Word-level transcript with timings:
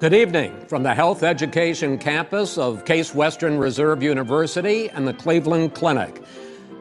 Good 0.00 0.14
evening 0.14 0.64
from 0.66 0.82
the 0.82 0.94
Health 0.94 1.22
Education 1.22 1.98
campus 1.98 2.56
of 2.56 2.86
Case 2.86 3.14
Western 3.14 3.58
Reserve 3.58 4.02
University 4.02 4.88
and 4.88 5.06
the 5.06 5.12
Cleveland 5.12 5.74
Clinic. 5.74 6.22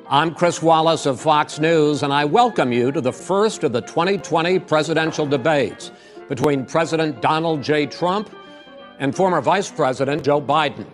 I'm 0.10 0.34
Chris 0.34 0.64
Wallace 0.64 1.06
of 1.06 1.20
Fox 1.20 1.60
News, 1.60 2.04
and 2.04 2.14
I 2.14 2.24
welcome 2.24 2.72
you 2.72 2.94
to 2.94 3.02
the 3.02 3.12
first 3.12 3.66
of 3.66 3.74
the 3.74 3.82
2020 3.82 4.60
presidential 4.60 5.26
debates 5.26 5.92
between 6.30 6.66
President 6.66 7.22
Donald 7.22 7.62
J. 7.62 7.88
Trump 7.88 8.34
and 9.00 9.14
former 9.14 9.42
Vice 9.42 9.70
President 9.70 10.24
Joe 10.24 10.42
Biden. 10.42 10.86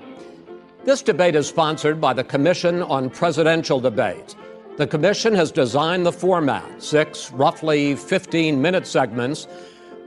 This 0.83 1.03
debate 1.03 1.35
is 1.35 1.47
sponsored 1.47 2.01
by 2.01 2.13
the 2.13 2.23
Commission 2.23 2.81
on 2.81 3.11
Presidential 3.11 3.79
Debates. 3.79 4.35
The 4.77 4.87
Commission 4.87 5.35
has 5.35 5.51
designed 5.51 6.07
the 6.07 6.11
format, 6.11 6.81
six 6.81 7.31
roughly 7.33 7.95
15 7.95 8.59
minute 8.59 8.87
segments 8.87 9.47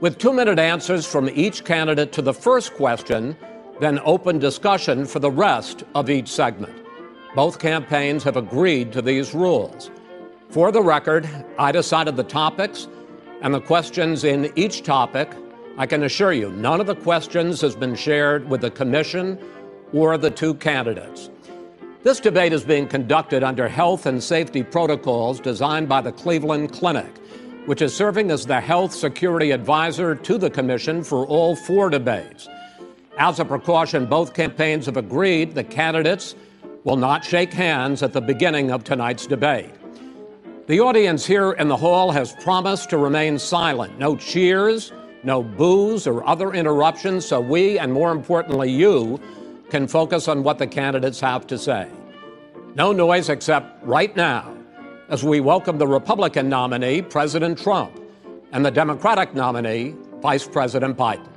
with 0.01 0.17
two 0.17 0.31
minute 0.31 0.59
answers 0.59 1.05
from 1.05 1.29
each 1.29 1.65
candidate 1.65 2.11
to 2.13 2.21
the 2.21 2.33
first 2.33 2.73
question, 2.73 3.35
then 3.79 3.99
open 4.05 4.39
discussion 4.39 5.05
for 5.05 5.19
the 5.19 5.31
rest 5.31 5.83
of 5.95 6.09
each 6.09 6.29
segment. 6.29 6.73
Both 7.35 7.59
campaigns 7.59 8.23
have 8.23 8.37
agreed 8.37 8.91
to 8.93 9.01
these 9.01 9.33
rules. 9.33 9.91
For 10.49 10.71
the 10.71 10.81
record, 10.81 11.29
I 11.57 11.71
decided 11.71 12.15
the 12.15 12.23
topics 12.23 12.87
and 13.41 13.53
the 13.53 13.61
questions 13.61 14.23
in 14.23 14.51
each 14.55 14.83
topic. 14.83 15.31
I 15.77 15.85
can 15.85 16.03
assure 16.03 16.33
you, 16.33 16.51
none 16.51 16.81
of 16.81 16.87
the 16.87 16.95
questions 16.95 17.61
has 17.61 17.75
been 17.75 17.95
shared 17.95 18.49
with 18.49 18.61
the 18.61 18.71
Commission 18.71 19.37
or 19.93 20.17
the 20.17 20.31
two 20.31 20.55
candidates. 20.55 21.29
This 22.03 22.19
debate 22.19 22.53
is 22.53 22.63
being 22.63 22.87
conducted 22.87 23.43
under 23.43 23.67
health 23.67 24.05
and 24.05 24.23
safety 24.23 24.63
protocols 24.63 25.39
designed 25.39 25.89
by 25.89 26.01
the 26.01 26.11
Cleveland 26.11 26.71
Clinic 26.71 27.13
which 27.65 27.81
is 27.81 27.95
serving 27.95 28.31
as 28.31 28.45
the 28.45 28.59
health 28.59 28.93
security 28.93 29.51
advisor 29.51 30.15
to 30.15 30.37
the 30.37 30.49
commission 30.49 31.03
for 31.03 31.25
all 31.25 31.55
four 31.55 31.89
debates. 31.89 32.47
As 33.17 33.39
a 33.39 33.45
precaution, 33.45 34.05
both 34.05 34.33
campaigns 34.33 34.85
have 34.85 34.97
agreed 34.97 35.53
the 35.53 35.63
candidates 35.63 36.35
will 36.83 36.95
not 36.95 37.23
shake 37.23 37.51
hands 37.51 38.01
at 38.01 38.13
the 38.13 38.21
beginning 38.21 38.71
of 38.71 38.83
tonight's 38.83 39.27
debate. 39.27 39.71
The 40.67 40.79
audience 40.79 41.25
here 41.25 41.51
in 41.53 41.67
the 41.67 41.75
hall 41.75 42.11
has 42.11 42.33
promised 42.33 42.89
to 42.91 42.97
remain 42.97 43.37
silent. 43.39 43.99
No 43.99 44.15
cheers, 44.15 44.93
no 45.23 45.43
boos, 45.43 46.07
or 46.07 46.25
other 46.27 46.53
interruptions, 46.53 47.25
so 47.25 47.41
we, 47.41 47.77
and 47.79 47.91
more 47.91 48.11
importantly, 48.11 48.71
you, 48.71 49.19
can 49.69 49.87
focus 49.87 50.27
on 50.27 50.43
what 50.43 50.57
the 50.57 50.67
candidates 50.67 51.19
have 51.19 51.45
to 51.47 51.57
say. 51.57 51.89
No 52.75 52.91
noise 52.91 53.29
except 53.29 53.83
right 53.83 54.15
now 54.15 54.55
as 55.09 55.23
we 55.23 55.39
welcome 55.39 55.79
the 55.79 55.87
Republican 55.87 56.47
nominee, 56.49 57.01
President 57.01 57.57
Trump, 57.57 57.99
and 58.51 58.63
the 58.63 58.69
Democratic 58.69 59.33
nominee, 59.33 59.95
Vice 60.21 60.47
President 60.47 60.95
Biden. 60.95 61.27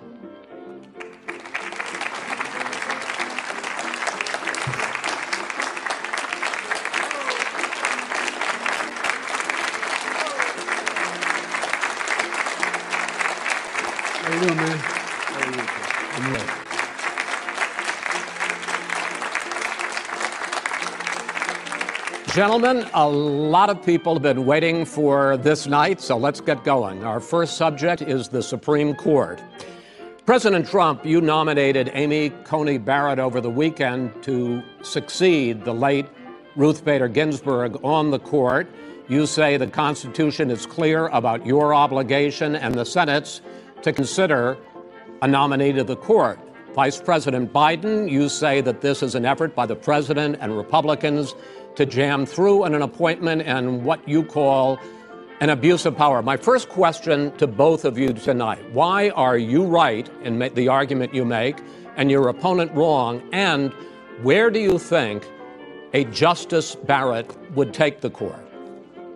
Gentlemen, 22.33 22.86
a 22.94 23.06
lot 23.06 23.69
of 23.69 23.84
people 23.84 24.14
have 24.14 24.22
been 24.22 24.47
waiting 24.47 24.86
for 24.86 25.36
this 25.36 25.66
night, 25.66 26.00
so 26.00 26.16
let's 26.16 26.41
get 26.41 26.64
going. 26.64 27.05
Our 27.05 27.20
first 27.20 27.58
subject 27.58 28.00
is 28.00 28.30
the 28.30 28.42
Supreme 28.42 28.94
Court. 28.94 29.39
President 30.24 30.67
Trump, 30.67 31.05
you 31.05 31.20
nominated 31.20 31.90
Amy 31.92 32.30
Coney 32.45 32.79
Barrett 32.79 33.18
over 33.18 33.42
the 33.42 33.51
weekend 33.51 34.23
to 34.23 34.62
succeed 34.80 35.62
the 35.67 35.74
late 35.74 36.06
Ruth 36.56 36.83
Bader 36.86 37.06
Ginsburg 37.06 37.79
on 37.84 38.11
the 38.11 38.18
court. 38.18 38.67
You 39.08 39.27
say 39.27 39.58
the 39.58 39.67
Constitution 39.67 40.51
is 40.51 40.64
clear 40.64 41.08
about 41.08 41.45
your 41.45 41.74
obligation 41.74 42.56
and 42.56 42.74
the 42.74 42.86
Senate's 42.86 43.42
to 43.83 43.92
consider 43.92 44.56
a 45.20 45.29
nominee 45.29 45.73
to 45.73 45.85
the 45.85 45.96
court. 45.96 46.40
Vice 46.74 46.98
President 46.98 47.52
Biden, 47.52 48.11
you 48.11 48.30
say 48.30 48.62
that 48.62 48.80
this 48.80 49.02
is 49.02 49.14
an 49.14 49.27
effort 49.27 49.55
by 49.55 49.67
the 49.67 49.77
president 49.77 50.39
and 50.40 50.56
Republicans 50.56 51.35
to 51.77 51.86
jam 51.86 52.27
through 52.27 52.64
on 52.64 52.74
an 52.74 52.83
appointment 52.83 53.42
and 53.42 53.84
what 53.84 54.06
you 54.08 54.22
call 54.22 54.78
an 55.40 55.50
abuse 55.50 55.86
of 55.86 55.96
power. 55.96 56.22
My 56.22 56.36
first 56.36 56.68
question 56.68 57.36
to 57.38 57.46
both 57.46 57.84
of 57.84 57.98
you 57.98 58.12
tonight 58.12 58.62
why 58.72 59.10
are 59.10 59.36
you 59.36 59.64
right 59.64 60.08
in 60.22 60.38
the 60.38 60.68
argument 60.68 61.14
you 61.14 61.24
make 61.24 61.56
and 61.96 62.11
your 62.11 62.28
opponent 62.28 62.72
wrong? 62.72 63.22
And 63.32 63.72
where 64.22 64.50
do 64.50 64.61
you 64.61 64.78
think 64.78 65.28
a 65.94 66.05
Justice 66.05 66.77
Barrett 66.77 67.36
would 67.56 67.74
take 67.74 68.00
the 68.00 68.11
court? 68.11 68.38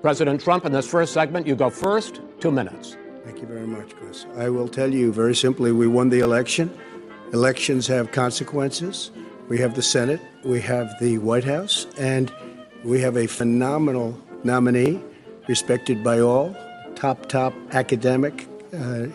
President 0.03 0.41
Trump, 0.41 0.65
in 0.65 0.73
this 0.73 0.89
first 0.89 1.13
segment, 1.13 1.47
you 1.47 1.55
go 1.55 1.71
first, 1.71 2.21
two 2.41 2.51
minutes. 2.51 2.97
Thank 3.25 3.41
you 3.41 3.47
very 3.47 3.67
much, 3.67 3.95
Chris. 3.97 4.27
I 4.37 4.49
will 4.49 4.69
tell 4.69 4.93
you 4.93 5.13
very 5.13 5.35
simply 5.35 5.73
we 5.73 5.87
won 5.87 6.11
the 6.11 6.21
election. 6.21 6.77
Elections 7.33 7.87
have 7.89 8.13
consequences. 8.13 9.11
We 9.49 9.59
have 9.59 9.77
the 9.77 9.83
Senate, 9.83 10.21
we 10.43 10.61
have 10.63 10.93
the 11.01 11.19
White 11.19 11.45
House, 11.45 11.87
and 11.99 12.33
we 12.83 13.01
have 13.01 13.17
a 13.17 13.29
phenomenal 13.29 14.21
nominee, 14.43 15.01
respected 15.47 16.03
by 16.03 16.19
all, 16.19 16.57
top, 16.97 17.27
top 17.27 17.55
academic, 17.71 18.49
uh, 18.75 19.07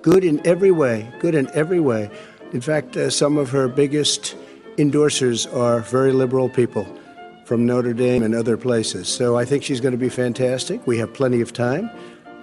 good 0.00 0.22
in 0.22 0.46
every 0.46 0.70
way, 0.70 1.12
good 1.18 1.34
in 1.34 1.50
every 1.54 1.80
way. 1.80 2.08
In 2.52 2.60
fact, 2.60 2.96
uh, 2.96 3.10
some 3.10 3.36
of 3.36 3.50
her 3.50 3.66
biggest 3.66 4.36
endorsers 4.76 5.52
are 5.52 5.80
very 5.80 6.12
liberal 6.12 6.48
people 6.48 6.86
from 7.44 7.66
Notre 7.66 7.92
Dame 7.92 8.22
and 8.22 8.32
other 8.32 8.56
places. 8.56 9.08
So 9.08 9.36
I 9.36 9.44
think 9.44 9.64
she's 9.64 9.80
going 9.80 9.90
to 9.90 9.98
be 9.98 10.08
fantastic. 10.08 10.86
We 10.86 10.98
have 10.98 11.12
plenty 11.12 11.40
of 11.40 11.52
time, 11.52 11.90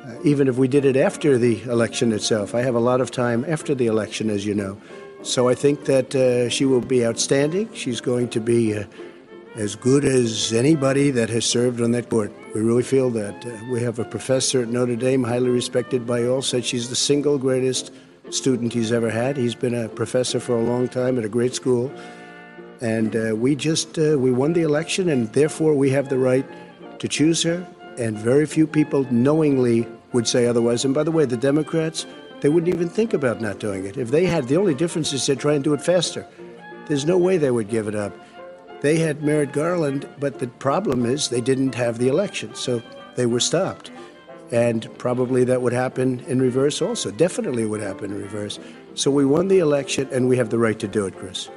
uh, 0.06 0.16
even 0.26 0.50
if 0.50 0.58
we 0.58 0.68
did 0.68 0.84
it 0.84 0.98
after 0.98 1.38
the 1.38 1.62
election 1.64 2.12
itself. 2.12 2.54
I 2.54 2.62
have 2.62 2.76
a 2.76 2.80
lot 2.80 3.00
of 3.00 3.10
time 3.10 3.46
after 3.48 3.74
the 3.74 3.88
election, 3.88 4.30
as 4.30 4.46
you 4.46 4.54
know. 4.54 4.78
So 5.24 5.50
I 5.50 5.56
think 5.56 5.86
that 5.86 6.16
uh, 6.16 6.50
she 6.50 6.66
will 6.66 6.82
be 6.82 7.06
outstanding. 7.06 7.74
She's 7.74 8.02
going 8.02 8.30
to 8.30 8.40
be 8.40 8.78
uh, 8.78 8.86
as 9.56 9.76
good 9.76 10.06
as 10.06 10.54
anybody 10.54 11.10
that 11.12 11.30
has 11.30 11.46
served 11.46 11.82
on 11.82 11.92
that 11.92 12.10
court. 12.10 12.32
We 12.54 12.62
really 12.62 12.84
feel 12.84 13.10
that. 13.12 13.46
Uh, 13.46 13.52
we 13.72 13.82
have 13.82 14.00
a 14.00 14.06
professor 14.06 14.62
at 14.62 14.70
Notre 14.70 14.96
Dame, 14.96 15.24
highly 15.24 15.50
respected 15.50 16.06
by 16.06 16.26
all, 16.26 16.42
said 16.42 16.64
she's 16.64 16.90
the 16.90 16.96
single 16.96 17.38
greatest 17.38 17.92
student 18.30 18.74
he's 18.74 18.92
ever 18.92 19.10
had. 19.10 19.36
He's 19.36 19.56
been 19.56 19.74
a 19.74 19.90
professor 19.90 20.40
for 20.40 20.56
a 20.56 20.64
long 20.64 20.88
time 20.88 21.18
at 21.18 21.26
a 21.26 21.30
great 21.30 21.56
school. 21.56 21.92
And 22.82 23.16
uh, 23.16 23.36
we 23.36 23.56
just, 23.56 23.98
uh, 23.98 24.18
we 24.20 24.32
won 24.32 24.54
the 24.54 24.62
election, 24.62 25.10
and 25.10 25.32
therefore 25.34 25.74
we 25.74 25.90
have 25.90 26.10
the 26.10 26.20
right 26.20 26.46
to 27.00 27.08
choose 27.08 27.42
her. 27.44 27.68
And 27.98 28.18
very 28.18 28.46
few 28.46 28.68
people 28.68 29.12
knowingly 29.12 29.88
would 30.14 30.28
say 30.28 30.46
otherwise. 30.46 30.86
And 30.86 30.94
by 30.94 31.04
the 31.04 31.12
way, 31.12 31.26
the 31.26 31.38
Democrats, 31.38 32.06
they 32.42 32.50
wouldn't 32.50 32.74
even 32.74 32.90
think 32.90 33.14
about 33.14 33.42
not 33.42 33.60
doing 33.60 33.86
it. 33.86 33.98
If 33.98 34.12
they 34.12 34.26
had, 34.26 34.48
the 34.48 34.58
only 34.58 34.76
difference 34.76 35.14
is 35.14 35.26
they'd 35.26 35.40
try 35.40 35.54
and 35.54 35.64
do 35.64 35.74
it 35.74 35.82
faster. 35.82 36.26
There's 36.88 37.06
no 37.06 37.18
way 37.18 37.38
they 37.38 37.52
would 37.52 37.70
give 37.70 37.88
it 37.88 37.96
up. 37.96 38.14
They 38.82 39.00
had 39.00 39.24
Merrick 39.24 39.54
Garland, 39.54 40.08
but 40.20 40.40
the 40.40 40.48
problem 40.48 41.06
is 41.06 41.30
they 41.30 41.42
didn't 41.42 41.74
have 41.76 41.98
the 41.98 42.08
election, 42.08 42.54
so 42.54 42.82
they 43.16 43.26
were 43.26 43.40
stopped. 43.40 43.92
And 44.52 44.88
probably 44.98 45.44
that 45.46 45.62
would 45.62 45.74
happen 45.74 46.20
in 46.28 46.42
reverse 46.42 46.82
also. 46.82 47.12
Definitely 47.12 47.66
would 47.66 47.82
happen 47.82 48.12
in 48.12 48.22
reverse. 48.22 48.60
So 48.94 49.10
we 49.12 49.26
won 49.26 49.48
the 49.48 49.60
election, 49.60 50.08
and 50.12 50.30
we 50.30 50.38
have 50.38 50.52
the 50.52 50.60
right 50.60 50.78
to 50.80 50.88
do 50.88 51.06
it, 51.08 51.16
Chris. 51.16 51.50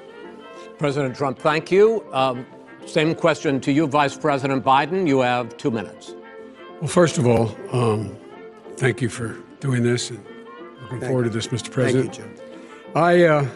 President 0.79 1.15
Trump, 1.15 1.39
thank 1.39 1.71
you. 1.71 2.03
Um, 2.13 2.47
same 2.87 3.15
question 3.15 3.61
to 3.61 3.71
you, 3.71 3.87
Vice 3.87 4.17
President 4.17 4.65
Biden. 4.65 5.07
You 5.07 5.21
have 5.21 5.57
two 5.59 5.71
minutes. 5.71 6.15
Well, 6.81 6.89
first 6.89 7.19
of 7.19 7.27
all, 7.27 7.55
um, 7.71 8.17
thank 8.77 9.03
you 9.03 9.11
for 9.11 9.37
doing 9.61 9.83
this 9.83 10.11
and 10.11 10.25
looking 10.91 11.01
Thank 11.01 11.11
forward 11.11 11.27
you. 11.27 11.31
to 11.31 11.37
this, 11.37 11.47
Mr. 11.49 11.71
President. 11.71 12.17
Thank 12.17 12.29
you, 12.29 12.35
Jim. 12.37 12.47
I, 12.97 13.25
uh, 13.25 13.49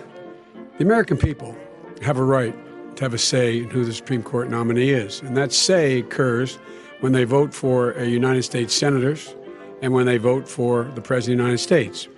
the 0.79 0.85
American 0.85 1.17
people 1.17 1.57
have 2.03 2.17
a 2.17 2.23
right 2.23 2.55
to 2.97 3.05
have 3.05 3.13
a 3.13 3.19
say 3.19 3.59
in 3.59 3.71
who 3.71 3.85
the 3.85 3.93
Supreme 3.93 4.23
Court 4.23 4.49
nominee 4.49 4.91
is. 4.91 5.21
And 5.21 5.37
that 5.37 5.53
say 5.53 5.99
occurs 5.99 6.57
when 7.01 7.13
they 7.13 7.25
vote 7.25 7.53
for 7.53 7.91
a 7.93 8.07
United 8.07 8.45
States 8.45 8.73
senators 8.73 9.35
and 9.83 9.93
when 9.93 10.07
they 10.07 10.17
vote 10.17 10.49
for 10.49 10.85
the 10.95 11.01
President 11.01 11.41
of 11.41 11.45
the 11.45 11.51
United 11.51 11.63
States. 11.63 12.09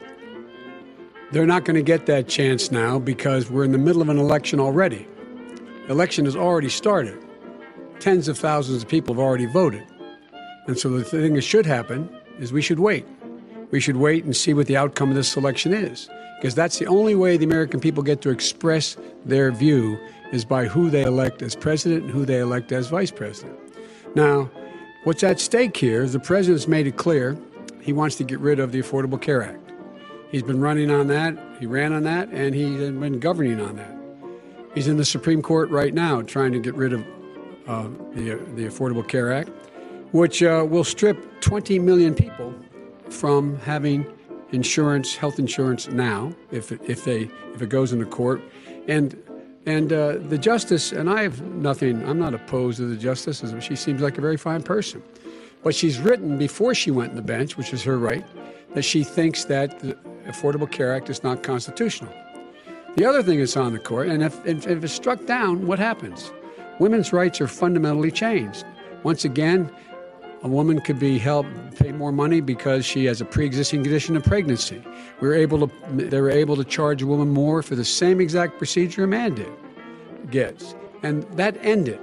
They're 1.33 1.47
not 1.47 1.65
going 1.65 1.77
to 1.77 1.83
get 1.83 2.07
that 2.07 2.29
chance 2.29 2.71
now 2.71 2.99
because 2.99 3.51
we're 3.51 3.65
in 3.65 3.73
the 3.73 3.79
middle 3.79 4.03
of 4.03 4.09
an 4.11 4.19
election 4.19 4.61
already. 4.61 5.09
The 5.87 5.93
election 5.93 6.27
has 6.27 6.37
already 6.37 6.69
started. 6.69 7.19
Tens 7.99 8.29
of 8.29 8.39
thousands 8.39 8.83
of 8.83 8.89
people 8.89 9.15
have 9.15 9.21
already 9.21 9.47
voted. 9.47 9.85
And 10.67 10.79
so 10.79 10.91
the 10.91 11.03
thing 11.03 11.35
that 11.35 11.43
should 11.43 11.65
happen 11.65 12.15
is 12.39 12.53
we 12.53 12.61
should 12.61 12.79
wait. 12.79 13.07
We 13.71 13.81
should 13.81 13.97
wait 13.97 14.25
and 14.25 14.37
see 14.37 14.55
what 14.55 14.67
the 14.67 14.77
outcome 14.77 15.11
of 15.11 15.17
this 15.17 15.37
election 15.37 15.73
is. 15.73 16.09
Because 16.39 16.55
that's 16.55 16.79
the 16.79 16.87
only 16.87 17.15
way 17.15 17.37
the 17.37 17.45
American 17.45 17.81
people 17.81 18.03
get 18.03 18.21
to 18.23 18.31
express 18.31 18.97
their 19.25 19.51
view 19.51 19.99
is 20.33 20.45
by 20.45 20.67
who 20.67 20.91
they 20.91 21.03
elect 21.03 21.43
as 21.43 21.57
president 21.57 22.05
and 22.05 22.11
who 22.11 22.25
they 22.25 22.41
elect 22.41 22.73
as 22.73 22.89
vice 22.89 23.11
president. 23.11 23.59
Now, 24.15 24.51
what's 25.05 25.23
at 25.23 25.41
stake 25.41 25.77
here 25.77 26.03
is 26.03 26.13
the 26.13 26.21
president's 26.21 26.69
made 26.69 26.87
it 26.87 26.97
clear 26.97 27.37
he 27.81 27.93
wants 27.93 28.17
to 28.17 28.25
get 28.25 28.41
rid 28.41 28.59
of 28.59 28.73
the 28.73 28.81
Affordable 28.81 29.21
Care 29.21 29.43
Act. 29.43 29.73
He's 30.31 30.43
been 30.43 30.61
running 30.61 30.91
on 30.91 31.07
that. 31.07 31.39
He 31.61 31.67
ran 31.67 31.93
on 31.93 32.03
that, 32.03 32.29
and 32.31 32.55
he's 32.55 32.79
been 32.79 33.21
governing 33.21 33.61
on 33.61 33.77
that. 33.77 33.97
He's 34.75 34.89
in 34.89 34.97
the 34.97 35.05
Supreme 35.05 35.41
Court 35.41 35.71
right 35.71 35.95
now 35.95 36.21
trying 36.23 36.53
to 36.53 36.59
get 36.59 36.75
rid 36.75 36.93
of 36.93 37.07
uh, 37.67 37.89
the, 38.13 38.41
the 38.55 38.67
Affordable 38.67 39.07
Care 39.07 39.33
Act, 39.33 39.49
which 40.13 40.43
uh, 40.43 40.67
will 40.69 40.85
strip 40.85 41.41
20 41.41 41.79
million 41.79 42.15
people 42.15 42.55
from 43.11 43.59
having 43.59 44.07
insurance, 44.53 45.17
health 45.17 45.39
insurance 45.39 45.89
now, 45.89 46.33
if 46.51 46.73
it, 46.73 46.81
if 46.87 47.05
they 47.05 47.31
if 47.55 47.63
it 47.63 47.69
goes 47.69 47.93
into 47.93 48.07
court, 48.07 48.43
and 48.89 49.21
and 49.67 49.93
uh, 49.93 50.17
the 50.19 50.39
justice. 50.39 50.93
And 50.93 51.11
I 51.11 51.23
have 51.23 51.43
nothing. 51.43 52.07
I'm 52.09 52.19
not 52.19 52.35
opposed 52.35 52.79
to 52.79 52.87
the 52.87 52.97
justice. 52.97 53.43
She 53.61 53.77
seems 53.77 54.01
like 54.01 54.19
a 54.19 54.21
very 54.21 54.37
fine 54.37 54.63
person, 54.63 55.03
but 55.63 55.75
she's 55.75 55.99
written 55.99 56.39
before 56.39 56.75
she 56.75 56.91
went 56.91 57.11
in 57.11 57.17
the 57.17 57.23
bench, 57.23 57.57
which 57.57 57.73
is 57.73 57.83
her 57.85 57.99
right, 57.99 58.25
that 58.75 58.83
she 58.83 59.05
thinks 59.05 59.45
that 59.47 59.79
the 59.81 59.95
Affordable 60.27 60.71
Care 60.71 60.95
Act 60.95 61.11
is 61.11 61.23
not 61.23 61.43
constitutional. 61.43 62.13
The 62.97 63.05
other 63.05 63.23
thing 63.23 63.39
that's 63.39 63.57
on 63.57 63.73
the 63.73 63.79
court, 63.79 64.09
and 64.09 64.23
if, 64.23 64.45
if, 64.47 64.67
if 64.67 64.83
it's 64.83 64.93
struck 64.93 65.27
down, 65.27 65.67
what 65.67 65.79
happens? 65.79 66.33
Women's 66.79 67.13
rights 67.13 67.41
are 67.43 67.47
fundamentally 67.47 68.11
changed. 68.11 68.65
Once 69.03 69.25
again, 69.25 69.71
a 70.47 70.49
woman 70.49 70.81
could 70.81 71.01
be 71.01 71.19
helped 71.19 71.77
pay 71.77 71.91
more 71.91 72.13
money 72.13 72.41
because 72.41 72.87
she 72.87 73.05
has 73.05 73.21
a 73.21 73.25
pre-existing 73.25 73.83
condition 73.83 74.17
of 74.17 74.23
pregnancy. 74.23 74.81
We 75.21 75.27
were 75.27 75.35
able 75.35 75.67
to 75.67 75.71
they 75.91 76.21
were 76.21 76.31
able 76.31 76.55
to 76.55 76.63
charge 76.63 77.03
a 77.03 77.07
woman 77.07 77.31
more 77.31 77.63
for 77.63 77.75
the 77.75 77.85
same 77.85 78.21
exact 78.21 78.57
procedure 78.57 79.03
a 79.03 79.09
man 79.09 79.35
did 79.35 79.53
gets. 80.31 80.77
And 81.03 81.25
that 81.37 81.57
ended 81.63 81.99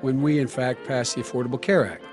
when 0.00 0.22
we 0.22 0.38
in 0.38 0.46
fact 0.46 0.86
passed 0.86 1.16
the 1.16 1.22
Affordable 1.22 1.60
Care 1.60 1.90
Act. 1.90 2.04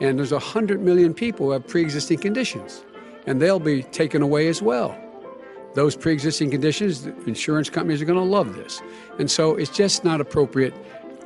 And 0.00 0.18
there's 0.18 0.32
100 0.32 0.80
million 0.80 1.14
people 1.14 1.46
who 1.46 1.52
have 1.52 1.68
pre-existing 1.68 2.18
conditions 2.18 2.84
and 3.24 3.40
they'll 3.40 3.60
be 3.60 3.84
taken 3.84 4.22
away 4.22 4.48
as 4.48 4.60
well. 4.60 4.98
Those 5.74 5.94
pre 5.94 6.12
existing 6.12 6.50
conditions, 6.50 7.06
insurance 7.28 7.70
companies 7.70 8.02
are 8.02 8.06
going 8.06 8.18
to 8.18 8.24
love 8.24 8.56
this. 8.56 8.82
And 9.20 9.30
so 9.30 9.54
it's 9.54 9.70
just 9.70 10.02
not 10.02 10.20
appropriate 10.20 10.74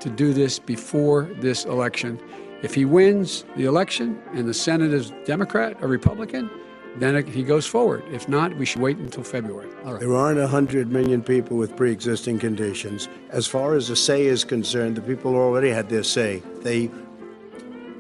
to 0.01 0.11
do 0.11 0.35
this 0.35 0.59
before 0.59 1.31
this 1.41 1.65
election. 1.65 2.21
If 2.63 2.75
he 2.75 2.85
wins 2.85 3.45
the 3.57 3.65
election 3.65 4.21
and 4.33 4.49
the 4.49 4.55
Senate 4.55 4.93
is 4.93 5.13
Democrat 5.25 5.77
or 5.83 5.89
Republican, 5.89 6.51
then 6.97 7.27
he 7.27 7.43
goes 7.43 7.67
forward. 7.67 8.03
If 8.11 8.29
not, 8.29 8.57
we 8.57 8.65
should 8.65 8.81
wait 8.81 8.97
until 8.97 9.23
February. 9.23 9.69
There 9.85 10.15
aren't 10.15 10.39
100 10.39 10.91
million 10.91 11.23
people 11.23 11.59
with 11.59 11.77
pre 11.77 11.93
existing 11.93 12.39
conditions. 12.39 13.09
As 13.29 13.47
far 13.47 13.75
as 13.75 13.89
the 13.89 13.97
say 13.97 14.25
is 14.25 14.45
concerned, 14.45 14.97
the 14.97 15.03
people 15.03 15.35
already 15.35 15.69
had 15.69 15.91
their 15.91 16.03
say. 16.03 16.43
They, 16.63 16.91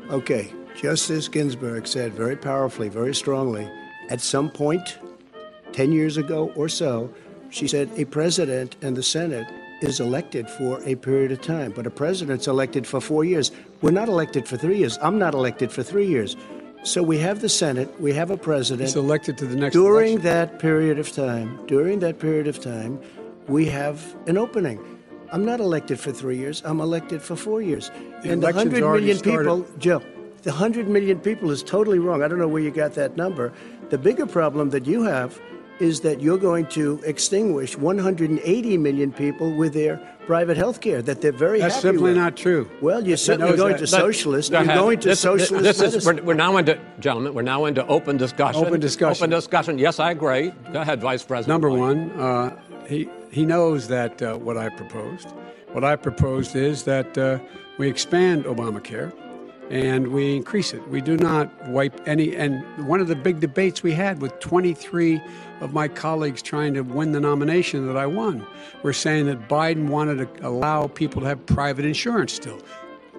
okay, 0.08 0.52
Justice 0.74 1.28
Ginsburg 1.28 1.86
said 1.86 2.14
very 2.14 2.36
powerfully, 2.36 2.88
very 2.88 3.14
strongly 3.14 3.70
at 4.08 4.20
some 4.20 4.50
point, 4.50 4.98
10 5.72 5.92
years 5.92 6.16
ago 6.16 6.52
or 6.54 6.68
so, 6.68 7.12
she 7.50 7.66
said 7.66 7.90
a 7.96 8.04
president 8.04 8.76
and 8.82 8.96
the 8.96 9.02
Senate 9.02 9.46
is 9.81 10.00
elected 10.00 10.49
for 10.49 10.81
a 10.84 10.94
period 10.96 11.32
of 11.32 11.40
time, 11.40 11.73
but 11.73 11.87
a 11.87 11.90
president's 11.90 12.46
elected 12.46 12.87
for 12.87 13.00
four 13.00 13.25
years. 13.25 13.52
We're 13.82 13.90
not 13.90 14.08
elected 14.08 14.49
for 14.49 14.56
three 14.56 14.78
years. 14.78 14.99
I'm 15.02 15.19
not 15.19 15.34
elected 15.34 15.70
for 15.70 15.82
three 15.82 16.06
years. 16.06 16.37
So 16.82 17.02
we 17.02 17.19
have 17.19 17.40
the 17.40 17.49
Senate, 17.49 18.00
we 18.00 18.12
have 18.12 18.31
a 18.31 18.37
president. 18.37 18.88
He's 18.88 18.96
elected 18.96 19.37
to 19.38 19.46
the 19.46 19.56
next 19.56 19.75
During 19.75 20.12
election. 20.12 20.23
that 20.23 20.58
period 20.61 20.99
of 20.99 21.11
time, 21.12 21.61
during 21.67 21.99
that 21.99 22.20
period 22.20 22.46
of 22.46 22.61
time, 22.61 23.00
we 23.49 23.67
have 23.67 24.14
an 24.26 24.38
opening. 24.38 24.78
I'm 25.32 25.44
not 25.44 25.58
elected 25.58 25.99
for 25.99 26.12
three 26.12 26.38
years. 26.38 26.62
I'm 26.64 26.81
elected 26.81 27.20
for 27.23 27.34
four 27.34 27.61
years. 27.61 27.90
The 28.23 28.31
and 28.31 28.43
the 28.43 28.49
election's 28.49 28.73
100 28.75 28.82
already 28.84 29.14
started. 29.14 29.38
people, 29.38 29.67
Joe, 29.78 30.00
the 30.43 30.50
100 30.50 30.88
million 30.88 31.19
people 31.19 31.50
is 31.50 31.64
totally 31.64 31.99
wrong. 31.99 32.23
I 32.23 32.28
don't 32.28 32.38
know 32.38 32.46
where 32.49 32.62
you 32.62 32.70
got 32.70 32.94
that 32.94 33.17
number. 33.17 33.52
The 33.90 33.99
bigger 33.99 34.26
problem 34.26 34.70
that 34.70 34.87
you 34.87 35.02
have 35.02 35.40
is 35.81 36.00
that 36.00 36.20
you're 36.20 36.38
going 36.38 36.67
to 36.67 37.00
extinguish 37.05 37.76
180 37.76 38.76
million 38.78 39.12
people 39.12 39.55
with 39.55 39.75
their 39.75 39.96
private 40.26 40.56
health 40.56 40.81
care 40.81 41.02
that 41.02 41.20
they're 41.20 41.32
very 41.32 41.61
happy 41.61 41.67
with? 41.67 41.73
That's 41.73 41.82
simply 41.82 42.02
with. 42.11 42.17
not 42.17 42.37
true. 42.37 42.69
Well, 42.81 43.06
you're 43.06 43.17
certainly 43.17 43.56
going 43.56 43.73
that. 43.73 43.81
to 43.81 43.87
socialist. 43.87 44.50
Go 44.52 44.61
You're 44.61 44.75
going 44.75 45.00
to 45.00 45.08
This- 45.08 45.20
socialist 45.20 45.62
This 45.62 45.81
is, 45.94 46.06
we're, 46.06 46.23
we're 46.23 46.34
now 46.34 46.56
into, 46.56 46.78
gentlemen, 46.99 47.34
we're 47.34 47.43
now 47.43 47.67
into 47.67 47.87
open 47.87 48.17
discussion. 48.17 48.64
Open 48.64 48.81
discussion. 48.81 49.23
Open 49.25 49.31
discussion. 49.31 49.78
Yes, 49.78 50.00
I 50.00 50.11
agree. 50.11 50.52
Go 50.73 50.81
ahead, 50.81 51.00
Vice 51.00 51.23
President. 51.23 51.49
Number 51.49 51.70
White. 51.70 51.78
one, 51.78 52.11
uh, 52.12 52.56
he, 52.88 53.08
he 53.31 53.44
knows 53.44 53.88
that 53.88 54.20
uh, 54.23 54.37
what 54.37 54.56
I 54.56 54.69
proposed. 54.70 55.28
What 55.73 55.84
I 55.84 55.96
proposed 55.96 56.56
is 56.56 56.84
that 56.84 57.19
uh, 57.19 57.38
we 57.78 57.88
expand 57.88 58.44
Obamacare 58.44 59.12
and 59.70 60.08
we 60.08 60.37
increase 60.37 60.73
it. 60.73 60.87
We 60.88 61.00
do 61.00 61.17
not 61.17 61.50
wipe 61.69 62.00
any. 62.06 62.37
And 62.37 62.62
one 62.87 63.00
of 63.00 63.08
the 63.08 63.17
big 63.17 63.40
debates 63.40 63.82
we 63.82 63.93
had 63.93 64.23
with 64.23 64.38
23 64.38 65.20
of 65.60 65.72
my 65.72 65.88
colleagues 65.88 66.42
trying 66.42 66.74
to 66.74 66.82
win 66.82 67.12
the 67.12 67.20
nomination 67.20 67.86
that 67.86 67.96
I 67.96 68.06
won 68.06 68.46
were 68.82 68.92
saying 68.92 69.26
that 69.26 69.48
Biden 69.48 69.88
wanted 69.88 70.16
to 70.36 70.46
allow 70.48 70.86
people 70.86 71.22
to 71.22 71.28
have 71.28 71.44
private 71.46 71.84
insurance 71.84 72.32
still. 72.34 72.58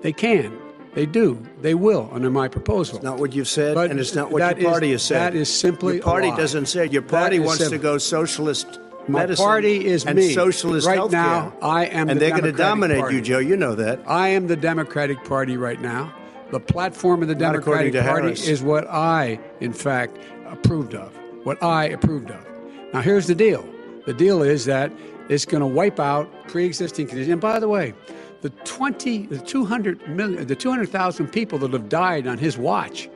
They 0.02 0.14
can. 0.14 0.58
They 0.94 1.06
do. 1.06 1.42
They 1.62 1.74
will 1.76 2.10
under 2.12 2.30
my 2.32 2.48
proposal. 2.48 3.02
not 3.04 3.20
what 3.20 3.34
you've 3.34 3.48
said, 3.48 3.76
But 3.76 3.92
and 3.92 4.00
it's 4.00 4.16
not 4.16 4.32
what 4.32 4.40
your 4.42 4.58
is- 4.58 4.66
party 4.66 4.92
has 4.92 5.04
said. 5.04 5.34
that 5.34 5.36
is 5.36 5.54
simply 5.54 5.96
your 5.96 6.04
party 6.04 6.32
doesn't 6.32 6.68
say. 6.68 6.88
Your 6.88 7.02
party 7.04 7.38
is 7.38 7.44
wants 7.46 7.70
to 7.70 7.78
go 7.78 7.98
socialist 8.00 8.80
My 9.08 9.20
medicine. 9.20 9.46
party 9.46 9.86
is 9.86 10.06
and 10.06 10.18
me. 10.18 10.34
socialist 10.34 10.88
Right 10.88 10.98
healthcare. 11.00 11.12
now, 11.12 11.54
I 11.62 11.86
am 11.86 12.10
and 12.10 12.20
the 12.20 12.26
they're 12.26 12.32
going 12.32 12.44
to 12.44 12.52
dominate 12.52 13.00
Party. 13.00 13.16
you, 13.18 13.22
Joe. 13.22 13.38
You 13.40 13.58
know 13.58 13.76
that. 13.76 14.00
I 14.08 14.30
am 14.30 14.48
the 14.48 14.56
Democratic 14.56 15.24
Party 15.24 15.56
right 15.56 15.80
now. 15.80 16.14
The 16.52 16.60
platform 16.60 17.22
of 17.22 17.28
the 17.28 17.36
Democratic 17.36 17.94
Party 17.94 18.22
Harris. 18.22 18.48
is 18.48 18.64
what 18.64 18.88
I, 18.90 19.40
in 19.60 19.74
fact, 19.74 20.18
approved 20.48 20.96
of. 20.96 21.14
What 21.48 21.64
I 21.64 21.86
approved 21.86 22.30
of. 22.30 22.46
Now, 22.92 23.00
here's 23.00 23.26
the 23.26 23.34
deal 23.34 23.66
the 24.06 24.14
deal 24.14 24.44
is 24.44 24.66
that 24.66 24.92
it's 25.30 25.46
going 25.46 25.62
to 25.62 25.66
wipe 25.68 25.98
out 25.98 26.30
pre 26.50 26.66
existing 26.66 27.08
conditions. 27.08 27.32
And 27.32 27.40
by 27.40 27.58
the 27.58 27.70
way, 27.70 27.94
the 28.42 28.50
20, 28.50 29.28
the 29.28 29.40
200 29.40 30.10
million, 30.10 30.46
the 30.46 30.58
200,000 30.58 31.30
people 31.30 31.58
that 31.60 31.72
have 31.72 31.88
died 31.88 32.28
on 32.28 32.38
his 32.38 32.58
watch, 32.58 33.10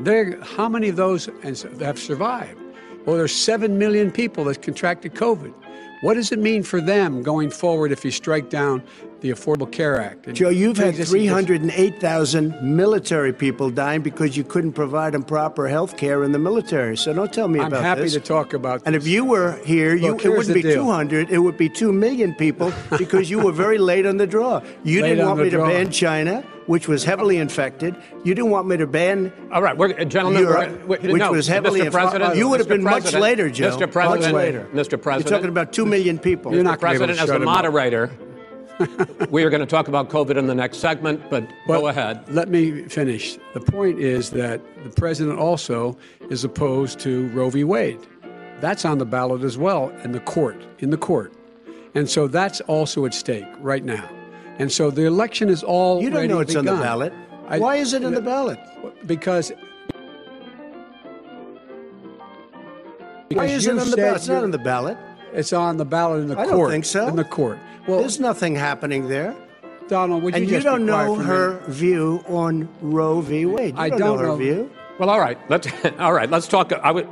they're, 0.00 0.38
how 0.42 0.68
many 0.68 0.90
of 0.90 0.96
those 0.96 1.30
have 1.42 1.98
survived? 1.98 2.60
Well, 3.06 3.16
there's 3.16 3.34
7 3.34 3.78
million 3.78 4.12
people 4.12 4.44
that 4.44 4.60
contracted 4.60 5.14
COVID. 5.14 5.54
What 6.02 6.12
does 6.12 6.30
it 6.30 6.40
mean 6.40 6.64
for 6.64 6.82
them 6.82 7.22
going 7.22 7.48
forward 7.48 7.90
if 7.90 8.04
you 8.04 8.10
strike 8.10 8.50
down 8.50 8.82
the 9.20 9.30
Affordable 9.30 9.70
Care 9.70 10.00
Act? 10.00 10.26
and 10.26 10.36
Joe, 10.36 10.48
you've 10.48 10.76
had 10.76 10.94
308,000 10.96 12.60
military 12.62 13.32
people 13.32 13.70
dying 13.70 14.00
because 14.02 14.36
you 14.36 14.44
couldn't 14.44 14.72
provide 14.72 15.14
them 15.14 15.22
proper 15.22 15.68
health 15.68 15.96
care 15.96 16.24
in 16.24 16.32
the 16.32 16.38
military. 16.38 16.96
So 16.96 17.12
don't 17.12 17.32
tell 17.32 17.48
me 17.48 17.58
about 17.58 17.70
that. 17.70 17.76
I'm 17.78 17.84
happy 17.98 18.08
to 18.10 18.20
talk 18.20 18.54
about 18.54 18.80
that. 18.80 18.86
And 18.86 18.96
if 18.96 19.06
you 19.06 19.24
were 19.24 19.58
here, 19.64 19.94
you, 19.94 20.14
it 20.18 20.28
wouldn't 20.28 20.54
be 20.54 20.62
deal. 20.62 20.74
200, 20.84 21.30
it 21.30 21.38
would 21.38 21.56
be 21.56 21.68
2 21.68 21.92
million 21.92 22.34
people 22.34 22.72
because 22.98 23.30
you 23.30 23.38
were 23.40 23.52
very 23.52 23.78
late 23.78 24.06
on 24.06 24.16
the 24.16 24.26
draw. 24.26 24.60
You 24.84 25.02
Late 25.02 25.10
didn't 25.10 25.26
want 25.26 25.38
the 25.38 25.44
me 25.44 25.50
to 25.50 25.58
ban 25.58 25.90
China, 25.90 26.42
which 26.66 26.86
was 26.88 27.04
heavily 27.04 27.38
infected. 27.38 27.96
You 28.24 28.34
didn't 28.34 28.50
want 28.50 28.66
me 28.68 28.76
to 28.76 28.86
ban 28.86 29.32
All 29.52 29.62
right, 29.62 29.76
we're, 29.76 29.92
gentlemen, 30.04 30.42
Europe, 30.42 30.84
we're, 30.86 30.98
we- 31.00 31.12
which 31.12 31.20
no, 31.20 31.32
was 31.32 31.46
heavily 31.46 31.80
Mr. 31.80 31.86
infected. 31.86 32.10
President, 32.10 32.36
You 32.36 32.48
would 32.48 32.60
have 32.60 32.66
Mr. 32.66 32.70
been 32.70 32.82
much 32.84 33.12
later, 33.14 33.50
Joe. 33.50 33.76
Mr. 33.76 33.90
President, 33.90 34.32
much 34.32 34.32
later. 34.32 34.68
Mr. 34.72 35.00
President, 35.00 35.30
You're 35.30 35.38
talking 35.38 35.48
about 35.50 35.72
2 35.72 35.86
million 35.86 36.18
people. 36.18 36.54
You're 36.54 36.62
not 36.62 36.80
gonna 36.80 36.92
be 36.92 36.96
able 36.96 37.06
President, 37.06 37.20
as 37.22 37.26
shut 37.28 37.40
a 37.40 37.44
up. 37.44 37.54
moderator, 37.56 38.10
we 39.30 39.42
are 39.44 39.50
going 39.50 39.60
to 39.60 39.66
talk 39.66 39.88
about 39.88 40.08
COVID 40.08 40.36
in 40.36 40.46
the 40.46 40.54
next 40.54 40.78
segment, 40.78 41.20
but 41.30 41.44
But 41.66 41.80
go 41.80 41.88
ahead. 41.88 42.22
Let 42.28 42.48
me 42.48 42.82
finish. 42.84 43.38
The 43.54 43.60
point 43.60 43.98
is 43.98 44.30
that 44.30 44.60
the 44.84 44.90
president 44.90 45.38
also 45.38 45.96
is 46.30 46.44
opposed 46.44 46.98
to 47.00 47.28
Roe 47.28 47.50
v. 47.50 47.64
Wade. 47.64 48.00
That's 48.60 48.84
on 48.84 48.98
the 48.98 49.06
ballot 49.06 49.42
as 49.42 49.56
well 49.56 49.90
in 50.04 50.12
the 50.12 50.20
court, 50.20 50.60
in 50.80 50.90
the 50.90 50.96
court. 50.96 51.32
And 51.94 52.08
so 52.08 52.26
that's 52.26 52.60
also 52.62 53.06
at 53.06 53.14
stake 53.14 53.46
right 53.60 53.84
now. 53.84 54.08
And 54.58 54.70
so 54.70 54.90
the 54.90 55.04
election 55.04 55.48
is 55.48 55.62
all 55.62 56.02
You 56.02 56.10
don't 56.10 56.28
know 56.28 56.40
it's 56.40 56.56
on 56.56 56.64
the 56.64 56.72
ballot. 56.72 57.12
Why 57.46 57.76
is 57.76 57.92
it 57.92 58.04
on 58.04 58.14
the 58.14 58.20
ballot? 58.20 58.58
Because 59.06 59.52
Why 63.30 63.46
is 63.46 63.66
you 63.66 63.72
it 63.72 63.78
on 63.78 63.90
the 63.90 63.96
ballot? 63.96 64.16
It's 64.16 64.28
not 64.28 64.42
on 64.42 64.50
the 64.50 64.58
ballot. 64.58 64.98
It's 65.32 65.52
on 65.52 65.76
the 65.76 65.84
ballot 65.84 66.22
in 66.22 66.28
the 66.28 66.38
I 66.38 66.44
court. 66.46 66.56
don't 66.58 66.70
think 66.70 66.84
so. 66.84 67.08
In 67.08 67.16
the 67.16 67.24
court. 67.24 67.58
Well, 67.86 68.00
There's 68.00 68.20
nothing 68.20 68.54
happening 68.54 69.08
there. 69.08 69.34
Donald, 69.88 70.22
would 70.22 70.34
you 70.34 70.42
And 70.42 70.50
you 70.50 70.56
just 70.56 70.66
be 70.66 70.70
don't 70.70 70.86
quiet 70.86 71.06
know 71.06 71.14
her 71.16 71.54
minute? 71.54 71.68
view 71.68 72.24
on 72.28 72.68
Roe 72.82 73.20
v. 73.22 73.46
Wade. 73.46 73.74
You 73.74 73.80
I 73.80 73.88
don't, 73.88 73.98
don't 73.98 74.16
know 74.16 74.22
her 74.22 74.26
know. 74.28 74.36
view. 74.36 74.70
Well, 74.98 75.08
all 75.08 75.20
right. 75.20 75.38
Let's 75.48 75.68
all 75.98 76.12
right. 76.12 76.28
Let's 76.30 76.46
talk. 76.46 76.72
I 76.72 76.90
would. 76.90 77.08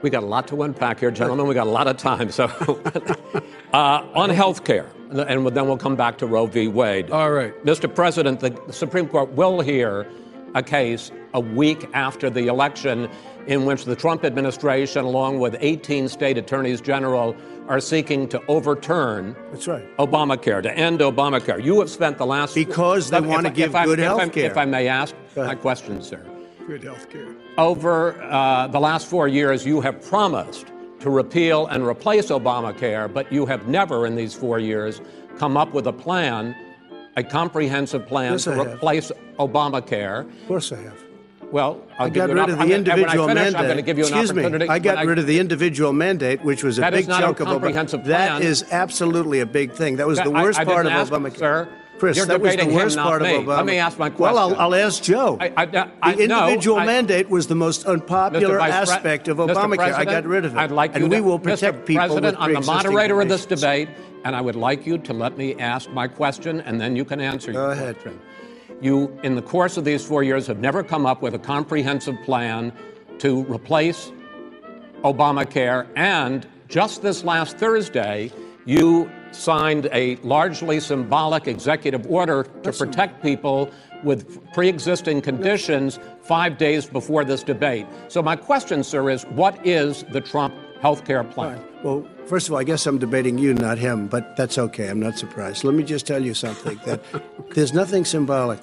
We 0.00 0.10
got 0.10 0.22
a 0.22 0.26
lot 0.26 0.48
to 0.48 0.62
unpack 0.62 0.98
here, 1.00 1.10
gentlemen. 1.12 1.46
We 1.46 1.54
got 1.54 1.66
a 1.66 1.70
lot 1.70 1.86
of 1.86 1.96
time. 1.96 2.30
So, 2.30 2.44
uh, 3.72 3.76
on 4.14 4.30
health 4.30 4.64
care, 4.64 4.90
and 5.10 5.18
then 5.46 5.66
we'll 5.66 5.76
come 5.76 5.94
back 5.94 6.18
to 6.18 6.26
Roe 6.26 6.46
v. 6.46 6.66
Wade. 6.68 7.10
All 7.10 7.30
right. 7.30 7.52
Mr. 7.64 7.92
President, 7.94 8.40
the 8.40 8.58
Supreme 8.72 9.06
Court 9.06 9.30
will 9.32 9.60
hear 9.60 10.06
a 10.54 10.62
case 10.62 11.10
a 11.34 11.40
week 11.40 11.88
after 11.94 12.28
the 12.30 12.46
election 12.46 13.08
in 13.46 13.64
which 13.64 13.84
the 13.84 13.96
Trump 13.96 14.24
administration, 14.24 15.04
along 15.04 15.38
with 15.40 15.56
18 15.60 16.08
state 16.08 16.38
attorneys 16.38 16.80
general, 16.80 17.34
are 17.68 17.80
seeking 17.80 18.28
to 18.28 18.40
overturn 18.48 19.34
That's 19.50 19.66
right. 19.66 19.96
Obamacare, 19.96 20.62
to 20.62 20.72
end 20.76 21.00
Obamacare. 21.00 21.62
You 21.62 21.80
have 21.80 21.90
spent 21.90 22.18
the 22.18 22.26
last 22.26 22.54
Because 22.54 23.10
they 23.10 23.20
wanna 23.20 23.48
if 23.48 23.54
give 23.54 23.74
I- 23.74 23.84
good 23.84 23.98
health 23.98 24.32
care. 24.32 24.50
If 24.50 24.56
I 24.56 24.64
may 24.64 24.88
ask 24.88 25.14
my 25.36 25.54
question, 25.54 26.02
sir. 26.02 26.20
Good 26.66 26.84
health 26.84 27.10
care. 27.10 27.26
Over 27.58 28.20
uh, 28.22 28.68
the 28.68 28.78
last 28.80 29.06
four 29.08 29.26
years, 29.26 29.66
you 29.66 29.80
have 29.80 30.00
promised 30.02 30.66
to 31.00 31.10
repeal 31.10 31.66
and 31.66 31.84
replace 31.84 32.26
Obamacare, 32.28 33.12
but 33.12 33.32
you 33.32 33.44
have 33.46 33.66
never 33.66 34.06
in 34.06 34.14
these 34.14 34.34
four 34.34 34.58
years 34.60 35.00
come 35.36 35.56
up 35.56 35.72
with 35.74 35.86
a 35.88 35.92
plan, 35.92 36.54
a 37.16 37.22
comprehensive 37.22 38.06
plan 38.06 38.38
to 38.38 38.52
I 38.52 38.54
have. 38.56 38.66
replace 38.74 39.12
Obamacare. 39.38 40.20
Of 40.20 40.48
course 40.48 40.72
I 40.72 40.76
have. 40.82 40.98
Well, 41.50 41.82
I'll 41.98 42.06
I 42.06 42.08
got 42.08 42.30
you 42.30 42.34
rid 42.36 42.44
of 42.48 42.50
the 42.58 42.64
gonna- 42.64 42.74
and 42.74 42.86
when 42.86 42.90
I 42.90 42.92
individual 42.94 43.28
finish, 43.28 43.42
mandate. 43.52 43.60
I'm 43.60 43.64
going 43.66 43.76
to 43.76 43.82
give 43.82 43.98
you 43.98 44.06
an 44.06 44.12
Excuse 44.14 44.32
me. 44.34 44.68
I 44.68 44.78
got 44.78 45.04
rid 45.04 45.18
of 45.18 45.26
the 45.26 45.38
individual 45.38 45.92
mandate, 45.92 46.42
which 46.42 46.64
was 46.64 46.78
a 46.78 46.90
big 46.90 47.06
not 47.08 47.20
a 47.20 47.26
chunk 47.26 47.40
of 47.40 47.46
comprehensive 47.46 48.00
Obama. 48.00 48.04
plan. 48.04 48.40
That 48.40 48.42
is 48.42 48.64
absolutely 48.70 49.40
a 49.40 49.46
big 49.46 49.72
thing. 49.72 49.96
That 49.96 50.06
was 50.06 50.16
That- 50.16 50.24
the 50.24 50.30
worst 50.30 50.58
I 50.58 50.64
part 50.64 50.86
of 50.86 50.92
Obamacare. 50.92 51.36
sir. 51.36 51.68
Chris, 51.98 52.16
You're 52.16 52.26
that 52.26 52.40
was 52.40 52.50
the 52.52 52.56
debating 52.56 52.70
him, 52.70 52.82
worst 52.82 52.98
part 52.98 53.22
me. 53.22 53.36
of 53.36 53.44
Obama. 53.44 53.56
Let 53.58 53.66
me 53.66 53.76
ask 53.78 53.96
my 53.98 54.08
Well, 54.08 54.36
I'll. 54.38 54.56
I'll 54.56 54.74
ask 54.74 55.02
Joe. 55.02 55.36
I- 55.40 55.66
the 55.66 56.26
no, 56.26 56.46
individual 56.48 56.78
I- 56.78 56.86
mandate 56.86 57.28
was 57.30 57.46
the 57.46 57.54
most 57.54 57.84
unpopular 57.86 58.56
Mr. 58.56 58.58
Vice 58.58 58.70
Pre- 58.70 58.94
aspect 58.96 59.28
of 59.28 59.36
Obamacare. 59.36 59.92
I 59.94 60.04
got 60.06 60.24
rid 60.26 60.44
of 60.46 60.54
it. 60.56 60.58
I'd 60.58 60.72
like 60.72 60.94
and 60.96 61.04
you 61.04 61.10
we 61.10 61.20
will 61.20 61.38
protect 61.38 61.82
Mr. 61.82 61.86
people 61.86 62.02
President, 62.06 62.38
with 62.40 62.48
I'm 62.48 62.54
the 62.54 62.60
moderator 62.62 63.20
of 63.20 63.28
this 63.28 63.44
debate, 63.46 63.88
and 64.24 64.36
I 64.36 64.40
would 64.40 64.56
like 64.56 64.86
you 64.86 64.98
to 64.98 65.12
let 65.12 65.36
me 65.36 65.54
ask 65.56 65.90
my 65.90 66.08
question, 66.08 66.60
and 66.62 66.80
then 66.80 66.96
you 66.96 67.04
can 67.04 67.20
answer 67.20 67.52
Go 67.52 67.62
your 67.62 67.72
ahead. 67.72 67.96
question. 67.96 68.20
You, 68.80 69.16
in 69.22 69.34
the 69.34 69.42
course 69.42 69.76
of 69.76 69.84
these 69.84 70.04
four 70.04 70.22
years, 70.22 70.46
have 70.46 70.58
never 70.58 70.82
come 70.82 71.06
up 71.06 71.22
with 71.22 71.34
a 71.34 71.38
comprehensive 71.38 72.16
plan 72.24 72.72
to 73.18 73.44
replace 73.44 74.10
Obamacare, 75.04 75.86
and 75.96 76.46
just 76.68 77.02
this 77.02 77.24
last 77.24 77.58
Thursday, 77.58 78.32
you 78.64 79.10
signed 79.32 79.88
a 79.92 80.16
largely 80.16 80.78
symbolic 80.78 81.48
executive 81.48 82.06
order 82.06 82.44
to 82.62 82.72
protect 82.72 83.22
people 83.22 83.70
with 84.04 84.52
pre 84.52 84.68
existing 84.68 85.20
conditions 85.20 85.98
five 86.22 86.58
days 86.58 86.86
before 86.86 87.24
this 87.24 87.42
debate. 87.42 87.86
So, 88.08 88.22
my 88.22 88.36
question, 88.36 88.84
sir, 88.84 89.10
is 89.10 89.24
what 89.24 89.64
is 89.66 90.04
the 90.12 90.20
Trump 90.20 90.54
health 90.80 91.04
care 91.04 91.24
plan? 91.24 91.62
Well, 91.82 92.06
first 92.26 92.48
of 92.48 92.52
all, 92.54 92.58
I 92.58 92.64
guess 92.64 92.86
I'm 92.86 92.98
debating 92.98 93.38
you, 93.38 93.54
not 93.54 93.78
him, 93.78 94.06
but 94.08 94.36
that's 94.36 94.58
okay. 94.58 94.88
I'm 94.88 95.00
not 95.00 95.18
surprised. 95.18 95.64
Let 95.64 95.74
me 95.74 95.82
just 95.82 96.06
tell 96.06 96.22
you 96.22 96.34
something 96.34 96.80
that 96.84 97.02
there's 97.54 97.72
nothing 97.72 98.04
symbolic. 98.04 98.58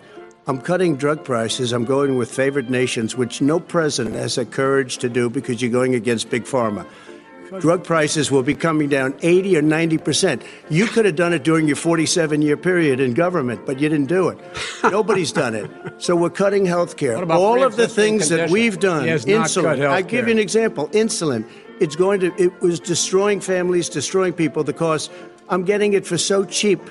I'm 0.48 0.60
cutting 0.60 0.96
drug 0.96 1.24
prices. 1.24 1.74
I'm 1.74 1.86
going 1.86 2.18
with 2.18 2.32
favored 2.32 2.70
nations, 2.70 3.16
which 3.16 3.42
no 3.42 3.60
president 3.60 4.16
has 4.16 4.36
the 4.36 4.46
courage 4.46 4.98
to 5.00 5.10
do 5.10 5.30
because 5.30 5.62
you're 5.62 5.72
going 5.72 5.94
against 5.94 6.30
big 6.30 6.44
pharma. 6.46 6.88
Drug 7.60 7.84
prices 7.84 8.30
will 8.30 8.44
be 8.44 8.54
coming 8.54 8.90
down 8.90 9.16
80 9.22 9.58
or 9.58 9.62
90 9.64 9.98
percent. 9.98 10.44
You 10.70 10.86
could 10.86 11.06
have 11.06 11.16
done 11.16 11.34
it 11.34 11.44
during 11.44 11.68
your 11.68 11.76
47 11.76 12.42
year 12.42 12.56
period 12.58 13.00
in 13.00 13.14
government, 13.14 13.66
but 13.66 13.80
you 13.80 13.90
didn't 13.90 14.08
do 14.08 14.30
it. 14.30 14.38
Nobody's 14.84 15.32
done 15.32 15.56
it. 15.56 15.70
So 15.98 16.16
we're 16.16 16.30
cutting 16.30 16.66
health 16.66 16.98
care. 16.98 17.18
All 17.32 17.64
of 17.64 17.76
the 17.76 17.88
things 17.88 18.30
that 18.30 18.50
we've 18.52 18.80
done, 18.80 19.04
He 19.04 19.10
has 19.10 19.26
not 19.26 19.48
insulin. 19.48 19.88
I 19.88 20.02
give 20.04 20.28
you 20.28 20.32
an 20.32 20.40
example. 20.40 20.90
Insulin. 20.90 21.44
It's 21.80 21.96
going 21.96 22.20
to. 22.22 22.34
It 22.38 22.62
was 22.62 22.80
destroying 22.80 23.40
families, 23.40 23.90
destroying 23.90 24.34
people. 24.34 24.64
Because 24.64 25.10
I'm 25.50 25.64
getting 25.64 25.94
it 25.94 26.06
for 26.06 26.18
so 26.18 26.46
cheap. 26.46 26.82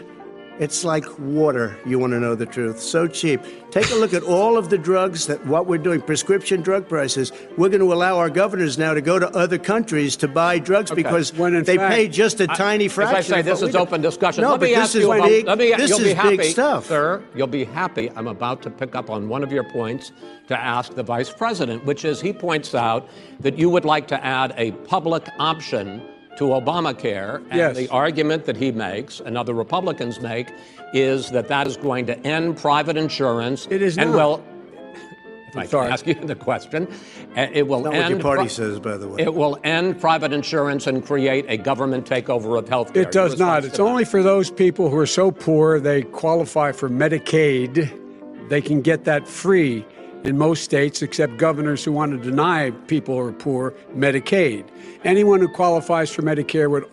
It's 0.61 0.83
like 0.85 1.05
water. 1.21 1.79
You 1.87 2.01
want 2.01 2.13
to 2.15 2.19
know 2.21 2.35
the 2.35 2.45
truth? 2.47 2.81
So 2.81 3.07
cheap. 3.07 3.41
Take 3.71 3.91
a 3.91 3.95
look 3.95 4.13
at 4.13 4.25
all 4.25 4.57
of 4.59 4.71
the 4.71 4.79
drugs 4.79 5.27
that 5.29 5.45
what 5.47 5.67
we're 5.67 5.79
doing. 5.79 6.01
Prescription 6.01 6.63
drug 6.63 6.89
prices. 6.89 7.31
We're 7.57 7.69
going 7.69 7.81
to 7.81 7.93
allow 7.93 8.19
our 8.19 8.29
governors 8.29 8.77
now 8.77 8.93
to 8.93 9.01
go 9.01 9.21
to 9.21 9.29
other 9.37 9.57
countries 9.59 10.17
to 10.17 10.27
buy 10.27 10.59
drugs 10.59 10.91
because 10.91 11.33
When 11.35 11.63
they 11.63 11.77
fact- 11.77 11.95
pay 11.95 12.09
just 12.09 12.41
a 12.41 12.51
I- 12.51 12.55
tiny 12.57 12.89
fraction. 12.89 13.19
As. 13.19 13.31
I 13.33 13.37
say, 13.37 13.43
this 13.43 13.63
is 13.63 13.77
open 13.77 14.01
discussion. 14.01 14.43
No, 14.43 14.51
let 14.53 14.61
but 14.61 14.67
me 14.67 14.71
this 14.75 14.79
ask 14.79 14.95
is 14.97 15.03
you 15.03 15.13
about, 15.13 15.29
big. 15.29 15.47
let 15.47 15.59
me, 15.59 15.73
this 15.75 15.91
you'll 15.91 16.01
is 16.01 16.05
be 16.07 16.13
happy, 16.13 16.37
big 16.39 16.51
stuff. 16.53 16.87
sir. 16.87 17.23
You'll 17.37 17.47
be 17.47 17.65
happy. 17.65 18.11
I'm 18.17 18.27
about 18.27 18.61
to 18.63 18.71
pick 18.71 18.97
up 18.97 19.11
on 19.11 19.29
one 19.29 19.45
of 19.45 19.53
your 19.53 19.65
points 19.65 20.11
to 20.49 20.59
ask 20.59 20.95
the 20.95 21.03
vice 21.05 21.31
president, 21.31 21.85
which 21.85 22.05
is 22.05 22.21
he 22.21 22.33
points 22.33 22.75
out 22.75 23.09
that 23.41 23.57
you 23.59 23.71
would 23.71 23.85
like 23.85 24.09
to 24.09 24.25
add 24.25 24.55
a 24.57 24.73
public 24.73 25.29
option 25.39 26.03
to 26.39 26.45
Obamacare, 26.45 27.37
and 27.51 27.55
Yes. 27.59 27.77
the 27.77 27.89
argument 27.89 28.45
that 28.47 28.57
he 28.57 28.71
makes 28.73 29.21
and 29.21 29.37
other 29.37 29.53
Republicans 29.55 30.21
make 30.21 30.49
is 30.95 31.31
that 31.33 31.49
that 31.49 31.67
is 31.67 31.77
going 31.77 32.07
to 32.07 32.19
end 32.27 32.57
private 32.57 32.97
insurance. 32.97 33.67
It 33.71 33.83
is 33.83 33.99
and 33.99 34.11
not. 34.13 34.17
will. 34.17 34.45
If 35.49 35.57
I 35.57 35.67
sorry. 35.67 35.87
can 35.87 35.93
ask 35.93 36.07
you 36.07 36.15
the 36.15 36.35
question, 36.37 36.87
uh, 37.37 37.47
it 37.53 37.67
will 37.67 37.81
Not 37.83 37.93
what 37.93 38.03
end. 38.03 38.11
your 38.11 38.21
party 38.21 38.43
pri- 38.43 38.49
says, 38.49 38.79
by 38.79 38.97
the 38.97 39.09
way. 39.09 39.17
It 39.23 39.35
will 39.35 39.59
end 39.65 40.01
private 40.01 40.33
insurance 40.33 40.87
and 40.87 41.05
create 41.05 41.45
a 41.49 41.57
government 41.57 42.07
takeover 42.07 42.59
of 42.59 42.69
health 42.69 42.93
care. 42.95 43.03
It 43.03 43.11
does 43.13 43.39
not. 43.39 43.65
It's 43.65 43.81
only 43.81 44.05
for 44.05 44.23
those 44.23 44.51
people 44.51 44.91
who 44.91 44.97
are 44.99 45.07
so 45.07 45.31
poor 45.31 45.81
they 45.81 46.03
qualify 46.03 46.73
for 46.73 46.89
Medicaid. 46.89 47.91
They 48.49 48.61
can 48.63 48.81
get 48.81 49.05
that 49.05 49.27
free 49.27 49.85
in 50.25 50.37
most 50.37 50.65
states, 50.65 51.03
except 51.03 51.37
governors 51.37 51.85
who 51.85 51.93
want 51.93 52.13
to 52.13 52.19
deny 52.19 52.71
people 52.87 53.15
who 53.15 53.29
are 53.29 53.33
poor 53.33 53.75
Medicaid. 53.95 54.67
Anyone 55.05 55.41
who 55.41 55.49
qualifies 55.49 56.11
for 56.11 56.23
Medicare 56.23 56.71
would, 56.71 56.85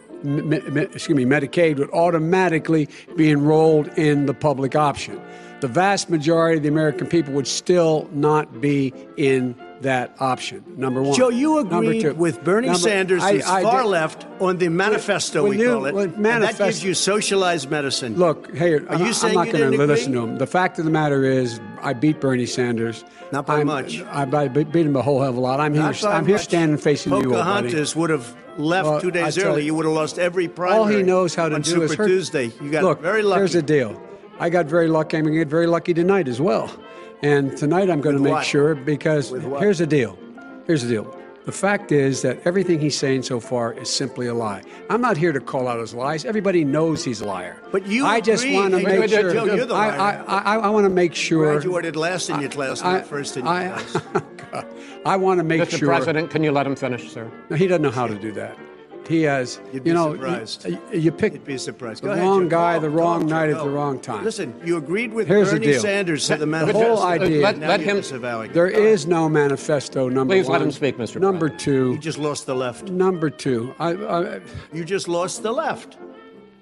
excuse 0.93 1.15
me, 1.15 1.25
Medicaid 1.25 1.77
would 1.77 1.89
automatically 1.91 2.87
be 3.15 3.31
enrolled 3.31 3.87
in 3.97 4.25
the 4.25 4.33
public 4.33 4.75
option. 4.75 5.19
The 5.61 5.67
vast 5.67 6.09
majority 6.09 6.57
of 6.57 6.63
the 6.63 6.69
American 6.69 7.07
people 7.07 7.33
would 7.33 7.47
still 7.47 8.07
not 8.11 8.61
be 8.61 8.93
in 9.17 9.55
that 9.81 10.15
option. 10.19 10.63
Number 10.77 11.01
one. 11.01 11.15
Joe, 11.15 11.29
you 11.29 11.57
agreed 11.59 12.13
with 12.17 12.43
Bernie 12.43 12.67
Number- 12.67 12.79
Sanders, 12.79 13.21
I- 13.23 13.41
I 13.45 13.61
far 13.63 13.81
did- 13.83 13.89
left, 13.89 14.25
on 14.39 14.57
the 14.57 14.69
manifesto, 14.69 15.43
when 15.43 15.51
we 15.57 15.59
you- 15.63 15.69
call 15.73 15.85
it. 15.85 15.95
and 15.95 16.25
that 16.25 16.57
gives 16.57 16.83
you 16.83 16.93
socialized 16.93 17.69
medicine. 17.69 18.15
Look, 18.17 18.55
hey, 18.55 18.75
Are 18.75 18.79
you 18.79 19.05
I- 19.05 19.11
saying 19.11 19.37
I'm 19.37 19.45
not 19.47 19.57
going 19.57 19.71
to 19.71 19.85
listen 19.85 20.13
to 20.13 20.19
him. 20.21 20.37
The 20.37 20.47
fact 20.47 20.79
of 20.79 20.85
the 20.85 20.91
matter 20.91 21.23
is, 21.23 21.59
I 21.83 21.93
beat 21.93 22.19
Bernie 22.19 22.45
Sanders. 22.45 23.03
Not 23.31 23.45
by 23.45 23.57
I'm- 23.57 23.67
much. 23.67 24.01
I, 24.11 24.21
I 24.23 24.47
beat 24.47 24.85
him 24.85 24.95
a 24.95 25.01
whole 25.01 25.19
hell 25.21 25.29
of 25.31 25.37
a 25.37 25.39
lot. 25.41 25.59
I'm 25.59 25.73
here. 25.73 25.83
Not 25.83 26.01
by 26.01 26.13
I'm 26.13 26.25
here 26.25 26.37
standing 26.37 26.77
facing 26.77 27.11
you, 27.11 27.17
old 27.17 27.25
buddy. 27.25 27.35
Pocahontas 27.37 27.95
would 27.95 28.09
have 28.11 28.33
left 28.57 28.87
Well, 28.87 29.01
two 29.01 29.11
days 29.11 29.37
early. 29.37 29.61
you- 29.61 29.67
You 29.67 29.75
would 29.75 29.85
have 29.85 29.93
lost 29.95 30.17
every 30.19 30.47
primary. 30.47 30.79
All 30.79 30.85
he 30.87 31.03
knows 31.03 31.35
how 31.35 31.49
to 31.49 31.55
on 31.55 31.61
do 31.61 31.71
Super 31.71 31.83
is 31.85 31.93
hurt. 31.95 32.07
Tuesday. 32.07 32.51
You 32.61 32.71
got 32.71 32.83
Look, 32.83 33.01
very 33.01 33.21
lucky. 33.23 33.39
Here's 33.41 33.53
the 33.53 33.61
deal. 33.61 33.99
I 34.39 34.49
got 34.49 34.65
very 34.67 34.87
lucky. 34.87 35.17
I'm 35.17 35.23
going 35.23 35.33
to 35.33 35.39
get 35.39 35.47
very 35.47 35.67
lucky 35.67 35.93
tonight 35.93 36.27
as 36.27 36.39
well. 36.41 36.69
And 37.21 37.57
tonight 37.57 37.89
I'm 37.89 38.01
going 38.01 38.15
to 38.15 38.21
make 38.21 38.33
what? 38.33 38.45
sure 38.45 38.75
because 38.75 39.29
here's 39.29 39.79
the 39.79 39.87
deal. 39.87 40.17
Here's 40.67 40.83
the 40.83 40.89
deal. 40.89 41.17
The 41.45 41.51
fact 41.51 41.91
is 41.91 42.23
that 42.23 42.39
everything 42.43 42.79
he's 42.79 42.97
saying 42.97 43.21
so 43.21 43.39
far 43.39 43.73
is 43.73 43.87
simply 43.87 44.25
a 44.25 44.33
lie. 44.33 44.63
I'm 44.89 44.99
not 44.99 45.15
here 45.15 45.31
to 45.31 45.39
call 45.39 45.67
out 45.67 45.79
his 45.79 45.93
lies. 45.93 46.25
Everybody 46.25 46.65
knows 46.65 47.03
he's 47.03 47.21
a 47.21 47.25
liar. 47.27 47.61
But 47.71 47.85
you 47.85 48.03
I 48.03 48.19
just 48.19 48.47
want 48.49 48.73
to 48.73 48.81
make 48.81 49.11
sure. 49.11 49.31
Joe, 49.31 49.45
you're 49.45 49.67
the 49.67 49.75
I, 49.75 49.95
liar. 49.95 50.25
I, 50.27 50.37
I, 50.37 50.55
I 50.55 50.69
want 50.69 50.85
to 50.85 50.89
make 50.89 51.13
sure. 51.13 51.53
graduated 51.53 51.95
last 51.95 52.31
in 52.31 52.41
your 52.41 52.49
class, 52.49 52.81
I, 52.81 52.93
not 52.93 53.05
first 53.05 53.37
in 53.37 53.45
your 53.45 53.53
I, 53.53 53.77
class. 54.37 54.65
I 55.05 55.15
want 55.17 55.37
to 55.39 55.43
make 55.43 55.61
Mr. 55.61 55.77
sure. 55.77 55.89
President, 55.89 56.31
can 56.31 56.43
you 56.43 56.51
let 56.51 56.65
him 56.65 56.75
finish, 56.75 57.11
sir? 57.11 57.31
No, 57.51 57.55
he 57.55 57.67
doesn't 57.67 57.83
know 57.83 57.91
how 57.91 58.07
to 58.07 58.15
do 58.15 58.31
that. 58.31 58.57
He 59.07 59.21
has, 59.23 59.59
You'd 59.71 59.83
be 59.83 59.89
you 59.91 59.93
know, 59.93 60.13
surprised. 60.13 60.65
You, 60.67 60.79
you 60.93 61.11
pick 61.11 61.33
You'd 61.33 61.45
be 61.45 61.57
surprised. 61.57 62.01
the 62.01 62.07
Go 62.07 62.13
ahead, 62.13 62.23
wrong 62.23 62.43
Joe. 62.43 62.49
guy, 62.49 62.75
Go, 62.75 62.81
the 62.81 62.89
wrong 62.89 63.21
Joe, 63.27 63.35
night 63.35 63.49
at 63.49 63.57
the 63.57 63.69
wrong 63.69 63.99
time. 63.99 64.23
Listen, 64.23 64.53
you 64.65 64.77
agreed 64.77 65.13
with 65.13 65.27
Here's 65.27 65.51
the 65.51 65.57
Bernie 65.57 65.73
deal. 65.73 65.81
Sanders 65.81 66.25
to 66.27 66.33
the 66.33 66.39
The 66.39 66.45
manifesto. 66.47 66.95
whole 66.95 67.03
idea- 67.03 67.41
Let- 67.43 67.59
let 67.59 67.79
him- 67.81 67.97
disavowing 67.97 68.49
it. 68.49 68.53
There 68.53 68.67
is 68.69 69.05
no 69.05 69.29
manifesto. 69.29 70.09
Number 70.09 70.33
Please 70.33 70.47
one. 70.47 70.53
let 70.59 70.61
him 70.65 70.71
speak, 70.71 70.97
Mr. 70.97 71.19
Number 71.21 71.49
President. 71.49 71.59
two. 71.59 71.91
You 71.93 71.99
just 71.99 72.17
lost 72.17 72.45
the 72.47 72.55
left. 72.55 72.89
Number 72.89 73.29
two. 73.29 73.73
I, 73.79 73.91
I, 73.93 74.39
You 74.73 74.83
just 74.83 75.07
lost 75.07 75.43
the 75.43 75.51
left. 75.51 75.97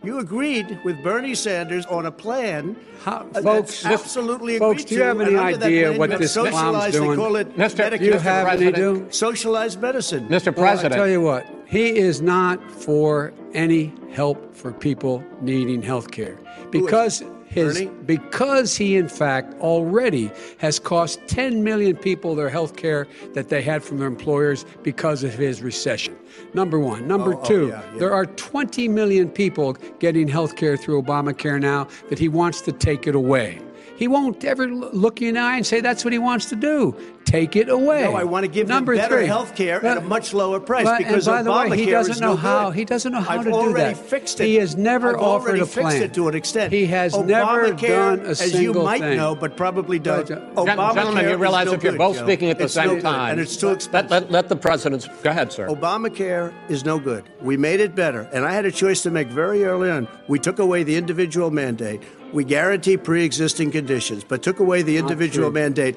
You 0.06 0.20
agreed 0.20 0.80
with 0.84 1.02
Bernie 1.02 1.34
Sanders 1.34 1.86
on 1.86 2.08
a 2.08 2.12
plan 2.12 2.76
How- 3.06 3.26
uh, 3.36 3.42
folks- 3.42 3.84
that's 3.84 3.86
absolutely 3.86 4.60
folks, 4.60 4.84
agreed 4.84 4.90
do 4.90 4.96
you 4.96 5.02
have 5.04 5.22
any 5.22 5.30
and 5.30 5.40
under 5.40 5.58
that 5.60 5.66
idea 5.66 5.94
what 5.98 6.10
this 6.20 6.34
clown's 6.34 6.50
socialized, 6.52 6.94
doing? 6.98 7.10
They 7.12 7.16
call 7.16 7.36
it 7.38 7.58
Mr. 7.58 7.90
Medicare. 7.90 8.02
you 8.02 8.14
have 8.20 8.48
any 8.62 8.72
do? 8.74 9.08
socialized 9.12 9.82
medicine. 9.82 10.28
Mr. 10.28 10.48
Well, 10.48 10.56
President. 10.66 10.94
I 10.94 10.98
tell 10.98 11.08
you 11.08 11.22
what, 11.22 11.46
he 11.74 11.98
is 11.98 12.22
not 12.22 12.72
for 12.72 13.34
any 13.56 13.92
help 14.12 14.54
for 14.54 14.72
people 14.72 15.24
needing 15.42 15.82
health 15.82 16.12
care 16.12 16.38
because 16.70 17.24
his 17.48 17.80
Bernie? 17.80 17.92
because 18.06 18.78
he 18.78 18.96
in 18.96 19.08
fact 19.08 19.60
already 19.60 20.30
has 20.60 20.78
cost 20.78 21.20
10 21.26 21.64
million 21.64 21.96
people 21.96 22.36
their 22.36 22.50
health 22.50 22.76
care 22.76 23.08
that 23.34 23.50
they 23.50 23.64
had 23.64 23.84
from 23.84 23.98
their 23.98 24.08
employers 24.08 24.66
because 24.84 25.24
of 25.24 25.34
his 25.34 25.64
recession. 25.64 26.16
Number 26.54 26.80
1, 26.80 27.08
number 27.08 27.34
Oh, 27.34 27.40
oh, 27.42 27.46
2, 27.48 27.68
yeah, 27.68 27.82
yeah. 27.92 28.00
there 28.00 28.14
are 28.14 28.28
20 28.28 28.88
million 28.88 29.28
people 29.28 29.74
getting 29.98 30.28
health 30.28 30.56
care 30.56 30.78
through 30.78 31.02
Obamacare 31.02 31.60
now 31.60 31.88
that 32.10 32.20
he 32.20 32.30
wants 32.30 32.62
to 32.62 32.72
take 32.72 33.08
it 33.08 33.16
away. 33.16 33.60
He 33.96 34.08
won't 34.08 34.44
ever 34.44 34.68
look 34.68 35.22
you 35.22 35.30
in 35.30 35.36
the 35.36 35.42
eye 35.42 35.58
and 35.58 35.66
say 35.66 35.82
that's 35.82 36.04
what 36.04 36.14
he 36.14 36.20
wants 36.20 36.50
to 36.50 36.56
do. 36.56 36.96
Take 37.34 37.56
it 37.56 37.68
away. 37.68 38.04
No, 38.04 38.14
I 38.16 38.26
want 38.26 38.44
to 38.44 38.48
give 38.48 38.68
Number 38.68 38.94
them 38.96 39.06
better 39.06 39.18
three. 39.18 39.26
health 39.26 39.56
care 39.56 39.84
at 39.84 39.98
a 39.98 40.02
much 40.02 40.36
lower 40.36 40.60
price 40.60 40.86
but- 40.86 41.00
because 41.00 41.28
and 41.28 41.36
by 41.38 41.42
the 41.42 41.52
way, 41.52 41.76
Obamacare 41.78 41.86
he 41.86 41.90
doesn't 41.90 42.12
is 42.14 42.22
know 42.22 42.28
no 42.34 42.36
how. 42.36 42.70
good. 42.70 42.76
He 42.78 42.86
doesn't 42.86 43.12
know 43.12 43.22
how 43.22 43.34
I've 43.40 43.44
to 43.46 43.50
do 43.50 43.56
already 43.56 43.96
that. 43.96 43.98
fixed 44.06 44.40
it. 44.40 44.46
He 44.46 44.56
has 44.58 44.78
never 44.78 45.18
I've 45.18 45.24
offered 45.24 45.48
already 45.48 45.62
a 45.62 45.66
fixed 45.66 45.80
plan 45.82 46.04
it 46.04 46.14
to 46.14 46.28
an 46.28 46.36
extent. 46.36 46.72
He 46.72 46.86
has 46.86 47.18
never 47.18 47.74
done 47.74 48.20
a 48.20 48.30
as 48.30 48.54
you 48.62 48.72
might 48.76 49.02
thing. 49.02 49.18
know, 49.18 49.34
but 49.34 49.58
probably 49.58 49.98
don't. 49.98 50.30
Uh, 50.30 50.36
Obamacare 50.56 50.94
Gentlemen, 50.94 51.30
you 51.30 51.38
realize 51.38 51.72
if 51.72 51.82
you're 51.82 51.94
good, 51.94 51.98
both 51.98 52.18
Joe. 52.18 52.24
speaking 52.24 52.52
at 52.52 52.60
the 52.60 52.66
It's 52.66 52.74
same 52.76 52.90
good, 52.90 53.02
time, 53.02 53.32
and 53.32 53.42
it's 53.42 53.58
too 53.58 53.70
expensive. 53.70 54.12
let, 54.12 54.30
let 54.30 54.48
the 54.48 54.56
president's 54.56 55.08
go 55.24 55.32
ahead, 55.32 55.52
sir. 55.52 55.66
Obamacare 55.70 56.54
is 56.70 56.86
no 56.86 57.00
good. 57.00 57.24
We 57.42 57.58
made 57.58 57.80
it 57.80 57.96
better. 57.96 58.30
And 58.32 58.46
I 58.46 58.54
had 58.54 58.66
a 58.66 58.72
choice 58.72 59.02
to 59.02 59.10
make 59.10 59.30
very 59.30 59.64
early 59.66 59.90
on. 59.90 60.08
We 60.28 60.38
took 60.38 60.60
away 60.60 60.84
the 60.84 60.96
individual 60.96 61.50
mandate. 61.50 62.04
We 62.32 62.44
guarantee 62.44 62.98
pre 62.98 63.26
existing 63.26 63.72
conditions, 63.72 64.24
but 64.24 64.44
took 64.44 64.60
away 64.60 64.84
the 64.84 64.98
individual 64.98 65.50
mandate. 65.50 65.96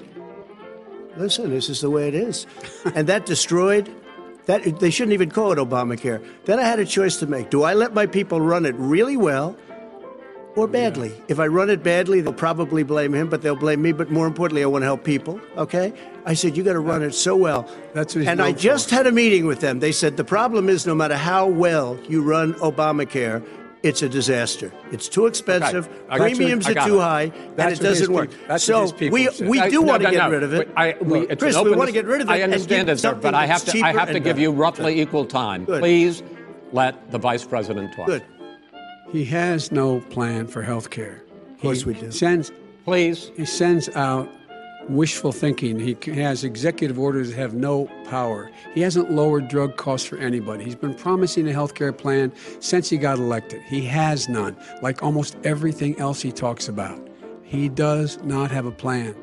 Listen, 1.17 1.51
this 1.51 1.69
is 1.69 1.81
the 1.81 1.91
way 1.91 2.09
it 2.09 2.15
is. 2.15 2.47
and 2.95 3.07
that 3.09 3.27
destroyed 3.27 3.93
that 4.47 4.79
they 4.81 4.91
shouldn't 4.91 5.13
even 5.15 5.31
call 5.31 5.53
it 5.53 5.59
Obamacare. 5.59 6.25
Then 6.45 6.59
I 6.59 6.63
had 6.63 6.79
a 6.79 6.85
choice 6.85 7.17
to 7.19 7.27
make. 7.27 7.51
Do 7.51 7.65
I 7.65 7.75
let 7.75 7.95
my 7.95 8.07
people 8.07 8.41
run 8.41 8.65
it 8.65 8.75
really 8.77 9.17
well 9.17 9.57
or 10.55 10.69
badly? 10.69 11.09
Yeah. 11.09 11.23
If 11.29 11.41
I 11.41 11.49
run 11.49 11.69
it 11.69 11.83
badly, 11.83 12.21
they'll 12.21 12.33
probably 12.33 12.85
blame 12.85 13.13
him, 13.13 13.29
but 13.29 13.43
they'll 13.43 13.57
blame 13.57 13.83
me. 13.83 13.91
But 13.93 14.11
more 14.11 14.27
importantly, 14.27 14.63
I 14.63 14.67
want 14.67 14.83
to 14.83 14.87
help 14.87 15.03
people. 15.03 15.41
Okay? 15.57 15.93
I 16.25 16.35
said, 16.35 16.57
you 16.57 16.63
got 16.63 16.75
to 16.75 16.81
run 16.81 17.03
it 17.03 17.13
so 17.13 17.35
well. 17.35 17.69
That's 17.93 18.15
what 18.15 18.27
And 18.27 18.41
I 18.41 18.53
for. 18.53 18.59
just 18.61 18.91
had 18.91 19.07
a 19.09 19.13
meeting 19.13 19.47
with 19.47 19.61
them. 19.61 19.81
They 19.81 19.93
said 19.93 20.17
the 20.17 20.25
problem 20.25 20.69
is 20.69 20.87
no 20.87 20.95
matter 20.95 21.17
how 21.17 21.47
well 21.49 21.99
you 22.09 22.23
run 22.23 22.55
Obamacare, 22.55 23.45
it's 23.83 24.03
a 24.03 24.09
disaster. 24.09 24.73
It's 24.91 25.09
too 25.09 25.27
expensive. 25.27 25.89
Okay. 26.11 26.17
Premiums 26.17 26.67
are 26.69 26.87
too 26.87 26.99
high, 26.99 27.33
That's 27.57 27.79
and 27.79 27.87
it 27.87 27.89
doesn't 27.89 28.13
work. 28.13 28.31
so 28.59 28.93
we 28.99 29.29
we 29.41 29.61
do 29.71 29.81
no, 29.81 29.83
want 29.83 30.03
to 30.03 30.09
no, 30.09 30.11
get 30.11 30.19
no. 30.19 30.31
rid 30.31 30.43
of 30.43 30.55
it. 30.55 30.71
I, 30.77 30.97
we, 31.01 31.27
Chris, 31.37 31.57
we 31.61 31.75
want 31.75 31.89
to 31.89 31.93
get 31.93 32.07
rid 32.07 32.21
of 32.21 32.29
it. 32.29 32.33
I 32.33 32.43
understand 32.43 32.89
it, 32.89 32.99
sir, 32.99 33.15
but 33.15 33.35
I 33.35 33.47
have 33.47 33.65
to 33.67 33.81
I 33.81 33.93
have 33.93 34.11
to 34.13 34.21
give 34.21 34.39
you 34.39 34.51
roughly 34.51 34.95
Good. 34.95 35.01
equal 35.03 35.25
time. 35.27 35.65
Good. 35.65 35.81
Please 35.81 36.23
let 36.73 37.11
the 37.11 37.19
vice 37.19 37.45
president 37.45 37.95
talk. 37.95 38.07
Good. 38.07 38.25
He 39.13 39.25
has 39.27 39.71
no 39.71 40.01
plan 40.01 40.47
for 40.47 40.63
health 40.63 40.91
care. 40.91 41.23
Of 41.55 41.61
course 41.61 41.87
we 41.87 41.95
do. 41.95 42.11
Sends, 42.11 42.53
Please. 42.85 43.31
he 43.37 43.45
sends 43.45 43.89
out 43.91 44.29
wishful 44.89 45.33
thinking. 45.33 45.79
He 45.79 45.97
has 46.21 46.45
executive 46.45 46.99
orders 46.99 47.31
that 47.31 47.37
have 47.37 47.55
no 47.55 47.87
power. 48.09 48.51
He 48.75 48.81
hasn't 48.81 49.11
lowered 49.11 49.49
drug 49.49 49.77
costs 49.77 50.07
for 50.07 50.17
anybody. 50.19 50.65
He's 50.65 50.75
been 50.75 50.95
promising 50.95 51.49
a 51.49 51.53
health 51.53 51.75
care 51.75 51.93
plan 51.93 52.33
since 52.61 52.89
he 52.89 52.97
got 52.99 53.19
elected. 53.19 53.63
He 53.63 53.83
has 53.87 54.29
none, 54.29 54.57
like 54.83 55.03
almost 55.03 55.37
everything 55.45 55.99
else 55.99 56.21
he 56.23 56.33
talks 56.33 56.69
about. 56.69 57.09
He 57.43 57.69
does 57.69 58.19
not 58.23 58.51
have 58.51 58.67
a 58.67 58.73
plan. 58.73 59.15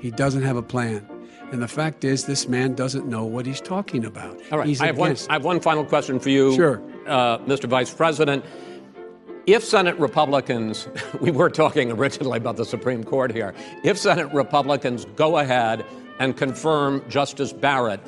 He 0.00 0.10
doesn't 0.10 0.42
have 0.42 0.56
a 0.56 0.62
plan. 0.62 1.06
And 1.52 1.60
the 1.62 1.68
fact 1.68 2.02
is, 2.04 2.24
this 2.24 2.48
man 2.48 2.74
doesn't 2.74 3.06
know 3.06 3.24
what 3.24 3.44
he's 3.44 3.60
talking 3.60 4.04
about. 4.06 4.40
All 4.50 4.58
right. 4.58 4.80
I 4.80 4.86
have, 4.86 4.96
one, 4.96 5.16
I 5.28 5.34
have 5.34 5.44
one 5.44 5.60
final 5.60 5.84
question 5.84 6.18
for 6.18 6.30
you, 6.30 6.54
Sure. 6.54 6.80
uh, 7.06 7.38
Mr. 7.40 7.64
Vice 7.66 7.92
President. 7.92 8.42
If 9.46 9.64
Senate 9.64 9.98
Republicans, 9.98 10.86
we 11.20 11.32
were 11.32 11.50
talking 11.50 11.90
originally 11.90 12.38
about 12.38 12.56
the 12.56 12.64
Supreme 12.64 13.02
Court 13.02 13.32
here, 13.32 13.54
if 13.82 13.98
Senate 13.98 14.32
Republicans 14.32 15.04
go 15.16 15.38
ahead 15.38 15.84
and 16.20 16.36
confirm 16.36 17.02
Justice 17.08 17.52
Barrett, 17.52 18.00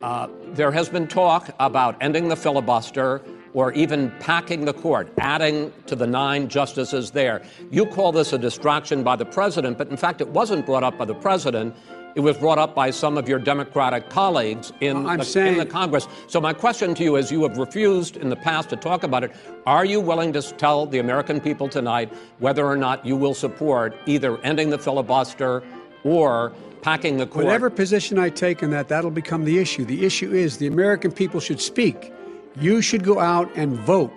uh, 0.00 0.28
there 0.52 0.70
has 0.70 0.88
been 0.88 1.06
talk 1.06 1.54
about 1.60 1.96
ending 2.00 2.28
the 2.28 2.36
filibuster 2.36 3.20
or 3.52 3.72
even 3.72 4.10
packing 4.20 4.64
the 4.64 4.72
court, 4.72 5.12
adding 5.18 5.72
to 5.86 5.94
the 5.94 6.06
nine 6.06 6.48
justices 6.48 7.10
there. 7.10 7.42
You 7.70 7.84
call 7.84 8.10
this 8.10 8.32
a 8.32 8.38
distraction 8.38 9.02
by 9.02 9.16
the 9.16 9.26
president, 9.26 9.76
but 9.76 9.88
in 9.88 9.96
fact, 9.96 10.22
it 10.22 10.28
wasn't 10.28 10.64
brought 10.64 10.84
up 10.84 10.96
by 10.96 11.04
the 11.04 11.14
president. 11.14 11.76
It 12.14 12.20
was 12.20 12.36
brought 12.36 12.58
up 12.58 12.74
by 12.74 12.90
some 12.90 13.16
of 13.16 13.28
your 13.28 13.38
Democratic 13.38 14.10
colleagues 14.10 14.72
in, 14.80 15.06
I'm 15.06 15.18
the, 15.18 15.24
saying- 15.24 15.52
in 15.52 15.58
the 15.58 15.66
Congress. 15.66 16.08
So, 16.26 16.40
my 16.40 16.52
question 16.52 16.94
to 16.94 17.04
you 17.04 17.16
is 17.16 17.30
you 17.30 17.42
have 17.42 17.58
refused 17.58 18.16
in 18.16 18.28
the 18.28 18.36
past 18.36 18.70
to 18.70 18.76
talk 18.76 19.02
about 19.04 19.24
it. 19.24 19.32
Are 19.66 19.84
you 19.84 20.00
willing 20.00 20.32
to 20.32 20.42
tell 20.42 20.86
the 20.86 20.98
American 20.98 21.40
people 21.40 21.68
tonight 21.68 22.12
whether 22.38 22.66
or 22.66 22.76
not 22.76 23.04
you 23.04 23.16
will 23.16 23.34
support 23.34 23.96
either 24.06 24.38
ending 24.38 24.70
the 24.70 24.78
filibuster 24.78 25.62
or 26.02 26.52
packing 26.82 27.18
the 27.18 27.26
court? 27.26 27.44
Whatever 27.44 27.70
position 27.70 28.18
I 28.18 28.30
take 28.30 28.62
in 28.62 28.70
that, 28.70 28.88
that'll 28.88 29.10
become 29.10 29.44
the 29.44 29.58
issue. 29.58 29.84
The 29.84 30.04
issue 30.04 30.32
is 30.32 30.56
the 30.56 30.66
American 30.66 31.12
people 31.12 31.40
should 31.40 31.60
speak. 31.60 32.12
You 32.60 32.82
should 32.82 33.04
go 33.04 33.20
out 33.20 33.54
and 33.54 33.76
vote. 33.78 34.12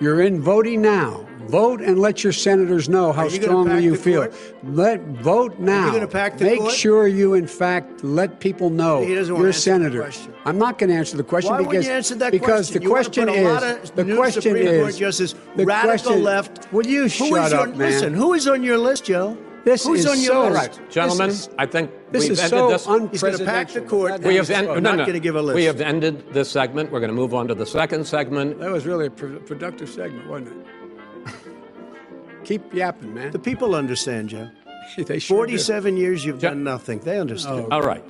You're 0.00 0.22
in 0.22 0.40
voting 0.40 0.82
now. 0.82 1.26
Vote 1.48 1.80
and 1.80 1.98
let 1.98 2.24
your 2.24 2.32
senators 2.32 2.88
know 2.88 3.12
how 3.12 3.24
you 3.24 3.30
strongly 3.42 3.84
you 3.84 3.96
feel. 3.96 4.22
court? 4.22 4.34
Let 4.64 5.00
vote 5.22 5.58
now. 5.58 5.92
gonna 5.92 6.06
pack 6.06 6.38
the 6.38 6.44
Make 6.44 6.60
court? 6.60 6.72
sure 6.72 7.06
you, 7.08 7.34
in 7.34 7.46
fact, 7.46 8.02
let 8.04 8.40
people 8.40 8.70
know 8.70 9.02
He 9.02 9.12
you're 9.14 9.48
a 9.48 9.52
senator. 9.52 10.10
I'm 10.44 10.58
not 10.58 10.78
going 10.78 10.90
to 10.90 10.96
answer 10.96 11.16
the 11.16 11.22
question 11.24 11.52
Why 11.52 11.58
because 11.62 11.86
you 11.86 11.92
answer 11.92 12.14
that 12.16 12.32
because 12.32 12.70
question? 12.70 12.78
the 12.78 12.82
You 12.84 12.90
question 12.90 13.28
is 13.28 13.44
lot 13.62 13.96
the 13.96 14.04
new 14.04 14.16
question 14.16 14.42
Supreme 14.42 14.66
is 14.66 14.80
Court 14.82 14.96
justice, 14.96 15.34
the 15.56 15.64
radical 15.64 15.96
question- 15.96 16.22
left. 16.24 16.72
Will 16.72 16.86
you 16.86 17.08
shut 17.08 17.28
is 17.46 17.52
up, 17.52 17.66
your, 17.68 17.76
man? 17.76 17.78
Listen, 17.78 18.14
who 18.14 18.34
is 18.34 18.46
on 18.48 18.62
your 18.62 18.78
list, 18.78 19.04
Joe? 19.04 19.36
This 19.64 19.86
Who's 19.86 20.00
is 20.00 20.06
on 20.06 20.18
your 20.20 20.26
so- 20.34 20.48
list? 20.48 20.78
right, 20.78 20.90
gentlemen, 20.90 21.30
is- 21.30 21.48
I 21.58 21.64
think 21.64 21.90
This 22.12 22.24
we've 22.24 22.32
is 22.32 22.40
ended 22.40 22.58
so 22.58 22.68
this. 22.68 23.10
He's 23.12 23.22
gonna 23.22 23.38
pack 23.50 23.70
the 23.70 23.80
court. 23.80 24.20
we 24.22 24.34
have, 24.36 24.48
He's 24.48 24.56
en- 24.56 24.66
not 24.66 24.80
no, 24.82 24.94
no. 24.96 25.06
gonna 25.06 25.18
give 25.18 25.36
a 25.36 25.40
list. 25.42 25.54
we 25.56 25.64
have 25.64 25.80
ended 25.80 26.22
this 26.34 26.50
segment. 26.50 26.92
We're 26.92 27.00
going 27.00 27.08
to 27.08 27.16
move 27.16 27.32
on 27.32 27.48
to 27.48 27.54
the 27.54 27.64
second 27.64 28.06
segment. 28.06 28.60
That 28.60 28.70
was 28.70 28.84
really 28.86 29.06
a 29.06 29.10
pro- 29.10 29.38
productive 29.38 29.88
segment, 29.88 30.28
wasn't 30.28 30.48
it? 30.48 30.66
Keep 32.44 32.74
yapping, 32.74 33.14
man. 33.14 33.32
The 33.32 33.38
people 33.38 33.74
understand, 33.74 34.28
Joe. 34.28 34.50
they 34.96 35.18
sure 35.18 35.46
do. 35.46 35.52
47 35.52 35.96
years 35.96 36.24
you've 36.24 36.40
done 36.40 36.62
nothing. 36.62 37.00
They 37.00 37.18
understand. 37.18 37.66
Oh, 37.70 37.76
all 37.76 37.82
right. 37.82 38.04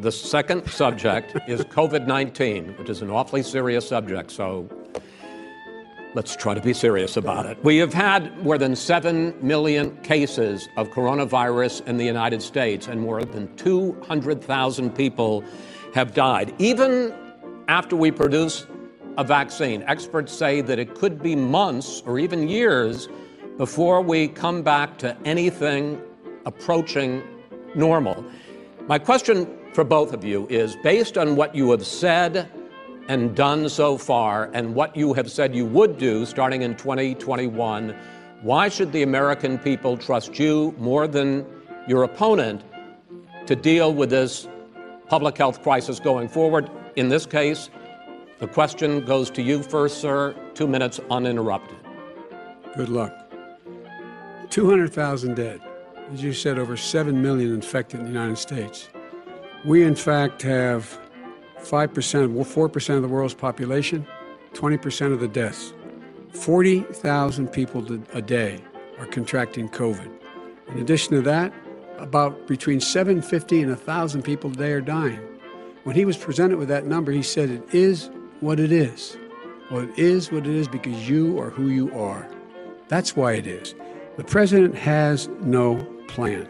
The 0.00 0.10
second 0.10 0.68
subject 0.68 1.36
is 1.48 1.60
COVID 1.62 2.06
19, 2.06 2.76
which 2.78 2.88
is 2.88 3.02
an 3.02 3.10
awfully 3.10 3.42
serious 3.42 3.86
subject. 3.86 4.30
So 4.30 4.68
let's 6.14 6.34
try 6.34 6.54
to 6.54 6.60
be 6.60 6.72
serious 6.72 7.16
about 7.16 7.46
it. 7.46 7.62
We 7.62 7.76
have 7.78 7.92
had 7.92 8.42
more 8.42 8.56
than 8.56 8.74
7 8.74 9.34
million 9.40 9.96
cases 10.02 10.68
of 10.76 10.90
coronavirus 10.90 11.86
in 11.86 11.96
the 11.96 12.04
United 12.04 12.40
States, 12.42 12.88
and 12.88 13.00
more 13.00 13.22
than 13.24 13.54
200,000 13.56 14.94
people 14.94 15.44
have 15.94 16.14
died. 16.14 16.54
Even 16.58 17.14
after 17.68 17.96
we 17.96 18.10
produce 18.10 18.66
a 19.16 19.24
vaccine, 19.24 19.82
experts 19.82 20.32
say 20.32 20.60
that 20.60 20.78
it 20.78 20.94
could 20.94 21.22
be 21.22 21.36
months 21.36 22.02
or 22.06 22.18
even 22.18 22.48
years 22.48 23.08
before 23.56 24.00
we 24.00 24.28
come 24.28 24.62
back 24.62 24.98
to 24.98 25.16
anything 25.24 26.00
approaching 26.44 27.22
normal. 27.74 28.24
My 28.86 28.98
question 28.98 29.46
for 29.72 29.84
both 29.84 30.12
of 30.12 30.24
you 30.24 30.46
is 30.48 30.76
based 30.82 31.16
on 31.16 31.36
what 31.36 31.54
you 31.54 31.70
have 31.70 31.86
said 31.86 32.50
and 33.08 33.34
done 33.34 33.68
so 33.68 33.98
far 33.98 34.50
and 34.54 34.74
what 34.74 34.96
you 34.96 35.12
have 35.12 35.30
said 35.30 35.54
you 35.54 35.66
would 35.66 35.98
do 35.98 36.24
starting 36.24 36.62
in 36.62 36.74
2021, 36.76 37.94
why 38.42 38.68
should 38.68 38.92
the 38.92 39.02
American 39.02 39.58
people 39.58 39.96
trust 39.96 40.38
you 40.38 40.74
more 40.78 41.06
than 41.06 41.46
your 41.86 42.04
opponent 42.04 42.62
to 43.46 43.54
deal 43.54 43.92
with 43.92 44.10
this 44.10 44.48
public 45.08 45.36
health 45.36 45.62
crisis 45.62 46.00
going 46.00 46.28
forward? 46.28 46.70
In 46.96 47.08
this 47.08 47.26
case, 47.26 47.70
the 48.38 48.46
question 48.46 49.04
goes 49.04 49.30
to 49.30 49.42
you 49.42 49.62
first, 49.62 50.00
sir. 50.00 50.34
Two 50.54 50.66
minutes 50.66 51.00
uninterrupted. 51.10 51.76
Good 52.76 52.88
luck. 52.88 53.23
200,000 54.54 55.34
dead. 55.34 55.60
As 56.12 56.22
you 56.22 56.32
said, 56.32 56.60
over 56.60 56.76
7 56.76 57.20
million 57.20 57.52
infected 57.52 57.98
in 57.98 58.06
the 58.06 58.12
United 58.12 58.38
States. 58.38 58.88
We, 59.64 59.82
in 59.82 59.96
fact, 59.96 60.42
have 60.42 60.96
5%, 61.58 61.88
4% 61.88 62.94
of 62.94 63.02
the 63.02 63.08
world's 63.08 63.34
population, 63.34 64.06
20% 64.52 65.12
of 65.12 65.18
the 65.18 65.26
deaths. 65.26 65.74
40,000 66.34 67.48
people 67.48 67.84
a 68.12 68.22
day 68.22 68.60
are 69.00 69.06
contracting 69.06 69.68
COVID. 69.68 70.08
In 70.68 70.78
addition 70.78 71.14
to 71.14 71.22
that, 71.22 71.52
about 71.98 72.46
between 72.46 72.78
750 72.78 73.60
and 73.60 73.70
1,000 73.70 74.22
people 74.22 74.52
a 74.52 74.54
day 74.54 74.70
are 74.70 74.80
dying. 74.80 75.18
When 75.82 75.96
he 75.96 76.04
was 76.04 76.16
presented 76.16 76.58
with 76.58 76.68
that 76.68 76.86
number, 76.86 77.10
he 77.10 77.24
said, 77.24 77.50
It 77.50 77.74
is 77.74 78.08
what 78.38 78.60
it 78.60 78.70
is. 78.70 79.16
Well, 79.72 79.82
it 79.82 79.98
is 79.98 80.30
what 80.30 80.46
it 80.46 80.54
is 80.54 80.68
because 80.68 81.08
you 81.08 81.40
are 81.40 81.50
who 81.50 81.70
you 81.70 81.92
are. 81.98 82.30
That's 82.86 83.16
why 83.16 83.32
it 83.32 83.48
is. 83.48 83.74
The 84.16 84.24
president 84.24 84.76
has 84.76 85.28
no 85.40 85.84
plan. 86.06 86.48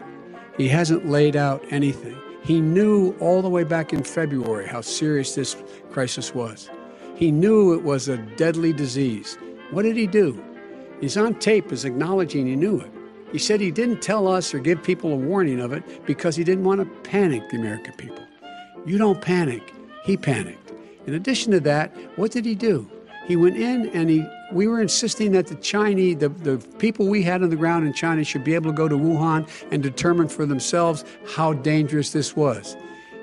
He 0.55 0.67
hasn't 0.67 1.09
laid 1.09 1.35
out 1.35 1.63
anything. 1.71 2.15
He 2.43 2.61
knew 2.61 3.15
all 3.19 3.41
the 3.41 3.49
way 3.49 3.63
back 3.63 3.91
in 3.91 4.03
February 4.03 4.67
how 4.67 4.81
serious 4.81 5.33
this 5.33 5.57
crisis 5.91 6.35
was. 6.35 6.69
He 7.15 7.31
knew 7.31 7.73
it 7.73 7.81
was 7.81 8.07
a 8.07 8.17
deadly 8.17 8.71
disease. 8.71 9.37
What 9.71 9.81
did 9.81 9.97
he 9.97 10.05
do? 10.05 10.43
He's 11.01 11.17
on 11.17 11.35
tape 11.35 11.71
as 11.71 11.85
acknowledging 11.85 12.45
he 12.45 12.55
knew 12.55 12.79
it. 12.79 12.91
He 13.31 13.39
said 13.39 13.59
he 13.59 13.71
didn't 13.71 14.01
tell 14.01 14.27
us 14.27 14.53
or 14.53 14.59
give 14.59 14.83
people 14.83 15.11
a 15.11 15.15
warning 15.15 15.59
of 15.59 15.73
it 15.73 16.05
because 16.05 16.35
he 16.35 16.43
didn't 16.43 16.65
want 16.65 16.81
to 16.81 17.09
panic 17.09 17.49
the 17.49 17.57
American 17.57 17.93
people. 17.95 18.23
You 18.85 18.99
don't 18.99 19.19
panic. 19.19 19.73
He 20.03 20.15
panicked. 20.15 20.71
In 21.07 21.15
addition 21.15 21.51
to 21.53 21.59
that, 21.61 21.95
what 22.15 22.31
did 22.31 22.45
he 22.45 22.53
do? 22.53 22.87
He 23.27 23.35
went 23.35 23.57
in 23.57 23.89
and 23.89 24.09
he 24.09 24.23
we 24.51 24.67
were 24.67 24.81
insisting 24.81 25.31
that 25.33 25.47
the 25.47 25.55
Chinese, 25.55 26.17
the, 26.17 26.29
the 26.29 26.57
people 26.77 27.07
we 27.07 27.23
had 27.23 27.41
on 27.43 27.49
the 27.49 27.55
ground 27.55 27.85
in 27.85 27.93
China 27.93 28.23
should 28.23 28.43
be 28.43 28.53
able 28.53 28.71
to 28.71 28.77
go 28.77 28.87
to 28.87 28.95
Wuhan 28.95 29.47
and 29.71 29.81
determine 29.81 30.27
for 30.27 30.45
themselves 30.45 31.03
how 31.35 31.53
dangerous 31.53 32.11
this 32.11 32.35
was. 32.35 32.75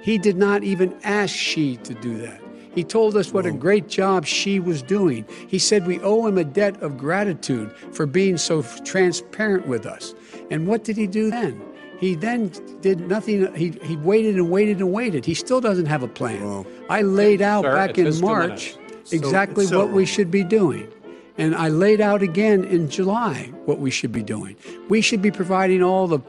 He 0.02 0.18
did 0.18 0.37
not 0.37 0.64
even 0.64 0.96
ask 1.04 1.35
Xi 1.35 1.76
to 1.78 1.94
do 1.94 2.18
that. 2.18 2.40
He 2.74 2.85
told 2.85 3.16
us 3.16 3.32
what 3.32 3.44
a 3.44 3.52
great 3.52 3.88
job 3.88 4.24
Xi 4.24 4.58
was 4.58 4.82
doing. 4.82 5.26
He 5.46 5.58
said 5.58 5.87
we 5.87 6.00
owe 6.00 6.26
him 6.26 6.38
a 6.38 6.44
debt 6.44 6.82
of 6.82 6.96
gratitude 6.96 7.70
for 7.92 8.06
being 8.06 8.38
so 8.38 8.62
transparent 8.85 9.66
with 9.68 9.85
us. 9.85 10.14
And 10.50 10.66
what 10.66 10.82
did 10.82 10.96
he 10.96 11.06
do 11.06 11.30
then? 11.30 11.61
He 12.00 12.14
then 12.14 12.50
did 12.80 13.00
nothing. 13.08 13.54
He, 13.54 13.78
he 13.82 13.96
waited 13.98 14.37
and 14.37 14.50
waited 14.50 14.78
and 14.78 14.90
waited. 14.90 15.24
He 15.24 15.35
still 15.35 15.61
doesn't 15.61 15.87
have 15.87 16.02
a 16.02 16.08
plan. 16.08 16.66
I 16.88 17.02
laid 17.02 17.42
out 17.42 17.62
Sir, 17.62 17.76
back 17.76 17.98
in 17.98 18.20
March 18.20 18.74
minutes. 18.74 19.12
exactly 19.12 19.66
so 19.66 19.78
what 19.78 19.90
we 19.90 20.04
should 20.04 20.30
be 20.30 20.42
doing. 20.42 20.92
And 21.38 21.54
I 21.54 21.68
laid 21.68 22.00
out 22.00 22.22
again 22.22 22.64
in 22.64 22.88
July 22.88 23.52
what 23.64 23.78
we 23.78 23.90
should 23.90 24.12
be 24.12 24.22
doing. 24.22 24.56
We 24.88 25.00
should 25.00 25.22
be 25.22 25.30
providing 25.30 25.82
all 25.82 26.06
the 26.06 26.20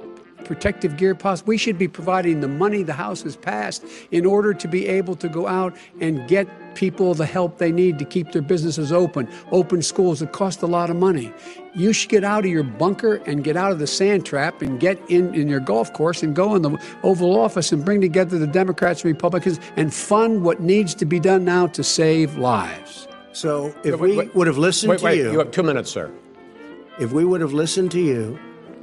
protective 0.43 0.97
gear 0.97 1.15
possible. 1.15 1.49
We 1.49 1.57
should 1.57 1.77
be 1.77 1.87
providing 1.87 2.41
the 2.41 2.47
money 2.47 2.83
the 2.83 2.93
House 2.93 3.21
has 3.23 3.35
passed 3.35 3.85
in 4.11 4.25
order 4.25 4.53
to 4.53 4.67
be 4.67 4.87
able 4.87 5.15
to 5.15 5.29
go 5.29 5.47
out 5.47 5.75
and 5.99 6.27
get 6.27 6.47
people 6.75 7.13
the 7.13 7.25
help 7.25 7.59
they 7.59 7.71
need 7.71 7.99
to 7.99 8.05
keep 8.05 8.31
their 8.31 8.41
businesses 8.41 8.91
open, 8.91 9.29
open 9.51 9.81
schools. 9.81 10.21
It 10.21 10.31
cost 10.31 10.61
a 10.61 10.67
lot 10.67 10.89
of 10.89 10.95
money. 10.95 11.31
You 11.75 11.93
should 11.93 12.09
get 12.09 12.23
out 12.23 12.45
of 12.45 12.51
your 12.51 12.63
bunker 12.63 13.15
and 13.25 13.43
get 13.43 13.55
out 13.55 13.71
of 13.71 13.79
the 13.79 13.87
sand 13.87 14.25
trap 14.25 14.61
and 14.61 14.79
get 14.79 14.99
in, 15.09 15.33
in 15.33 15.47
your 15.47 15.59
golf 15.59 15.93
course 15.93 16.23
and 16.23 16.35
go 16.35 16.55
in 16.55 16.61
the 16.61 16.77
Oval 17.03 17.39
Office 17.39 17.71
and 17.71 17.85
bring 17.85 18.01
together 18.01 18.37
the 18.37 18.47
Democrats 18.47 19.03
and 19.03 19.13
Republicans 19.13 19.59
and 19.75 19.93
fund 19.93 20.43
what 20.43 20.61
needs 20.61 20.95
to 20.95 21.05
be 21.05 21.19
done 21.19 21.45
now 21.45 21.67
to 21.67 21.83
save 21.83 22.37
lives. 22.37 23.07
So 23.33 23.75
if 23.83 23.99
wait, 23.99 24.17
we 24.17 24.27
would 24.29 24.47
have 24.47 24.57
listened 24.57 24.91
wait, 24.91 24.99
to 25.01 25.15
you. 25.15 25.31
You 25.31 25.39
have 25.39 25.51
two 25.51 25.63
minutes, 25.63 25.91
sir. 25.91 26.11
If 26.99 27.11
we 27.11 27.25
would 27.25 27.41
have 27.41 27.53
listened 27.53 27.91
to 27.91 27.99
you, 27.99 28.39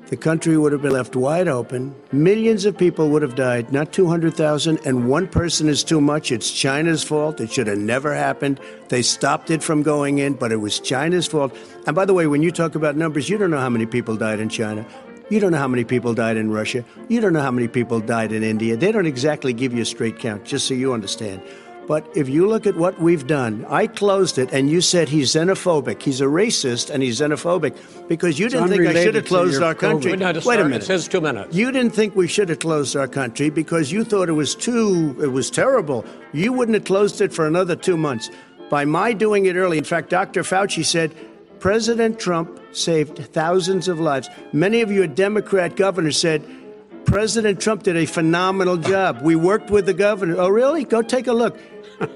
the 0.08 0.16
country 0.16 0.56
would 0.56 0.72
have 0.72 0.82
been 0.82 0.90
left 0.90 1.14
wide 1.14 1.46
open. 1.46 1.94
Millions 2.10 2.64
of 2.64 2.76
people 2.76 3.10
would 3.10 3.22
have 3.22 3.36
died, 3.36 3.72
not 3.72 3.92
200,000, 3.92 4.80
and 4.84 5.08
one 5.08 5.28
person 5.28 5.68
is 5.68 5.84
too 5.84 6.00
much. 6.00 6.32
It's 6.32 6.50
China's 6.50 7.04
fault. 7.04 7.40
It 7.40 7.52
should 7.52 7.68
have 7.68 7.78
never 7.78 8.12
happened. 8.12 8.58
They 8.88 9.02
stopped 9.02 9.50
it 9.50 9.62
from 9.62 9.84
going 9.84 10.18
in, 10.18 10.34
but 10.34 10.50
it 10.50 10.56
was 10.56 10.80
China's 10.80 11.28
fault. 11.28 11.56
And 11.86 11.94
by 11.94 12.04
the 12.04 12.14
way, 12.14 12.26
when 12.26 12.42
you 12.42 12.50
talk 12.50 12.74
about 12.74 12.96
numbers, 12.96 13.28
you 13.28 13.38
don't 13.38 13.52
know 13.52 13.60
how 13.60 13.68
many 13.68 13.86
people 13.86 14.16
died 14.16 14.40
in 14.40 14.48
China. 14.48 14.84
You 15.28 15.38
don't 15.38 15.52
know 15.52 15.58
how 15.58 15.68
many 15.68 15.84
people 15.84 16.12
died 16.12 16.36
in 16.36 16.50
Russia. 16.50 16.84
You 17.08 17.20
don't 17.20 17.32
know 17.32 17.42
how 17.42 17.52
many 17.52 17.68
people 17.68 18.00
died 18.00 18.32
in 18.32 18.42
India. 18.42 18.76
They 18.76 18.90
don't 18.90 19.06
exactly 19.06 19.52
give 19.52 19.72
you 19.72 19.82
a 19.82 19.86
straight 19.86 20.18
count, 20.18 20.44
just 20.44 20.66
so 20.66 20.74
you 20.74 20.92
understand. 20.92 21.40
But 21.90 22.06
if 22.14 22.28
you 22.28 22.46
look 22.46 22.68
at 22.68 22.76
what 22.76 23.00
we've 23.00 23.26
done, 23.26 23.66
I 23.68 23.88
closed 23.88 24.38
it 24.38 24.52
and 24.52 24.70
you 24.70 24.80
said 24.80 25.08
he's 25.08 25.34
xenophobic. 25.34 26.00
He's 26.00 26.20
a 26.20 26.26
racist 26.26 26.88
and 26.88 27.02
he's 27.02 27.18
xenophobic 27.18 27.76
because 28.06 28.38
you 28.38 28.48
didn't 28.48 28.68
think 28.68 28.86
I 28.86 29.02
should 29.02 29.16
have 29.16 29.24
closed 29.24 29.60
our 29.60 29.74
country. 29.74 30.12
Wait 30.12 30.22
a 30.22 30.64
minute. 30.64 30.82
It 30.82 30.86
says 30.86 31.08
two 31.08 31.20
minutes. 31.20 31.52
You 31.52 31.72
didn't 31.72 31.92
think 31.92 32.14
we 32.14 32.28
should 32.28 32.48
have 32.48 32.60
closed 32.60 32.94
our 32.94 33.08
country 33.08 33.50
because 33.50 33.90
you 33.90 34.04
thought 34.04 34.28
it 34.28 34.34
was 34.34 34.54
too, 34.54 35.16
it 35.20 35.32
was 35.32 35.50
terrible. 35.50 36.04
You 36.32 36.52
wouldn't 36.52 36.76
have 36.76 36.84
closed 36.84 37.20
it 37.20 37.32
for 37.32 37.44
another 37.48 37.74
two 37.74 37.96
months. 37.96 38.30
By 38.70 38.84
my 38.84 39.12
doing 39.12 39.46
it 39.46 39.56
early, 39.56 39.78
in 39.78 39.82
fact, 39.82 40.10
Dr. 40.10 40.44
Fauci 40.44 40.84
said, 40.84 41.12
President 41.58 42.20
Trump 42.20 42.60
saved 42.70 43.18
thousands 43.32 43.88
of 43.88 43.98
lives. 43.98 44.30
Many 44.52 44.80
of 44.82 44.92
you 44.92 45.08
Democrat 45.08 45.74
governors 45.74 46.20
said, 46.20 46.44
President 47.04 47.60
Trump 47.60 47.82
did 47.82 47.96
a 47.96 48.06
phenomenal 48.06 48.76
job. 48.76 49.22
We 49.22 49.34
worked 49.34 49.70
with 49.70 49.86
the 49.86 49.94
governor. 49.94 50.36
Oh, 50.38 50.48
really? 50.48 50.84
Go 50.84 51.02
take 51.02 51.26
a 51.26 51.32
look 51.32 51.58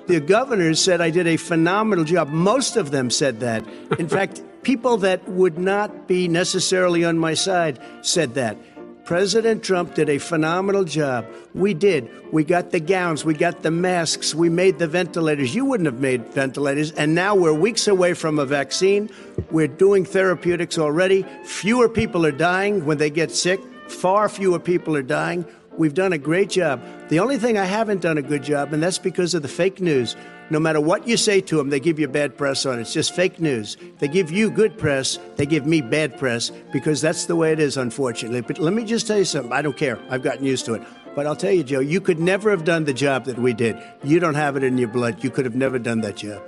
the 0.07 0.21
governors 0.21 0.81
said 0.81 1.01
I 1.01 1.11
did 1.11 1.27
a 1.27 1.37
phenomenal 1.37 2.05
job. 2.05 2.29
Most 2.29 2.77
of 2.77 2.91
them 2.91 3.11
said 3.11 3.41
that. 3.41 3.65
In 3.99 4.09
fact, 4.17 4.43
people 4.63 4.97
that 4.99 5.27
would 5.29 5.59
not 5.59 6.09
be 6.09 6.29
necessarily 6.29 7.05
on 7.05 7.19
my 7.19 7.35
side 7.35 7.79
said 8.03 8.35
that. 8.35 8.57
President 9.05 9.63
Trump 9.63 9.95
did 9.95 10.09
a 10.09 10.17
phenomenal 10.17 10.85
job. 10.85 11.27
We 11.53 11.75
did. 11.75 12.11
We 12.33 12.43
got 12.43 12.71
the 12.71 12.81
gowns, 12.81 13.23
we 13.23 13.35
got 13.35 13.63
the 13.63 13.71
masks, 13.71 14.35
we 14.35 14.49
made 14.49 14.79
the 14.79 14.89
ventilators. 14.89 15.55
You 15.55 15.67
wouldn't 15.67 15.87
have 15.87 16.01
made 16.01 16.27
ventilators. 16.29 16.91
And 16.93 17.15
now 17.15 17.35
we're 17.35 17.53
weeks 17.53 17.87
away 17.87 18.15
from 18.15 18.39
a 18.39 18.47
vaccine. 18.47 19.11
We're 19.51 19.69
doing 19.69 20.07
therapeutics 20.07 20.79
already. 20.79 21.27
Fewer 21.45 21.91
people 21.91 22.25
are 22.25 22.33
dying 22.33 22.87
when 22.87 22.97
they 22.97 23.11
get 23.11 23.31
sick, 23.31 23.61
far 23.89 24.31
fewer 24.31 24.59
people 24.59 24.97
are 24.97 25.03
dying. 25.03 25.45
We've 25.77 25.95
done 25.95 26.13
a 26.13 26.19
great 26.19 26.51
job. 26.51 26.83
The 27.09 27.19
only 27.19 27.37
thing 27.37 27.59
I 27.59 27.65
haven't 27.65 28.01
done 28.01 28.17
a 28.17 28.23
good 28.23 28.43
job, 28.43 28.73
and 28.73 28.83
that's 28.83 28.99
because 28.99 29.35
of 29.35 29.43
the 29.43 29.49
fake 29.49 29.81
news. 29.81 30.15
No 30.51 30.61
matter 30.61 30.81
what 30.81 31.09
you 31.09 31.17
say 31.17 31.41
to 31.41 31.57
them, 31.57 31.71
they 31.71 31.81
give 31.81 31.99
you 31.99 32.07
bad 32.07 32.37
press 32.37 32.65
on 32.67 32.79
it. 32.79 32.83
It's 32.83 32.93
just 32.93 33.15
fake 33.15 33.41
news. 33.41 33.77
They 33.99 34.09
give 34.09 34.31
you 34.31 34.51
good 34.51 34.79
press, 34.79 35.19
they 35.37 35.47
give 35.47 35.67
me 35.67 35.81
bad 35.81 36.19
press 36.19 36.51
because 36.73 37.01
that's 37.01 37.25
the 37.27 37.35
way 37.35 37.53
it 37.53 37.59
is, 37.59 37.77
unfortunately. 37.77 38.43
But 38.43 38.59
let 38.59 38.73
me 38.73 38.85
just 38.85 39.07
tell 39.07 39.19
you 39.19 39.25
something. 39.25 39.53
I 39.53 39.63
don't 39.63 39.77
care. 39.77 39.99
I've 40.11 40.23
gotten 40.23 40.45
used 40.45 40.65
to 40.67 40.75
it. 40.75 40.83
But 41.15 41.27
I'll 41.27 41.37
tell 41.37 41.53
you, 41.53 41.65
Joe, 41.65 41.81
you 41.81 42.01
could 42.01 42.19
never 42.19 42.51
have 42.51 42.65
done 42.65 42.85
the 42.85 42.95
job 42.95 43.25
that 43.25 43.39
we 43.39 43.53
did. 43.53 43.77
You 44.03 44.21
don't 44.21 44.35
have 44.35 44.57
it 44.57 44.65
in 44.65 44.79
your 44.79 44.89
blood. 44.89 45.23
You 45.25 45.31
could 45.31 45.45
have 45.45 45.55
never 45.55 45.79
done 45.79 46.01
that 46.03 46.17
job. 46.17 46.43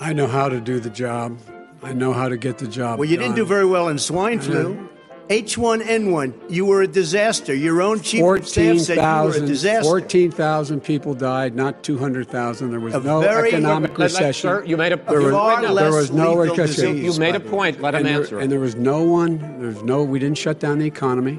I 0.00 0.12
know 0.12 0.26
how 0.26 0.48
to 0.48 0.60
do 0.60 0.78
the 0.80 0.90
job. 0.90 1.38
I 1.82 1.92
know 1.92 2.12
how 2.12 2.28
to 2.28 2.36
get 2.36 2.58
the 2.58 2.68
job. 2.68 2.98
Well, 2.98 3.08
you 3.08 3.16
done. 3.16 3.26
didn't 3.26 3.36
do 3.36 3.44
very 3.44 3.66
well 3.66 3.88
in 3.88 3.98
swine 3.98 4.40
flu. 4.40 4.88
H1N1, 5.28 6.50
you 6.50 6.64
were 6.64 6.80
a 6.80 6.86
disaster. 6.86 7.54
Your 7.54 7.82
own 7.82 8.00
chief 8.00 8.20
14, 8.20 8.40
of 8.40 8.80
staff 8.80 8.86
said 8.86 8.96
000, 8.96 9.22
you 9.22 9.28
were 9.28 9.44
a 9.44 9.46
disaster. 9.46 9.82
14,000 9.84 10.80
people 10.80 11.12
died, 11.14 11.54
not 11.54 11.82
200,000. 11.82 12.70
There 12.70 12.80
was 12.80 12.94
a 12.94 13.00
no 13.00 13.20
very, 13.20 13.48
economic 13.48 13.98
recession. 13.98 14.48
Sir, 14.48 14.64
you 14.64 14.78
made 14.78 14.92
a 14.92 14.96
there 14.96 15.20
was, 15.20 15.74
there 15.76 15.92
was 15.92 16.10
no 16.10 16.34
recession. 16.34 16.96
You 16.96 17.18
made 17.18 17.34
a 17.34 17.40
point. 17.40 17.82
Let 17.82 17.94
him 17.94 18.06
and 18.06 18.16
answer. 18.16 18.36
There, 18.36 18.40
and 18.40 18.50
there 18.50 18.60
was 18.60 18.74
no 18.76 19.02
one, 19.02 19.60
there's 19.60 19.82
no, 19.82 20.02
we 20.02 20.18
didn't 20.18 20.38
shut 20.38 20.60
down 20.60 20.78
the 20.78 20.86
economy. 20.86 21.38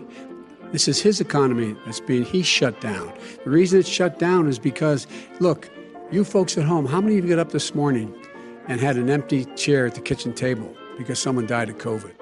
This 0.72 0.88
is 0.88 1.02
his 1.02 1.20
economy 1.20 1.76
that's 1.86 2.00
being, 2.00 2.24
he 2.26 2.44
shut 2.44 2.80
down. 2.80 3.12
The 3.44 3.50
reason 3.50 3.80
it's 3.80 3.90
shut 3.90 4.20
down 4.20 4.48
is 4.48 4.60
because, 4.60 5.08
look, 5.40 5.68
you 6.12 6.24
folks 6.24 6.60
at 6.60 6.64
home, 6.64 6.86
how 6.86 7.02
many 7.02 7.18
of 7.18 7.24
you 7.24 7.30
got 7.36 7.40
up 7.40 7.52
this 7.52 7.74
morning 7.74 8.14
and 8.68 8.80
had 8.80 8.98
an 8.98 9.10
empty 9.10 9.46
chair 9.56 9.88
at 9.88 9.96
the 9.96 10.02
kitchen 10.02 10.32
table 10.32 10.76
because 10.96 11.18
someone 11.18 11.48
died 11.48 11.70
of 11.70 11.80
COVID? 11.80 12.19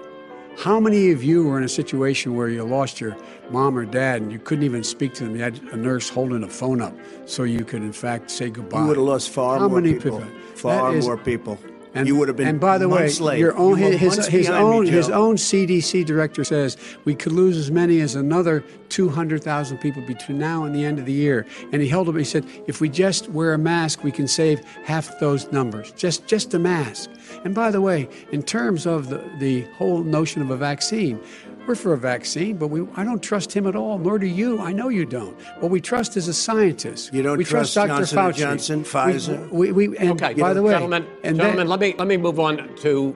How 0.58 0.80
many 0.80 1.12
of 1.12 1.24
you 1.24 1.44
were 1.44 1.60
in 1.60 1.64
a 1.64 1.70
situation 1.70 2.36
where 2.36 2.50
you 2.50 2.64
lost 2.64 3.00
your 3.00 3.16
mom 3.52 3.78
or 3.78 3.86
dad 3.86 4.24
and 4.24 4.32
you 4.32 4.40
couldn't 4.40 4.64
even 4.64 4.84
speak 4.84 5.14
to 5.16 5.24
them? 5.24 5.36
You 5.36 5.44
had 5.44 5.62
a 5.72 5.78
nurse 5.78 6.10
holding 6.10 6.44
a 6.44 6.48
phone 6.50 6.82
up 6.82 6.96
so 7.28 7.44
you 7.44 7.64
could, 7.64 7.84
in 7.84 7.94
fact, 7.94 8.32
say 8.32 8.50
goodbye. 8.50 8.82
You 8.82 8.88
would 8.88 8.98
have 8.98 9.06
lost 9.06 9.30
far 9.30 9.60
How 9.60 9.68
more 9.68 9.80
many 9.80 9.94
people. 9.94 10.18
people? 10.20 10.40
Far 10.56 10.96
is, 10.96 11.06
more 11.06 11.16
people. 11.16 11.60
And, 11.98 12.08
you 12.08 12.16
would 12.16 12.28
have 12.28 12.38
been. 12.38 12.48
And 12.48 12.60
by 12.60 12.78
the 12.78 12.88
way, 12.90 13.10
late. 13.20 13.40
your 13.40 13.56
own 13.58 13.80
you 13.80 13.98
his, 13.98 14.28
his 14.28 14.50
own 14.50 14.86
me, 14.86 14.90
his 14.90 15.10
own 15.10 15.36
CDC 15.36 16.06
director 16.06 16.44
says 16.44 16.78
we 17.06 17.16
could 17.16 17.32
lose 17.32 17.58
as 17.58 17.72
many 17.72 18.02
as 18.02 18.16
another 18.16 18.64
200,000 18.90 19.78
people 19.80 20.02
between 20.06 20.38
now 20.38 20.64
and 20.64 20.76
the 20.76 20.86
end 20.86 21.00
of 21.00 21.06
the 21.06 21.14
year. 21.14 21.46
And 21.72 21.82
he 21.82 21.88
held 21.88 22.08
up. 22.10 22.16
He 22.16 22.24
said, 22.24 22.46
if 22.68 22.80
we 22.82 22.90
just 22.90 23.30
wear 23.30 23.54
a 23.54 23.58
mask, 23.58 24.04
we 24.04 24.12
can 24.12 24.28
save 24.28 24.64
half 24.84 25.20
those 25.20 25.52
numbers. 25.52 25.92
Just 25.94 26.28
just 26.28 26.54
a 26.54 26.60
mask. 26.60 27.10
And 27.44 27.54
by 27.54 27.72
the 27.72 27.82
way, 27.82 28.08
in 28.32 28.44
terms 28.44 28.86
of 28.86 29.10
the, 29.10 29.24
the 29.40 29.62
whole 29.76 30.04
notion 30.04 30.42
of 30.42 30.50
a 30.50 30.58
vaccine, 30.58 31.20
we're 31.68 31.76
for 31.76 31.94
a 31.94 31.98
vaccine, 31.98 32.58
but 32.58 32.68
we, 32.68 32.88
I 32.96 33.04
don't 33.04 33.22
trust 33.22 33.52
him 33.52 33.68
at 33.68 33.76
all, 33.76 33.98
nor 33.98 34.18
do 34.18 34.26
you. 34.26 34.60
I 34.60 34.72
know 34.72 34.90
you 34.90 35.06
don't. 35.06 35.40
What 35.60 35.70
we 35.70 35.82
trust 35.82 36.16
is 36.16 36.28
a 36.28 36.34
scientist. 36.34 37.14
You 37.14 37.22
don't 37.22 37.38
we 37.38 37.44
trust, 37.44 37.74
trust 37.74 37.88
Dr. 37.90 38.06
Johnson 38.06 38.18
Fauci. 38.18 38.38
Johnson, 38.38 38.84
Pfizer. 38.84 39.50
We, 39.52 39.72
we, 39.72 39.90
we 39.90 39.98
and 39.98 40.12
okay, 40.12 40.34
by 40.34 40.54
the 40.54 40.64
way, 40.64 40.72
gentlemen, 40.72 41.06
gentlemen, 41.24 41.58
then, 41.58 41.68
let 41.68 41.80
me 41.80 41.94
let 41.98 42.08
me 42.08 42.18
move 42.18 42.40
on 42.40 42.76
to 42.78 43.16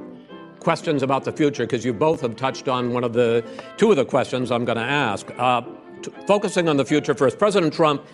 questions 0.60 1.02
about 1.02 1.24
the 1.24 1.32
future 1.32 1.64
because 1.64 1.84
you 1.84 1.94
both 1.94 2.22
have 2.22 2.36
touched 2.36 2.68
on 2.68 2.94
one 2.94 3.04
of 3.04 3.14
the 3.14 3.44
two 3.78 3.90
of 3.90 3.98
the 3.98 4.06
questions 4.06 4.52
I'm 4.52 4.66
going 4.66 4.78
to 4.78 4.84
ask. 4.84 5.28
Uh, 5.38 5.62
t- 6.02 6.12
focusing 6.28 6.70
on 6.70 6.78
the 6.78 6.86
future 6.86 7.14
first, 7.14 7.40
President 7.40 7.74
Trump, 7.74 8.06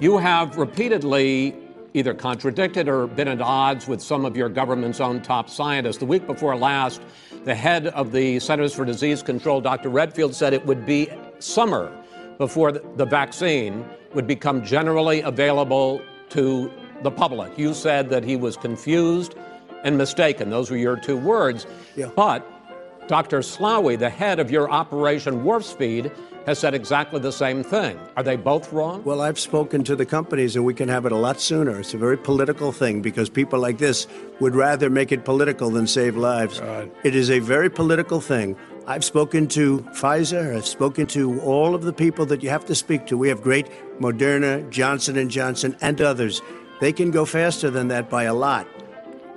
you 0.00 0.18
have 0.18 0.56
repeatedly 0.56 1.54
either 1.94 2.12
contradicted 2.12 2.88
or 2.88 3.06
been 3.06 3.28
at 3.28 3.40
odds 3.40 3.86
with 3.86 4.02
some 4.02 4.24
of 4.24 4.36
your 4.36 4.48
government's 4.48 5.00
own 5.00 5.22
top 5.22 5.48
scientists. 5.48 5.98
The 5.98 6.06
week 6.06 6.26
before 6.26 6.56
last, 6.56 7.00
the 7.44 7.54
head 7.54 7.86
of 7.88 8.10
the 8.10 8.40
Centers 8.40 8.74
for 8.74 8.84
Disease 8.84 9.22
Control, 9.22 9.60
Dr. 9.60 9.88
Redfield, 9.88 10.34
said 10.34 10.52
it 10.52 10.66
would 10.66 10.84
be 10.84 11.08
summer 11.38 11.96
before 12.36 12.72
the 12.72 13.06
vaccine 13.06 13.84
would 14.12 14.26
become 14.26 14.64
generally 14.64 15.20
available 15.20 16.02
to 16.30 16.70
the 17.02 17.10
public. 17.12 17.56
You 17.56 17.74
said 17.74 18.10
that 18.10 18.24
he 18.24 18.34
was 18.34 18.56
confused 18.56 19.36
and 19.84 19.96
mistaken. 19.96 20.50
Those 20.50 20.70
were 20.70 20.76
your 20.76 20.96
two 20.96 21.16
words. 21.16 21.66
Yeah. 21.94 22.10
But 22.16 22.44
Dr. 23.06 23.40
Slaoui, 23.40 23.98
the 23.98 24.08
head 24.08 24.40
of 24.40 24.50
your 24.50 24.70
Operation 24.70 25.44
Warp 25.44 25.62
Speed, 25.62 26.10
has 26.46 26.58
said 26.58 26.74
exactly 26.74 27.20
the 27.20 27.32
same 27.32 27.62
thing. 27.62 27.98
Are 28.16 28.22
they 28.22 28.36
both 28.36 28.72
wrong? 28.72 29.02
Well, 29.04 29.20
I've 29.20 29.38
spoken 29.38 29.82
to 29.84 29.96
the 29.96 30.06
companies 30.06 30.56
and 30.56 30.64
we 30.64 30.74
can 30.74 30.88
have 30.88 31.06
it 31.06 31.12
a 31.12 31.16
lot 31.16 31.40
sooner. 31.40 31.80
It's 31.80 31.94
a 31.94 31.98
very 31.98 32.18
political 32.18 32.72
thing 32.72 33.02
because 33.02 33.28
people 33.30 33.58
like 33.58 33.78
this 33.78 34.06
would 34.40 34.54
rather 34.54 34.90
make 34.90 35.12
it 35.12 35.24
political 35.24 35.70
than 35.70 35.86
save 35.86 36.16
lives. 36.16 36.60
God. 36.60 36.90
It 37.02 37.14
is 37.14 37.30
a 37.30 37.38
very 37.38 37.70
political 37.70 38.20
thing. 38.20 38.56
I've 38.86 39.04
spoken 39.04 39.48
to 39.48 39.78
Pfizer, 39.92 40.54
I've 40.54 40.66
spoken 40.66 41.06
to 41.08 41.40
all 41.40 41.74
of 41.74 41.84
the 41.84 41.92
people 41.92 42.26
that 42.26 42.42
you 42.42 42.50
have 42.50 42.66
to 42.66 42.74
speak 42.74 43.06
to. 43.06 43.16
We 43.16 43.30
have 43.30 43.40
great 43.40 43.68
Moderna, 43.98 44.68
Johnson 44.68 45.16
and 45.16 45.30
Johnson 45.30 45.74
and 45.80 46.00
others. 46.02 46.42
They 46.80 46.92
can 46.92 47.10
go 47.10 47.24
faster 47.24 47.70
than 47.70 47.88
that 47.88 48.10
by 48.10 48.24
a 48.24 48.34
lot 48.34 48.66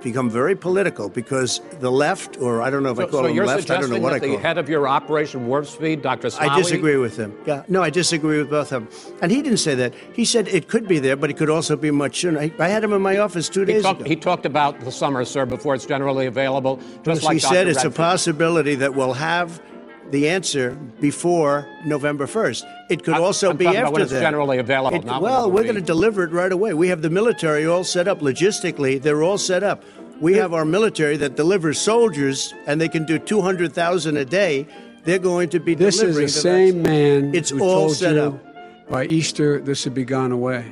become 0.02 0.30
very 0.30 0.54
political 0.56 1.08
because 1.08 1.60
the 1.80 1.90
left, 1.90 2.38
or 2.38 2.62
I 2.62 2.70
don't 2.70 2.82
know 2.82 2.90
if 2.90 2.96
so, 2.96 3.02
I 3.02 3.06
call 3.06 3.22
so 3.22 3.26
them 3.28 3.46
left, 3.46 3.70
I 3.70 3.80
don't 3.80 3.90
know 3.90 3.98
what 3.98 4.12
I 4.12 4.20
call 4.20 4.30
the 4.30 4.38
head 4.38 4.58
of 4.58 4.68
your 4.68 4.88
Operation 4.88 5.46
Warp 5.46 5.66
Speed, 5.66 6.02
Dr. 6.02 6.28
Slaoui, 6.28 6.48
I 6.48 6.56
disagree 6.58 6.96
with 6.96 7.16
him. 7.16 7.36
Yeah, 7.46 7.64
no, 7.68 7.82
I 7.82 7.90
disagree 7.90 8.38
with 8.38 8.50
both 8.50 8.72
of 8.72 8.90
them. 8.90 9.16
And 9.22 9.32
he 9.32 9.42
didn't 9.42 9.58
say 9.58 9.74
that. 9.76 9.94
He 10.12 10.24
said 10.24 10.48
it 10.48 10.68
could 10.68 10.86
be 10.86 10.98
there, 10.98 11.16
but 11.16 11.30
it 11.30 11.36
could 11.36 11.50
also 11.50 11.76
be 11.76 11.90
much 11.90 12.20
sooner. 12.20 12.40
I, 12.40 12.52
I 12.58 12.68
had 12.68 12.84
him 12.84 12.92
in 12.92 13.02
my 13.02 13.18
office 13.18 13.48
two 13.48 13.64
days 13.64 13.76
he 13.76 13.82
talked, 13.82 14.00
ago. 14.00 14.08
He 14.08 14.16
talked 14.16 14.46
about 14.46 14.80
the 14.80 14.92
summer, 14.92 15.24
sir, 15.24 15.46
before 15.46 15.74
it's 15.74 15.86
generally 15.86 16.26
available. 16.26 16.76
Just 17.02 17.22
yes, 17.22 17.24
like 17.24 17.34
he 17.34 17.40
Dr. 17.40 17.54
said 17.54 17.68
it's 17.68 17.84
a 17.84 17.90
possibility 17.90 18.74
that 18.76 18.94
we'll 18.94 19.14
have 19.14 19.60
the 20.10 20.28
answer 20.28 20.70
before 21.00 21.66
November 21.84 22.26
1st. 22.26 22.64
It 22.90 23.04
could 23.04 23.14
I'm, 23.14 23.22
also 23.22 23.50
I'm 23.50 23.56
be 23.56 23.66
after 23.66 23.80
about 23.80 23.92
when 23.92 24.02
it's 24.02 24.12
that. 24.12 24.20
generally 24.20 24.58
available. 24.58 24.96
It- 24.96 25.04
not 25.04 25.20
well, 25.22 25.50
we're 25.50 25.64
going 25.64 25.74
to 25.74 25.80
deliver 25.80 26.22
it 26.24 26.32
right 26.32 26.50
away. 26.52 26.74
We 26.74 26.88
have 26.88 27.02
the 27.02 27.10
military 27.10 27.66
all 27.66 27.84
set 27.84 28.08
up 28.08 28.20
logistically. 28.20 29.00
They're 29.00 29.22
all 29.22 29.38
set 29.38 29.62
up. 29.62 29.82
We 30.20 30.34
have 30.34 30.52
our 30.52 30.64
military 30.64 31.16
that 31.18 31.36
delivers 31.36 31.78
soldiers, 31.80 32.52
and 32.66 32.80
they 32.80 32.88
can 32.88 33.04
do 33.04 33.18
200,000 33.18 34.16
a 34.16 34.24
day. 34.24 34.66
They're 35.04 35.18
going 35.20 35.48
to 35.50 35.60
be 35.60 35.74
This 35.74 35.96
is 35.96 36.00
delivering 36.00 36.26
the 36.26 36.32
same 36.32 36.82
man 36.82 37.34
It's 37.34 37.50
who 37.50 37.60
all 37.62 37.86
told 37.86 37.96
set 37.96 38.14
you 38.14 38.22
up. 38.22 38.88
by 38.90 39.04
Easter 39.06 39.60
this 39.60 39.84
would 39.84 39.94
be 39.94 40.04
gone 40.04 40.32
away. 40.32 40.64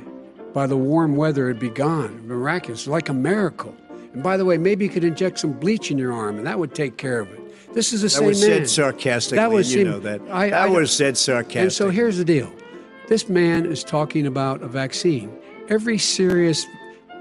By 0.53 0.67
the 0.67 0.75
warm 0.77 1.15
weather, 1.15 1.49
it'd 1.49 1.61
be 1.61 1.69
gone. 1.69 2.27
Miraculous, 2.27 2.87
like 2.87 3.09
a 3.09 3.13
miracle. 3.13 3.73
And 4.13 4.21
by 4.23 4.35
the 4.37 4.43
way, 4.45 4.57
maybe 4.57 4.85
you 4.85 4.91
could 4.91 5.03
inject 5.03 5.39
some 5.39 5.53
bleach 5.53 5.91
in 5.91 5.97
your 5.97 6.11
arm, 6.11 6.37
and 6.37 6.45
that 6.47 6.57
would 6.59 6.73
take 6.75 6.97
care 6.97 7.19
of 7.19 7.31
it. 7.31 7.39
This 7.77 7.93
is 7.93 8.01
the 8.01 8.05
That 8.07 8.09
same 8.09 8.25
was 8.25 8.41
man. 8.41 8.49
said 8.49 8.69
sarcastically, 8.71 9.37
That 9.37 9.51
was 9.51 9.71
you 9.71 9.83
know 9.85 9.99
that. 9.99 10.19
I- 10.31 10.49
that 10.49 10.61
I- 10.61 10.67
was 10.67 10.89
said 10.89 11.15
sarcastically. 11.15 11.61
And 11.61 11.71
so 11.71 11.91
here's 11.91 12.17
the 12.17 12.25
deal: 12.25 12.51
this 13.07 13.29
man 13.29 13.67
is 13.67 13.83
talking 13.83 14.25
about 14.25 14.63
a 14.63 14.67
vaccine. 14.67 15.29
Every 15.69 15.99
serious, 15.99 16.65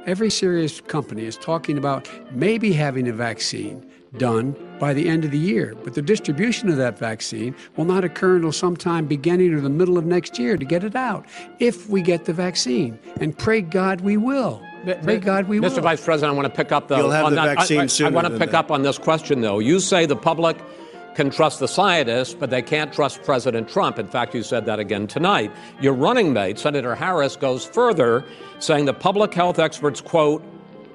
every 0.07 0.31
serious 0.31 0.81
company 0.81 1.27
is 1.27 1.37
talking 1.37 1.77
about 1.77 2.09
maybe 2.35 2.73
having 2.73 3.07
a 3.07 3.13
vaccine 3.13 3.85
done 4.17 4.57
by 4.81 4.95
the 4.95 5.11
end 5.11 5.27
of 5.27 5.31
the 5.31 5.37
year, 5.39 5.75
but 5.85 5.93
the 5.93 6.01
distribution 6.01 6.71
of 6.71 6.79
that 6.79 6.99
vaccine 6.99 7.55
will 7.77 7.85
not 7.85 8.03
occur 8.03 8.37
until 8.37 8.51
sometime 8.51 9.05
beginning 9.05 9.53
or 9.53 9.61
the 9.61 9.69
middle 9.69 9.99
of 9.99 10.07
next 10.07 10.39
year 10.39 10.57
to 10.57 10.65
get 10.65 10.83
it 10.83 10.97
out. 10.97 11.27
If 11.61 11.91
we 11.91 12.01
get 12.01 12.25
the 12.25 12.33
vaccine, 12.33 12.99
and 13.21 13.37
pray 13.37 13.61
God 13.61 14.01
we 14.01 14.17
will. 14.17 14.63
Pray 14.95 15.19
God 15.19 15.49
we 15.49 15.59
will. 15.59 15.69
Mr. 15.71 15.83
Vice 15.83 16.05
President, 16.05 16.33
I 16.33 16.37
want 16.37 16.47
to 16.47 16.57
pick 16.57 16.71
up 16.71 16.89
though. 16.89 16.99
You'll 16.99 17.11
have 17.11 17.27
on 17.27 17.35
the 17.35 17.43
that. 17.43 17.57
Vaccine 17.57 17.81
I, 17.81 18.09
I, 18.09 18.11
want 18.11 18.27
to 18.27 18.31
than 18.31 18.39
pick 18.39 18.53
that. 18.53 18.59
up 18.59 18.71
on 18.71 18.83
this 18.83 18.99
question 18.99 19.41
though. 19.41 19.59
You 19.59 19.81
say 19.81 20.07
the 20.07 20.17
public 20.17 20.57
can 21.17 21.31
trust 21.31 21.61
the 21.61 21.67
scientists, 21.67 22.35
but 22.35 22.51
they 22.51 22.63
can't 22.63 22.93
trust 22.93 23.23
President 23.23 23.69
Trump. 23.69 23.99
In 23.99 24.07
fact, 24.07 24.35
you 24.35 24.43
said 24.43 24.67
that 24.67 24.79
again 24.79 25.07
tonight. 25.07 25.51
Your 25.81 25.95
running 25.95 26.33
mate, 26.33 26.59
Senator 26.59 26.95
Harris, 26.95 27.37
goes 27.37 27.65
further, 27.65 28.25
saying 28.59 28.85
the 28.85 28.95
public 28.95 29.33
health 29.33 29.59
experts 29.59 30.01
quote 30.01 30.45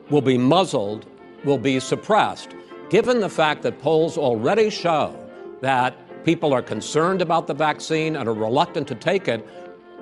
will 0.10 0.22
be 0.22 0.38
muzzled, 0.38 1.06
will 1.44 1.58
be 1.58 1.80
suppressed. 1.80 2.56
Given 2.90 3.20
the 3.20 3.30
fact 3.30 3.64
that 3.64 3.82
polls 3.82 4.18
already 4.18 4.70
show 4.70 5.18
that 5.62 5.96
people 6.24 6.54
are 6.54 6.62
concerned 6.62 7.22
about 7.22 7.48
the 7.48 7.54
vaccine 7.54 8.16
and 8.16 8.30
are 8.30 8.34
reluctant 8.34 8.88
to 8.90 8.96
take 8.96 9.28
it, 9.28 9.48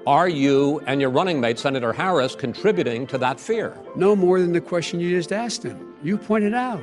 are 0.07 0.29
you 0.29 0.81
and 0.87 1.01
your 1.01 1.09
running 1.09 1.39
mate, 1.39 1.59
Senator 1.59 1.93
Harris, 1.93 2.35
contributing 2.35 3.07
to 3.07 3.17
that 3.17 3.39
fear? 3.39 3.77
no 3.95 4.15
more 4.15 4.39
than 4.39 4.53
the 4.53 4.61
question 4.61 4.99
you 4.99 5.09
just 5.09 5.31
asked 5.33 5.63
him. 5.63 5.93
You 6.03 6.17
pointed 6.17 6.53
out. 6.53 6.81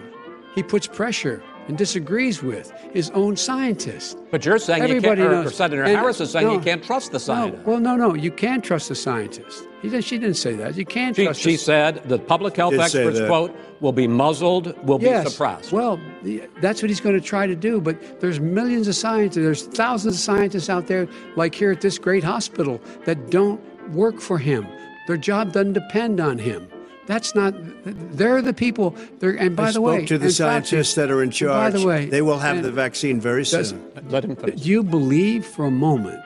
He 0.55 0.63
puts 0.63 0.87
pressure 0.87 1.43
and 1.69 1.77
disagrees 1.77 2.43
with 2.43 2.71
his 2.93 3.11
own 3.11 3.37
scientists. 3.37 4.17
But 4.31 4.45
you're 4.45 4.59
saying 4.59 4.83
Everybody 4.83 5.23
you 5.23 5.27
can't, 5.29 5.39
or 5.41 5.43
knows. 5.45 5.55
Senator 5.57 5.83
And- 5.85 5.97
Harris 5.97 6.21
is 6.21 6.31
saying 6.31 6.51
you 6.51 6.61
can't 6.61 6.83
trust 6.83 7.13
the 7.13 7.17
No, 7.17 7.19
scientists. 7.19 7.67
well, 7.67 7.81
no, 7.81 7.97
no, 7.97 8.15
you 8.15 8.31
can 8.31 8.61
trust 8.61 8.89
the 8.89 8.95
scientists. 8.95 9.67
He 9.83 9.89
did, 9.89 10.05
she 10.05 10.19
didn't 10.19 10.37
say 10.37 10.55
that. 10.55 10.77
You 10.77 10.85
can't 10.85 11.15
she, 11.15 11.25
trust. 11.25 11.41
she 11.41 11.53
the- 11.53 11.57
said 11.59 12.03
the 12.09 12.19
public 12.19 12.57
health 12.57 12.75
experts, 12.75 13.21
quote, 13.27 13.55
will 13.81 13.93
be 13.93 14.07
muzzled, 14.09 14.75
will 14.87 15.01
yes. 15.01 15.25
be 15.25 15.31
suppressed. 15.31 15.73
Well, 15.73 15.99
the- 16.23 16.43
that's 16.61 16.83
what 16.83 16.89
he's 16.91 17.01
going 17.01 17.15
to 17.15 17.21
try 17.21 17.47
to 17.47 17.55
do. 17.57 17.81
But 17.81 18.21
there's 18.21 18.41
millions 18.41 18.89
of 18.89 18.95
scientists. 18.95 19.37
There's 19.37 19.63
thousands 19.67 20.15
of 20.15 20.21
scientists 20.21 20.71
out 20.71 20.87
there, 20.87 21.07
like 21.37 21.55
here 21.55 21.71
at 21.73 21.81
this 21.81 21.99
great 21.99 22.25
hospital, 22.25 22.81
that 23.05 23.31
don't 23.31 23.61
work 23.93 24.21
for 24.21 24.39
him. 24.39 24.67
Their 25.07 25.17
job 25.17 25.53
doesn't 25.53 25.75
depend 25.75 26.19
on 26.21 26.39
him. 26.39 26.67
That's 27.07 27.35
not. 27.35 27.55
They're 27.85 28.43
the 28.43 28.53
people. 28.53 28.97
They're, 29.21 29.37
and 29.37 29.55
by 29.57 29.65
I 29.65 29.67
the 29.67 29.73
spoke 29.75 29.85
way, 29.87 30.07
to 30.07 30.19
the 30.19 30.25
and 30.27 30.33
Fauci- 30.35 30.37
scientists 30.37 30.95
that 30.97 31.11
are 31.11 31.23
in 31.23 31.31
charge. 31.31 31.73
By 31.73 31.79
the 31.79 31.87
way, 31.87 32.07
they 32.07 32.23
will 32.23 32.39
have 32.39 32.63
the 32.63 32.73
vaccine 32.73 33.21
very 33.21 33.45
does- 33.45 33.71
soon. 33.71 33.83
Let 34.09 34.25
him 34.25 34.37
finish. 34.37 34.61
Do 34.61 34.69
you 34.69 34.83
believe 34.83 35.47
for 35.47 35.67
a 35.67 35.71
moment 35.71 36.21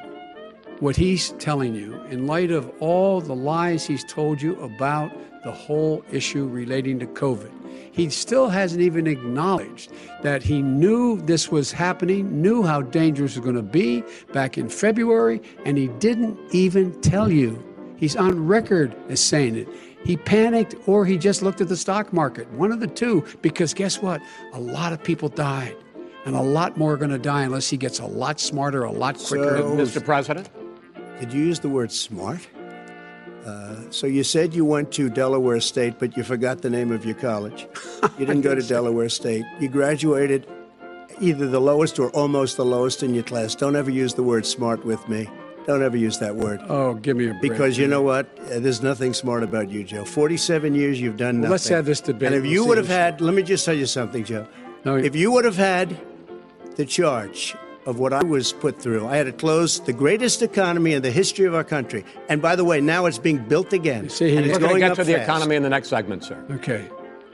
what 0.81 0.97
he's 0.97 1.31
telling 1.39 1.75
you 1.75 2.01
in 2.11 2.27
light 2.27 2.51
of 2.51 2.71
all 2.81 3.21
the 3.21 3.35
lies 3.35 3.87
he's 3.87 4.05
told 4.05 4.41
you 4.41 4.59
about 4.61 5.13
the 5.45 5.53
whole 5.53 6.03
issue 6.11 6.47
relating 6.47 6.99
to 7.01 7.07
COVID? 7.07 7.51
He 7.93 8.09
still 8.09 8.49
hasn't 8.49 8.81
even 8.81 9.07
acknowledged 9.07 9.91
that 10.23 10.43
he 10.43 10.63
knew 10.63 11.21
this 11.23 11.51
was 11.51 11.73
happening, 11.73 12.41
knew 12.41 12.63
how 12.63 12.83
dangerous 12.83 13.37
it 13.37 13.41
was 13.41 13.45
going 13.45 13.57
to 13.57 13.63
be 13.63 14.03
back 14.33 14.57
in 14.57 14.69
February, 14.69 15.43
and 15.67 15.77
he 15.77 15.89
didn't 15.99 16.39
even 16.53 16.99
tell 17.03 17.31
you. 17.31 17.63
He's 17.97 18.17
on 18.17 18.47
record 18.47 18.95
as 19.11 19.21
saying 19.21 19.57
it. 19.57 19.69
He 20.05 20.17
panicked 20.17 20.75
or 20.87 21.05
he 21.05 21.19
just 21.19 21.43
looked 21.43 21.61
at 21.61 21.69
the 21.69 21.77
stock 21.77 22.13
market. 22.13 22.51
One 22.53 22.73
of 22.73 22.81
the 22.81 22.87
two, 22.87 23.25
because 23.43 23.75
guess 23.75 24.01
what? 24.01 24.21
A 24.55 24.61
lot 24.61 24.93
of 24.93 25.03
people 25.03 25.29
died. 25.29 25.77
And 26.25 26.35
a 26.37 26.43
lot 26.43 26.77
more 26.77 26.93
are 26.95 26.97
going 26.99 27.11
to 27.11 27.19
die 27.19 27.45
unless 27.45 27.71
he 27.71 27.77
gets 27.79 27.99
a 27.99 28.05
lot 28.07 28.41
smarter, 28.41 28.85
a 28.85 28.93
lot 28.93 29.17
quicker. 29.17 29.59
So- 29.59 29.77
Mr. 29.77 30.05
President? 30.05 30.49
Did 31.19 31.33
you 31.33 31.43
use 31.45 31.61
the 31.61 31.69
word 31.69 31.93
smart? 31.93 32.47
Uh, 33.45 33.77
so 33.91 34.07
you 34.07 34.23
said 34.23 34.55
you 34.55 34.65
went 34.65 34.93
to 34.93 35.09
Delaware 35.09 35.61
State, 35.61 35.99
but 35.99 36.17
you 36.17 36.23
forgot 36.23 36.61
the 36.63 36.69
name 36.71 36.93
of 36.93 37.05
your 37.05 37.15
college. 37.15 37.67
You 38.19 38.25
didn't 38.27 38.43
go 38.43 38.55
to 38.55 38.63
Delaware 38.63 39.09
State. 39.11 39.45
You 39.61 39.69
graduated 39.69 40.47
either 41.21 41.47
the 41.47 41.61
lowest 41.61 41.99
or 41.99 42.09
almost 42.11 42.57
the 42.57 42.65
lowest 42.65 43.03
in 43.03 43.15
your 43.15 43.25
class. 43.25 43.55
Don't 43.55 43.77
ever 43.77 43.91
use 43.91 44.15
the 44.15 44.23
word 44.23 44.45
smart 44.47 44.85
with 44.87 45.07
me. 45.09 45.29
Don't 45.67 45.83
ever 45.83 45.97
use 45.97 46.19
that 46.19 46.35
word. 46.35 46.61
oh, 46.69 46.95
give 46.95 47.17
me 47.17 47.27
a 47.29 47.31
break. 47.35 47.43
Because 47.43 47.79
you 47.79 47.87
know 47.87 48.03
what? 48.03 48.27
Uh, 48.51 48.59
There's 48.61 48.83
nothing 48.83 49.13
smart 49.15 49.43
about 49.43 49.71
you, 49.71 49.85
Joe. 49.85 50.05
47 50.05 50.75
years 50.75 51.01
you've 51.01 51.17
done 51.17 51.37
nothing. 51.37 51.43
Well, 51.43 51.51
let's 51.53 51.69
have 51.69 51.85
this 51.85 52.01
debate. 52.01 52.33
And 52.33 52.35
if 52.35 52.51
you 52.51 52.65
would 52.67 52.79
have 52.79 52.89
had, 52.89 53.21
let 53.21 53.35
me 53.35 53.43
just 53.43 53.65
tell 53.65 53.75
you 53.77 53.87
something, 53.87 54.25
Joe. 54.25 54.47
No, 54.85 54.97
if 54.97 55.15
you 55.15 55.31
would 55.31 55.45
have 55.45 55.57
had 55.57 55.97
the 56.77 56.87
charge 56.87 57.55
of 57.87 57.99
what 57.99 58.13
I 58.13 58.23
was 58.25 58.53
put 58.53 58.81
through, 58.81 59.07
I 59.07 59.17
had 59.17 59.27
to 59.27 59.33
close 59.33 59.81
the 59.81 59.93
greatest 59.93 60.43
economy 60.43 60.95
in 60.95 61.03
the 61.03 61.11
history 61.11 61.45
of 61.47 61.55
our 61.55 61.65
country. 61.65 62.05
And 62.29 62.41
by 62.41 62.57
the 62.57 62.65
way, 62.65 62.81
now 62.81 63.07
it's 63.07 63.19
being 63.19 63.39
built 63.39 63.73
again. 63.73 64.05
You 64.05 64.11
see, 64.11 64.37
and 64.37 64.47
it's 64.47 64.55
We're 64.59 64.61
going 64.61 64.75
to 64.75 64.81
get 64.81 64.91
up 64.93 64.97
to 64.97 65.05
the 65.05 65.13
fast. 65.15 65.25
economy 65.25 65.57
in 65.57 65.63
the 65.63 65.71
next 65.71 65.89
segment, 65.89 66.25
sir. 66.25 66.43
Okay. 66.53 66.89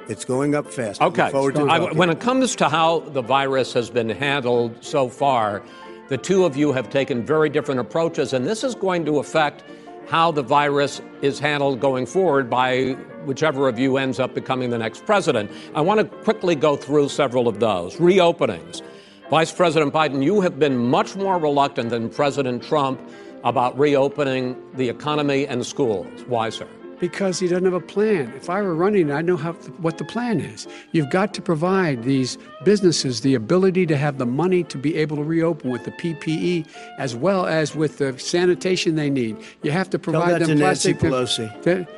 It's 0.08 0.24
going 0.24 0.54
up 0.54 0.72
fast. 0.72 1.00
Okay. 1.00 1.22
Look 1.24 1.32
forward 1.32 1.54
to 1.56 1.66
I- 1.66 1.92
when 1.92 2.10
it 2.10 2.20
comes 2.20 2.54
to 2.56 2.68
how 2.68 3.00
the 3.00 3.22
virus 3.22 3.72
has 3.72 3.90
been 3.90 4.08
handled 4.10 4.84
so 4.84 5.08
far, 5.08 5.62
the 6.08 6.16
two 6.16 6.44
of 6.44 6.56
you 6.56 6.72
have 6.72 6.88
taken 6.90 7.24
very 7.24 7.48
different 7.48 7.80
approaches, 7.80 8.32
and 8.32 8.46
this 8.46 8.62
is 8.62 8.74
going 8.74 9.04
to 9.06 9.18
affect 9.18 9.64
how 10.08 10.30
the 10.30 10.42
virus 10.42 11.00
is 11.20 11.38
handled 11.38 11.80
going 11.80 12.06
forward 12.06 12.48
by 12.48 12.92
whichever 13.24 13.68
of 13.68 13.78
you 13.78 13.96
ends 13.96 14.20
up 14.20 14.34
becoming 14.34 14.70
the 14.70 14.78
next 14.78 15.04
president. 15.04 15.50
I 15.74 15.80
want 15.80 15.98
to 15.98 16.04
quickly 16.18 16.54
go 16.54 16.76
through 16.76 17.08
several 17.08 17.48
of 17.48 17.58
those. 17.58 17.96
Reopenings. 17.96 18.82
Vice 19.30 19.50
President 19.50 19.92
Biden, 19.92 20.22
you 20.22 20.40
have 20.40 20.60
been 20.60 20.76
much 20.76 21.16
more 21.16 21.38
reluctant 21.38 21.90
than 21.90 22.08
President 22.08 22.62
Trump 22.62 23.00
about 23.42 23.76
reopening 23.76 24.56
the 24.74 24.88
economy 24.88 25.46
and 25.48 25.66
schools. 25.66 26.22
Why, 26.28 26.50
sir? 26.50 26.68
Because 26.98 27.38
he 27.38 27.46
doesn't 27.48 27.64
have 27.64 27.74
a 27.74 27.80
plan. 27.80 28.32
If 28.36 28.48
I 28.48 28.62
were 28.62 28.74
running, 28.74 29.10
I'd 29.10 29.26
know 29.26 29.36
how, 29.36 29.52
what 29.52 29.98
the 29.98 30.04
plan 30.04 30.40
is. 30.40 30.66
You've 30.92 31.10
got 31.10 31.34
to 31.34 31.42
provide 31.42 32.04
these 32.04 32.38
businesses 32.64 33.20
the 33.20 33.34
ability 33.34 33.86
to 33.86 33.96
have 33.96 34.18
the 34.18 34.26
money 34.26 34.64
to 34.64 34.78
be 34.78 34.96
able 34.96 35.16
to 35.16 35.22
reopen 35.22 35.70
with 35.70 35.84
the 35.84 35.90
PPE 35.90 36.66
as 36.98 37.14
well 37.14 37.46
as 37.46 37.74
with 37.76 37.98
the 37.98 38.18
sanitation 38.18 38.96
they 38.96 39.10
need. 39.10 39.36
You 39.62 39.72
have 39.72 39.90
to 39.90 39.98
provide 39.98 40.20
Tell 40.20 40.38
that 40.38 40.46
them 40.46 40.58
to 40.58 40.64
Nancy. 40.64 40.94
Pelosi. 40.94 41.62
that- 41.62 41.88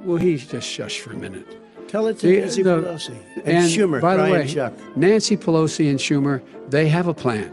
well, 0.00 0.16
he 0.16 0.36
just 0.36 0.68
shush 0.68 0.98
for 1.00 1.12
a 1.12 1.16
minute. 1.16 1.46
Tell 1.88 2.06
it 2.08 2.18
to 2.20 2.26
The- 2.26 2.40
Nancy 2.40 2.62
the- 2.62 2.82
Pelosi. 2.82 3.14
And, 3.44 3.70
Schumer, 3.70 4.00
by 4.00 4.16
the 4.16 4.32
way, 4.32 4.46
Chuck. 4.46 4.72
Nancy 4.96 5.36
Pelosi 5.36 5.88
and 5.90 5.98
Schumer, 5.98 6.42
they 6.70 6.88
have 6.88 7.06
a 7.06 7.14
plan. 7.14 7.52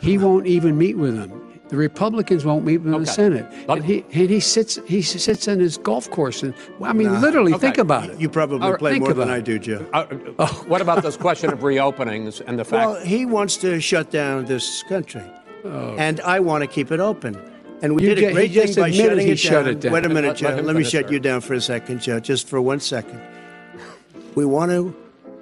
He 0.00 0.16
uh-huh. 0.16 0.26
won't 0.26 0.46
even 0.46 0.78
meet 0.78 0.96
with 0.96 1.16
them. 1.16 1.41
The 1.72 1.78
Republicans 1.78 2.44
won't 2.44 2.66
meet 2.66 2.76
with 2.76 2.88
him 2.88 2.94
in 2.96 3.00
the 3.00 3.06
Senate, 3.06 3.46
Let- 3.66 3.78
and 3.78 3.84
he 3.86 4.04
and 4.12 4.28
he 4.28 4.40
sits 4.40 4.78
he 4.86 5.00
sits 5.00 5.48
on 5.48 5.58
his 5.58 5.78
golf 5.78 6.10
course, 6.10 6.42
and 6.42 6.52
I 6.82 6.92
mean, 6.92 7.18
literally, 7.22 7.54
think 7.54 7.78
about 7.78 8.10
it. 8.10 8.20
You 8.20 8.28
probably 8.28 8.68
Or 8.68 8.76
play 8.76 8.98
more 8.98 9.14
than 9.14 9.22
about 9.22 9.30
I 9.34 9.40
do, 9.40 9.58
Joe. 9.58 9.86
Uh, 9.94 10.04
What 10.68 10.82
about 10.82 11.02
this 11.02 11.16
question 11.16 11.50
of 11.50 11.60
reopenings 11.60 12.42
and 12.46 12.58
the 12.58 12.64
fact? 12.66 12.86
Well, 12.90 13.00
he 13.02 13.24
wants 13.24 13.56
to 13.64 13.80
shut 13.80 14.10
down 14.10 14.44
this 14.44 14.82
country, 14.82 15.22
and 15.64 16.20
I 16.20 16.40
want 16.40 16.60
to 16.60 16.66
keep 16.68 16.92
it 16.92 17.00
open. 17.00 17.40
And 17.80 17.96
we 17.96 18.02
You 18.02 18.14
did 18.16 18.18
ju- 18.18 18.28
a 18.28 18.32
great 18.32 18.50
just 18.52 18.74
thing 18.74 18.82
by 18.84 18.88
admitted 18.90 19.08
shutting 19.16 19.28
it 19.28 19.38
shut 19.38 19.64
down. 19.64 19.68
it 19.72 19.80
down. 19.80 19.92
Wait 19.94 20.04
a 20.04 20.08
minute, 20.10 20.28
Let- 20.28 20.36
Joe. 20.36 20.48
let 20.48 20.58
him 20.58 20.66
Let 20.66 20.76
me 20.76 20.84
shut 20.84 21.06
sir. 21.06 21.12
you 21.14 21.20
down 21.20 21.40
for 21.40 21.54
a 21.54 21.60
second, 21.62 22.02
Joe, 22.02 22.20
just 22.20 22.46
for 22.48 22.60
one 22.60 22.80
second. 22.80 23.18
We 24.34 24.44
want 24.44 24.70
to. 24.72 24.94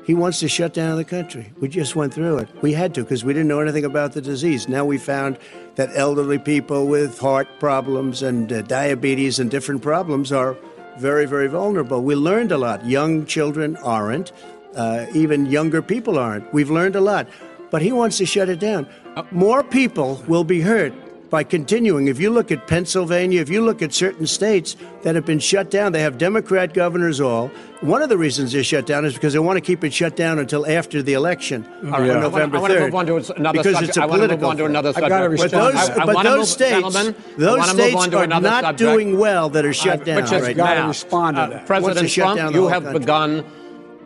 He 0.06 0.14
wants 0.14 0.40
to 0.40 0.48
shut 0.48 0.72
down 0.72 0.96
the 0.96 1.04
country. 1.04 1.52
We 1.60 1.68
just 1.68 1.94
went 1.94 2.12
through 2.14 2.38
it. 2.38 2.48
We 2.62 2.72
had 2.72 2.94
to 2.94 3.02
because 3.02 3.24
we 3.24 3.32
didn't 3.32 3.48
know 3.48 3.60
anything 3.60 3.84
about 3.84 4.12
the 4.12 4.20
disease. 4.22 4.68
Now 4.68 4.84
we 4.84 4.96
found 4.98 5.38
that 5.76 5.90
elderly 5.94 6.38
people 6.38 6.86
with 6.86 7.18
heart 7.18 7.48
problems 7.58 8.22
and 8.22 8.52
uh, 8.52 8.62
diabetes 8.62 9.38
and 9.38 9.50
different 9.50 9.82
problems 9.82 10.32
are 10.32 10.56
very, 10.98 11.26
very 11.26 11.48
vulnerable. 11.48 12.02
We 12.02 12.14
learned 12.14 12.52
a 12.52 12.58
lot. 12.58 12.84
Young 12.84 13.26
children 13.26 13.76
aren't. 13.78 14.32
Uh, 14.74 15.06
even 15.14 15.46
younger 15.46 15.82
people 15.82 16.18
aren't. 16.18 16.52
We've 16.52 16.70
learned 16.70 16.96
a 16.96 17.00
lot. 17.00 17.28
But 17.70 17.82
he 17.82 17.92
wants 17.92 18.18
to 18.18 18.26
shut 18.26 18.48
it 18.48 18.58
down. 18.58 18.88
More 19.30 19.62
people 19.62 20.22
will 20.26 20.44
be 20.44 20.60
hurt 20.60 20.92
by 21.30 21.44
continuing. 21.44 22.08
If 22.08 22.18
you 22.18 22.28
look 22.30 22.50
at 22.50 22.66
Pennsylvania, 22.66 23.40
if 23.40 23.48
you 23.48 23.62
look 23.62 23.82
at 23.82 23.92
certain 23.94 24.26
states 24.26 24.76
that 25.02 25.14
have 25.14 25.24
been 25.24 25.38
shut 25.38 25.70
down, 25.70 25.92
they 25.92 26.02
have 26.02 26.18
Democrat 26.18 26.74
governors 26.74 27.20
all. 27.20 27.48
One 27.82 28.02
of 28.02 28.08
the 28.08 28.18
reasons 28.18 28.52
they're 28.52 28.64
shut 28.64 28.84
down 28.84 29.04
is 29.04 29.14
because 29.14 29.32
they 29.32 29.38
want 29.38 29.56
to 29.56 29.60
keep 29.60 29.84
it 29.84 29.94
shut 29.94 30.16
down 30.16 30.38
until 30.40 30.66
after 30.66 31.02
the 31.02 31.12
election 31.14 31.64
on 31.84 31.90
right, 31.92 31.94
I 32.02 32.08
wanna- 32.08 32.20
November 32.20 32.56
I 32.56 32.60
want 32.60 32.72
to 32.72 32.78
3rd. 32.80 32.84
move 32.86 32.94
on 32.96 33.06
to 33.06 33.16
another 33.36 33.58
because 33.58 33.72
subject. 33.74 33.88
it's 33.90 33.96
a 33.96 34.02
I 34.02 34.06
want 34.06 34.22
to 34.22 34.28
move 34.28 34.40
political 34.40 34.48
on 34.50 34.56
to 34.58 34.64
another 34.66 34.92
subject. 34.92 35.10
But 35.10 35.30
respond. 35.30 35.52
those, 35.52 35.74
I- 35.88 36.02
I 36.02 36.06
but 36.06 36.22
those 36.24 36.36
move- 36.38 36.46
states, 36.48 36.94
those 37.38 37.70
states 37.70 38.14
are 38.14 38.26
not 38.26 38.42
subject. 38.64 38.78
doing 38.78 39.18
well 39.18 39.48
that 39.50 39.64
are 39.64 39.72
shut 39.72 40.04
down 40.04 40.22
Which 40.22 40.32
right 40.32 40.56
now. 40.56 40.88
respond 40.88 41.36
to 41.36 41.42
Uh, 41.42 41.46
that. 41.50 41.66
President 41.66 42.10
Trump, 42.10 42.54
you 42.54 42.66
have 42.66 42.82
country. 42.82 42.98
begun 43.00 43.44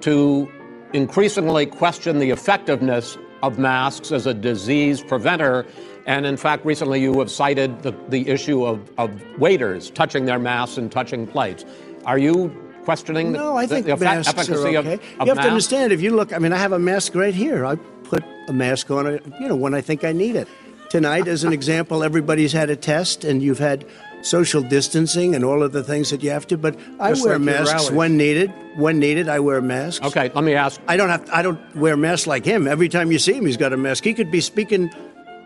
to 0.02 0.46
increasingly 0.92 1.66
question 1.66 2.18
the 2.18 2.30
effectiveness 2.30 3.16
of 3.46 3.58
masks 3.58 4.10
as 4.10 4.26
a 4.26 4.34
disease 4.34 5.02
preventer. 5.02 5.66
And 6.06 6.26
in 6.26 6.36
fact, 6.36 6.64
recently 6.64 7.00
you 7.00 7.18
have 7.18 7.30
cited 7.30 7.82
the, 7.82 7.94
the 8.08 8.28
issue 8.28 8.64
of, 8.64 8.90
of 8.98 9.10
waiters 9.38 9.90
touching 9.90 10.24
their 10.24 10.38
masks 10.38 10.78
and 10.78 10.90
touching 10.90 11.26
plates. 11.26 11.64
Are 12.04 12.18
you 12.18 12.50
questioning 12.84 13.32
the, 13.32 13.38
no, 13.38 13.56
I 13.56 13.66
think 13.66 13.86
the, 13.86 13.96
the 13.96 14.04
masks 14.04 14.28
efficacy 14.28 14.76
are 14.76 14.80
of, 14.80 14.86
okay. 14.86 14.94
of 14.94 15.00
you 15.02 15.08
have 15.18 15.26
masks? 15.26 15.40
to 15.42 15.48
understand. 15.48 15.92
If 15.92 16.02
you 16.02 16.14
look, 16.14 16.32
I 16.32 16.38
mean, 16.38 16.52
I 16.52 16.58
have 16.58 16.72
a 16.72 16.78
mask 16.78 17.14
right 17.14 17.34
here. 17.34 17.64
I 17.64 17.76
put 17.76 18.24
a 18.48 18.52
mask 18.52 18.90
on, 18.90 19.06
it. 19.06 19.24
you 19.40 19.48
know, 19.48 19.56
when 19.56 19.74
I 19.74 19.80
think 19.80 20.04
I 20.04 20.12
need 20.12 20.36
it. 20.36 20.48
Tonight, 20.90 21.28
as 21.28 21.44
an 21.44 21.52
example, 21.58 22.04
everybody's 22.04 22.52
had 22.52 22.70
a 22.70 22.76
test, 22.76 23.24
and 23.24 23.42
you've 23.42 23.58
had 23.58 23.86
social 24.24 24.62
distancing 24.62 25.34
and 25.34 25.44
all 25.44 25.62
of 25.62 25.72
the 25.72 25.84
things 25.84 26.10
that 26.10 26.22
you 26.22 26.30
have 26.30 26.46
to. 26.48 26.56
But 26.58 26.76
I 26.98 27.10
Just 27.10 27.24
wear 27.24 27.38
like 27.38 27.42
masks 27.42 27.90
when 27.90 28.16
needed. 28.16 28.52
When 28.76 28.98
needed, 28.98 29.28
I 29.28 29.38
wear 29.38 29.60
masks. 29.60 30.04
Okay, 30.04 30.30
let 30.34 30.42
me 30.42 30.54
ask. 30.54 30.80
I 30.88 30.96
don't 30.96 31.08
have. 31.10 31.28
I 31.30 31.42
don't 31.42 31.60
wear 31.76 31.96
masks 31.96 32.26
like 32.26 32.44
him. 32.44 32.66
Every 32.66 32.88
time 32.88 33.12
you 33.12 33.18
see 33.18 33.34
him, 33.34 33.46
he's 33.46 33.56
got 33.56 33.72
a 33.72 33.76
mask. 33.76 34.02
He 34.04 34.14
could 34.14 34.30
be 34.30 34.40
speaking. 34.40 34.90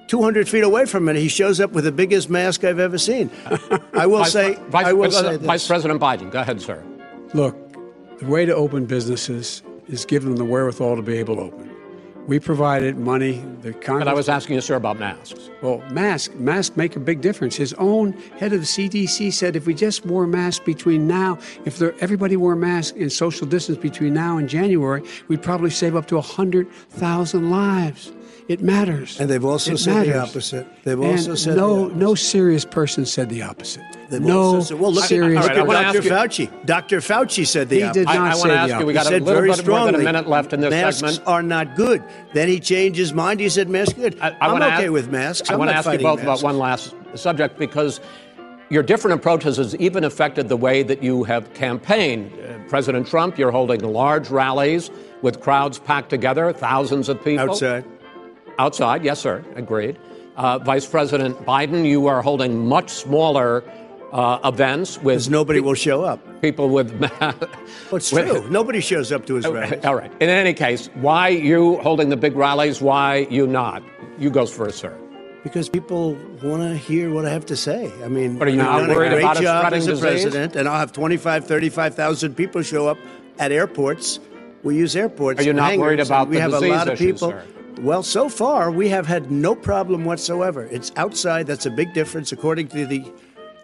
200 0.07 0.49
feet 0.49 0.65
away 0.65 0.87
from 0.87 1.07
it, 1.11 1.17
he 1.17 1.29
shows 1.29 1.61
up 1.61 1.73
with 1.73 1.85
the 1.85 1.93
biggest 1.93 2.31
mask 2.31 2.65
I've 2.65 2.79
ever 2.79 2.97
seen. 2.97 3.31
I 3.93 4.07
will 4.07 4.21
Vice, 4.21 4.33
say, 4.33 4.55
Vice, 4.71 4.87
I 4.87 4.93
will 4.95 5.11
Vice- 5.11 5.21
say 5.21 5.37
this. 5.37 5.47
Vice 5.47 5.67
President 5.67 6.01
Biden, 6.01 6.31
go 6.31 6.41
ahead, 6.41 6.63
sir. 6.63 6.83
Look, 7.35 7.55
the 8.19 8.25
way 8.27 8.47
to 8.47 8.55
open 8.55 8.87
businesses 8.87 9.63
is 9.87 10.07
give 10.07 10.25
them 10.25 10.37
the 10.37 10.47
wherewithal 10.47 10.97
to 10.97 11.03
be 11.03 11.19
able 11.19 11.37
to 11.37 11.43
open. 11.43 11.68
We 12.29 12.39
provided 12.39 12.99
money. 12.99 13.43
The 13.63 13.73
Congress. 13.73 14.05
But 14.05 14.09
I 14.09 14.13
was 14.13 14.29
asking 14.29 14.57
you, 14.57 14.61
sir, 14.61 14.77
about 14.77 14.99
masks. 14.99 15.49
Well, 15.63 15.83
mask 15.91 16.35
masks 16.35 16.77
make 16.77 16.95
a 16.95 17.01
big 17.01 17.23
difference. 17.23 17.57
His 17.57 17.73
own 17.75 18.13
head 18.39 18.53
of 18.53 18.61
the 18.61 18.67
CDC 18.67 19.33
said 19.33 19.57
if 19.57 19.67
we 19.67 19.73
just 19.73 20.05
wore 20.05 20.27
masks 20.27 20.63
between 20.63 21.09
now, 21.09 21.39
if 21.65 21.79
there, 21.79 21.95
everybody 22.01 22.37
wore 22.37 22.55
masks 22.55 22.95
in 22.99 23.09
social 23.09 23.47
distance 23.47 23.79
between 23.79 24.13
now 24.13 24.37
and 24.37 24.47
January, 24.47 25.03
we'd 25.29 25.43
probably 25.43 25.71
save 25.71 25.97
up 25.97 26.07
to 26.09 26.21
hundred 26.21 26.71
thousand 26.91 27.51
lives. 27.51 28.13
It 28.49 28.63
matters. 28.63 29.21
And 29.21 29.29
they've 29.29 29.45
also 29.45 29.73
It 29.73 29.77
said 29.79 30.07
the 30.07 30.19
opposite. 30.19 30.67
They've 30.83 30.99
And 30.99 31.05
also 31.05 31.35
said 31.35 31.55
no, 31.59 31.91
the 31.91 31.95
no 31.97 32.15
serious 32.15 32.65
person 32.65 33.05
said 33.05 33.29
the 33.29 33.43
opposite. 33.43 33.83
They've 34.09 34.23
no 34.23 34.41
also 34.41 34.61
said- 34.75 34.81
well, 34.81 34.91
look 34.91 35.05
serious. 35.05 35.43
all 35.43 35.49
right, 35.49 35.57
I 35.57 35.61
look 35.61 35.69
wanna 35.69 35.79
at 35.81 35.85
ask 35.97 36.09
Dr. 36.09 36.09
you- 36.43 36.47
Fauci. 36.49 36.67
Dr. 36.67 36.99
Fauci 37.01 37.47
said 37.47 37.69
the 37.69 37.77
He 37.77 37.83
opposite. 37.83 38.01
did 38.01 38.09
I, 38.09 38.15
not 38.15 38.23
I 38.27 38.33
say 38.33 38.39
want 38.39 38.43
to 38.43 38.49
the 38.49 38.55
ask 38.55 38.69
you, 38.69 38.75
we 38.75 38.81
opposite. 38.81 38.95
got 38.95 39.01
a 39.01 39.09
said 39.11 39.23
little 39.23 39.35
very 39.43 39.49
bit 39.51 39.51
more 39.51 39.57
than 39.57 39.65
strongly, 39.65 40.01
a 40.01 40.05
minute 40.05 40.29
left 40.31 40.53
in 40.55 40.61
this 40.63 40.71
masks 40.71 41.01
segment. 41.01 41.23
are 41.27 41.43
not 41.43 41.77
good. 41.77 42.03
Then 42.33 42.49
he 42.49 42.59
changed 42.59 42.99
his 42.99 43.13
mind. 43.13 43.41
He 43.41 43.51
said 43.51 43.69
masks 43.69 43.93
good. 43.93 44.17
I, 44.19 44.29
I, 44.31 44.37
I 44.41 44.47
am 44.49 44.63
okay 44.63 44.65
ask, 44.85 44.91
with 44.93 45.11
masks. 45.11 45.51
I 45.51 45.53
I'm 45.53 45.59
want 45.59 45.71
to 45.71 45.77
ask 45.77 45.93
you 45.93 45.99
both 45.99 46.25
masks. 46.25 46.41
about 46.41 46.43
one 46.43 46.59
last 46.59 46.95
subject 47.17 47.59
because 47.59 48.01
your 48.71 48.83
different 48.83 49.15
approaches 49.21 49.59
has 49.59 49.77
even 49.77 50.05
affected 50.05 50.49
the 50.49 50.57
way 50.57 50.83
that 50.85 51.03
you 51.03 51.25
have 51.25 51.53
campaigned. 51.53 52.33
Uh, 52.33 52.55
President 52.67 53.07
Trump, 53.07 53.37
you're 53.39 53.51
holding 53.51 53.81
large 53.81 54.31
rallies 54.31 54.91
with 55.21 55.41
crowds 55.41 55.79
packed 55.79 56.09
together, 56.09 56.51
thousands 56.51 57.11
of 57.11 57.23
people. 57.23 57.51
outside. 57.51 57.85
Outside, 58.59 59.05
yes, 59.05 59.21
sir, 59.21 59.45
agreed. 59.55 59.97
Uh, 60.37 60.59
Vice 60.59 60.87
President 60.87 61.37
Biden, 61.45 61.85
you 61.85 62.07
are 62.07 62.23
holding 62.23 62.67
much 62.67 62.91
smaller 62.91 63.63
uh, 64.13 64.39
events 64.45 65.01
with 65.03 65.29
nobody 65.31 65.61
pe- 65.61 65.65
will 65.67 65.75
show 65.75 66.03
up. 66.05 66.21
people 66.41 66.69
with. 66.69 66.91
Well, 67.91 67.97
it's 67.97 68.13
with- 68.13 68.27
true. 68.29 68.51
Nobody 68.51 68.81
shows 68.81 69.13
up 69.13 69.27
to 69.27 69.35
his 69.37 69.47
rallies. 69.47 69.85
All 69.85 69.95
right. 69.95 70.11
In 70.21 70.29
any 70.29 70.53
case, 70.55 70.89
why 70.95 71.29
you 71.29 71.79
holding 71.79 72.09
the 72.11 72.17
big 72.17 72.37
rallies? 72.37 72.83
Why 72.83 73.27
you 73.31 73.47
not? 73.47 73.83
You 74.19 74.29
go 74.31 74.45
first, 74.45 74.79
sir. 74.79 74.95
Because 75.43 75.69
people 75.69 76.15
want 76.43 76.63
to 76.63 76.77
hear 76.77 77.13
what 77.15 77.25
I 77.25 77.31
have 77.31 77.47
to 77.47 77.57
say. 77.57 77.91
I 78.05 78.09
mean, 78.09 78.39
But 78.39 78.49
are 78.49 78.51
you 78.51 78.57
not 78.59 78.81
done 78.81 78.91
a 78.91 78.95
worried 78.95 79.11
great 79.13 79.21
about 79.23 79.41
job 79.41 79.73
as 79.73 79.87
a 79.87 79.91
disease? 79.93 80.01
president, 80.03 80.57
and 80.57 80.69
I'll 80.69 80.79
have 80.79 80.93
25, 80.93 81.47
35,000 81.47 82.35
people 82.35 82.61
show 82.63 82.89
up 82.89 82.99
at 83.39 83.53
airports. 83.53 84.19
We 84.65 84.77
use 84.77 84.95
airports. 84.97 85.41
Are 85.41 85.45
you 85.45 85.53
not 85.53 85.79
worried 85.79 86.01
about 86.01 86.29
we 86.29 86.37
the 86.37 86.43
have 86.43 86.53
a 86.55 86.61
lot 86.61 86.89
of 86.89 86.99
people. 86.99 87.31
sir? 87.31 87.45
Well, 87.81 88.03
so 88.03 88.29
far 88.29 88.71
we 88.71 88.89
have 88.89 89.07
had 89.07 89.31
no 89.31 89.55
problem 89.55 90.05
whatsoever. 90.05 90.65
It's 90.65 90.91
outside. 90.97 91.47
That's 91.47 91.67
a 91.67 91.71
big 91.71 91.95
difference, 91.95 92.33
according 92.33 92.69
to 92.69 92.87
the 92.87 93.05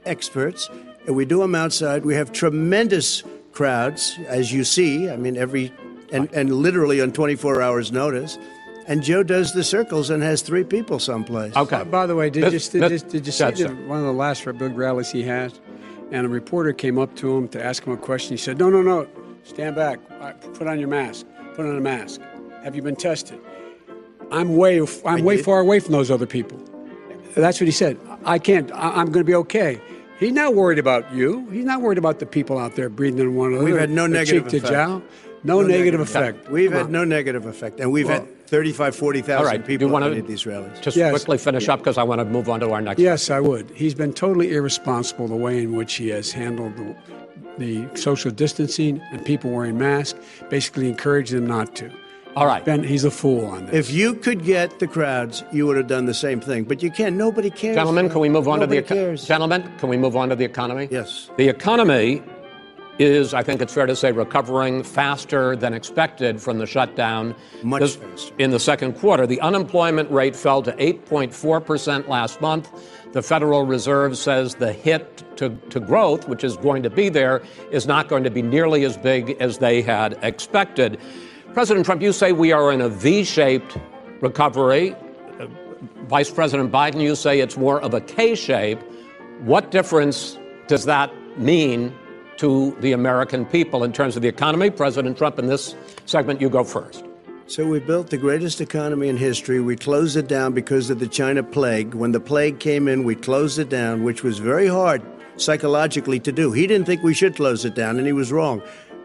experts. 0.04 0.68
And 1.06 1.16
we 1.16 1.24
do 1.24 1.40
them 1.40 1.54
outside. 1.54 2.04
We 2.04 2.14
have 2.14 2.32
tremendous 2.32 3.22
crowds, 3.52 4.18
as 4.28 4.52
you 4.52 4.64
see. 4.64 5.10
I 5.10 5.16
mean, 5.16 5.36
every 5.36 5.72
and, 6.12 6.32
and 6.32 6.54
literally 6.54 7.00
on 7.00 7.12
24 7.12 7.60
hours 7.60 7.90
notice. 7.90 8.38
And 8.86 9.02
Joe 9.02 9.22
does 9.22 9.52
the 9.52 9.64
circles 9.64 10.10
and 10.10 10.22
has 10.22 10.42
three 10.42 10.62
people 10.64 10.98
someplace. 10.98 11.56
Okay. 11.56 11.76
Uh, 11.76 11.84
by 11.84 12.06
the 12.06 12.14
way, 12.14 12.30
did, 12.30 12.44
This- 12.44 12.72
you, 12.72 12.80
did, 12.80 12.90
this- 12.90 13.02
you- 13.02 13.08
did 13.10 13.26
you 13.26 13.32
see 13.32 13.44
the, 13.50 13.68
one 13.86 13.98
of 13.98 14.04
the 14.04 14.12
last 14.12 14.44
big 14.44 14.76
rallies 14.76 15.10
he 15.10 15.22
has? 15.24 15.58
And 16.12 16.26
a 16.26 16.28
reporter 16.28 16.72
came 16.72 16.98
up 16.98 17.16
to 17.16 17.34
him 17.36 17.48
to 17.48 17.64
ask 17.64 17.82
him 17.84 17.92
a 17.94 17.96
question. 17.96 18.36
He 18.36 18.36
said, 18.36 18.58
No, 18.58 18.70
no, 18.70 18.82
no, 18.82 19.08
stand 19.42 19.74
back. 19.74 19.98
Put 20.54 20.68
on 20.68 20.78
your 20.78 20.88
mask. 20.88 21.26
Put 21.54 21.66
on 21.66 21.76
a 21.76 21.80
mask. 21.80 22.20
Have 22.62 22.76
you 22.76 22.82
been 22.82 22.94
tested? 22.96 23.40
I'm 24.34 24.56
way, 24.56 24.80
I'm 25.04 25.24
way 25.24 25.36
far 25.42 25.60
away 25.60 25.80
from 25.80 25.92
those 25.92 26.10
other 26.10 26.26
people. 26.26 26.58
That's 27.34 27.60
what 27.60 27.66
he 27.66 27.72
said. 27.72 27.98
I 28.24 28.38
can't. 28.38 28.70
I, 28.72 28.90
I'm 29.00 29.06
going 29.06 29.24
to 29.24 29.24
be 29.24 29.34
okay. 29.34 29.80
He's 30.18 30.32
not 30.32 30.54
worried 30.54 30.78
about 30.78 31.12
you. 31.12 31.48
He's 31.50 31.64
not 31.64 31.80
worried 31.80 31.98
about 31.98 32.18
the 32.18 32.26
people 32.26 32.58
out 32.58 32.76
there 32.76 32.88
breathing 32.88 33.20
in 33.20 33.34
one 33.34 33.48
another. 33.52 33.64
We've 33.64 33.76
had 33.78 33.90
no 33.90 34.06
negative 34.06 34.44
cheek 34.44 34.50
to 34.50 34.56
effect. 34.58 34.72
jowl. 34.72 35.02
No, 35.42 35.60
negative 35.60 36.00
effect. 36.00 36.48
We've 36.48 36.70
Come 36.70 36.76
had 36.78 36.86
on. 36.86 36.92
no 36.92 37.04
negative 37.04 37.44
effect, 37.46 37.78
and 37.78 37.92
we've 37.92 38.06
Well- 38.06 38.20
had 38.20 38.46
35, 38.46 38.94
40,000 38.96 39.38
All 39.38 39.44
right. 39.44 39.60
Do 39.60 39.66
people 39.66 39.88
you 39.88 39.92
want 39.92 40.04
at 40.06 40.12
of 40.16 40.26
these 40.26 40.46
rallies. 40.46 40.78
just 40.80 40.96
Yes. 40.96 41.10
quickly 41.10 41.36
finish 41.38 41.68
up 41.68 41.80
because 41.80 41.98
I 41.98 42.02
want 42.02 42.20
to 42.20 42.24
move 42.24 42.48
on 42.48 42.60
to 42.60 42.70
our 42.70 42.80
next. 42.80 42.98
Yes, 43.00 43.28
I 43.30 43.40
would. 43.40 43.70
He's 43.74 43.94
been 43.94 44.12
totally 44.14 44.54
irresponsible 44.54 45.28
the 45.28 45.36
way 45.36 45.62
in 45.62 45.74
which 45.76 45.94
he 45.94 46.08
has 46.10 46.30
handled 46.32 46.72
the, 46.76 46.94
the 47.58 47.84
social 47.96 48.30
distancing 48.30 49.02
and 49.12 49.22
people 49.24 49.50
wearing 49.50 49.76
masks, 49.76 50.18
basically 50.50 50.88
encouraging 50.88 51.40
them 51.40 51.46
not 51.48 51.74
to. 51.76 51.90
All 52.36 52.46
right. 52.46 52.64
Ben, 52.64 52.82
he's 52.82 53.04
a 53.04 53.10
fool 53.12 53.46
on 53.46 53.66
this. 53.66 53.88
If 53.88 53.94
you 53.94 54.14
could 54.14 54.44
get 54.44 54.80
the 54.80 54.88
crowds, 54.88 55.44
you 55.52 55.66
would 55.66 55.76
have 55.76 55.86
done 55.86 56.06
the 56.06 56.14
same 56.14 56.40
thing. 56.40 56.64
But 56.64 56.82
you 56.82 56.90
can't. 56.90 57.14
Nobody 57.16 57.48
cares. 57.48 57.76
Gentlemen, 57.76 58.08
can 58.10 58.18
we 58.20 58.28
move 58.28 58.48
on 58.48 58.58
Nobody 58.58 58.82
to 58.82 58.86
the 58.88 58.94
economy? 58.94 59.16
gentlemen? 59.18 59.72
Can 59.78 59.88
we 59.88 59.96
move 59.96 60.16
on 60.16 60.28
to 60.30 60.36
the 60.36 60.44
economy? 60.44 60.88
Yes. 60.90 61.30
The 61.36 61.48
economy 61.48 62.22
is, 62.98 63.34
I 63.34 63.42
think 63.44 63.60
it's 63.62 63.72
fair 63.72 63.86
to 63.86 63.94
say, 63.94 64.10
recovering 64.10 64.82
faster 64.82 65.54
than 65.54 65.74
expected 65.74 66.40
from 66.40 66.58
the 66.58 66.66
shutdown. 66.66 67.36
Much 67.62 67.80
This- 67.82 67.96
faster. 67.96 68.34
In 68.38 68.50
the 68.50 68.60
second 68.60 68.94
quarter, 68.94 69.26
the 69.28 69.40
unemployment 69.40 70.10
rate 70.10 70.34
fell 70.34 70.60
to 70.62 70.72
8.4 70.72 71.60
percent 71.64 72.08
last 72.08 72.40
month. 72.40 72.68
The 73.12 73.22
Federal 73.22 73.64
Reserve 73.64 74.18
says 74.18 74.56
the 74.56 74.72
hit 74.72 75.22
to, 75.36 75.50
to 75.70 75.78
growth, 75.78 76.28
which 76.28 76.42
is 76.42 76.56
going 76.56 76.82
to 76.82 76.90
be 76.90 77.08
there, 77.08 77.42
is 77.70 77.86
not 77.86 78.08
going 78.08 78.24
to 78.24 78.30
be 78.30 78.42
nearly 78.42 78.84
as 78.84 78.96
big 78.96 79.36
as 79.38 79.58
they 79.58 79.82
had 79.82 80.18
expected. 80.22 80.98
President 81.54 81.86
Trump, 81.86 82.02
you 82.02 82.12
say 82.12 82.32
we 82.32 82.50
are 82.50 82.72
in 82.72 82.80
a 82.80 82.88
V-shaped 82.88 83.78
recovery. 84.20 84.92
Uh, 85.38 85.46
Vice 86.08 86.28
President 86.28 86.72
Biden, 86.72 87.00
you 87.00 87.14
say 87.14 87.38
it's 87.38 87.56
more 87.56 87.80
of 87.80 87.94
a 87.94 88.00
K 88.00 88.34
shape. 88.34 88.80
What 89.42 89.70
difference 89.70 90.36
does 90.66 90.84
that 90.86 91.12
mean 91.38 91.96
to 92.38 92.76
the 92.80 92.90
American 92.90 93.46
people 93.46 93.84
in 93.84 93.92
terms 93.92 94.16
of 94.16 94.22
the 94.22 94.26
economy? 94.26 94.68
President 94.68 95.16
Trump, 95.16 95.38
in 95.38 95.46
this 95.46 95.76
segment, 96.06 96.40
you 96.40 96.50
go 96.50 96.64
first. 96.64 97.04
So 97.46 97.64
we 97.64 97.78
built 97.78 98.10
the 98.10 98.18
greatest 98.18 98.60
economy 98.60 99.08
in 99.08 99.16
history. 99.16 99.60
We 99.60 99.76
closed 99.76 100.16
it 100.16 100.26
down 100.26 100.54
because 100.54 100.90
of 100.90 100.98
the 100.98 101.06
China 101.06 101.44
plague. 101.44 101.94
When 101.94 102.10
the 102.10 102.18
plague 102.18 102.58
came 102.58 102.88
in, 102.88 103.04
we 103.04 103.14
closed 103.14 103.60
it 103.60 103.68
down, 103.68 104.02
which 104.02 104.24
was 104.24 104.38
very 104.40 104.66
hard 104.66 105.02
psychologically 105.36 106.18
to 106.20 106.32
do. 106.32 106.52
He 106.52 106.66
didn't 106.66 106.86
think 106.86 107.02
we 107.02 107.14
should 107.14 107.36
close 107.36 107.64
it 107.64 107.74
down, 107.74 107.98
and 107.98 108.06
he 108.06 108.12
was 108.12 108.32
wrong. 108.32 108.60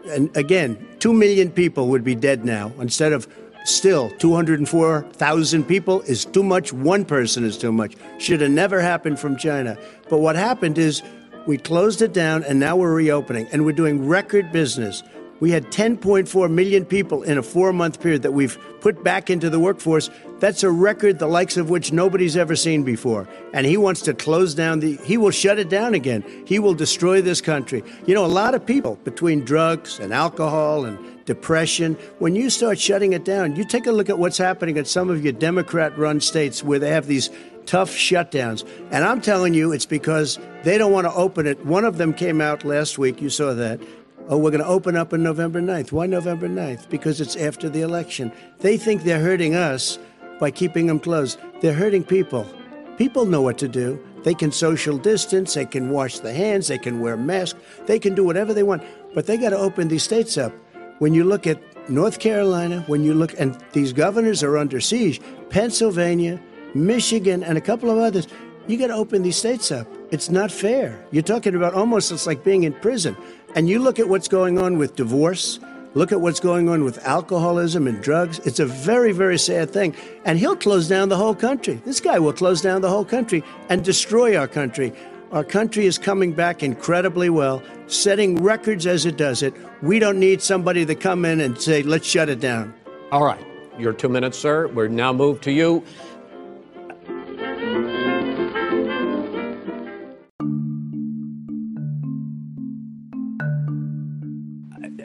And 0.08 0.34
again, 0.36 0.78
two 0.98 1.12
million 1.12 1.50
people 1.50 1.88
would 1.88 2.04
be 2.04 2.14
dead 2.14 2.44
now 2.44 2.72
instead 2.78 3.12
of 3.12 3.28
still 3.64 4.10
204,000 4.18 5.64
people 5.64 6.00
is 6.02 6.24
too 6.24 6.42
much. 6.42 6.72
One 6.72 7.04
person 7.04 7.44
is 7.44 7.58
too 7.58 7.72
much. 7.72 7.94
Should 8.18 8.40
have 8.40 8.50
never 8.50 8.80
happened 8.80 9.18
from 9.18 9.36
China. 9.36 9.76
But 10.08 10.18
what 10.18 10.36
happened 10.36 10.78
is 10.78 11.02
we 11.46 11.58
closed 11.58 12.02
it 12.02 12.12
down, 12.12 12.44
and 12.44 12.60
now 12.60 12.76
we're 12.76 12.94
reopening, 12.94 13.48
and 13.52 13.64
we're 13.64 13.72
doing 13.72 14.06
record 14.06 14.52
business. 14.52 15.02
We 15.40 15.50
had 15.50 15.66
10.4 15.66 16.50
million 16.50 16.84
people 16.84 17.22
in 17.22 17.38
a 17.38 17.42
four 17.42 17.72
month 17.72 18.00
period 18.00 18.22
that 18.22 18.32
we've 18.32 18.58
put 18.80 19.02
back 19.02 19.30
into 19.30 19.48
the 19.48 19.58
workforce. 19.58 20.10
That's 20.38 20.62
a 20.62 20.70
record 20.70 21.18
the 21.18 21.26
likes 21.26 21.56
of 21.56 21.70
which 21.70 21.92
nobody's 21.92 22.36
ever 22.36 22.54
seen 22.54 22.82
before. 22.82 23.26
And 23.54 23.66
he 23.66 23.78
wants 23.78 24.02
to 24.02 24.14
close 24.14 24.54
down 24.54 24.80
the, 24.80 24.96
he 24.98 25.16
will 25.16 25.30
shut 25.30 25.58
it 25.58 25.70
down 25.70 25.94
again. 25.94 26.22
He 26.46 26.58
will 26.58 26.74
destroy 26.74 27.22
this 27.22 27.40
country. 27.40 27.82
You 28.06 28.14
know, 28.14 28.24
a 28.24 28.26
lot 28.26 28.54
of 28.54 28.64
people 28.64 28.96
between 29.04 29.44
drugs 29.44 29.98
and 29.98 30.12
alcohol 30.12 30.84
and 30.84 30.98
depression, 31.24 31.94
when 32.18 32.34
you 32.34 32.50
start 32.50 32.78
shutting 32.78 33.14
it 33.14 33.24
down, 33.24 33.56
you 33.56 33.64
take 33.64 33.86
a 33.86 33.92
look 33.92 34.10
at 34.10 34.18
what's 34.18 34.38
happening 34.38 34.76
in 34.76 34.84
some 34.84 35.08
of 35.08 35.24
your 35.24 35.32
Democrat 35.32 35.96
run 35.96 36.20
states 36.20 36.62
where 36.62 36.78
they 36.78 36.90
have 36.90 37.06
these 37.06 37.30
tough 37.66 37.90
shutdowns. 37.90 38.66
And 38.90 39.04
I'm 39.04 39.20
telling 39.20 39.54
you, 39.54 39.72
it's 39.72 39.86
because 39.86 40.38
they 40.64 40.76
don't 40.76 40.92
want 40.92 41.06
to 41.06 41.14
open 41.14 41.46
it. 41.46 41.64
One 41.64 41.84
of 41.84 41.98
them 41.98 42.12
came 42.12 42.40
out 42.40 42.64
last 42.64 42.98
week, 42.98 43.22
you 43.22 43.30
saw 43.30 43.54
that. 43.54 43.80
Oh, 44.28 44.38
we're 44.38 44.50
going 44.50 44.62
to 44.62 44.68
open 44.68 44.96
up 44.96 45.12
on 45.12 45.22
November 45.22 45.60
9th. 45.60 45.92
Why 45.92 46.06
November 46.06 46.48
9th? 46.48 46.88
Because 46.88 47.20
it's 47.20 47.36
after 47.36 47.68
the 47.68 47.80
election. 47.80 48.30
They 48.58 48.76
think 48.76 49.02
they're 49.02 49.20
hurting 49.20 49.54
us 49.54 49.98
by 50.38 50.50
keeping 50.50 50.86
them 50.86 51.00
closed. 51.00 51.38
They're 51.60 51.74
hurting 51.74 52.04
people. 52.04 52.46
People 52.96 53.24
know 53.24 53.42
what 53.42 53.58
to 53.58 53.68
do. 53.68 53.98
They 54.22 54.34
can 54.34 54.52
social 54.52 54.98
distance, 54.98 55.54
they 55.54 55.64
can 55.64 55.88
wash 55.88 56.18
their 56.18 56.34
hands, 56.34 56.68
they 56.68 56.76
can 56.76 57.00
wear 57.00 57.16
masks, 57.16 57.58
they 57.86 57.98
can 57.98 58.14
do 58.14 58.22
whatever 58.22 58.52
they 58.52 58.62
want. 58.62 58.82
But 59.14 59.26
they 59.26 59.38
got 59.38 59.50
to 59.50 59.58
open 59.58 59.88
these 59.88 60.02
states 60.02 60.36
up. 60.36 60.52
When 60.98 61.14
you 61.14 61.24
look 61.24 61.46
at 61.46 61.58
North 61.88 62.18
Carolina, 62.18 62.84
when 62.86 63.02
you 63.02 63.14
look, 63.14 63.32
and 63.40 63.58
these 63.72 63.94
governors 63.94 64.42
are 64.42 64.58
under 64.58 64.80
siege, 64.80 65.20
Pennsylvania, 65.48 66.40
Michigan, 66.74 67.42
and 67.42 67.56
a 67.56 67.60
couple 67.60 67.90
of 67.90 67.96
others, 67.96 68.28
you 68.66 68.76
got 68.76 68.88
to 68.88 68.94
open 68.94 69.22
these 69.22 69.36
states 69.36 69.72
up. 69.72 69.86
It's 70.10 70.28
not 70.28 70.52
fair. 70.52 71.02
You're 71.10 71.22
talking 71.22 71.54
about 71.54 71.74
almost 71.74 72.12
it's 72.12 72.26
like 72.26 72.44
being 72.44 72.64
in 72.64 72.74
prison. 72.74 73.16
And 73.54 73.68
you 73.68 73.80
look 73.80 73.98
at 73.98 74.08
what's 74.08 74.28
going 74.28 74.58
on 74.58 74.78
with 74.78 74.94
divorce, 74.96 75.58
look 75.94 76.12
at 76.12 76.20
what's 76.20 76.38
going 76.38 76.68
on 76.68 76.84
with 76.84 77.04
alcoholism 77.04 77.88
and 77.88 78.00
drugs. 78.00 78.38
It's 78.40 78.60
a 78.60 78.66
very, 78.66 79.12
very 79.12 79.38
sad 79.38 79.70
thing. 79.70 79.94
And 80.24 80.38
he'll 80.38 80.56
close 80.56 80.88
down 80.88 81.08
the 81.08 81.16
whole 81.16 81.34
country. 81.34 81.82
This 81.84 82.00
guy 82.00 82.18
will 82.18 82.32
close 82.32 82.60
down 82.60 82.80
the 82.80 82.88
whole 82.88 83.04
country 83.04 83.42
and 83.68 83.84
destroy 83.84 84.36
our 84.36 84.46
country. 84.46 84.92
Our 85.32 85.44
country 85.44 85.86
is 85.86 85.98
coming 85.98 86.32
back 86.32 86.62
incredibly 86.62 87.30
well, 87.30 87.62
setting 87.86 88.42
records 88.42 88.86
as 88.86 89.06
it 89.06 89.16
does 89.16 89.42
it. 89.42 89.54
We 89.82 89.98
don't 89.98 90.20
need 90.20 90.42
somebody 90.42 90.86
to 90.86 90.94
come 90.94 91.24
in 91.24 91.40
and 91.40 91.60
say, 91.60 91.82
let's 91.82 92.06
shut 92.06 92.28
it 92.28 92.40
down. 92.40 92.74
All 93.10 93.24
right. 93.24 93.44
Your 93.78 93.92
two 93.92 94.08
minutes, 94.08 94.38
sir. 94.38 94.68
We're 94.68 94.88
now 94.88 95.12
moved 95.12 95.42
to 95.44 95.52
you. 95.52 95.82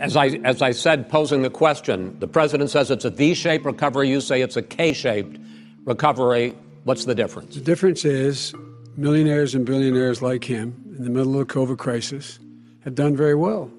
As 0.05 0.15
I, 0.15 0.27
as 0.43 0.61
I 0.61 0.69
said, 0.69 1.09
posing 1.09 1.41
the 1.41 1.49
question, 1.49 2.15
the 2.19 2.27
president 2.27 2.69
says 2.69 2.91
it's 2.91 3.05
a 3.05 3.09
V 3.09 3.33
shaped 3.33 3.65
recovery. 3.65 4.07
You 4.07 4.21
say 4.21 4.43
it's 4.43 4.55
a 4.55 4.61
K 4.61 4.93
shaped 4.93 5.39
recovery. 5.83 6.53
What's 6.83 7.05
the 7.05 7.15
difference? 7.15 7.55
The 7.55 7.61
difference 7.61 8.05
is 8.05 8.53
millionaires 8.97 9.55
and 9.55 9.65
billionaires 9.65 10.21
like 10.21 10.43
him 10.43 10.75
in 10.95 11.05
the 11.05 11.09
middle 11.09 11.41
of 11.41 11.47
the 11.47 11.51
COVID 11.51 11.79
crisis 11.79 12.37
have 12.83 12.93
done 12.93 13.17
very 13.17 13.33
well. 13.33 13.71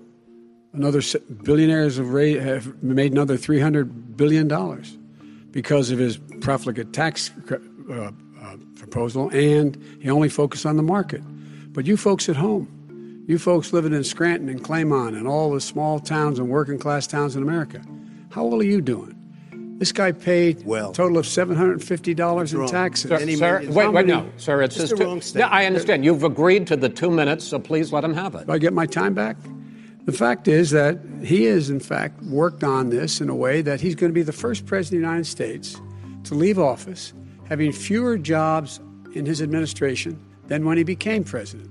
Another 0.73 1.01
billionaires 1.45 1.97
have, 1.99 2.11
raised, 2.11 2.43
have 2.43 2.83
made 2.83 3.13
another 3.13 3.39
$300 3.39 4.17
billion 4.17 4.49
because 5.53 5.93
of 5.93 6.01
his 6.01 6.19
profligate 6.41 6.93
tax 6.93 7.31
uh, 7.49 8.11
uh, 8.43 8.57
proposal, 8.75 9.31
and 9.31 9.81
he 10.03 10.11
only 10.11 10.29
focused 10.29 10.67
on 10.67 10.77
the 10.77 10.83
market. 10.83 11.23
But 11.73 11.87
you 11.87 11.97
folks 11.97 12.29
at 12.29 12.35
home, 12.35 12.76
you 13.27 13.39
folks 13.39 13.73
living 13.73 13.93
in 13.93 14.05
Scranton 14.05 14.49
and 14.49 14.63
Claymont 14.63 15.17
and 15.17 15.27
all 15.27 15.53
the 15.53 15.61
small 15.61 15.99
towns 15.99 16.39
and 16.39 16.49
working 16.49 16.79
class 16.79 17.07
towns 17.07 17.35
in 17.35 17.43
America, 17.43 17.83
how 18.31 18.45
well 18.45 18.61
are 18.61 18.65
you 18.65 18.81
doing? 18.81 19.13
This 19.79 19.93
guy 19.93 20.13
paid 20.13 20.65
well. 20.65 20.91
a 20.91 20.95
total 20.95 21.19
of 21.19 21.27
seven 21.27 21.57
hundred 21.57 21.73
and 21.73 21.85
fifty 21.85 22.15
dollars 22.15 22.55
in 22.55 22.67
taxes. 22.67 23.11
Sir, 23.11 23.19
sir 23.37 23.71
wait, 23.71 23.89
wait, 23.89 24.07
no, 24.07 24.31
sir, 24.39 24.63
it's 24.63 24.77
just 24.77 24.99
wrong 24.99 25.21
Yeah, 25.35 25.49
I 25.49 25.67
understand. 25.67 26.05
You've 26.05 26.25
agreed 26.25 26.67
to 26.69 26.77
the 26.77 26.89
two 26.89 27.11
minutes, 27.11 27.45
so 27.45 27.59
please 27.59 27.93
let 27.93 28.03
him 28.03 28.15
have 28.15 28.35
it. 28.37 28.47
Do 28.47 28.53
I 28.53 28.59
get 28.59 28.73
my 28.73 28.87
time 28.87 29.13
back? 29.13 29.37
The 30.07 30.13
fact 30.13 30.47
is 30.47 30.71
that 30.71 31.01
he 31.23 31.45
has, 31.45 31.69
in 31.69 31.81
fact, 31.81 32.23
worked 32.23 32.63
on 32.63 32.91
this 32.91 33.21
in 33.21 33.29
a 33.29 33.35
way 33.35 33.61
that 33.63 33.81
he's 33.81 33.97
going 33.97 34.11
to 34.11 34.15
be 34.15 34.23
the 34.23 34.33
first 34.33 34.65
president 34.65 35.03
of 35.03 35.03
the 35.03 35.09
United 35.09 35.27
States 35.27 35.81
to 36.25 36.35
leave 36.35 36.59
office 36.59 37.13
having 37.49 37.73
fewer 37.73 38.17
jobs 38.17 38.81
in 39.15 39.27
his 39.27 39.43
administration 39.43 40.19
than 40.47 40.65
when 40.65 40.79
he 40.79 40.85
became 40.85 41.25
president. 41.25 41.71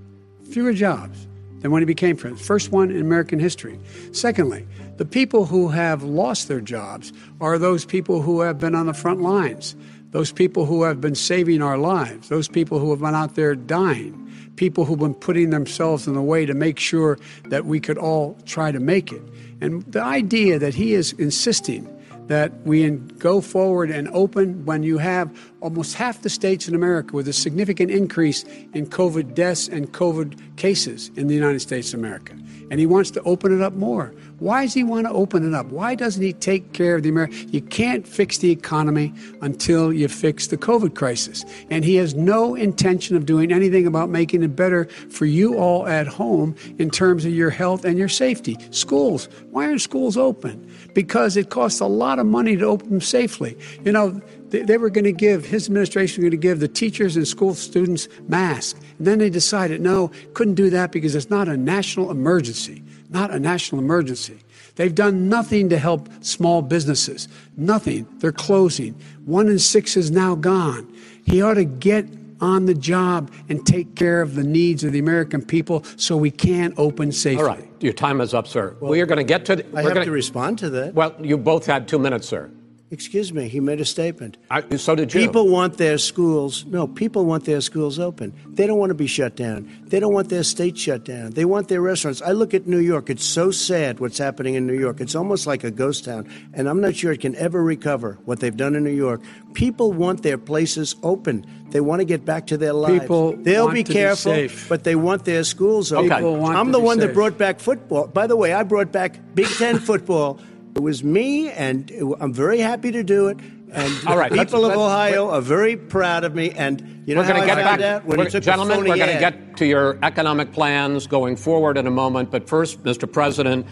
Fewer 0.51 0.73
jobs 0.73 1.27
than 1.65 1.71
when 1.71 1.81
he 1.81 1.85
became 1.87 2.15
president. 2.15 2.45
First 2.45 2.71
one 2.71 2.91
in 2.91 3.01
American 3.01 3.39
history. 3.39 3.79
Secondly, 4.11 4.67
the 4.97 5.05
people 5.05 5.45
who 5.45 5.69
have 5.69 6.03
lost 6.03 6.47
their 6.47 6.61
jobs 6.61 7.11
are 7.41 7.57
those 7.57 7.85
people 7.85 8.21
who 8.21 8.41
have 8.41 8.59
been 8.59 8.75
on 8.75 8.85
the 8.85 8.93
front 8.93 9.21
lines, 9.21 9.75
those 10.11 10.31
people 10.31 10.67
who 10.67 10.83
have 10.83 11.01
been 11.01 11.15
saving 11.15 11.63
our 11.63 11.79
lives, 11.79 12.29
those 12.29 12.47
people 12.47 12.77
who 12.77 12.91
have 12.91 12.99
been 12.99 13.15
out 13.15 13.33
there 13.33 13.55
dying, 13.55 14.31
people 14.57 14.85
who've 14.85 14.99
been 14.99 15.15
putting 15.15 15.49
themselves 15.49 16.05
in 16.05 16.13
the 16.13 16.21
way 16.21 16.45
to 16.45 16.53
make 16.53 16.77
sure 16.77 17.17
that 17.45 17.65
we 17.65 17.79
could 17.79 17.97
all 17.97 18.37
try 18.45 18.71
to 18.71 18.79
make 18.79 19.11
it. 19.11 19.23
And 19.59 19.81
the 19.91 20.03
idea 20.03 20.59
that 20.59 20.75
he 20.75 20.93
is 20.93 21.13
insisting 21.13 21.89
that 22.27 22.51
we 22.65 22.89
go 22.89 23.41
forward 23.41 23.91
and 23.91 24.07
open 24.09 24.65
when 24.65 24.83
you 24.83 24.97
have 24.97 25.29
almost 25.61 25.95
half 25.95 26.21
the 26.21 26.29
states 26.29 26.67
in 26.67 26.75
America 26.75 27.15
with 27.15 27.27
a 27.27 27.33
significant 27.33 27.91
increase 27.91 28.43
in 28.73 28.87
COVID 28.87 29.35
deaths 29.35 29.67
and 29.67 29.91
COVID 29.93 30.57
cases 30.57 31.11
in 31.15 31.27
the 31.27 31.35
United 31.35 31.59
States 31.59 31.93
of 31.93 31.99
America. 31.99 32.33
And 32.71 32.79
he 32.79 32.85
wants 32.85 33.11
to 33.11 33.21
open 33.23 33.55
it 33.55 33.61
up 33.61 33.73
more. 33.73 34.13
Why 34.39 34.63
does 34.63 34.73
he 34.73 34.83
want 34.83 35.07
to 35.07 35.13
open 35.13 35.47
it 35.47 35.55
up? 35.55 35.67
Why 35.67 35.95
doesn't 35.95 36.21
he 36.21 36.33
take 36.33 36.73
care 36.73 36.95
of 36.95 37.03
the 37.03 37.09
American? 37.09 37.49
You 37.53 37.61
can't 37.61 38.05
fix 38.05 38.39
the 38.39 38.51
economy 38.51 39.13
until 39.41 39.93
you 39.93 40.09
fix 40.09 40.47
the 40.47 40.57
COVID 40.57 40.93
crisis. 40.93 41.45
And 41.69 41.85
he 41.85 41.95
has 41.95 42.15
no 42.15 42.53
intention 42.53 43.15
of 43.15 43.25
doing 43.25 43.53
anything 43.53 43.87
about 43.87 44.09
making 44.09 44.43
it 44.43 44.55
better 44.55 44.85
for 45.09 45.25
you 45.25 45.57
all 45.57 45.87
at 45.87 46.07
home 46.07 46.53
in 46.79 46.89
terms 46.89 47.23
of 47.23 47.33
your 47.33 47.49
health 47.49 47.85
and 47.85 47.97
your 47.97 48.09
safety. 48.09 48.57
Schools. 48.71 49.29
Why 49.51 49.67
aren't 49.67 49.81
schools 49.81 50.17
open? 50.17 50.69
Because 50.93 51.37
it 51.37 51.49
costs 51.49 51.79
a 51.79 51.87
lot 51.87 52.19
of 52.19 52.25
money 52.25 52.57
to 52.57 52.65
open 52.65 52.89
them 52.89 53.01
safely. 53.01 53.57
You 53.85 53.93
know, 53.93 54.21
they, 54.49 54.77
were 54.77 54.89
going 54.89 55.05
to 55.05 55.13
give, 55.13 55.45
his 55.45 55.67
administration 55.67 56.23
was 56.23 56.29
going 56.29 56.41
to 56.41 56.47
give 56.47 56.59
the 56.59 56.67
teachers 56.67 57.15
and 57.15 57.25
school 57.25 57.53
students 57.53 58.09
masks. 58.27 58.79
And 58.97 59.07
then 59.07 59.19
they 59.19 59.29
decided, 59.29 59.79
no, 59.79 60.11
couldn't 60.33 60.55
do 60.55 60.69
that 60.71 60.91
because 60.91 61.15
it's 61.15 61.29
not 61.29 61.47
a 61.47 61.55
national 61.55 62.11
emergency 62.11 62.83
not 63.15 63.31
a 63.31 63.39
national 63.39 63.81
emergency. 63.81 64.37
They've 64.75 64.93
done 64.93 65.29
nothing 65.29 65.69
to 65.69 65.77
help 65.77 66.09
small 66.21 66.61
businesses. 66.61 67.29
Nothing. 67.55 68.05
They're 68.19 68.33
closing. 68.33 68.93
One 69.23 69.47
in 69.47 69.57
six 69.57 69.95
is 69.95 70.11
now 70.11 70.35
gone. 70.35 70.93
He 71.25 71.41
ought 71.41 71.53
to 71.53 71.63
get 71.63 72.05
on 72.41 72.65
the 72.65 72.73
job 72.73 73.31
and 73.47 73.65
take 73.65 73.95
care 73.95 74.21
of 74.21 74.35
the 74.35 74.43
needs 74.43 74.83
of 74.83 74.91
the 74.91 74.99
American 74.99 75.41
people 75.41 75.85
so 75.95 76.17
we 76.17 76.29
can 76.29 76.73
open 76.75 77.13
safely. 77.13 77.41
All 77.41 77.47
right. 77.47 77.69
Your 77.79 77.93
time 77.93 78.19
is 78.19 78.33
up, 78.33 78.47
sir. 78.47 78.75
Well, 78.81 78.91
we 78.91 78.99
are 78.99 79.05
going 79.05 79.17
to 79.17 79.23
get 79.23 79.45
to. 79.45 79.55
The, 79.55 79.65
I 79.73 79.83
have 79.83 79.93
gonna, 79.93 80.05
to 80.05 80.11
respond 80.11 80.59
to 80.59 80.69
that. 80.71 80.93
Well, 80.93 81.15
you 81.21 81.37
both 81.37 81.65
had 81.65 81.87
two 81.87 81.97
minutes, 81.97 82.27
sir. 82.27 82.51
Excuse 82.91 83.33
me, 83.33 83.47
he 83.47 83.59
made 83.59 83.81
a 83.81 83.85
statement. 83.85 84.37
I, 84.51 84.77
so 84.77 84.93
did 84.93 85.11
you. 85.11 85.19
People 85.19 85.49
want 85.49 85.77
their 85.77 85.97
schools. 85.97 86.65
No, 86.65 86.85
people 86.85 87.25
want 87.25 87.45
their 87.45 87.59
schools 87.59 87.97
open. 87.97 88.31
They 88.47 88.67
don't 88.67 88.77
want 88.77 88.91
to 88.91 88.95
be 88.95 89.07
shut 89.07 89.35
down. 89.35 89.67
They 89.87 89.99
don't 89.99 90.13
want 90.13 90.29
their 90.29 90.43
state 90.43 90.77
shut 90.77 91.03
down. 91.03 91.31
They 91.31 91.45
want 91.45 91.67
their 91.67 91.81
restaurants. 91.81 92.21
I 92.21 92.31
look 92.31 92.53
at 92.53 92.67
New 92.67 92.79
York. 92.79 93.09
It's 93.09 93.25
so 93.25 93.49
sad 93.49 93.99
what's 93.99 94.19
happening 94.19 94.53
in 94.53 94.67
New 94.67 94.77
York. 94.77 95.01
It's 95.01 95.15
almost 95.15 95.47
like 95.47 95.63
a 95.63 95.71
ghost 95.71 96.05
town. 96.05 96.29
And 96.53 96.69
I'm 96.69 96.79
not 96.79 96.95
sure 96.95 97.11
it 97.11 97.21
can 97.21 97.35
ever 97.37 97.63
recover 97.63 98.19
what 98.25 98.39
they've 98.39 98.55
done 98.55 98.75
in 98.75 98.83
New 98.83 98.91
York. 98.95 99.21
People 99.53 99.91
want 99.91 100.21
their 100.21 100.37
places 100.37 100.95
open. 101.01 101.43
They 101.71 101.81
want 101.81 102.01
to 102.01 102.05
get 102.05 102.23
back 102.23 102.45
to 102.47 102.57
their 102.57 102.73
lives. 102.73 102.99
People 102.99 103.35
They'll 103.35 103.71
be 103.71 103.83
careful, 103.83 104.33
be 104.33 104.49
but 104.69 104.83
they 104.83 104.95
want 104.95 105.25
their 105.25 105.43
schools 105.43 105.91
open. 105.91 106.11
Okay. 106.11 106.45
I'm 106.53 106.71
the 106.71 106.79
one 106.79 106.99
safe. 106.99 107.07
that 107.07 107.13
brought 107.15 107.37
back 107.37 107.59
football. 107.59 108.05
By 108.07 108.27
the 108.27 108.35
way, 108.35 108.53
I 108.53 108.61
brought 108.61 108.91
back 108.91 109.19
Big 109.33 109.47
Ten 109.47 109.79
football. 109.89 110.39
It 110.75 110.83
was 110.83 111.05
me, 111.05 111.49
and 111.51 111.89
I'm 112.19 112.33
very 112.33 112.59
happy 112.59 112.91
to 112.91 113.01
do 113.01 113.29
it. 113.29 113.37
And 113.71 113.93
All 114.07 114.17
right, 114.17 114.29
people 114.29 114.59
let's, 114.59 114.75
of 114.75 114.81
Ohio 114.81 115.29
are 115.29 115.39
very 115.39 115.77
proud 115.77 116.25
of 116.25 116.35
me. 116.35 116.51
And 116.51 117.03
you 117.07 117.15
know 117.15 117.21
we're 117.21 117.27
going 117.29 117.39
to 117.39 117.47
get 117.47 117.55
back, 117.55 117.79
out? 117.79 118.05
When 118.05 118.29
gentlemen, 118.29 118.79
we're 118.79 118.97
going 118.97 119.13
to 119.13 119.19
get 119.19 119.55
to 119.55 119.65
your 119.65 119.97
economic 120.03 120.51
plans 120.51 121.07
going 121.07 121.37
forward 121.37 121.77
in 121.77 121.87
a 121.87 121.91
moment. 121.91 122.29
But 122.29 122.49
first, 122.49 122.83
Mr. 122.83 123.09
President, 123.09 123.65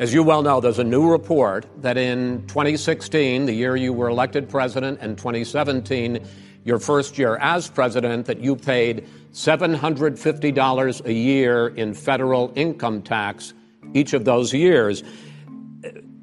as 0.00 0.12
you 0.12 0.24
well 0.24 0.42
know, 0.42 0.60
there's 0.60 0.80
a 0.80 0.84
new 0.84 1.08
report 1.08 1.64
that 1.80 1.96
in 1.96 2.44
2016, 2.48 3.46
the 3.46 3.52
year 3.52 3.76
you 3.76 3.92
were 3.92 4.08
elected 4.08 4.48
president, 4.48 4.98
and 5.00 5.16
2017, 5.16 6.26
your 6.64 6.80
first 6.80 7.18
year 7.18 7.36
as 7.36 7.70
president, 7.70 8.26
that 8.26 8.40
you 8.40 8.56
paid 8.56 9.06
$750 9.32 11.04
a 11.04 11.12
year 11.12 11.68
in 11.68 11.94
federal 11.94 12.52
income 12.56 13.00
tax 13.00 13.54
each 13.94 14.12
of 14.12 14.24
those 14.24 14.52
years. 14.52 15.04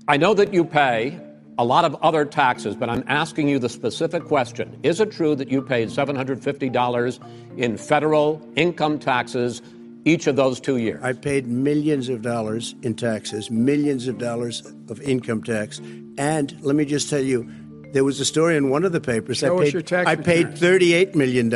I 0.08 0.18
know 0.18 0.36
that 0.36 0.53
you 0.53 0.64
pay 0.64 1.20
a 1.58 1.66
lot 1.66 1.84
of 1.84 1.95
other 1.95 2.26
taxes, 2.26 2.76
but 2.76 2.89
I'm 2.89 3.03
asking 3.08 3.47
you 3.47 3.58
the 3.58 3.70
specific 3.70 4.26
question. 4.26 4.80
Is 4.84 4.99
it 4.99 5.12
true 5.12 5.36
that 5.36 5.49
you 5.49 5.62
paid 5.62 5.89
$750 5.89 7.58
in 7.58 7.78
federal 7.78 8.41
income 8.56 8.99
taxes 8.99 9.62
each 10.03 10.28
of 10.28 10.36
those 10.36 10.60
two 10.60 10.78
years? 10.78 11.01
I 11.03 11.14
paid 11.14 11.47
millions 11.47 12.10
of 12.10 12.22
dollars 12.22 12.76
in 12.84 12.95
taxes, 12.95 13.49
millions 13.49 14.08
of 14.08 14.20
dollars 14.20 14.62
of 14.89 15.01
income 15.01 15.41
tax. 15.41 15.80
And 16.18 16.56
let 16.62 16.76
me 16.76 16.86
just 16.86 17.10
tell 17.10 17.24
you, 17.24 17.49
there 17.93 18.03
was 18.03 18.20
a 18.20 18.26
story 18.26 18.58
in 18.58 18.70
one 18.70 18.84
of 18.84 18.91
the 18.91 19.01
papers. 19.01 19.38
Show 19.38 19.58
I 19.58 19.60
paid, 19.60 19.68
us 19.68 19.74
your 19.74 19.82
tax 19.82 20.08
I 20.08 20.16
paid 20.18 20.47
$38 20.49 21.16
million 21.16 21.49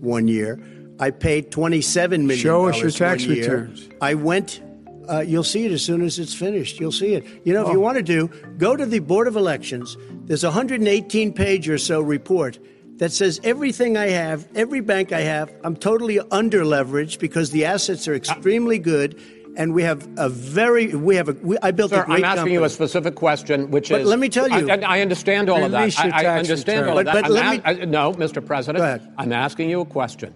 one 0.00 0.26
year. 0.26 0.60
I 0.98 1.10
paid 1.10 1.52
$27 1.52 2.10
million. 2.10 2.36
Show 2.38 2.66
us 2.66 2.80
your 2.80 2.90
tax 2.90 3.26
returns. 3.26 3.88
I 4.00 4.14
went 4.14 4.60
uh, 5.08 5.20
you'll 5.20 5.44
see 5.44 5.64
it 5.66 5.72
as 5.72 5.82
soon 5.82 6.02
as 6.02 6.18
it's 6.18 6.34
finished. 6.34 6.80
You'll 6.80 6.92
see 6.92 7.14
it. 7.14 7.24
You 7.44 7.52
know, 7.52 7.66
if 7.66 7.72
you 7.72 7.78
oh. 7.78 7.82
want 7.82 7.96
to 7.96 8.02
do, 8.02 8.28
go 8.58 8.76
to 8.76 8.86
the 8.86 8.98
Board 9.00 9.28
of 9.28 9.36
Elections. 9.36 9.96
There's 10.24 10.44
a 10.44 10.48
118 10.48 11.32
page 11.32 11.68
or 11.68 11.78
so 11.78 12.00
report 12.00 12.58
that 12.98 13.12
says 13.12 13.40
everything 13.44 13.96
I 13.96 14.08
have, 14.08 14.48
every 14.54 14.80
bank 14.80 15.12
I 15.12 15.20
have, 15.20 15.52
I'm 15.64 15.76
totally 15.76 16.18
under 16.30 16.64
leveraged 16.64 17.18
because 17.18 17.50
the 17.50 17.64
assets 17.66 18.08
are 18.08 18.14
extremely 18.14 18.78
good. 18.78 19.20
And 19.58 19.72
we 19.72 19.84
have 19.84 20.06
a 20.18 20.28
very, 20.28 20.94
we 20.94 21.16
have 21.16 21.30
a, 21.30 21.32
we, 21.32 21.56
I 21.62 21.70
built 21.70 21.90
Sir, 21.90 22.02
a 22.02 22.04
great 22.04 22.18
I'm 22.18 22.24
asking 22.24 22.36
company. 22.36 22.52
you 22.54 22.64
a 22.64 22.68
specific 22.68 23.14
question, 23.14 23.70
which 23.70 23.88
but 23.88 24.02
is. 24.02 24.06
let 24.06 24.18
me 24.18 24.28
tell 24.28 24.48
you. 24.50 24.70
I, 24.70 24.98
I 24.98 25.00
understand 25.00 25.48
all 25.48 25.64
of 25.64 25.72
that. 25.72 25.98
I, 25.98 26.24
I, 26.24 26.38
understand 26.38 26.82
return. 26.82 26.90
all 26.90 26.98
of 26.98 27.06
but, 27.06 27.14
that. 27.14 27.22
But 27.22 27.30
let 27.30 27.46
a- 27.46 27.74
me, 27.74 27.82
I, 27.82 27.84
no, 27.86 28.12
Mr. 28.12 28.44
President. 28.44 29.02
I'm 29.16 29.32
asking 29.32 29.70
you 29.70 29.80
a 29.80 29.86
question. 29.86 30.34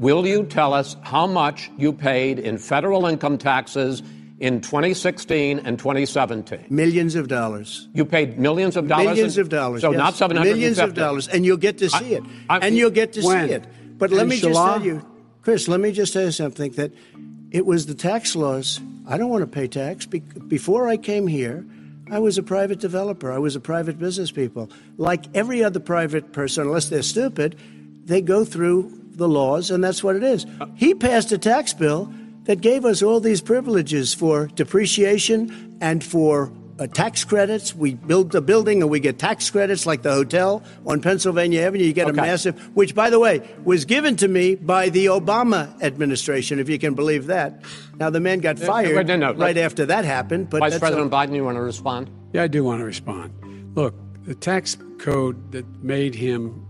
Will 0.00 0.26
you 0.26 0.44
tell 0.44 0.72
us 0.72 0.96
how 1.02 1.26
much 1.26 1.70
you 1.76 1.92
paid 1.92 2.38
in 2.38 2.58
federal 2.58 3.06
income 3.06 3.38
taxes 3.38 4.02
in 4.40 4.62
2016 4.62 5.58
and 5.58 5.78
2017. 5.78 6.64
Millions 6.70 7.14
of 7.14 7.28
dollars. 7.28 7.86
You 7.92 8.06
paid 8.06 8.38
millions 8.38 8.76
of 8.76 8.88
dollars. 8.88 9.04
Millions 9.04 9.36
in, 9.36 9.42
of 9.42 9.48
dollars. 9.50 9.82
So 9.82 9.90
yes. 9.90 9.98
not 9.98 10.14
750. 10.14 10.58
Millions 10.58 10.78
of 10.78 10.94
dollars, 10.94 11.28
and 11.28 11.44
you'll 11.44 11.58
get 11.58 11.78
to 11.78 11.90
see 11.90 12.14
I, 12.16 12.18
it. 12.18 12.22
I, 12.48 12.58
and 12.58 12.76
you'll 12.76 12.90
get 12.90 13.12
to 13.12 13.22
when? 13.22 13.48
see 13.48 13.54
it. 13.54 13.66
But 13.98 14.10
let 14.10 14.26
me 14.26 14.36
just 14.36 14.46
Inshallah? 14.46 14.78
tell 14.78 14.86
you, 14.86 15.06
Chris. 15.42 15.68
Let 15.68 15.80
me 15.80 15.92
just 15.92 16.14
tell 16.14 16.24
you 16.24 16.30
something. 16.30 16.72
That 16.72 16.92
it 17.50 17.66
was 17.66 17.84
the 17.84 17.94
tax 17.94 18.34
laws. 18.34 18.80
I 19.06 19.18
don't 19.18 19.28
want 19.28 19.42
to 19.42 19.46
pay 19.46 19.68
tax. 19.68 20.06
Be- 20.06 20.20
before 20.20 20.88
I 20.88 20.96
came 20.96 21.26
here, 21.26 21.66
I 22.10 22.18
was 22.18 22.38
a 22.38 22.42
private 22.42 22.80
developer. 22.80 23.30
I 23.30 23.38
was 23.38 23.56
a 23.56 23.60
private 23.60 23.98
business 23.98 24.30
people. 24.30 24.70
Like 24.96 25.26
every 25.34 25.62
other 25.62 25.80
private 25.80 26.32
person, 26.32 26.66
unless 26.66 26.88
they're 26.88 27.02
stupid, 27.02 27.56
they 28.06 28.22
go 28.22 28.46
through 28.46 28.99
the 29.20 29.28
laws, 29.28 29.70
and 29.70 29.84
that's 29.84 30.02
what 30.02 30.16
it 30.16 30.24
is. 30.24 30.44
He 30.74 30.94
passed 30.94 31.30
a 31.30 31.38
tax 31.38 31.72
bill 31.72 32.12
that 32.44 32.60
gave 32.60 32.84
us 32.84 33.02
all 33.02 33.20
these 33.20 33.40
privileges 33.40 34.12
for 34.14 34.46
depreciation 34.48 35.76
and 35.80 36.02
for 36.02 36.50
uh, 36.78 36.86
tax 36.86 37.22
credits. 37.24 37.74
We 37.76 37.94
build 37.94 38.34
a 38.34 38.40
building 38.40 38.80
and 38.80 38.90
we 38.90 38.98
get 39.00 39.18
tax 39.18 39.50
credits, 39.50 39.84
like 39.84 40.00
the 40.02 40.12
hotel 40.12 40.62
on 40.86 41.02
Pennsylvania 41.02 41.60
Avenue. 41.60 41.84
You 41.84 41.92
get 41.92 42.08
Okay. 42.08 42.18
a 42.18 42.22
massive, 42.22 42.58
which, 42.74 42.94
by 42.94 43.10
the 43.10 43.20
way, 43.20 43.42
was 43.64 43.84
given 43.84 44.16
to 44.16 44.26
me 44.28 44.54
by 44.54 44.88
the 44.88 45.06
Obama 45.06 45.80
administration, 45.82 46.58
if 46.58 46.70
you 46.70 46.78
can 46.78 46.94
believe 46.94 47.26
that. 47.26 47.62
Now, 47.98 48.08
the 48.08 48.20
man 48.20 48.38
got 48.40 48.58
fired 48.58 48.96
wait, 48.96 49.06
no, 49.06 49.16
no, 49.16 49.34
right 49.34 49.58
after 49.58 49.84
that 49.86 50.06
happened. 50.06 50.48
But 50.48 50.60
Vice 50.60 50.78
President 50.78 51.12
a- 51.12 51.16
Biden, 51.16 51.34
you 51.36 51.44
want 51.44 51.56
to 51.56 51.62
respond? 51.62 52.08
Yeah, 52.32 52.44
I 52.44 52.48
do 52.48 52.64
want 52.64 52.80
to 52.80 52.86
respond. 52.86 53.32
Look, 53.76 53.94
the 54.24 54.34
tax 54.34 54.78
code 54.98 55.52
that 55.52 55.66
made 55.84 56.14
him, 56.14 56.66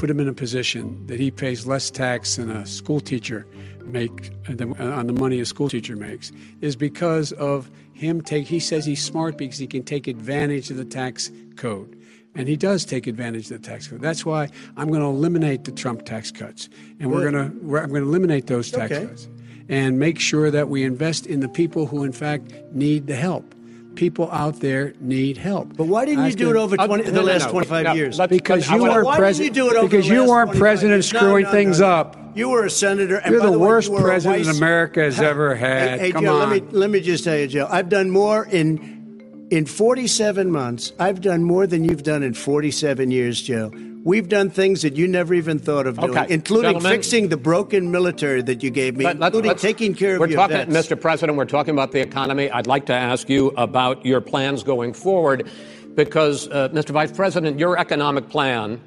put 0.00 0.08
him 0.08 0.18
in 0.18 0.28
a 0.28 0.32
position 0.32 1.06
that 1.08 1.20
he 1.20 1.30
pays 1.30 1.66
less 1.66 1.90
tax 1.90 2.36
than 2.36 2.50
a 2.50 2.64
school 2.64 3.00
teacher 3.00 3.46
make 3.84 4.30
uh, 4.48 4.64
on 4.82 5.06
the 5.06 5.12
money 5.12 5.38
a 5.40 5.44
school 5.44 5.68
teacher 5.68 5.94
makes 5.94 6.32
is 6.62 6.74
because 6.74 7.32
of 7.32 7.70
him 7.92 8.22
take. 8.22 8.46
He 8.46 8.60
says 8.60 8.86
he's 8.86 9.04
smart 9.04 9.36
because 9.36 9.58
he 9.58 9.66
can 9.66 9.82
take 9.82 10.06
advantage 10.06 10.70
of 10.70 10.78
the 10.78 10.86
tax 10.86 11.30
code. 11.56 11.94
And 12.34 12.48
he 12.48 12.56
does 12.56 12.86
take 12.86 13.06
advantage 13.06 13.50
of 13.50 13.60
the 13.60 13.68
tax 13.68 13.88
code. 13.88 14.00
That's 14.00 14.24
why 14.24 14.48
I'm 14.78 14.88
going 14.88 15.02
to 15.02 15.08
eliminate 15.08 15.64
the 15.64 15.72
Trump 15.72 16.06
tax 16.06 16.30
cuts, 16.30 16.70
and 16.98 17.10
we're 17.10 17.30
going 17.30 17.34
to 17.34 17.50
I'm 17.76 17.90
going 17.90 18.02
to 18.02 18.08
eliminate 18.08 18.46
those 18.46 18.70
tax 18.70 18.92
Okay. 18.92 19.06
cuts, 19.06 19.28
and 19.68 19.98
make 19.98 20.18
sure 20.18 20.50
that 20.50 20.70
we 20.70 20.82
invest 20.82 21.26
in 21.26 21.40
the 21.40 21.48
people 21.48 21.86
who, 21.86 22.04
in 22.04 22.12
fact, 22.12 22.52
need 22.72 23.06
the 23.06 23.16
help. 23.16 23.54
People 23.96 24.30
out 24.30 24.60
there 24.60 24.94
need 25.00 25.36
help. 25.36 25.76
But 25.76 25.84
why 25.86 26.04
didn't 26.04 26.26
you 26.26 26.34
do 26.34 26.50
it 26.50 26.56
over 26.56 26.76
Uh, 26.78 26.86
20, 26.86 27.04
no, 27.04 27.10
the 27.10 27.22
last 27.22 27.46
no. 27.46 27.50
25 27.50 27.84
No, 27.84 27.92
years? 27.94 28.18
Because 28.28 28.70
you 28.70 28.82
weren't 28.82 29.06
president. 29.16 29.54
didn't 29.54 29.56
you 29.56 29.70
do 29.70 29.76
it 29.76 29.78
over 29.78 29.88
because 29.88 30.08
you 30.08 30.24
weren't 30.26 30.52
president? 30.54 31.04
Screwing 31.04 31.44
no, 31.44 31.50
things 31.50 31.80
no. 31.80 31.86
up. 31.86 32.16
You 32.34 32.48
were 32.50 32.64
a 32.64 32.70
senator. 32.70 33.16
And 33.16 33.32
You're 33.32 33.40
by 33.40 33.46
the 33.50 33.58
way, 33.58 33.66
worst 33.66 33.90
you 33.90 33.98
president 33.98 34.46
vice- 34.46 34.56
America 34.56 35.00
has 35.02 35.20
ever 35.20 35.54
had. 35.56 35.98
Hey, 36.00 36.06
hey, 36.06 36.12
Come 36.12 36.24
Joe, 36.24 36.40
on. 36.40 36.50
Let 36.50 36.62
me, 36.64 36.68
let 36.78 36.90
me 36.90 37.00
just 37.00 37.24
tell 37.24 37.36
you, 37.36 37.48
Joe. 37.48 37.66
I've 37.70 37.88
done 37.88 38.10
more 38.10 38.46
in 38.46 39.46
in 39.50 39.66
47 39.66 40.48
months. 40.50 40.92
I've 41.00 41.20
done 41.20 41.42
more 41.42 41.66
than 41.66 41.82
you've 41.84 42.04
done 42.04 42.22
in 42.22 42.34
47 42.34 43.10
years, 43.10 43.42
Joe. 43.42 43.72
We've 44.02 44.28
done 44.28 44.48
things 44.48 44.80
that 44.82 44.96
you 44.96 45.06
never 45.06 45.34
even 45.34 45.58
thought 45.58 45.86
of 45.86 45.98
doing, 45.98 46.16
Okay, 46.16 46.26
including 46.32 46.70
gentlemen. 46.72 46.92
fixing 46.92 47.28
the 47.28 47.36
broken 47.36 47.90
military 47.90 48.40
that 48.42 48.62
you 48.62 48.70
gave 48.70 48.96
me, 48.96 49.04
Let- 49.04 49.16
including 49.20 49.54
taking 49.56 49.94
care 49.94 50.14
of 50.14 50.20
we're 50.20 50.28
your 50.28 50.36
talking, 50.38 50.70
vets. 50.70 50.88
Mr. 50.88 50.98
President, 50.98 51.36
we're 51.36 51.44
talking 51.44 51.74
about 51.74 51.92
the 51.92 52.00
economy. 52.00 52.50
I'd 52.50 52.66
like 52.66 52.86
to 52.86 52.94
ask 52.94 53.28
you 53.28 53.48
about 53.58 54.06
your 54.06 54.22
plans 54.22 54.62
going 54.62 54.94
forward 54.94 55.48
because, 55.96 56.48
uh, 56.48 56.70
Mr. 56.72 56.90
Vice 56.90 57.12
President, 57.12 57.58
your 57.58 57.78
economic 57.78 58.30
plan, 58.30 58.80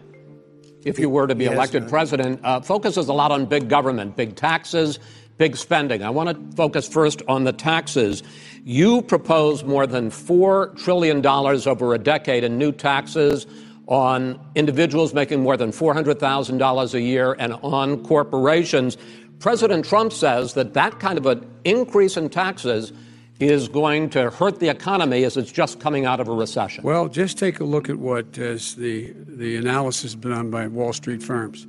if 0.84 0.98
you 0.98 1.10
were 1.10 1.28
to 1.28 1.36
be 1.36 1.44
Yes, 1.46 1.54
elected 1.54 1.88
president, 1.88 2.40
uh, 2.44 2.62
focuses 2.62 3.08
a 3.08 3.14
lot 3.14 3.32
on 3.32 3.46
big 3.46 3.70
government, 3.70 4.16
big 4.16 4.36
taxes, 4.36 4.98
big 5.38 5.56
spending. 5.58 6.02
I 6.04 6.10
want 6.10 6.30
to 6.30 6.56
focus 6.58 6.88
first 6.88 7.22
on 7.28 7.44
the 7.44 7.54
taxes. 7.54 8.24
You 8.64 9.04
propose 9.04 9.64
more 9.64 9.86
than 9.86 10.10
$4 10.10 10.76
trillion 10.76 11.24
over 11.26 11.94
a 11.94 12.00
decade 12.00 12.44
in 12.44 12.58
new 12.58 12.72
taxes 12.72 13.46
on 13.88 14.40
individuals 14.56 15.14
making 15.14 15.42
more 15.42 15.58
than 15.58 15.72
$400,000 15.72 16.94
a 16.94 17.02
year 17.02 17.34
and 17.40 17.54
on 17.64 18.04
corporations. 18.04 18.98
President 19.40 19.86
Trump 19.86 20.14
says 20.14 20.54
that 20.54 20.74
that 20.74 21.00
kind 21.00 21.18
of 21.18 21.26
an 21.26 21.46
increase 21.66 22.16
in 22.16 22.30
taxes 22.30 22.94
is 23.40 23.68
going 23.68 24.10
to 24.12 24.30
hurt 24.30 24.60
the 24.60 24.70
economy 24.70 25.24
as 25.24 25.36
it's 25.38 25.52
just 25.52 25.80
coming 25.80 26.06
out 26.06 26.20
of 26.20 26.28
a 26.28 26.32
recession. 26.32 26.84
Well, 26.84 27.10
just 27.10 27.38
take 27.38 27.60
a 27.60 27.64
look 27.64 27.90
at 27.90 27.98
what 27.98 28.38
as 28.38 28.76
the 28.76 29.14
the 29.28 29.58
analysis 29.58 30.16
done 30.16 30.50
by 30.50 30.68
Wall 30.68 30.94
Street 30.94 31.22
firms 31.22 31.68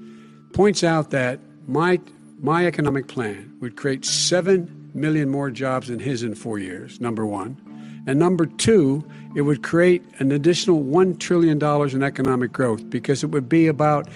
points 0.52 0.84
out 0.84 1.10
that 1.10 1.40
my 1.66 2.00
my 2.38 2.66
economic 2.66 3.08
plan 3.08 3.56
would 3.60 3.76
create 3.76 4.04
seven 4.04 4.90
million 4.94 5.28
more 5.28 5.50
jobs 5.50 5.88
than 5.88 5.98
his 5.98 6.22
in 6.22 6.34
four 6.34 6.58
years. 6.58 7.00
Number 7.00 7.26
one, 7.26 7.60
and 8.06 8.18
number 8.18 8.46
two, 8.46 9.04
it 9.34 9.42
would 9.42 9.62
create 9.62 10.04
an 10.18 10.32
additional 10.32 10.82
one 10.82 11.16
trillion 11.16 11.58
dollars 11.58 11.94
in 11.94 12.02
economic 12.02 12.52
growth 12.52 12.88
because 12.90 13.24
it 13.24 13.28
would 13.28 13.48
be 13.48 13.66
about 13.66 14.08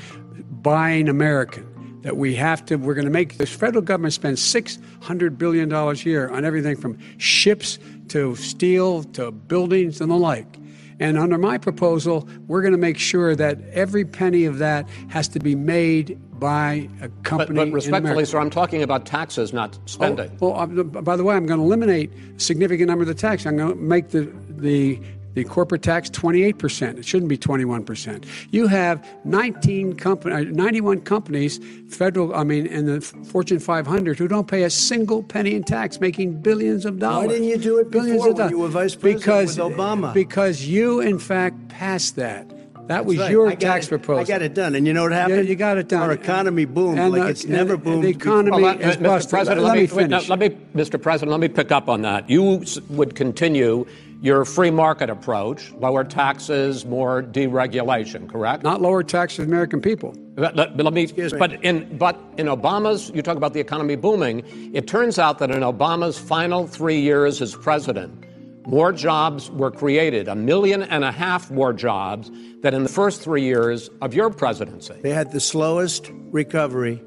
buying 0.63 1.09
American. 1.09 1.67
That 2.03 2.17
we 2.17 2.37
have 2.37 2.65
to, 2.67 2.77
we're 2.77 2.95
going 2.95 3.07
to 3.07 3.11
make 3.11 3.39
this 3.39 3.51
federal 3.51 3.83
government 3.83 4.15
spend 4.15 4.39
six 4.39 4.79
hundred 5.01 5.37
billion 5.37 5.69
dollars 5.69 6.07
a 6.07 6.09
year 6.09 6.29
on 6.31 6.45
everything 6.45 6.77
from 6.77 6.97
ships 7.19 7.79
to 8.09 8.37
steel 8.37 9.03
to 9.05 9.33
buildings 9.33 10.01
and 10.01 10.11
the 10.11 10.17
like. 10.17 10.59
And 11.01 11.17
under 11.17 11.39
my 11.39 11.59
proposal, 11.59 12.29
we're 12.47 12.63
going 12.63 12.73
to 12.73 12.79
make 12.79 12.99
sure 12.99 13.37
that 13.37 13.59
every 13.73 14.05
penny 14.05 14.45
of 14.45 14.59
that 14.59 14.89
has 15.09 15.29
to 15.29 15.39
be 15.39 15.55
made 15.55 16.19
by 16.41 16.89
a 17.01 17.09
company. 17.23 17.57
but 17.57 17.67
in 17.69 17.73
respectfully, 17.73 18.25
sir, 18.25 18.39
I'm 18.39 18.51
talking 18.51 18.83
about 18.83 19.07
taxes, 19.07 19.53
not 19.53 19.79
spending. 19.87 20.31
Oh, 20.41 20.51
well, 20.51 20.61
uh, 20.61 20.67
by 20.67 21.17
the 21.17 21.25
way, 21.25 21.35
I'm 21.35 21.47
going 21.47 21.59
to 21.59 21.65
eliminate 21.65 22.13
a 22.37 22.41
significant 22.41 22.89
number 22.89 23.03
of 23.03 23.09
the 23.09 23.15
tax. 23.15 23.47
I'm 23.47 23.57
going 23.57 23.71
to 23.71 23.77
make 23.77 24.11
the 24.11 24.33
the 24.49 25.01
the 25.39 25.45
corporate 25.49 25.83
tax 25.83 26.11
28%. 26.11 26.99
It 26.99 27.05
shouldn't 27.05 27.29
be 27.29 27.39
21%. 27.39 28.25
You 28.51 28.67
have 28.67 29.07
19 29.25 29.95
company, 29.95 30.45
91 30.47 31.03
companies, 31.03 31.61
federal, 31.89 32.35
I 32.35 32.43
mean, 32.43 32.67
in 32.67 32.87
the 32.87 33.01
Fortune 33.01 33.61
500 33.61 34.19
who 34.19 34.27
don't 34.27 34.49
pay 34.49 34.65
a 34.65 34.71
single 34.71 35.23
penny 35.23 35.55
in 35.55 35.63
tax, 35.63 36.01
making 36.01 36.41
billions 36.43 36.85
of 36.85 36.99
dollars. 36.99 37.29
Why 37.29 37.33
didn't 37.35 37.49
you 37.49 37.59
do 37.59 37.79
it 37.79 37.91
billions 37.91 38.17
before 38.19 38.31
of 38.31 38.35
when 38.35 38.37
dollars. 38.39 38.51
you 38.51 38.59
were 38.59 38.69
vice 38.69 38.95
president 38.97 39.21
because, 39.25 39.59
with 39.59 39.77
Obama? 39.77 40.13
Because 40.13 40.67
you, 40.67 41.01
in 41.01 41.19
fact, 41.21 41.69
passed 41.69 42.17
that. 42.17 42.51
That 42.89 43.05
was 43.05 43.19
Right. 43.19 43.31
your 43.31 43.55
tax 43.55 43.85
it- 43.87 43.91
proposal. 43.91 44.21
I 44.21 44.25
got 44.25 44.41
it 44.41 44.55
done. 44.55 44.75
And 44.75 44.87
you 44.87 44.95
know 44.95 45.03
what 45.03 45.13
happened? 45.13 45.45
Yeah, 45.45 45.51
you 45.51 45.57
got 45.57 45.77
it 45.77 45.89
done. 45.89 46.01
Our 46.03 46.13
economy 46.13 46.65
boomed 46.65 46.99
And, 46.99 47.13
like 47.13 47.21
uh, 47.23 47.27
it's 47.27 47.45
never 47.45 47.75
and- 47.75 47.85
and 47.85 47.85
boomed 47.85 48.05
the 48.05 48.09
economy 48.09 48.51
Well, 48.63 48.77
let- 48.77 48.81
is 48.81 48.97
Mr. 48.97 49.03
busted. 49.03 49.31
President, 49.31 49.61
let, 49.63 49.69
let, 49.69 49.77
me 49.77 49.83
me, 49.87 49.93
wait, 49.95 50.09
no, 50.09 50.17
finish. 50.19 50.29
let 50.31 50.39
me, 50.39 50.49
Mr. 50.75 51.01
President, 51.01 51.31
let 51.31 51.41
me 51.41 51.49
pick 51.49 51.71
up 51.71 51.91
on 51.91 52.01
that. 52.03 52.29
You 52.31 52.65
would 52.89 53.15
continue 53.15 53.85
your 54.21 54.45
free 54.45 54.71
market 54.71 55.11
approach, 55.11 55.73
lower 55.73 56.03
taxes, 56.03 56.85
more 56.85 57.23
deregulation, 57.23 58.29
correct? 58.29 58.65
Not 58.65 58.81
lower 58.81 59.03
taxes 59.03 59.37
for 59.37 59.43
American 59.45 59.81
people. 59.81 60.15
But 60.35 60.57
let, 60.57 60.77
but 60.77 60.85
let 60.85 60.93
me. 60.93 61.07
me. 61.07 61.29
But 61.39 61.65
in 61.65 61.97
but 61.99 62.19
in 62.37 62.47
Obama's, 62.47 63.11
you 63.15 63.23
talk 63.23 63.37
about 63.37 63.55
the 63.55 63.61
economy 63.61 63.97
booming. 63.97 64.43
It 64.75 64.87
turns 64.87 65.19
out 65.19 65.39
that 65.39 65.51
in 65.51 65.61
Obama's 65.61 66.19
final 66.19 66.67
three 66.67 67.01
years 67.01 67.41
as 67.41 67.55
president, 67.55 68.25
more 68.67 68.93
jobs 68.93 69.51
were 69.51 69.71
created, 69.71 70.29
a 70.29 70.35
million 70.35 70.83
and 70.83 71.05
a 71.05 71.13
half 71.13 71.51
more 71.51 71.73
jobs 71.73 72.31
than 72.61 72.75
in 72.75 72.83
the 72.83 72.89
first 72.89 73.23
three 73.23 73.43
years 73.43 73.89
of 74.03 74.15
your 74.15 74.31
presidency. 74.31 74.95
They 75.01 75.13
had 75.13 75.33
the 75.33 75.41
slowest 75.41 76.11
recovery 76.31 77.03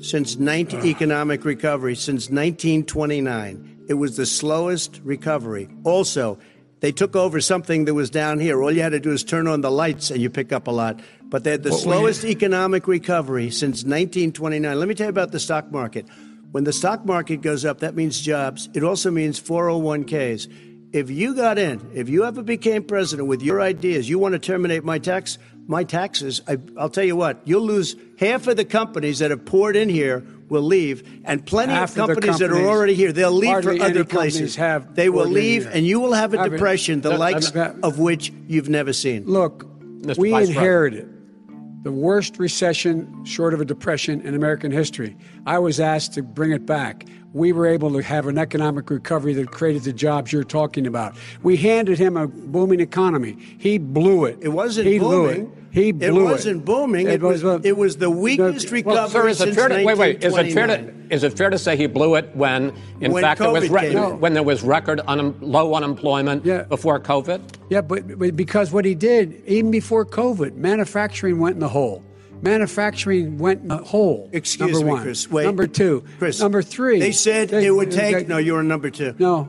since 0.00 0.36
19, 0.36 0.80
ah. 0.80 0.84
economic 0.84 1.44
recovery 1.44 1.94
since 1.94 2.28
1929. 2.28 3.86
It 3.88 3.94
was 3.94 4.16
the 4.16 4.26
slowest 4.26 5.00
recovery. 5.04 5.68
Also, 5.84 6.38
they 6.86 6.92
took 6.92 7.16
over 7.16 7.40
something 7.40 7.86
that 7.86 7.94
was 7.94 8.10
down 8.10 8.38
here. 8.38 8.62
All 8.62 8.70
you 8.70 8.80
had 8.80 8.90
to 8.90 9.00
do 9.00 9.10
is 9.10 9.24
turn 9.24 9.48
on 9.48 9.60
the 9.60 9.72
lights 9.72 10.12
and 10.12 10.22
you 10.22 10.30
pick 10.30 10.52
up 10.52 10.68
a 10.68 10.70
lot. 10.70 11.00
But 11.20 11.42
they 11.42 11.50
had 11.50 11.64
the 11.64 11.70
What 11.70 11.80
slowest 11.80 12.24
economic 12.24 12.86
recovery 12.86 13.50
since 13.50 13.78
1929. 13.82 14.78
Let 14.78 14.88
me 14.88 14.94
tell 14.94 15.06
you 15.06 15.10
about 15.10 15.32
the 15.32 15.40
stock 15.40 15.72
market. 15.72 16.06
When 16.52 16.62
the 16.62 16.72
stock 16.72 17.04
market 17.04 17.40
goes 17.42 17.64
up, 17.64 17.80
that 17.80 17.96
means 17.96 18.20
jobs. 18.20 18.68
It 18.72 18.84
also 18.84 19.10
means 19.10 19.40
401ks. 19.40 20.46
If 20.92 21.10
you 21.10 21.34
got 21.34 21.58
in, 21.58 21.90
if 21.92 22.08
you 22.08 22.24
ever 22.24 22.44
became 22.44 22.84
president 22.84 23.26
with 23.26 23.42
your 23.42 23.60
ideas, 23.60 24.08
you 24.08 24.20
want 24.20 24.34
to 24.34 24.38
terminate 24.38 24.84
my 24.84 25.00
tax, 25.00 25.38
my 25.66 25.82
taxes, 25.82 26.40
I, 26.46 26.58
I'll 26.78 26.88
tell 26.88 27.02
you 27.02 27.16
what, 27.16 27.40
you'll 27.44 27.66
lose 27.66 27.96
half 28.20 28.46
of 28.46 28.56
the 28.56 28.64
companies 28.64 29.18
that 29.18 29.32
have 29.32 29.44
poured 29.44 29.74
in 29.74 29.88
here 29.88 30.24
will 30.48 30.62
leave, 30.62 31.02
and 31.24 31.44
plenty 31.44 31.72
Half 31.72 31.96
of 31.96 32.02
of 32.02 32.08
the 32.08 32.14
companies, 32.14 32.38
that 32.38 32.50
are 32.50 32.66
already 32.66 32.94
here, 32.94 33.12
they'll 33.12 33.30
leave 33.32 33.62
for 33.62 33.72
other 33.82 34.04
places. 34.04 34.56
have 34.56 34.94
they 34.94 35.08
will 35.08 35.26
leave, 35.26 35.64
here. 35.64 35.72
and 35.74 35.86
you 35.86 36.00
will 36.00 36.12
have 36.12 36.34
a 36.34 36.38
Haven't- 36.38 36.52
depression, 36.52 37.00
the 37.00 37.10
Let- 37.10 37.18
likes 37.18 37.54
let- 37.54 37.74
of 37.82 37.98
which 37.98 38.32
you've 38.46 38.68
never 38.68 38.92
seen. 38.92 39.24
Look, 39.26 39.66
Mr. 40.02 40.18
we 40.18 40.30
Vice 40.30 40.38
President. 40.46 40.56
inherited 40.56 41.08
the 41.82 41.92
worst 41.92 42.38
recession, 42.38 43.06
short 43.24 43.54
of 43.54 43.60
a 43.60 43.64
depression, 43.64 44.20
in 44.22 44.34
American 44.34 44.72
history. 44.72 45.16
I 45.46 45.58
was 45.58 45.78
asked 45.78 46.14
to 46.14 46.22
bring 46.22 46.50
it 46.52 46.66
back. 46.66 47.04
We 47.32 47.52
were 47.52 47.66
able 47.66 47.92
to 47.92 48.02
have 48.02 48.26
an 48.26 48.38
economic 48.38 48.88
recovery 48.90 49.34
that 49.34 49.50
created 49.50 49.82
the 49.84 49.92
jobs 49.92 50.32
you're 50.32 50.42
talking 50.42 50.86
about. 50.86 51.14
We 51.42 51.56
handed 51.56 51.98
him 51.98 52.16
a 52.16 52.26
booming 52.26 52.80
economy. 52.80 53.36
He 53.58 53.78
blew 53.78 54.24
it. 54.24 54.38
It 54.40 54.48
wasn't 54.48 54.86
he 54.88 54.98
Blew 54.98 55.28
booming. 55.28 55.52
It. 55.76 55.82
He 55.84 55.92
blew 55.92 56.22
it. 56.28 56.32
wasn't 56.32 56.64
booming. 56.64 57.06
It, 57.08 57.20
was. 57.22 57.44
uh, 57.44 57.60
it 57.62 57.76
was 57.76 57.96
the 57.96 58.10
weakest 58.10 58.70
recovery 58.70 58.94
Well, 58.94 59.08
sir, 59.08 59.28
is 59.28 59.40
it 59.40 59.54
fair 59.54 59.68
to 59.68 59.84
wait? 59.84 59.98
Wait, 59.98 60.24
is 60.24 60.36
it 60.36 60.52
fair 60.52 60.66
to 60.66 60.94
is 61.10 61.22
it 61.22 61.36
fair 61.36 61.50
to 61.50 61.58
say 61.58 61.76
he 61.76 61.86
blew 61.86 62.16
it 62.16 62.34
when, 62.34 62.72
in 63.00 63.12
When 63.12 63.22
fact, 63.22 63.38
there 63.38 63.50
was 63.52 63.68
came 63.68 63.96
in. 63.96 64.18
when 64.20 64.34
there 64.34 64.42
was 64.42 64.62
record 64.64 65.00
un, 65.06 65.36
low 65.40 65.74
unemployment 65.74 66.44
Yeah. 66.44 66.62
before 66.64 66.98
COVID? 66.98 67.40
Yeah, 67.70 67.80
but, 67.80 68.18
but 68.18 68.34
because 68.34 68.72
what 68.72 68.84
he 68.84 68.96
did, 68.96 69.40
even 69.46 69.70
before 69.70 70.04
COVID, 70.04 70.56
manufacturing 70.56 71.38
went 71.38 71.54
in 71.54 71.60
the 71.60 71.68
hole. 71.68 72.02
Manufacturing 72.42 73.38
went 73.38 73.62
in 73.62 73.68
the 73.68 73.76
hole. 73.78 74.28
Excuse 74.32 74.72
number 74.72 74.84
me, 74.86 74.92
one. 74.92 75.02
Chris. 75.02 75.30
Wait. 75.30 75.44
Number 75.44 75.66
two. 75.66 76.04
Chris. 76.18 76.40
Number 76.40 76.62
three. 76.62 76.98
They 77.00 77.12
said 77.12 77.50
they- 77.50 77.66
it 77.66 77.70
would 77.70 77.92
they- 77.92 78.12
take. 78.12 78.28
No, 78.28 78.38
you 78.38 78.54
were 78.54 78.62
number 78.62 78.90
two. 78.90 79.14
No. 79.18 79.48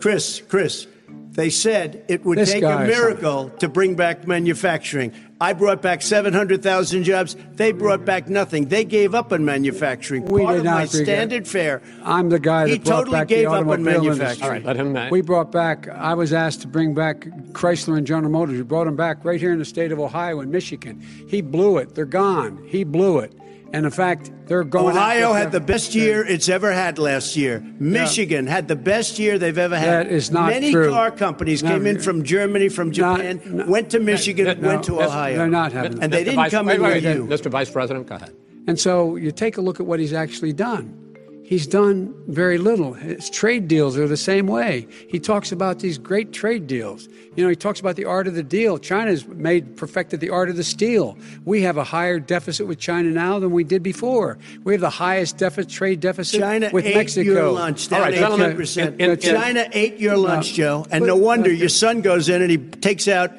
Chris, 0.00 0.40
Chris, 0.48 0.86
they 1.32 1.50
said 1.50 2.04
it 2.08 2.24
would 2.24 2.38
This 2.38 2.52
take 2.52 2.62
a 2.62 2.80
miracle 2.86 3.50
to 3.60 3.68
bring 3.68 3.94
back 3.94 4.26
manufacturing. 4.26 5.12
I 5.42 5.54
brought 5.54 5.82
back 5.82 6.02
700,000 6.02 7.02
jobs. 7.02 7.34
They 7.56 7.72
brought 7.72 8.04
back 8.04 8.28
nothing. 8.28 8.66
They 8.68 8.84
gave 8.84 9.12
up 9.12 9.32
on 9.32 9.44
manufacturing. 9.44 10.24
We 10.26 10.42
Part 10.44 10.52
did 10.54 10.58
of 10.60 10.64
not 10.66 10.74
my 10.74 10.82
agree. 10.84 11.02
standard 11.02 11.48
fare. 11.48 11.82
I'm 12.04 12.28
the 12.28 12.38
guy 12.38 12.66
that 12.66 12.70
He 12.70 12.78
brought 12.78 12.98
totally 12.98 13.18
back 13.18 13.26
gave 13.28 13.46
the 13.46 13.50
up 13.50 13.62
on 13.62 13.68
automobile 13.68 14.04
manufacturing. 14.04 14.20
industry. 14.20 14.44
All 14.46 14.50
right, 14.52 14.64
let 14.64 14.76
him. 14.76 15.10
We 15.10 15.20
brought 15.20 15.50
back. 15.50 15.88
I 15.88 16.14
was 16.14 16.32
asked 16.32 16.60
to 16.60 16.68
bring 16.68 16.94
back 16.94 17.22
Chrysler 17.54 17.98
and 17.98 18.06
General 18.06 18.30
Motors. 18.30 18.56
We 18.56 18.62
brought 18.62 18.84
them 18.84 18.94
back 18.94 19.24
right 19.24 19.40
here 19.40 19.52
in 19.52 19.58
the 19.58 19.64
state 19.64 19.90
of 19.90 19.98
Ohio 19.98 20.38
and 20.38 20.52
Michigan. 20.52 21.00
He 21.26 21.40
blew 21.40 21.78
it. 21.78 21.96
They're 21.96 22.04
gone. 22.04 22.64
He 22.68 22.84
blew 22.84 23.18
it. 23.18 23.32
And 23.74 23.86
in 23.86 23.90
fact, 23.90 24.30
they're 24.46 24.64
going. 24.64 24.94
Ohio 24.96 25.32
had 25.32 25.50
the 25.50 25.60
best 25.60 25.94
year 25.94 26.22
it's 26.26 26.48
ever 26.50 26.72
had 26.72 26.98
last 26.98 27.36
year. 27.36 27.64
Michigan 27.78 28.46
had 28.46 28.68
the 28.68 28.76
best 28.76 29.18
year 29.18 29.38
they've 29.38 29.56
ever 29.56 29.78
had. 29.78 30.06
That 30.08 30.12
is 30.12 30.30
not 30.30 30.50
Many 30.50 30.72
true. 30.72 30.90
car 30.90 31.10
companies 31.10 31.62
No, 31.62 31.70
came 31.70 31.86
in 31.86 31.98
from 31.98 32.22
Germany, 32.22 32.68
from 32.68 32.88
Not- 32.88 33.16
Japan, 33.20 33.40
no. 33.46 33.66
went 33.66 33.88
to 33.90 33.98
Michigan, 34.00 34.60
No, 34.60 34.68
went 34.68 34.84
to 34.84 35.00
Ohio. 35.00 35.36
they're 35.38 35.48
not 35.48 35.72
having 35.72 36.02
And 36.02 36.12
they 36.12 36.22
didn't 36.22 36.36
Vice- 36.36 36.50
come 36.50 36.66
wait, 36.66 36.76
in 36.76 36.82
wait, 36.82 36.94
with 36.96 37.04
wait, 37.06 37.14
you. 37.16 37.24
Mr. 37.26 37.50
Vice 37.50 37.70
President, 37.70 38.06
go 38.06 38.16
ahead. 38.16 38.32
And 38.66 38.78
so 38.78 39.16
you 39.16 39.32
take 39.32 39.56
a 39.56 39.60
look 39.62 39.80
at 39.80 39.86
what 39.86 39.98
he's 40.00 40.12
actually 40.12 40.52
done. 40.52 40.98
He's 41.44 41.66
done 41.66 42.14
very 42.28 42.56
little. 42.56 42.94
His 42.94 43.28
trade 43.28 43.68
deals 43.68 43.98
are 43.98 44.08
the 44.08 44.16
same 44.16 44.46
way. 44.46 44.86
He 45.08 45.18
talks 45.18 45.52
about 45.52 45.80
these 45.80 45.98
great 45.98 46.32
trade 46.32 46.66
deals. 46.66 47.08
You 47.36 47.44
know, 47.44 47.50
he 47.50 47.56
talks 47.56 47.78
about 47.80 47.96
the 47.96 48.04
art 48.06 48.26
of 48.26 48.34
the 48.34 48.42
deal. 48.42 48.78
China's 48.78 49.26
made 49.26 49.76
perfected 49.76 50.20
the 50.20 50.30
art 50.30 50.48
of 50.48 50.56
the 50.56 50.64
steal. 50.64 51.18
We 51.44 51.60
have 51.62 51.76
a 51.76 51.84
higher 51.84 52.18
deficit 52.20 52.66
with 52.66 52.78
China 52.78 53.10
now 53.10 53.38
than 53.38 53.50
we 53.50 53.64
did 53.64 53.82
before. 53.82 54.38
We 54.64 54.72
have 54.72 54.80
the 54.80 54.88
highest 54.90 55.36
deficit 55.38 55.70
trade 55.70 56.00
deficit 56.00 56.40
China 56.40 56.70
with 56.72 56.86
ate 56.86 56.94
Mexico. 56.96 57.30
your 57.30 57.50
lunch. 57.50 57.88
Down 57.88 58.00
All 58.00 58.06
right, 58.06 58.14
gentlemen, 58.14 58.56
18%. 58.56 59.00
in- 59.00 59.10
in- 59.10 59.18
China 59.18 59.68
ate 59.72 59.98
your 59.98 60.14
uh, 60.14 60.18
lunch, 60.18 60.54
Joe, 60.54 60.86
and 60.90 61.00
but- 61.02 61.06
no 61.06 61.16
wonder 61.16 61.50
but- 61.50 61.58
your 61.58 61.68
son 61.68 62.00
goes 62.00 62.28
in 62.30 62.40
and 62.40 62.50
he 62.50 62.58
takes 62.58 63.08
out 63.08 63.30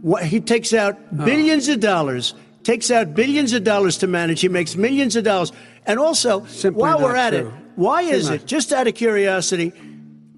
what 0.00 0.24
he 0.24 0.40
takes 0.40 0.72
out 0.72 0.98
Oh. 1.18 1.24
billions 1.24 1.68
of 1.68 1.80
dollars, 1.80 2.34
takes 2.62 2.90
out 2.90 3.14
billions 3.14 3.52
of 3.52 3.64
dollars 3.64 3.98
to 3.98 4.06
manage. 4.06 4.40
He 4.40 4.48
makes 4.48 4.76
millions 4.76 5.16
of 5.16 5.24
dollars, 5.24 5.52
and 5.86 5.98
also 5.98 6.44
Simply 6.46 6.80
while 6.80 7.00
we're 7.00 7.16
at 7.16 7.34
it, 7.34 7.46
why 7.76 8.02
is 8.02 8.24
Simply 8.26 8.36
it? 8.36 8.40
not. 8.42 8.46
Just 8.48 8.72
out 8.72 8.86
of 8.86 8.94
curiosity. 8.94 9.72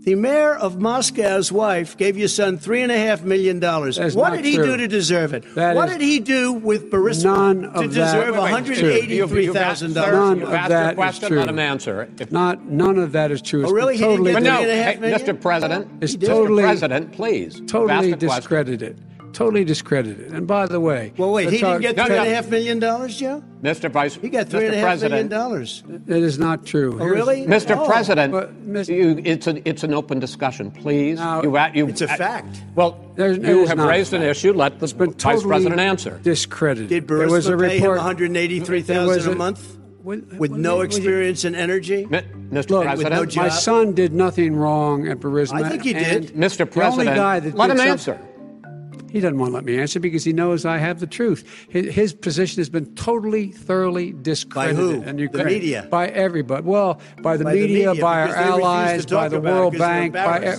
The 0.00 0.14
mayor 0.14 0.54
of 0.54 0.78
Moscow's 0.80 1.50
wife 1.50 1.96
gave 1.96 2.16
your 2.16 2.28
son 2.28 2.58
three 2.58 2.80
and 2.84 2.92
a 2.92 2.96
half 2.96 3.24
million 3.24 3.58
dollars. 3.58 3.98
What 4.14 4.28
not 4.28 4.36
did 4.36 4.44
he 4.44 4.54
true. 4.54 4.64
do 4.66 4.76
to 4.76 4.86
deserve 4.86 5.34
it? 5.34 5.42
That 5.56 5.74
what 5.74 5.88
is- 5.88 5.94
did 5.96 6.02
he 6.02 6.20
do 6.20 6.52
with 6.52 6.92
Burisma 6.92 7.24
None 7.24 7.62
to 7.62 7.68
of 7.80 7.92
deserve 7.92 8.14
Wait, 8.14 8.22
wait, 8.26 8.30
one 8.30 8.42
wait, 8.44 8.50
hundred 8.52 8.78
true. 8.78 8.88
eighty-three 8.90 9.48
thousand 9.48 9.94
None 9.94 10.04
dollars? 10.04 10.14
None 10.28 10.38
You've 10.38 10.48
of 10.48 10.54
asked 10.54 10.68
that 10.68 10.80
your 10.82 10.90
is 10.90 10.94
question, 10.94 11.28
true. 11.28 11.38
let 11.40 11.48
him 11.48 11.58
answer. 11.58 12.08
If, 12.20 12.30
Not 12.30 12.66
none 12.66 12.98
of 13.00 13.10
that 13.12 13.32
is 13.32 13.42
true. 13.42 13.62
Oh, 13.62 13.64
it's 13.64 13.72
Oh, 13.72 13.74
really? 13.74 13.94
been 13.98 13.98
He 13.98 13.98
didn't 13.98 14.16
totally 14.16 14.32
get 14.32 14.34
but 14.34 14.42
the 14.44 14.48
no, 14.48 14.56
three 14.62 14.70
and 14.70 14.80
a 14.80 14.84
half 14.84 14.94
hey, 14.94 15.00
million? 15.00 15.20
Mr. 15.20 15.40
President, 15.42 15.88
It's 16.00 16.16
Mr. 16.16 16.60
President, 16.60 17.12
please. 17.12 17.62
totally 17.66 17.92
asked 18.12 18.20
the 18.20 18.26
question. 18.28 18.96
Discredited. 19.36 19.46
Totally 19.46 19.64
discredited. 19.64 20.32
And 20.32 20.46
by 20.46 20.66
the 20.66 20.80
way, 20.80 21.12
Well, 21.16 21.32
wait, 21.32 21.44
he 21.50 21.58
didn't 21.58 21.70
talk- 21.72 21.80
get 21.80 21.96
No, 21.96 22.06
three 22.06 22.16
and 22.16 22.26
a 22.26 22.28
no. 22.30 22.34
half 22.34 22.50
million 22.50 22.78
dollars, 22.78 23.16
Joe? 23.18 23.42
Mr. 23.62 23.90
Vice, 23.90 24.14
He 24.16 24.28
got 24.28 24.48
three 24.48 24.60
Mr. 24.60 24.66
and 24.66 24.74
a 24.74 24.78
half 24.78 25.00
million 25.02 25.28
President, 25.28 25.30
dollars. 25.30 25.82
That 26.06 26.22
is 26.22 26.38
not 26.38 26.64
true. 26.66 26.94
Oh, 26.94 27.04
Here's- 27.04 27.16
really? 27.16 27.46
Mr. 27.46 27.76
Oh. 27.76 27.86
President, 27.86 28.32
But, 28.32 28.66
Mr. 28.66 28.96
you, 28.96 29.20
it's, 29.24 29.46
a, 29.46 29.68
it's 29.68 29.82
an 29.84 29.92
open 29.94 30.18
discussion, 30.18 30.70
please. 30.70 31.18
Now, 31.18 31.42
you, 31.42 31.56
a- 31.56 31.70
you, 31.74 31.88
It's 31.88 32.00
a 32.00 32.08
fact. 32.08 32.62
Well, 32.74 32.98
There's- 33.16 33.36
it 33.38 33.44
you 33.44 33.66
have 33.66 33.78
raised 33.78 34.12
an 34.14 34.22
issue. 34.22 34.52
Let 34.52 34.78
the 34.80 34.86
been 34.94 35.10
Vice 35.12 35.16
totally 35.22 35.44
President 35.46 35.80
answer. 35.80 36.20
Discredited. 36.22 36.88
Did 36.88 37.08
There 37.08 37.28
was 37.28 37.46
a 37.48 37.56
pay 37.56 37.76
him 37.76 37.82
report. 37.82 37.96
one 37.98 38.06
hundred 38.06 38.36
eighty-three 38.36 38.82
there 38.82 38.96
thousand 38.96 39.16
was 39.16 39.26
a 39.26 39.34
month 39.34 39.76
with, 40.02 40.32
with 40.38 40.52
no 40.52 40.80
experience 40.82 41.44
in 41.44 41.54
energy? 41.54 42.06
Mr. 42.06 42.70
Look, 42.70 42.84
President, 42.84 43.34
no 43.36 43.42
my 43.42 43.48
son 43.48 43.92
did 43.92 44.12
nothing 44.12 44.54
wrong 44.56 45.08
at 45.08 45.18
Burisma. 45.18 45.62
I 45.64 45.68
think 45.68 45.82
he 45.82 45.92
did. 45.92 46.30
and 46.30 46.30
Mr. 46.34 46.58
the 46.58 46.62
only 46.64 47.06
President, 47.06 47.16
guy 47.16 47.40
that 47.40 47.54
let 47.56 47.66
did 47.68 47.76
him 47.80 47.88
answer. 47.88 48.18
He 49.16 49.22
doesn't 49.22 49.38
want 49.38 49.52
to 49.52 49.54
let 49.54 49.64
me 49.64 49.78
answer 49.78 49.98
because 49.98 50.24
he 50.24 50.34
knows 50.34 50.66
I 50.66 50.76
have 50.76 51.00
the 51.00 51.06
truth. 51.06 51.66
His, 51.70 51.94
his 51.94 52.12
position 52.12 52.60
has 52.60 52.68
been 52.68 52.94
totally, 52.96 53.50
thoroughly 53.50 54.12
discredited. 54.12 54.76
By 54.76 54.82
who? 54.82 55.02
in 55.02 55.16
The 55.32 55.42
media? 55.42 55.88
By 55.90 56.08
everybody. 56.08 56.62
Well, 56.64 57.00
by 57.22 57.38
the, 57.38 57.44
By 57.44 57.54
the 57.54 57.60
media, 57.62 57.88
media, 57.88 58.02
by 58.02 58.20
our 58.20 58.26
because 58.26 58.36
they 58.36 58.42
refuse 58.42 58.58
to 58.58 58.62
allies, 58.62 59.06
by 59.06 59.28
the 59.30 59.36
about 59.38 59.48
it 59.48 59.54
World 59.54 59.78
Bank, 59.78 60.12
by, 60.12 60.54
e- 60.54 60.58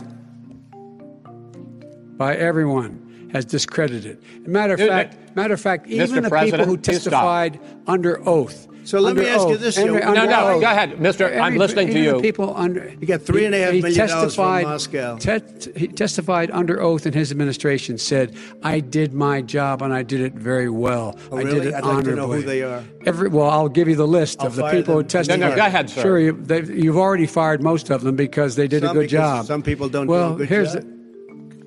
by 2.17 2.35
everyone 2.35 3.29
has 3.31 3.45
discredited. 3.45 4.23
Matter 4.47 4.73
of 4.73 4.79
fact, 4.79 5.35
matter 5.35 5.53
of 5.53 5.61
fact, 5.61 5.85
Mr. 5.85 5.91
even 5.91 6.23
the 6.23 6.29
President, 6.29 6.51
people 6.63 6.65
who 6.65 6.77
testified 6.77 7.59
under 7.85 8.27
oath. 8.27 8.67
So 8.87 8.99
let 9.01 9.17
me 9.17 9.23
under 9.23 9.33
ask 9.33 9.47
you 9.49 9.57
this, 9.57 9.77
every- 9.77 9.99
Joe. 9.99 10.13
No, 10.13 10.25
no, 10.25 10.47
oath. 10.47 10.61
go 10.61 10.67
ahead, 10.67 10.91
Mr. 10.93 11.39
I'm 11.41 11.55
listening 11.57 11.87
to 11.87 11.93
even 11.93 12.05
the 12.05 12.15
you. 12.15 12.21
People 12.21 12.53
under 12.55 12.87
He 12.99 13.05
got 13.05 13.21
three 13.21 13.45
and 13.45 13.53
a 13.53 13.59
half 13.59 13.73
he 13.73 13.81
million 13.81 14.07
dollars 14.07 14.33
from 14.33 14.45
testified- 14.45 14.63
Moscow. 14.65 15.17
te- 15.17 15.71
he 15.75 15.87
testified 15.89 16.51
under 16.51 16.81
oath 16.81 17.05
in 17.05 17.11
his 17.11 17.29
administration. 17.31 17.97
Said, 17.97 18.33
"I 18.63 18.79
did 18.79 19.13
my 19.13 19.41
job 19.41 19.81
and 19.81 19.93
I 19.93 20.03
did 20.03 20.21
it 20.21 20.33
very 20.35 20.69
well. 20.69 21.17
Oh, 21.31 21.37
I 21.37 21.43
did 21.43 21.53
really? 21.53 21.67
it 21.67 21.73
I'd 21.75 21.83
like 21.83 22.05
to 22.05 22.15
know 22.15 22.27
who 22.31 22.41
they 22.43 22.63
are. 22.63 22.81
Every 23.05 23.27
well, 23.27 23.49
I'll 23.49 23.67
give 23.69 23.89
you 23.89 23.95
the 23.95 24.07
list 24.07 24.37
I'll 24.39 24.47
of 24.47 24.55
the 24.55 24.61
fire 24.61 24.75
people 24.75 24.93
who 24.95 24.99
them. 25.01 25.09
testified. 25.09 25.39
No, 25.41 25.49
no, 25.49 25.55
go 25.57 25.65
ahead, 25.65 25.89
sir. 25.89 26.01
Sure, 26.01 26.19
you, 26.19 26.45
you've 26.73 26.97
already 26.97 27.25
fired 27.27 27.61
most 27.61 27.89
of 27.89 28.03
them 28.03 28.15
because 28.15 28.55
they 28.55 28.69
did 28.69 28.83
Some 28.83 28.95
a 28.95 29.01
good 29.01 29.09
job. 29.09 29.45
some 29.47 29.61
people 29.61 29.89
don't 29.89 30.07
do 30.07 30.11
well, 30.11 30.33
a 30.33 30.37
good 30.37 30.47
here's 30.49 30.73
job. 30.73 30.83
The, 30.83 30.96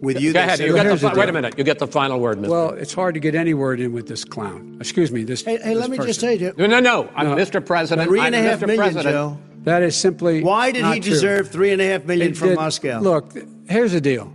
With 0.00 0.18
you, 0.20 0.32
Go 0.32 0.40
ahead. 0.40 0.58
say- 0.58 0.66
You 0.66 0.74
get 0.74 0.84
the, 0.88 0.96
fi- 0.96 1.14
wait 1.14 1.28
a 1.28 1.32
minute. 1.32 1.58
You 1.58 1.64
get 1.64 1.78
the 1.78 1.86
final 1.86 2.18
word, 2.20 2.38
Mr. 2.38 2.48
well, 2.48 2.70
it's 2.70 2.94
hard 2.94 3.14
to 3.14 3.20
get 3.20 3.34
any 3.34 3.52
word 3.52 3.80
in 3.80 3.92
with 3.92 4.08
this 4.08 4.24
clown. 4.24 4.78
Excuse 4.80 5.12
me. 5.12 5.24
This. 5.24 5.42
Hey, 5.44 5.58
hey, 5.58 5.74
this 5.74 5.78
let 5.78 5.90
me 5.90 5.98
just 5.98 6.20
person. 6.20 6.38
tell 6.38 6.48
you, 6.48 6.54
no, 6.56 6.66
no, 6.66 6.80
no. 6.80 7.10
I'm 7.14 7.26
Mr. 7.36 7.64
President. 7.64 8.08
three 8.08 8.20
and 8.20 8.34
a 8.34 8.38
I'm 8.38 8.44
half 8.44 8.60
Mr. 8.60 8.66
million, 8.66 8.82
President. 8.82 9.12
Joe. 9.14 9.38
That 9.64 9.82
is 9.82 9.94
simply. 9.96 10.42
Why 10.42 10.72
did 10.72 10.82
not 10.82 10.94
he 10.94 11.00
true. 11.00 11.10
deserve 11.10 11.50
three 11.50 11.70
and 11.72 11.82
a 11.82 11.86
half 11.86 12.04
million 12.06 12.30
It 12.32 12.36
from 12.38 12.48
did- 12.48 12.56
Moscow? 12.56 13.00
Look, 13.00 13.34
here's 13.68 13.92
the 13.92 14.00
deal. 14.00 14.32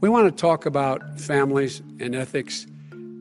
We 0.00 0.08
want 0.08 0.28
to 0.34 0.40
talk 0.40 0.66
about 0.66 1.18
families 1.18 1.80
and 1.98 2.14
ethics. 2.14 2.66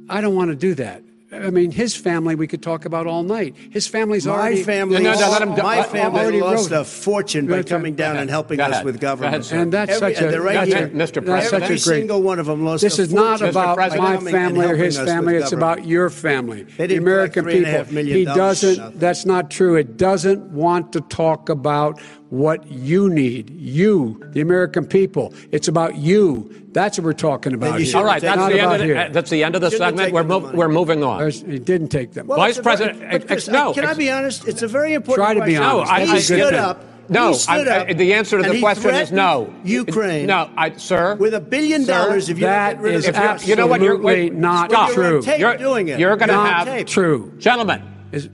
I 0.07 0.21
don't 0.21 0.35
want 0.35 0.51
to 0.51 0.55
do 0.55 0.75
that. 0.75 1.01
I 1.29 1.49
mean, 1.49 1.71
his 1.71 1.93
family 1.93 2.35
we 2.35 2.47
could 2.47 2.63
talk 2.63 2.85
about 2.85 3.05
all 3.05 3.21
night. 3.21 3.53
His 3.69 3.85
family's 3.85 4.25
my 4.25 4.33
already. 4.33 4.63
family, 4.63 5.03
No, 5.03 5.13
no, 5.13 5.19
no, 5.19 5.29
let 5.31 5.57
my 5.61 5.83
family 5.83 6.21
already 6.21 6.39
lost 6.39 6.71
wrote- 6.71 6.81
a 6.81 6.83
fortune 6.85 7.47
by 7.47 7.63
coming 7.63 7.95
down 7.95 8.15
and 8.15 8.29
helping 8.29 8.61
us 8.61 8.81
with 8.81 9.01
Go 9.01 9.09
government. 9.09 9.45
ahead. 9.45 9.61
And 9.61 9.73
that's 9.73 9.91
Every- 10.01 10.15
such 10.15 10.23
a 10.23 10.41
right 10.41 10.65
here. 10.65 10.87
Mr. 10.87 10.95
That's 10.97 11.11
President. 11.11 11.43
such 11.49 11.53
Every 11.63 11.65
a 11.65 11.67
great. 11.67 11.79
single 11.81 12.21
one 12.21 12.39
of 12.39 12.45
them 12.45 12.63
lost 12.63 12.81
This 12.81 12.97
a 12.97 13.01
is 13.01 13.13
not 13.13 13.41
about 13.41 13.77
my 13.77 14.17
family 14.31 14.65
or 14.67 14.77
his 14.77 14.97
family. 14.97 15.35
It's 15.35 15.49
government. 15.51 15.79
about 15.79 15.85
your 15.85 16.09
family, 16.09 16.63
the 16.77 16.95
American 16.95 17.43
collect 17.43 17.57
three 17.57 17.65
and 17.65 17.75
a 17.75 17.83
people. 17.83 18.03
He 18.05 18.23
doesn't. 18.25 18.77
Nothing. 18.77 18.99
That's 18.99 19.25
not 19.25 19.51
true. 19.51 19.75
It 19.75 19.97
doesn't 19.97 20.51
want 20.51 20.93
to 20.93 21.01
talk 21.01 21.49
about 21.49 21.99
what 22.29 22.69
you 22.71 23.09
need. 23.09 23.49
You, 23.49 24.21
the 24.33 24.41
American 24.41 24.85
people. 24.85 25.33
It's 25.51 25.67
about 25.67 25.95
you. 25.95 26.53
That's 26.73 26.97
what 26.97 27.05
we're 27.05 27.13
talking 27.13 27.53
about. 27.53 27.73
you 27.73 27.77
here. 27.79 27.85
should 27.87 27.95
All 27.95 28.03
right, 28.05 28.21
that's 28.21 28.37
the, 28.37 28.51
end 28.53 28.59
about 28.59 28.73
of 28.75 28.79
the, 28.79 28.85
here. 28.85 28.97
uh, 28.97 29.09
that's 29.09 29.29
the 29.29 29.43
end 29.43 29.55
of 29.55 29.61
the 29.61 29.69
Shouldn't 29.71 29.97
have 29.99 30.07
segment. 30.07 30.13
We're, 30.13 30.21
taken 30.23 30.27
the 30.29 30.39
mov- 30.39 30.43
money. 30.43 30.57
we're 30.57 30.67
moving 30.69 31.03
on. 31.03 31.17
There's- 31.19 31.41
He 31.41 31.59
didn't 31.59 31.87
take 31.89 32.11
them. 32.13 32.27
Well, 32.27 32.37
Vice 32.37 32.57
it's 32.57 32.59
a 32.59 32.61
very- 32.63 32.75
President, 32.93 33.27
Chris, 33.27 33.47
no, 33.47 33.73
can 33.73 33.85
I 33.85 33.93
be 33.93 34.11
honest? 34.11 34.47
It's 34.47 34.61
a 34.61 34.67
very 34.67 34.93
important 34.93 35.25
Try 35.25 35.33
to 35.33 35.39
be 35.45 35.55
question. 35.55 35.63
honest. 35.63 35.91
I- 35.91 36.05
he 36.05 36.11
I- 36.11 36.15
I- 36.15 36.19
stood 36.19 36.39
good 36.39 36.53
up. 36.53 36.83
No, 37.09 37.29
he 37.29 37.33
stood 37.35 37.67
I- 37.69 37.77
up, 37.77 37.87
I- 37.89 37.93
the 37.93 38.13
answer 38.13 38.41
to 38.43 38.49
the 38.49 38.59
question 38.59 38.93
is 38.93 39.11
no. 39.13 39.53
Ukraine. 39.63 40.27
No, 40.27 40.49
I, 40.57 40.75
sir. 40.75 41.15
with 41.15 41.33
a 41.33 41.39
billion 41.39 41.85
Sir, 41.85 41.93
dollars 41.93 42.29
if 42.29 42.37
you 42.37 42.45
that 42.45 42.73
get 42.73 42.81
rid 42.81 42.93
of 42.95 42.99
is 42.99 43.05
the 43.05 43.09
If 43.11 43.15
you're- 43.17 43.37
you 43.49 43.55
know 43.55 43.65
what? 43.67 43.81
You're 43.81 43.93
absolutely 43.93 44.23
wait, 44.29 44.33
not 44.33 44.69
stop. 44.69 44.89
You're 44.95 45.21
true. 45.21 45.33
You're, 45.37 45.57
doing 45.57 45.87
it. 45.87 45.99
You're 45.99 46.17
going 46.17 46.29
to 46.29 46.35
have. 46.35 46.85
True. 46.85 47.31
gentlemen. 47.39 47.81
Is- 48.11 48.29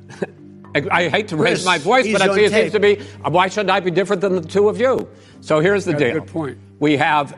I, 0.76 0.88
I 0.92 1.10
hate 1.10 1.28
to 1.30 1.38
raise 1.38 1.64
Chris, 1.64 1.66
my 1.66 1.78
voice, 1.78 2.12
but 2.12 2.22
I 2.22 2.34
see 2.34 2.44
it 2.46 2.52
seems 2.52 2.72
to 2.72 2.80
be. 2.80 2.96
Why 3.24 3.48
shouldn't 3.48 3.70
I 3.70 3.80
be 3.80 3.92
different 3.92 4.22
than 4.22 4.36
the 4.36 4.42
two 4.48 4.70
of 4.70 4.80
you? 4.80 5.08
So 5.42 5.60
here's 5.60 5.86
the 5.86 5.94
deal. 5.94 6.14
good 6.14 6.28
point. 6.28 6.58
We 6.80 6.98
have 6.98 7.38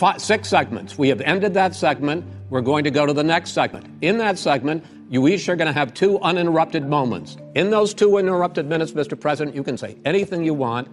f- 0.00 0.20
six 0.20 0.48
segments. 0.48 0.98
We 0.98 1.08
have 1.08 1.20
ended 1.20 1.54
that 1.54 1.74
segment. 1.74 2.24
We're 2.50 2.60
going 2.60 2.84
to 2.84 2.90
go 2.90 3.06
to 3.06 3.12
the 3.12 3.24
next 3.24 3.52
segment. 3.52 3.86
In 4.02 4.18
that 4.18 4.38
segment, 4.38 4.84
you 5.08 5.26
each 5.28 5.48
are 5.48 5.56
going 5.56 5.66
to 5.66 5.72
have 5.72 5.94
two 5.94 6.20
uninterrupted 6.20 6.86
moments. 6.86 7.36
In 7.54 7.70
those 7.70 7.94
two 7.94 8.16
uninterrupted 8.18 8.66
minutes, 8.66 8.92
Mr. 8.92 9.18
President, 9.18 9.56
you 9.56 9.62
can 9.62 9.76
say 9.76 9.96
anything 10.04 10.44
you 10.44 10.54
want. 10.54 10.88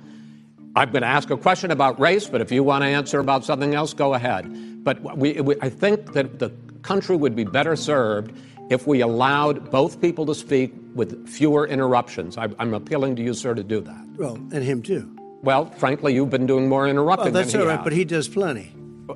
I'm 0.75 0.91
going 0.91 1.01
to 1.01 1.07
ask 1.07 1.29
a 1.29 1.37
question 1.37 1.71
about 1.71 1.99
race, 1.99 2.27
but 2.27 2.39
if 2.39 2.51
you 2.51 2.63
want 2.63 2.83
to 2.83 2.87
answer 2.87 3.19
about 3.19 3.43
something 3.43 3.75
else, 3.75 3.93
go 3.93 4.13
ahead. 4.13 4.83
But 4.83 5.17
we, 5.17 5.39
we, 5.41 5.55
I 5.61 5.69
think 5.69 6.13
that 6.13 6.39
the 6.39 6.51
country 6.81 7.15
would 7.15 7.35
be 7.35 7.43
better 7.43 7.75
served 7.75 8.35
if 8.71 8.87
we 8.87 9.01
allowed 9.01 9.69
both 9.69 9.99
people 10.01 10.25
to 10.25 10.33
speak 10.33 10.73
with 10.95 11.27
fewer 11.27 11.67
interruptions. 11.67 12.37
I, 12.37 12.47
I'm 12.57 12.73
appealing 12.73 13.15
to 13.17 13.21
you, 13.21 13.33
sir, 13.33 13.53
to 13.53 13.63
do 13.63 13.81
that. 13.81 14.05
Well, 14.17 14.35
and 14.35 14.63
him 14.63 14.81
too. 14.81 15.13
Well, 15.43 15.65
frankly, 15.71 16.13
you've 16.13 16.29
been 16.29 16.45
doing 16.45 16.69
more 16.69 16.87
interrupting 16.87 17.33
Well, 17.33 17.33
that's 17.33 17.51
than 17.51 17.61
all 17.61 17.67
he 17.67 17.69
right, 17.71 17.77
has. 17.79 17.83
but 17.83 17.93
he 17.93 18.05
does 18.05 18.27
plenty. 18.29 18.73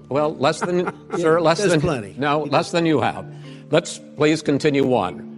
Well, 0.09 0.35
less 0.35 0.59
than, 0.59 0.91
sir, 1.17 1.39
less 1.39 1.63
than 1.63 1.79
plenty. 1.79 2.15
No, 2.17 2.43
less 2.43 2.71
than 2.71 2.85
you 2.85 2.99
have. 2.99 3.25
Let's 3.71 3.99
please 4.17 4.41
continue 4.41 4.93
on. 4.93 5.33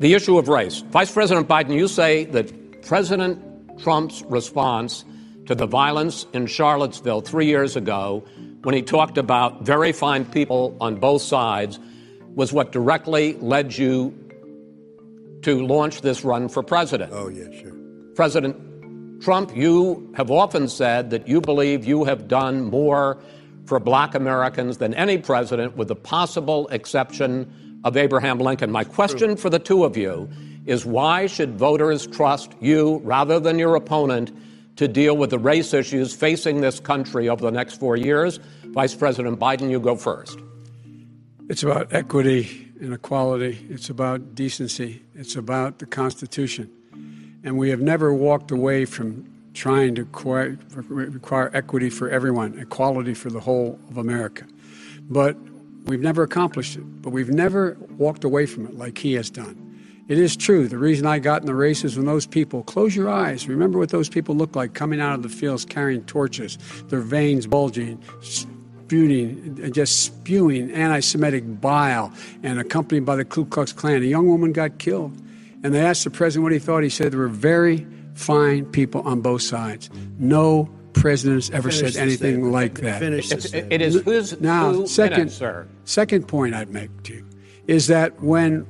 The 0.00 0.14
issue 0.14 0.36
of 0.38 0.48
race. 0.48 0.80
Vice 0.90 1.12
President 1.12 1.46
Biden, 1.48 1.74
you 1.74 1.86
say 1.88 2.24
that 2.26 2.82
President 2.82 3.78
Trump's 3.78 4.22
response 4.24 5.04
to 5.46 5.54
the 5.54 5.66
violence 5.66 6.26
in 6.32 6.46
Charlottesville 6.46 7.20
three 7.20 7.46
years 7.46 7.76
ago, 7.76 8.24
when 8.62 8.74
he 8.74 8.82
talked 8.82 9.16
about 9.18 9.62
very 9.62 9.92
fine 9.92 10.24
people 10.24 10.76
on 10.80 10.96
both 10.96 11.22
sides, 11.22 11.78
was 12.36 12.52
what 12.52 12.70
directly 12.70 13.32
led 13.40 13.76
you 13.76 14.14
to 15.42 15.66
launch 15.66 16.02
this 16.02 16.22
run 16.22 16.48
for 16.48 16.62
president. 16.62 17.10
Oh, 17.12 17.28
yeah, 17.28 17.50
sure. 17.60 17.72
President 18.14 19.22
Trump, 19.22 19.56
you 19.56 20.12
have 20.14 20.30
often 20.30 20.68
said 20.68 21.10
that 21.10 21.26
you 21.26 21.40
believe 21.40 21.86
you 21.86 22.04
have 22.04 22.28
done 22.28 22.64
more 22.64 23.18
for 23.64 23.80
black 23.80 24.14
Americans 24.14 24.76
than 24.76 24.94
any 24.94 25.18
president, 25.18 25.76
with 25.76 25.88
the 25.88 25.96
possible 25.96 26.68
exception 26.68 27.80
of 27.84 27.96
Abraham 27.96 28.38
Lincoln. 28.38 28.70
My 28.70 28.84
question 28.84 29.28
True. 29.28 29.36
for 29.36 29.50
the 29.50 29.58
two 29.58 29.84
of 29.84 29.96
you 29.96 30.28
is 30.66 30.84
why 30.84 31.26
should 31.26 31.56
voters 31.58 32.06
trust 32.06 32.52
you 32.60 33.00
rather 33.02 33.40
than 33.40 33.58
your 33.58 33.76
opponent 33.76 34.30
to 34.76 34.86
deal 34.86 35.16
with 35.16 35.30
the 35.30 35.38
race 35.38 35.72
issues 35.72 36.14
facing 36.14 36.60
this 36.60 36.80
country 36.80 37.28
over 37.28 37.42
the 37.42 37.50
next 37.50 37.80
four 37.80 37.96
years? 37.96 38.40
Vice 38.66 38.94
President 38.94 39.40
Biden, 39.40 39.70
you 39.70 39.80
go 39.80 39.96
first. 39.96 40.38
It's 41.48 41.62
about 41.62 41.92
equity 41.92 42.72
and 42.80 42.92
equality. 42.92 43.64
It's 43.70 43.88
about 43.88 44.34
decency. 44.34 45.02
It's 45.14 45.36
about 45.36 45.78
the 45.78 45.86
Constitution. 45.86 46.70
And 47.44 47.56
we 47.56 47.70
have 47.70 47.80
never 47.80 48.12
walked 48.12 48.50
away 48.50 48.84
from 48.84 49.32
trying 49.54 49.94
to 49.94 50.02
require, 50.02 50.58
require 50.74 51.50
equity 51.54 51.88
for 51.88 52.10
everyone, 52.10 52.58
equality 52.58 53.14
for 53.14 53.30
the 53.30 53.38
whole 53.38 53.78
of 53.88 53.96
America. 53.96 54.44
But 55.02 55.36
we've 55.84 56.00
never 56.00 56.24
accomplished 56.24 56.76
it. 56.76 56.80
But 57.00 57.10
we've 57.10 57.30
never 57.30 57.76
walked 57.96 58.24
away 58.24 58.46
from 58.46 58.66
it 58.66 58.76
like 58.76 58.98
he 58.98 59.14
has 59.14 59.30
done. 59.30 59.62
It 60.08 60.18
is 60.18 60.36
true. 60.36 60.66
The 60.66 60.78
reason 60.78 61.06
I 61.06 61.20
got 61.20 61.42
in 61.42 61.46
the 61.46 61.54
race 61.54 61.84
is 61.84 61.96
when 61.96 62.06
those 62.06 62.26
people, 62.26 62.64
close 62.64 62.94
your 62.94 63.08
eyes, 63.08 63.48
remember 63.48 63.78
what 63.78 63.90
those 63.90 64.08
people 64.08 64.34
look 64.34 64.56
like 64.56 64.74
coming 64.74 65.00
out 65.00 65.14
of 65.14 65.22
the 65.22 65.28
fields 65.28 65.64
carrying 65.64 66.04
torches, 66.04 66.58
their 66.88 67.00
veins 67.00 67.46
bulging, 67.46 68.02
spewing, 68.86 69.72
just 69.72 70.02
spewing 70.02 70.70
anti 70.70 71.00
Semitic 71.00 71.60
bile, 71.60 72.12
and 72.42 72.60
accompanied 72.60 73.04
by 73.04 73.16
the 73.16 73.24
Ku 73.24 73.44
Klux 73.44 73.72
Klan. 73.72 74.02
A 74.02 74.06
young 74.06 74.28
woman 74.28 74.52
got 74.52 74.78
killed. 74.78 75.12
And 75.64 75.74
they 75.74 75.80
asked 75.80 76.04
the 76.04 76.10
president 76.10 76.44
what 76.44 76.52
he 76.52 76.58
thought. 76.58 76.82
He 76.82 76.88
said 76.88 77.12
there 77.12 77.18
were 77.18 77.28
very 77.28 77.86
fine 78.14 78.66
people 78.66 79.00
on 79.02 79.20
both 79.20 79.42
sides. 79.42 79.90
No 80.18 80.70
president 80.92 81.36
has 81.36 81.50
ever 81.50 81.70
Finish 81.70 81.94
said 81.94 82.02
anything 82.02 82.52
like 82.52 82.80
that. 82.80 83.00
Finish 83.00 83.32
it, 83.32 83.72
it 83.72 83.82
is 83.82 84.00
who's 84.02 84.40
now 84.40 84.72
who 84.72 84.86
second, 84.86 85.18
minutes, 85.18 85.34
sir. 85.34 85.66
Second 85.84 86.28
point 86.28 86.54
I'd 86.54 86.70
make 86.70 87.02
to 87.04 87.14
you 87.14 87.26
is 87.66 87.88
that 87.88 88.22
when 88.22 88.66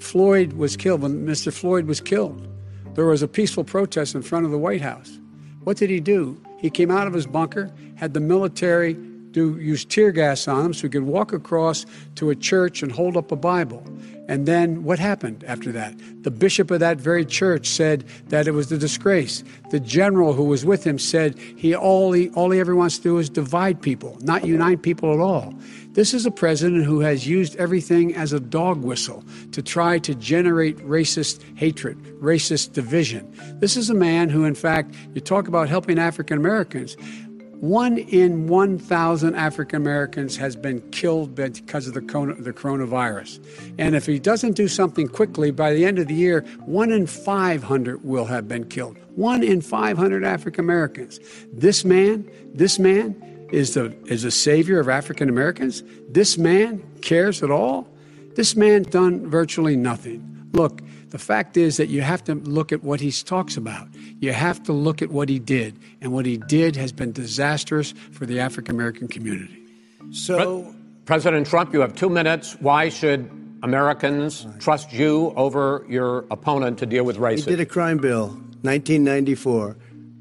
Floyd 0.00 0.54
was 0.54 0.76
killed, 0.76 1.02
when 1.02 1.26
Mr. 1.26 1.52
Floyd 1.52 1.86
was 1.86 2.00
killed, 2.00 2.48
there 2.94 3.04
was 3.04 3.22
a 3.22 3.28
peaceful 3.28 3.62
protest 3.62 4.14
in 4.14 4.22
front 4.22 4.46
of 4.46 4.50
the 4.50 4.58
White 4.58 4.80
House. 4.80 5.18
What 5.64 5.76
did 5.76 5.90
he 5.90 6.00
do? 6.00 6.40
He 6.58 6.70
came 6.70 6.90
out 6.90 7.06
of 7.06 7.12
his 7.12 7.26
bunker, 7.26 7.70
had 7.96 8.14
the 8.14 8.20
military 8.20 8.96
do 9.38 9.58
use 9.60 9.84
tear 9.84 10.10
gas 10.10 10.48
on 10.48 10.62
them 10.62 10.74
so 10.74 10.82
he 10.82 10.88
could 10.88 11.04
walk 11.04 11.32
across 11.32 11.86
to 12.16 12.30
a 12.30 12.34
church 12.34 12.82
and 12.82 12.90
hold 12.90 13.16
up 13.16 13.30
a 13.30 13.36
Bible. 13.36 13.82
And 14.28 14.44
then 14.44 14.84
what 14.84 14.98
happened 14.98 15.42
after 15.44 15.72
that? 15.72 15.94
The 16.22 16.30
bishop 16.30 16.70
of 16.70 16.80
that 16.80 16.98
very 16.98 17.24
church 17.24 17.66
said 17.66 18.04
that 18.28 18.46
it 18.46 18.50
was 18.50 18.70
a 18.70 18.76
disgrace. 18.76 19.42
The 19.70 19.80
general 19.80 20.34
who 20.34 20.44
was 20.44 20.66
with 20.66 20.84
him 20.84 20.98
said 20.98 21.38
he 21.38 21.74
all 21.74 22.12
he 22.12 22.28
all 22.30 22.50
he 22.50 22.60
ever 22.60 22.76
wants 22.76 22.98
to 22.98 23.02
do 23.02 23.18
is 23.18 23.30
divide 23.30 23.80
people, 23.80 24.18
not 24.20 24.44
unite 24.44 24.82
people 24.82 25.14
at 25.14 25.20
all. 25.20 25.54
This 25.92 26.12
is 26.12 26.26
a 26.26 26.30
president 26.30 26.84
who 26.84 27.00
has 27.00 27.26
used 27.26 27.56
everything 27.56 28.14
as 28.14 28.32
a 28.32 28.38
dog 28.38 28.84
whistle 28.84 29.24
to 29.52 29.62
try 29.62 29.98
to 30.00 30.14
generate 30.14 30.76
racist 30.78 31.42
hatred, 31.56 31.96
racist 32.20 32.74
division. 32.74 33.26
This 33.60 33.76
is 33.76 33.88
a 33.88 33.94
man 33.94 34.28
who, 34.28 34.44
in 34.44 34.54
fact, 34.54 34.94
you 35.14 35.20
talk 35.20 35.48
about 35.48 35.68
helping 35.68 35.98
African 35.98 36.36
Americans. 36.38 36.96
One 37.60 37.98
in 37.98 38.46
1,000 38.46 39.34
African 39.34 39.76
Americans 39.82 40.36
has 40.36 40.54
been 40.54 40.80
killed 40.90 41.34
because 41.34 41.88
of 41.88 41.94
the, 41.94 42.00
the 42.00 42.52
coronavirus. 42.52 43.40
And 43.78 43.96
if 43.96 44.06
he 44.06 44.20
doesn't 44.20 44.52
do 44.52 44.68
something 44.68 45.08
quickly, 45.08 45.50
by 45.50 45.72
the 45.74 45.84
end 45.84 45.98
of 45.98 46.06
the 46.06 46.14
year, 46.14 46.42
one 46.66 46.92
in 46.92 47.06
500 47.08 48.04
will 48.04 48.26
have 48.26 48.46
been 48.46 48.68
killed. 48.68 48.96
One 49.16 49.42
in 49.42 49.60
500 49.60 50.22
African 50.22 50.64
Americans. 50.64 51.18
This 51.52 51.84
man, 51.84 52.30
this 52.54 52.78
man 52.78 53.48
is 53.50 53.74
the 53.74 53.92
is 54.06 54.24
a 54.24 54.30
savior 54.30 54.78
of 54.78 54.88
African 54.88 55.28
Americans. 55.28 55.82
This 56.08 56.38
man 56.38 56.82
cares 57.02 57.42
at 57.42 57.50
all. 57.50 57.88
This 58.36 58.54
man 58.54 58.84
done 58.84 59.28
virtually 59.28 59.74
nothing. 59.74 60.48
Look, 60.52 60.80
the 61.10 61.18
fact 61.18 61.56
is 61.56 61.76
that 61.76 61.88
you 61.88 62.02
have 62.02 62.22
to 62.24 62.34
look 62.34 62.72
at 62.72 62.82
what 62.82 63.00
he 63.00 63.10
talks 63.10 63.56
about. 63.56 63.88
You 64.20 64.32
have 64.32 64.62
to 64.64 64.72
look 64.72 65.02
at 65.02 65.10
what 65.10 65.28
he 65.28 65.38
did. 65.38 65.78
And 66.00 66.12
what 66.12 66.26
he 66.26 66.36
did 66.36 66.76
has 66.76 66.92
been 66.92 67.12
disastrous 67.12 67.92
for 68.12 68.26
the 68.26 68.40
African 68.40 68.74
American 68.74 69.08
community. 69.08 69.62
So, 70.10 70.62
Pre- 70.62 70.72
President 71.06 71.46
Trump, 71.46 71.72
you 71.72 71.80
have 71.80 71.94
two 71.94 72.08
minutes. 72.08 72.56
Why 72.60 72.88
should 72.88 73.30
Americans 73.62 74.46
trust 74.58 74.92
you 74.92 75.32
over 75.36 75.84
your 75.88 76.24
opponent 76.30 76.78
to 76.78 76.86
deal 76.86 77.04
with 77.04 77.16
racism? 77.16 77.44
He 77.44 77.50
did 77.56 77.60
a 77.60 77.66
crime 77.66 77.98
bill, 77.98 78.28
1994 78.62 79.76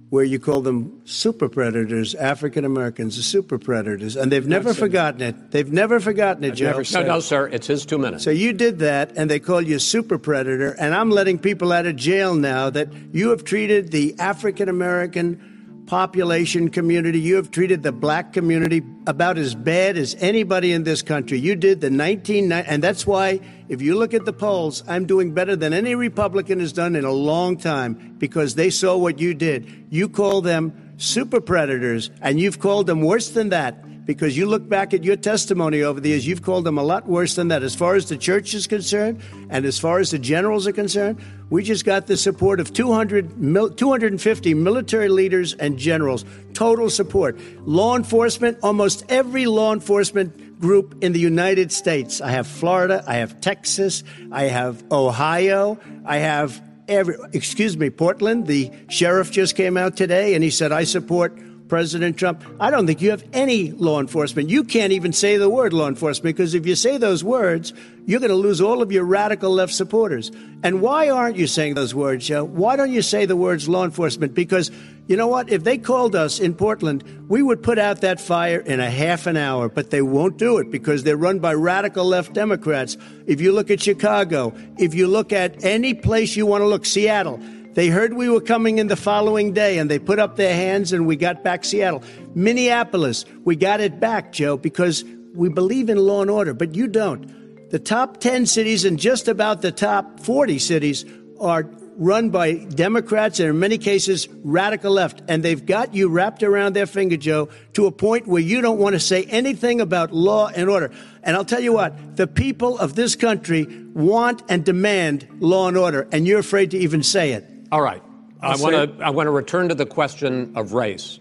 where 0.10 0.24
you 0.24 0.40
call 0.40 0.62
them 0.62 1.02
super 1.06 1.50
predators, 1.50 2.16
African 2.16 2.64
Americans, 2.64 3.18
the 3.18 3.24
super 3.24 3.60
predators, 3.60 4.16
and 4.16 4.32
they've 4.32 4.48
never 4.48 4.74
forgotten 4.74 5.22
it. 5.22 5.52
They've 5.52 5.72
never 5.72 6.00
forgotten 6.00 6.46
it, 6.46 6.52
Joe. 6.52 6.82
no, 6.94 7.04
no, 7.04 7.20
sir. 7.20 7.48
It's 7.48 7.68
his 7.68 7.86
two 7.86 7.98
minutes. 7.98 8.24
So 8.24 8.30
you 8.30 8.54
did 8.54 8.80
that, 8.80 9.18
and 9.18 9.30
they 9.30 9.40
call 9.40 9.62
you 9.62 9.80
super 9.80 10.18
predator, 10.18 10.72
and 10.80 10.96
I'm 10.96 11.10
letting 11.10 11.40
people 11.40 11.74
out 11.74 11.86
of 11.86 11.98
jail 11.98 12.36
now 12.36 12.70
that 12.70 12.88
you 13.12 13.32
have 13.32 13.44
treated 13.44 13.92
the 13.92 14.16
African 14.18 14.70
American 14.70 15.57
population 15.88 16.70
community. 16.70 17.20
You 17.20 17.38
have 17.38 17.50
treated 17.50 17.82
the 17.82 17.92
black 17.92 18.34
community 18.34 18.84
about 19.08 19.38
as 19.38 19.56
bad 19.56 19.98
as 19.98 20.16
anybody 20.20 20.74
in 20.74 20.84
this 20.84 21.02
country. 21.02 21.40
You 21.40 21.56
did 21.56 21.82
the 21.82 21.90
19, 21.90 22.52
and 22.52 22.84
that's 22.84 23.08
why, 23.08 23.40
if 23.70 23.82
you 23.82 23.96
look 23.96 24.14
at 24.14 24.26
the 24.26 24.34
polls, 24.34 24.84
I'm 24.88 25.06
doing 25.06 25.34
better 25.34 25.56
than 25.56 25.74
any 25.74 25.96
Republican 25.96 26.60
has 26.60 26.74
done 26.74 26.96
in 26.96 27.06
a 27.06 27.12
long 27.12 27.58
time 27.58 28.16
because 28.20 28.56
they 28.56 28.70
saw 28.70 28.98
what 28.98 29.20
you 29.20 29.34
did. 29.34 29.88
You 29.90 30.10
call 30.10 30.42
them 30.42 30.94
super 30.98 31.40
predators, 31.40 32.12
and 32.22 32.40
you've 32.40 32.60
called 32.60 32.86
them 32.88 33.02
worse 33.02 33.30
than 33.30 33.50
that 33.50 33.84
because 34.08 34.38
you 34.38 34.46
look 34.46 34.68
back 34.68 34.94
at 34.94 35.04
your 35.04 35.18
testimony 35.18 35.84
over 35.84 36.00
the 36.00 36.10
years, 36.10 36.26
you've 36.26 36.42
called 36.42 36.64
them 36.64 36.78
a 36.78 36.84
lot 36.84 37.06
worse 37.06 37.36
than 37.36 37.50
that. 37.50 37.62
As 37.62 37.76
far 37.76 37.96
as 37.96 38.08
the 38.08 38.18
church 38.18 38.54
is 38.54 38.66
concerned, 38.66 39.22
and 39.50 39.66
as 39.66 39.78
far 39.78 40.00
as 40.00 40.12
the 40.12 40.18
generals 40.18 40.66
are 40.66 40.72
concerned, 40.72 41.22
we 41.50 41.62
just 41.62 41.84
got 41.84 42.08
the 42.08 42.16
support 42.16 42.62
of 42.62 42.72
200, 42.72 43.78
250 43.78 44.54
military 44.54 45.10
leaders 45.10 45.54
and 45.54 45.78
generals, 45.78 46.24
total 46.54 46.90
support. 46.90 47.38
Law 47.68 47.98
enforcement, 47.98 48.58
almost 48.64 49.04
every 49.10 49.46
law 49.46 49.74
enforcement 49.74 50.60
group 50.60 51.04
in 51.04 51.12
the 51.12 51.20
United 51.20 51.74
States. 51.74 52.22
I 52.22 52.32
have 52.32 52.48
Florida, 52.48 53.04
I 53.06 53.16
have 53.16 53.42
Texas, 53.42 54.04
I 54.32 54.44
have 54.44 54.84
Ohio, 54.90 55.78
I 56.06 56.18
have 56.18 56.62
every, 56.88 57.16
excuse 57.34 57.78
me, 57.78 57.90
Portland. 57.90 58.48
The 58.48 58.72
sheriff 58.88 59.32
just 59.32 59.58
came 59.58 59.76
out 59.76 59.98
today 59.98 60.34
and 60.34 60.44
he 60.44 60.50
said, 60.50 60.72
I 60.72 60.86
support 60.86 61.38
President 61.68 62.18
Trump. 62.18 62.44
I 62.60 62.72
don't 62.72 62.88
think 62.88 63.02
you 63.02 63.12
have 63.12 63.24
any 63.34 63.72
law 63.72 64.00
enforcement. 64.00 64.50
You 64.50 64.64
can't 64.64 64.94
even 64.94 65.14
say 65.14 65.38
the 65.38 65.50
word 65.50 65.74
law 65.74 65.88
enforcement 65.88 66.36
because 66.36 66.54
if 66.54 66.66
you 66.66 66.76
say 66.76 66.98
those 66.98 67.24
words, 67.24 67.74
you're 68.06 68.20
going 68.20 68.30
to 68.30 68.36
lose 68.36 68.62
all 68.62 68.82
of 68.82 68.92
your 68.92 69.04
radical 69.04 69.52
left 69.52 69.74
supporters. 69.74 70.32
And 70.64 70.82
why 70.82 71.10
aren't 71.10 71.36
you 71.36 71.48
saying 71.48 71.74
those 71.74 71.94
words, 71.94 72.26
Joe? 72.26 72.44
Why 72.44 72.76
don't 72.76 72.92
you 72.92 73.02
say 73.02 73.26
the 73.26 73.36
words 73.36 73.68
law 73.68 73.84
enforcement? 73.84 74.34
Because 74.34 74.72
you 75.08 75.16
know 75.16 75.28
what? 75.28 75.50
If 75.50 75.64
they 75.64 75.78
called 75.78 76.16
us 76.16 76.40
in 76.40 76.54
Portland, 76.54 77.04
we 77.30 77.42
would 77.42 77.64
put 77.64 77.80
out 77.80 78.02
that 78.02 78.20
fire 78.20 78.60
in 78.60 78.82
a 78.82 78.90
half 78.90 79.26
an 79.26 79.38
hour, 79.38 79.70
but 79.70 79.90
they 79.90 80.02
won't 80.02 80.38
do 80.38 80.58
it 80.58 80.70
because 80.70 81.04
they're 81.04 81.16
run 81.16 81.40
by 81.40 81.54
radical 81.54 82.04
left 82.04 82.34
Democrats. 82.34 82.98
If 83.26 83.40
you 83.40 83.54
look 83.54 83.72
at 83.72 83.82
Chicago, 83.82 84.54
if 84.78 84.94
you 84.94 85.08
look 85.08 85.32
at 85.32 85.64
any 85.64 85.94
place 85.94 86.36
you 86.36 86.46
want 86.46 86.62
to 86.62 86.68
look, 86.68 86.86
Seattle, 86.86 87.40
they 87.78 87.90
heard 87.90 88.16
we 88.16 88.28
were 88.28 88.42
coming 88.42 88.80
in 88.80 88.88
the 88.88 88.96
following 88.96 89.54
day 89.54 89.78
and 89.78 89.88
they 89.88 90.00
put 90.00 90.18
up 90.18 90.36
their 90.36 90.56
hands 90.56 90.94
and 90.94 91.06
we 91.06 91.16
got 91.16 91.44
back 91.44 91.64
Seattle. 91.64 92.02
Minneapolis, 92.34 93.24
we 93.44 93.56
got 93.56 93.82
it 93.82 94.00
back, 94.00 94.32
Joe, 94.32 94.58
because 94.58 95.06
we 95.36 95.50
believe 95.50 95.88
in 95.88 96.00
law 96.00 96.24
and 96.24 96.32
order, 96.32 96.56
but 96.56 96.74
you 96.74 96.88
don't. 96.88 97.70
The 97.70 97.78
top 97.78 98.18
10 98.18 98.48
cities 98.48 98.84
and 98.84 98.98
just 98.98 99.28
about 99.28 99.62
the 99.62 99.72
top 99.72 100.22
40 100.22 100.58
cities 100.58 101.06
are 101.40 101.70
run 101.98 102.32
by 102.32 102.54
Democrats 102.54 103.40
and 103.40 103.50
in 103.50 103.60
many 103.60 103.78
cases 103.78 104.28
radical 104.44 104.94
left. 104.94 105.22
And 105.28 105.44
they've 105.44 105.64
got 105.64 105.94
you 105.94 106.10
wrapped 106.10 106.42
around 106.42 106.76
their 106.76 106.88
finger, 106.88 107.16
Joe, 107.16 107.50
to 107.74 107.86
a 107.86 107.92
point 107.92 108.26
where 108.26 108.42
you 108.42 108.60
don't 108.60 108.80
want 108.80 108.94
to 108.96 109.00
say 109.00 109.26
anything 109.26 109.82
about 109.82 110.12
law 110.12 110.48
and 110.48 110.68
order. 110.68 110.90
And 111.22 111.36
I'll 111.36 111.46
tell 111.46 111.62
you 111.62 111.74
what, 111.74 112.18
the 112.18 112.26
people 112.26 112.80
of 112.80 112.96
this 112.96 113.16
country 113.16 113.68
want 113.94 114.42
and 114.50 114.66
demand 114.66 115.28
law 115.40 115.68
and 115.68 115.78
order, 115.78 116.08
and 116.12 116.26
you're 116.26 116.40
afraid 116.40 116.72
to 116.72 116.80
even 116.80 117.04
say 117.04 117.34
it. 117.34 117.54
All 117.72 117.82
right. 117.82 118.02
I 118.42 118.56
want 118.58 118.76
to 118.76 119.04
I 119.04 119.10
want 119.10 119.28
to 119.28 119.32
return 119.32 119.70
to 119.70 119.76
the 119.76 119.86
question 119.86 120.54
of 120.56 120.74
race. 120.74 121.20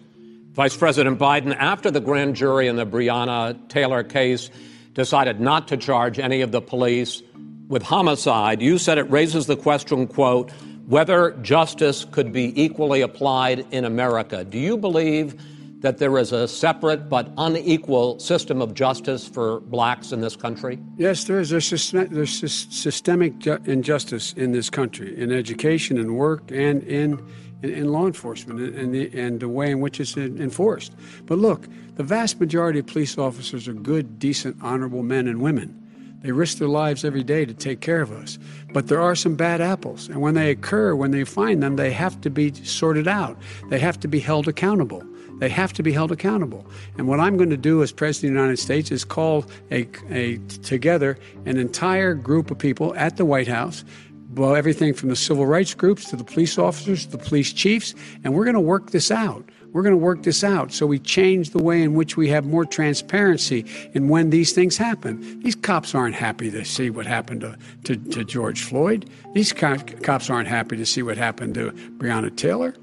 Vice 0.53 0.75
President 0.75 1.19
Biden, 1.19 1.55
after 1.55 1.91
the 1.91 1.99
grand 1.99 2.35
jury 2.35 2.67
in 2.67 2.75
the 2.75 2.85
Breonna 2.85 3.67
Taylor 3.69 4.03
case 4.03 4.49
decided 4.93 5.39
not 5.39 5.67
to 5.67 5.77
charge 5.77 6.19
any 6.19 6.41
of 6.41 6.51
the 6.51 6.61
police 6.61 7.21
with 7.67 7.83
homicide. 7.83 8.61
You 8.61 8.77
said 8.77 8.97
it 8.97 9.09
raises 9.11 9.45
the 9.45 9.55
question, 9.55 10.07
quote, 10.07 10.51
whether 10.87 11.31
justice 11.41 12.05
could 12.05 12.31
be 12.31 12.59
equally 12.59 13.01
applied 13.01 13.65
in 13.71 13.83
America. 13.83 14.43
Do 14.43 14.57
you 14.57 14.77
believe 14.77 15.39
that 15.79 15.99
there 15.99 16.17
is 16.17 16.31
a 16.31 16.47
separate 16.47 17.07
but 17.07 17.31
unequal 17.37 18.19
system 18.19 18.61
of 18.61 18.73
justice 18.73 19.27
for 19.27 19.59
blacks 19.61 20.11
in 20.11 20.21
this 20.21 20.35
country? 20.35 20.79
Yes, 20.97 21.25
there 21.25 21.39
is. 21.39 21.49
There's, 21.49 21.91
there's 21.91 22.65
systemic 22.69 23.45
injustice 23.45 24.33
in 24.33 24.51
this 24.51 24.69
country, 24.69 25.17
in 25.17 25.31
education 25.31 25.97
and 25.97 26.15
work 26.15 26.49
and 26.51 26.81
in, 26.83 27.23
in, 27.61 27.69
in 27.69 27.91
law 27.91 28.07
enforcement 28.07 28.59
and 28.59 28.93
the, 28.93 29.11
and 29.19 29.39
the 29.39 29.49
way 29.49 29.69
in 29.69 29.79
which 29.79 29.99
it's 29.99 30.17
enforced. 30.17 30.93
But 31.25 31.37
look, 31.37 31.67
the 31.95 32.03
vast 32.03 32.39
majority 32.39 32.79
of 32.79 32.87
police 32.87 33.17
officers 33.17 33.67
are 33.67 33.73
good, 33.73 34.19
decent, 34.19 34.57
honorable 34.61 35.03
men 35.03 35.27
and 35.27 35.41
women. 35.41 35.83
They 36.21 36.31
risk 36.31 36.57
their 36.57 36.67
lives 36.67 37.05
every 37.05 37.23
day 37.23 37.45
to 37.45 37.53
take 37.53 37.79
care 37.79 38.01
of 38.01 38.11
us. 38.11 38.39
But 38.73 38.87
there 38.87 38.99
are 38.99 39.15
some 39.15 39.35
bad 39.35 39.61
apples. 39.61 40.09
And 40.09 40.19
when 40.19 40.33
they 40.33 40.49
occur, 40.49 40.95
when 40.95 41.11
they 41.11 41.23
find 41.23 41.61
them, 41.61 41.75
they 41.75 41.91
have 41.91 42.19
to 42.21 42.29
be 42.29 42.53
sorted 42.53 43.07
out. 43.07 43.37
They 43.69 43.79
have 43.79 43.99
to 43.99 44.07
be 44.07 44.19
held 44.19 44.47
accountable. 44.47 45.03
They 45.39 45.49
have 45.49 45.73
to 45.73 45.83
be 45.83 45.91
held 45.91 46.11
accountable. 46.11 46.65
And 46.97 47.07
what 47.07 47.19
I'm 47.19 47.37
going 47.37 47.49
to 47.49 47.57
do 47.57 47.83
as 47.83 47.91
President 47.91 48.31
of 48.31 48.35
the 48.35 48.41
United 48.41 48.61
States 48.61 48.91
is 48.91 49.03
call 49.03 49.45
a, 49.71 49.87
a 50.09 50.37
together 50.63 51.17
an 51.45 51.57
entire 51.57 52.13
group 52.13 52.51
of 52.51 52.57
people 52.57 52.95
at 52.95 53.17
the 53.17 53.25
White 53.25 53.47
House 53.47 53.83
well, 54.37 54.55
everything 54.55 54.93
from 54.93 55.09
the 55.09 55.15
civil 55.15 55.45
rights 55.45 55.73
groups 55.73 56.09
to 56.09 56.15
the 56.15 56.23
police 56.23 56.57
officers 56.57 57.05
to 57.05 57.11
the 57.11 57.17
police 57.17 57.51
chiefs, 57.51 57.95
and 58.23 58.33
we're 58.33 58.43
going 58.43 58.53
to 58.53 58.59
work 58.59 58.91
this 58.91 59.09
out. 59.09 59.43
We're 59.73 59.81
going 59.81 59.93
to 59.93 59.97
work 59.97 60.23
this 60.23 60.43
out 60.43 60.71
so 60.71 60.85
we 60.85 60.99
change 60.99 61.51
the 61.51 61.61
way 61.61 61.81
in 61.81 61.93
which 61.93 62.17
we 62.17 62.29
have 62.29 62.45
more 62.45 62.65
transparency 62.65 63.65
in 63.93 64.07
when 64.07 64.29
these 64.29 64.53
things 64.53 64.77
happen. 64.77 65.39
These 65.41 65.55
cops 65.55 65.93
aren't 65.93 66.15
happy 66.15 66.49
to 66.51 66.63
see 66.65 66.89
what 66.89 67.05
happened 67.05 67.41
to, 67.41 67.57
to, 67.83 67.95
to 67.95 68.23
George 68.23 68.63
Floyd. 68.63 69.09
These 69.33 69.53
co- 69.53 69.77
cops 70.01 70.29
aren't 70.29 70.47
happy 70.47 70.77
to 70.77 70.85
see 70.85 71.01
what 71.01 71.17
happened 71.17 71.55
to 71.55 71.71
Breonna 71.97 72.35
Taylor. 72.35 72.75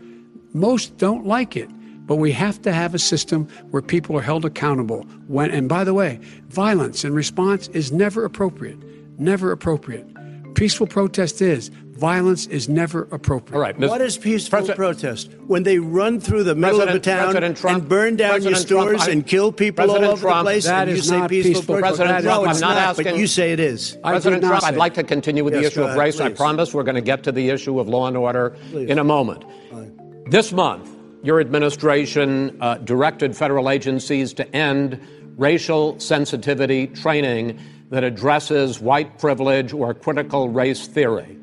Most 0.52 0.96
don't 0.98 1.26
like 1.26 1.56
it. 1.56 1.70
But 2.06 2.16
we 2.16 2.32
have 2.32 2.60
to 2.62 2.72
have 2.72 2.94
a 2.94 2.98
system 2.98 3.48
where 3.70 3.82
people 3.82 4.16
are 4.16 4.22
held 4.22 4.44
accountable. 4.44 5.02
When, 5.26 5.50
and 5.50 5.68
by 5.68 5.84
the 5.84 5.94
way, 5.94 6.20
violence 6.48 7.04
in 7.04 7.14
response 7.14 7.68
is 7.68 7.92
never 7.92 8.24
appropriate. 8.24 8.78
Never 9.18 9.52
appropriate. 9.52 10.06
Peaceful 10.54 10.86
protest 10.86 11.40
is. 11.40 11.70
Violence 11.94 12.46
is 12.48 12.68
never 12.68 13.02
appropriate. 13.12 13.54
All 13.54 13.62
right. 13.62 13.78
Ms. 13.78 13.88
What 13.88 14.00
is 14.00 14.18
peaceful 14.18 14.58
President, 14.58 14.76
protest? 14.76 15.32
When 15.46 15.62
they 15.62 15.78
run 15.78 16.20
through 16.20 16.42
the 16.42 16.54
middle 16.56 16.80
President, 16.80 17.06
of 17.06 17.36
a 17.36 17.40
town 17.40 17.54
Trump, 17.54 17.78
and 17.78 17.88
burn 17.88 18.16
down 18.16 18.30
President 18.30 18.56
your 18.56 18.66
stores 18.66 18.96
Trump, 18.96 19.12
and 19.12 19.26
kill 19.26 19.52
people 19.52 19.84
President 19.84 20.04
all 20.04 20.12
over 20.12 20.22
Trump, 20.22 20.38
the 20.40 20.50
place, 20.50 20.64
that 20.64 20.88
and 20.88 20.90
is 20.90 20.96
you 20.96 21.02
say 21.04 21.18
not 21.18 21.30
peaceful, 21.30 21.52
peaceful 21.52 21.74
protest? 21.76 21.96
President 21.98 22.24
no, 22.24 22.30
Trump, 22.30 22.50
it's 22.50 22.62
I'm 22.62 22.68
not, 22.68 22.74
not 22.74 22.88
asking, 22.88 23.04
but 23.04 23.16
you 23.16 23.26
say 23.28 23.52
it 23.52 23.60
is. 23.60 23.96
President 24.02 24.42
Trump, 24.42 24.62
say. 24.62 24.68
I'd 24.68 24.76
like 24.76 24.94
to 24.94 25.04
continue 25.04 25.44
with 25.44 25.54
yes, 25.54 25.62
the 25.62 25.66
issue 25.68 25.82
of 25.84 25.96
race. 25.96 26.16
please. 26.16 26.22
I 26.22 26.28
promise 26.30 26.74
we're 26.74 26.82
going 26.82 26.96
to 26.96 27.00
get 27.00 27.22
to 27.24 27.32
the 27.32 27.50
issue 27.50 27.78
of 27.78 27.88
law 27.88 28.08
and 28.08 28.16
order 28.16 28.56
please. 28.70 28.90
in 28.90 28.98
a 28.98 29.04
moment. 29.04 29.44
Fine. 29.70 30.24
This 30.26 30.52
month, 30.52 30.90
your 31.24 31.40
administration 31.40 32.56
uh, 32.60 32.76
directed 32.76 33.34
federal 33.34 33.70
agencies 33.70 34.34
to 34.34 34.54
end 34.54 35.00
racial 35.38 35.98
sensitivity 35.98 36.86
training 36.88 37.58
that 37.88 38.04
addresses 38.04 38.78
white 38.78 39.18
privilege 39.18 39.72
or 39.72 39.94
critical 39.94 40.50
race 40.50 40.86
theory. 40.86 41.38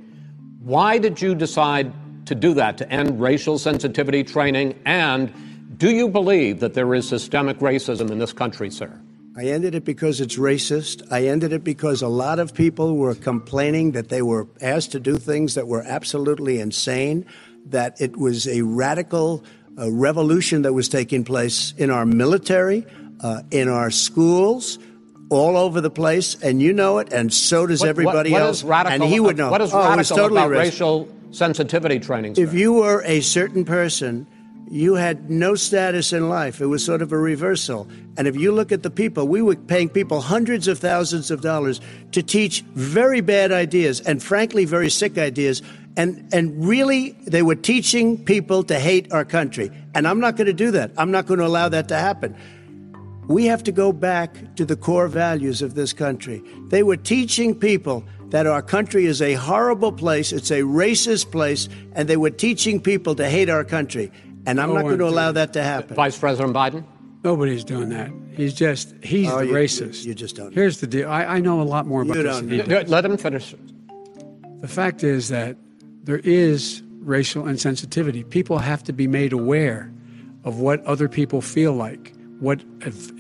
Why 0.62 1.00
did 1.00 1.20
you 1.20 1.34
decide 1.34 1.92
to 2.28 2.36
do 2.36 2.54
that, 2.54 2.78
to 2.78 2.90
end 2.92 3.20
racial 3.20 3.58
sensitivity 3.58 4.24
training? 4.24 4.80
And 4.86 5.34
do 5.80 5.90
you 5.90 6.08
believe 6.08 6.60
that 6.60 6.76
there 6.76 6.94
is 6.94 7.10
systemic 7.10 7.58
racism 7.58 8.12
in 8.12 8.20
this 8.20 8.34
country, 8.34 8.70
sir? 8.70 9.02
I 9.36 9.46
ended 9.46 9.74
it 9.74 9.84
because 9.84 10.22
it's 10.22 10.38
racist. 10.38 11.02
I 11.10 11.26
ended 11.26 11.54
it 11.54 11.64
because 11.64 12.04
a 12.04 12.08
lot 12.08 12.38
of 12.38 12.54
people 12.54 12.98
were 12.98 13.16
complaining 13.16 13.94
that 13.94 14.10
they 14.10 14.22
were 14.22 14.48
asked 14.62 14.92
to 14.92 15.00
do 15.00 15.18
things 15.18 15.56
that 15.56 15.68
were 15.68 15.82
absolutely 15.84 16.60
insane, 16.60 17.26
that 17.66 18.00
it 18.00 18.18
was 18.18 18.48
a 18.48 18.62
radical 18.62 19.44
uh, 19.78 19.92
revolution 19.92 20.64
that 20.64 20.74
was 20.74 20.90
taking 20.90 21.24
place 21.24 21.74
in 21.78 21.90
our 21.90 22.06
military, 22.06 22.86
uh, 23.22 23.42
in 23.52 23.68
our 23.68 23.92
schools, 23.92 24.80
all 25.30 25.56
over 25.56 25.80
the 25.80 25.90
place, 25.90 26.36
and 26.44 26.62
you 26.62 26.74
know 26.74 26.98
it, 27.00 27.14
and 27.14 27.34
so 27.34 27.66
does 27.66 27.80
what, 27.80 27.90
everybody 27.90 28.32
what, 28.32 28.42
what 28.42 28.48
else. 28.48 28.64
Radical, 28.64 29.02
and 29.02 29.12
he 29.12 29.20
would 29.20 29.38
know. 29.38 29.50
What 29.50 29.62
is 29.62 29.74
oh, 29.74 29.80
radical 29.80 30.18
totally 30.18 30.42
about 30.42 30.52
racial 30.52 31.08
sensitivity 31.32 32.00
training? 32.00 32.36
Sir? 32.36 32.44
If 32.44 32.54
you 32.54 32.74
were 32.74 33.02
a 33.06 33.22
certain 33.22 33.64
person, 33.64 34.28
you 34.72 34.96
had 34.96 35.30
no 35.30 35.56
status 35.56 36.14
in 36.14 36.30
life. 36.30 36.62
It 36.62 36.68
was 36.68 36.84
sort 36.84 37.02
of 37.02 37.12
a 37.12 37.18
reversal. 37.18 37.90
And 38.18 38.26
if 38.26 38.38
you 38.38 38.54
look 38.54 38.72
at 38.72 38.84
the 38.84 38.90
people, 38.90 39.28
we 39.28 39.42
were 39.42 39.56
paying 39.56 39.90
people 39.90 40.22
hundreds 40.22 40.68
of 40.70 40.80
thousands 40.80 41.30
of 41.30 41.42
dollars 41.42 41.82
to 42.14 42.24
teach 42.24 42.62
very 42.74 43.20
bad 43.20 43.52
ideas 43.52 44.00
and, 44.00 44.24
frankly, 44.24 44.64
very 44.64 44.90
sick 44.90 45.18
ideas. 45.18 45.62
And, 45.98 46.28
and 46.34 46.66
really, 46.66 47.12
they 47.28 47.42
were 47.42 47.56
teaching 47.56 48.24
people 48.24 48.64
to 48.64 48.80
hate 48.80 49.12
our 49.12 49.26
country. 49.26 49.70
And 49.94 50.08
I'm 50.08 50.20
not 50.22 50.38
going 50.38 50.48
to 50.48 50.54
do 50.54 50.72
that. 50.72 50.92
I'm 50.98 51.12
not 51.12 51.26
going 51.26 51.40
to 51.40 51.46
allow 51.46 51.68
that 51.70 51.88
to 51.90 51.96
happen. 51.98 52.36
We 53.28 53.46
have 53.46 53.64
to 53.64 53.72
go 53.72 53.92
back 53.92 54.56
to 54.56 54.66
the 54.66 54.76
core 54.76 55.08
values 55.08 55.62
of 55.62 55.76
this 55.76 55.94
country. 55.94 56.42
They 56.70 56.84
were 56.84 56.98
teaching 56.98 57.54
people 57.58 58.04
that 58.30 58.48
our 58.48 58.62
country 58.62 59.06
is 59.06 59.22
a 59.22 59.34
horrible 59.34 59.92
place, 59.92 60.32
it's 60.32 60.52
a 60.52 60.62
racist 60.62 61.32
place, 61.32 61.68
and 61.94 62.08
they 62.08 62.16
were 62.18 62.30
teaching 62.30 62.80
people 62.80 63.14
to 63.16 63.30
hate 63.30 63.50
our 63.50 63.66
country. 63.66 64.12
And 64.46 64.60
I'm 64.60 64.72
Oh, 64.72 64.76
not 64.76 64.84
going 64.84 64.98
to 65.00 65.08
allow 65.08 65.34
that 65.34 65.52
to 65.54 65.64
happen. 65.64 65.96
Vice 65.96 66.18
President 66.18 66.56
Biden? 66.56 66.86
Nobody's 67.24 67.64
doing 67.66 67.90
that. 67.90 68.10
He's 68.34 68.54
just, 68.54 68.96
he's 69.04 69.30
Oh, 69.30 69.40
the 69.40 69.48
you- 69.48 69.54
racist. 69.54 70.04
you- 70.04 70.10
you 70.10 70.16
just 70.16 70.38
don't. 70.38 70.54
Here's 70.54 70.80
the 70.80 70.88
deal. 70.88 71.10
I, 71.10 71.26
I 71.26 71.40
know 71.40 71.62
a 71.62 71.64
lot 71.64 71.86
more 71.86 72.02
about 72.04 72.16
You 72.16 72.24
this 72.24 72.36
don't 72.38 72.48
than 72.50 72.60
he 72.62 72.66
does. 72.66 72.90
Let 72.90 73.04
him 73.06 73.18
finish. 73.18 73.54
The 74.62 74.68
fact 74.68 75.04
is 75.04 75.28
that 75.30 75.58
there 76.04 76.20
is 76.20 76.84
racial 77.00 77.44
insensitivity. 77.44 78.28
People 78.30 78.60
have 78.60 78.84
to 78.84 78.94
be 78.94 79.08
made 79.08 79.34
aware 79.34 79.92
of 80.44 80.60
what 80.60 80.84
other 80.86 81.08
people 81.08 81.42
feel 81.42 81.74
like, 81.74 82.14
what 82.40 82.62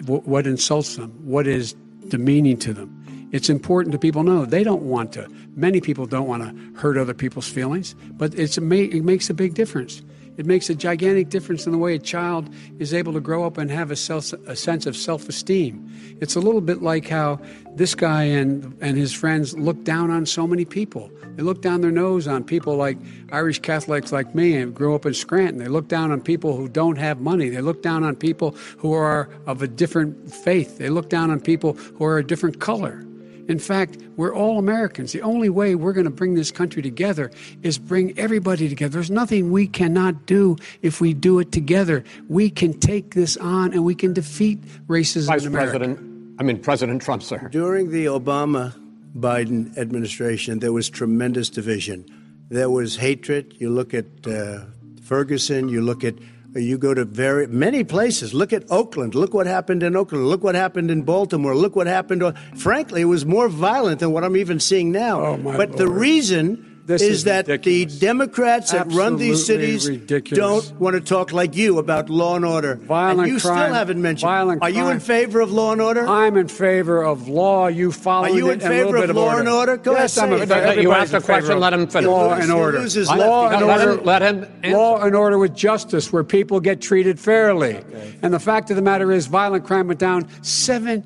what 0.06 0.48
insults 0.48 0.96
them, 0.96 1.12
what 1.24 1.48
is 1.48 1.76
demeaning 2.08 2.58
to 2.58 2.74
them. 2.74 2.98
It's 3.32 3.50
important 3.50 3.94
to 3.94 4.00
people 4.00 4.24
know 4.24 4.46
they 4.46 4.64
don't 4.64 4.84
want 4.84 5.14
to. 5.14 5.28
Many 5.56 5.80
people 5.80 6.06
don't 6.06 6.28
want 6.28 6.44
to 6.44 6.80
hurt 6.80 6.98
other 6.98 7.14
people's 7.14 7.48
feelings, 7.48 7.96
but 8.14 8.34
it's 8.36 8.58
a, 8.58 8.72
it 8.74 9.04
makes 9.04 9.30
a 9.30 9.34
big 9.34 9.54
difference. 9.54 10.02
It 10.42 10.48
makes 10.48 10.72
a 10.72 10.74
gigantic 10.74 11.30
difference 11.30 11.68
in 11.68 11.72
the 11.72 11.78
way 11.78 11.94
a 11.94 12.00
child 12.00 12.50
is 12.80 12.96
able 12.96 13.14
to 13.14 13.20
grow 13.20 13.46
up 13.46 13.60
and 13.60 13.70
have 13.70 13.92
a, 13.92 13.96
self, 13.96 14.34
a 14.48 14.56
sense 14.56 14.88
of 14.88 14.98
self-esteem. 14.98 16.18
It's 16.20 16.36
a 16.36 16.40
little 16.40 16.62
bit 16.62 16.82
like 16.82 17.08
how 17.08 17.40
this 17.76 17.94
guy 17.94 18.24
and 18.24 18.76
and 18.82 18.98
his 18.98 19.14
friends 19.14 19.56
look 19.56 19.84
down 19.84 20.10
on 20.10 20.26
so 20.26 20.48
many 20.48 20.66
people. 20.66 21.12
They 21.36 21.44
look 21.44 21.62
down 21.62 21.82
their 21.82 21.92
nose 21.92 22.28
on 22.28 22.44
people 22.44 22.76
like 22.76 22.98
Irish 23.32 23.60
Catholics 23.60 24.12
like 24.12 24.34
me 24.34 24.56
and 24.56 24.74
grew 24.74 24.96
up 24.96 25.06
in 25.06 25.14
Scranton. 25.14 25.60
They 25.60 25.68
look 25.68 25.88
down 25.88 26.12
on 26.12 26.22
people 26.22 26.58
who 26.58 26.68
don't 26.68 26.98
have 26.98 27.22
money. 27.22 27.50
They 27.50 27.62
look 27.62 27.84
down 27.84 28.04
on 28.04 28.16
people 28.16 28.56
who 28.80 28.94
are 28.94 29.30
of 29.46 29.62
a 29.62 29.68
different 29.68 30.34
faith. 30.34 30.80
They 30.80 30.90
look 30.90 31.08
down 31.08 31.30
on 31.30 31.40
people 31.40 31.74
who 31.74 32.04
are 32.04 32.18
a 32.18 32.26
different 32.26 32.60
color. 32.60 33.06
In 33.52 33.60
fact, 33.60 33.98
we're 34.16 34.34
all 34.34 34.58
Americans. 34.58 35.12
The 35.12 35.22
only 35.22 35.50
way 35.50 35.76
we're 35.76 35.92
going 35.92 36.06
to 36.06 36.10
bring 36.10 36.36
this 36.36 36.52
country 36.52 36.82
together 36.82 37.30
is 37.62 37.78
bring 37.78 38.18
everybody 38.18 38.70
together. 38.70 38.94
There's 38.94 39.12
nothing 39.12 39.52
we 39.52 39.68
cannot 39.68 40.26
do 40.26 40.56
if 40.82 41.02
we 41.02 41.14
do 41.14 41.38
it 41.40 41.52
together. 41.52 42.06
We 42.30 42.50
can 42.50 42.80
take 42.80 43.14
this 43.14 43.36
on 43.36 43.74
and 43.74 43.84
we 43.84 43.94
can 43.94 44.14
defeat 44.14 44.62
racism 44.88 45.28
Vice 45.28 45.42
in 45.42 45.50
America. 45.50 45.80
President, 45.80 46.36
I 46.40 46.44
mean, 46.44 46.62
President 46.62 47.02
Trump, 47.02 47.24
sir. 47.24 47.50
During 47.50 47.92
the 47.92 48.06
Obama 48.06 48.74
Biden 49.18 49.78
administration, 49.78 50.60
there 50.60 50.72
was 50.72 50.90
tremendous 50.90 51.50
division. 51.50 52.06
There 52.50 52.70
was 52.70 52.96
hatred. 52.96 53.56
You 53.60 53.70
look 53.70 53.94
at 53.94 54.06
uh, 54.26 54.62
Ferguson, 55.04 55.68
you 55.68 55.82
look 55.82 56.06
at 56.06 56.16
you 56.54 56.78
go 56.78 56.94
to 56.94 57.06
very 57.06 57.48
many 57.48 57.84
places. 57.84 58.34
Look 58.34 58.52
at 58.54 58.70
Oakland. 58.70 59.16
Look 59.16 59.34
what 59.34 59.48
happened 59.48 59.84
in 59.84 59.96
Oakland. 59.96 60.28
Look 60.28 60.44
what 60.44 60.56
happened 60.56 60.92
in 60.92 61.04
Baltimore. 61.04 61.56
Look 61.56 61.76
what 61.76 61.88
happened. 61.88 62.24
Frankly, 62.58 63.02
it 63.02 63.06
was 63.06 63.26
more 63.26 63.48
violent 63.48 64.00
than 64.00 64.12
what 64.12 64.24
I'm 64.24 64.36
even 64.36 64.60
seeing 64.60 64.92
now. 64.92 65.22
Oh, 65.26 65.38
but 65.38 65.78
the 65.78 65.88
reason 65.88 66.71
This 66.86 67.02
is, 67.02 67.10
is 67.10 67.24
that 67.26 67.48
ridiculous. 67.48 67.94
the 68.00 68.06
Democrats 68.06 68.72
that 68.72 68.92
run 68.92 69.18
these 69.18 69.46
cities 69.46 69.88
ridiculous. 69.88 70.68
don't 70.70 70.80
want 70.80 70.96
to 70.96 71.00
talk 71.02 71.32
like 71.32 71.56
you 71.56 71.78
about 71.78 72.10
law 72.10 72.36
and 72.36 72.44
order. 72.44 72.76
Violent 72.76 73.20
and 73.20 73.28
you 73.30 73.40
crime- 73.40 73.66
still 73.66 73.74
haven't 73.74 74.02
mentioned. 74.02 74.28
violent 74.30 74.62
Are 74.64 74.70
you 74.70 74.88
in 74.90 75.00
favor 75.00 75.42
of 75.42 75.52
law 75.52 75.72
and 75.74 75.82
order? 75.82 76.08
I'm 76.08 76.38
in 76.38 76.48
favor 76.48 77.04
of 77.04 77.28
law. 77.28 77.68
You 77.68 77.92
follow 77.92 78.26
Are 78.26 78.30
you 78.30 78.50
in 78.50 78.60
a 78.62 78.68
favor 78.68 79.00
bit 79.00 79.10
of 79.10 79.16
law 79.16 79.38
and 79.38 79.48
order? 79.48 79.78
Go 79.78 79.94
yes, 79.94 80.18
ahead, 80.18 80.32
I'm 80.34 80.38
say 80.40 80.44
in 80.44 80.50
it. 80.50 80.54
favor. 80.54 80.62
You 80.66 80.70
Everybody's 80.92 81.14
asked 81.14 81.24
a 81.24 81.26
question, 81.26 81.60
let 81.60 81.74
him 81.74 81.88
finish. 81.88 82.08
Law 82.08 82.34
and 82.34 82.52
order. 82.52 82.80
loses 82.80 83.08
Law 83.10 83.44
left. 83.48 83.56
and 83.62 83.64
order. 83.64 84.02
let 84.04 84.22
him 84.22 84.46
answer. 84.64 84.78
Law 84.78 85.02
and 85.02 85.16
order 85.16 85.38
with 85.38 85.56
justice, 85.56 86.12
where 86.12 86.24
people 86.24 86.60
get 86.60 86.82
treated 86.82 87.20
fairly. 87.20 87.80
And 88.24 88.34
the 88.34 88.40
fact 88.40 88.70
of 88.70 88.76
the 88.76 88.82
matter 88.82 89.12
is, 89.12 89.28
violent 89.28 89.66
crime 89.66 89.88
went 89.88 90.00
down 90.00 90.26
17%, 90.42 91.04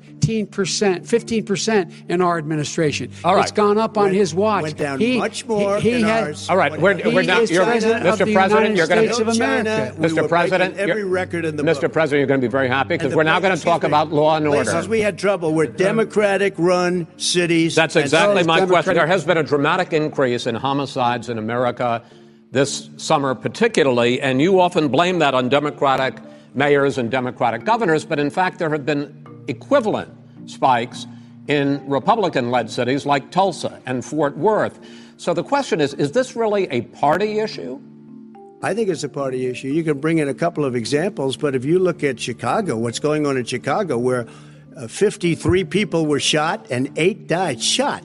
15% 1.06 1.92
in 2.08 2.20
our 2.20 2.38
administration. 2.38 3.10
All 3.24 3.34
right. 3.34 3.42
It's 3.42 3.52
gone 3.52 3.78
up 3.78 3.96
on 3.98 4.04
Went- 4.04 4.16
his 4.16 4.34
watch. 4.34 4.62
went 4.62 4.76
down 4.78 4.98
much 5.18 5.44
more 5.46 5.65
He, 5.74 5.90
he 5.90 5.96
in 5.96 6.02
had, 6.04 6.24
ours. 6.24 6.48
All 6.48 6.56
right, 6.56 6.80
we're, 6.80 6.96
He 6.96 7.14
we're 7.14 7.22
now, 7.22 7.40
is 7.40 7.50
you're, 7.50 7.64
president 7.64 8.06
of 8.06 8.14
Mr. 8.14 8.26
the 8.26 8.32
President, 8.32 8.76
United 8.76 8.76
you're 8.76 8.86
going 8.86 9.34
to, 9.34 9.38
China, 9.38 9.94
Mr. 9.98 10.28
President, 10.28 10.76
every 10.76 11.04
record 11.04 11.44
in 11.44 11.56
the 11.56 11.62
Mr. 11.62 11.82
book. 11.82 11.92
President, 11.92 12.20
you're 12.20 12.26
going 12.26 12.40
to 12.40 12.46
be 12.46 12.50
very 12.50 12.68
happy 12.68 12.96
because 12.96 13.14
we're 13.14 13.22
now 13.22 13.40
going 13.40 13.56
to 13.56 13.62
talk 13.62 13.82
we- 13.82 13.88
about 13.88 14.12
law 14.12 14.36
and 14.36 14.46
order. 14.46 14.64
Places 14.70 14.88
we 14.88 15.00
had 15.00 15.18
trouble 15.18 15.54
were 15.54 15.66
Democratic-run 15.66 17.06
cities. 17.16 17.74
That's 17.74 17.96
exactly 17.96 18.36
those 18.36 18.46
my 18.46 18.66
question. 18.66 18.94
There 18.94 19.06
has 19.06 19.24
been 19.24 19.38
a 19.38 19.42
dramatic 19.42 19.92
increase 19.92 20.46
in 20.46 20.54
homicides 20.54 21.28
in 21.28 21.38
America 21.38 22.02
this 22.52 22.88
summer, 22.96 23.34
particularly, 23.34 24.20
and 24.20 24.40
you 24.40 24.60
often 24.60 24.88
blame 24.88 25.18
that 25.18 25.34
on 25.34 25.48
Democratic 25.48 26.16
mayors 26.54 26.96
and 26.96 27.10
Democratic 27.10 27.64
governors, 27.64 28.04
but 28.04 28.18
in 28.18 28.30
fact, 28.30 28.58
there 28.58 28.70
have 28.70 28.86
been 28.86 29.26
equivalent 29.46 30.10
spikes 30.46 31.06
in 31.48 31.88
Republican 31.88 32.50
led 32.50 32.70
cities 32.70 33.06
like 33.06 33.30
Tulsa 33.30 33.80
and 33.86 34.04
Fort 34.04 34.36
Worth. 34.36 34.78
So 35.16 35.32
the 35.34 35.44
question 35.44 35.80
is 35.80 35.94
is 35.94 36.12
this 36.12 36.36
really 36.36 36.68
a 36.70 36.82
party 36.82 37.38
issue? 37.38 37.80
I 38.62 38.74
think 38.74 38.88
it's 38.88 39.04
a 39.04 39.08
party 39.08 39.46
issue. 39.46 39.68
You 39.68 39.84
can 39.84 40.00
bring 40.00 40.18
in 40.18 40.28
a 40.28 40.34
couple 40.34 40.64
of 40.64 40.74
examples, 40.74 41.36
but 41.36 41.54
if 41.54 41.64
you 41.64 41.78
look 41.78 42.02
at 42.02 42.18
Chicago, 42.18 42.76
what's 42.76 42.98
going 42.98 43.26
on 43.26 43.36
in 43.36 43.44
Chicago, 43.44 43.98
where 43.98 44.26
uh, 44.76 44.88
53 44.88 45.64
people 45.64 46.06
were 46.06 46.20
shot 46.20 46.66
and 46.70 46.90
eight 46.96 47.26
died 47.26 47.62
shot. 47.62 48.02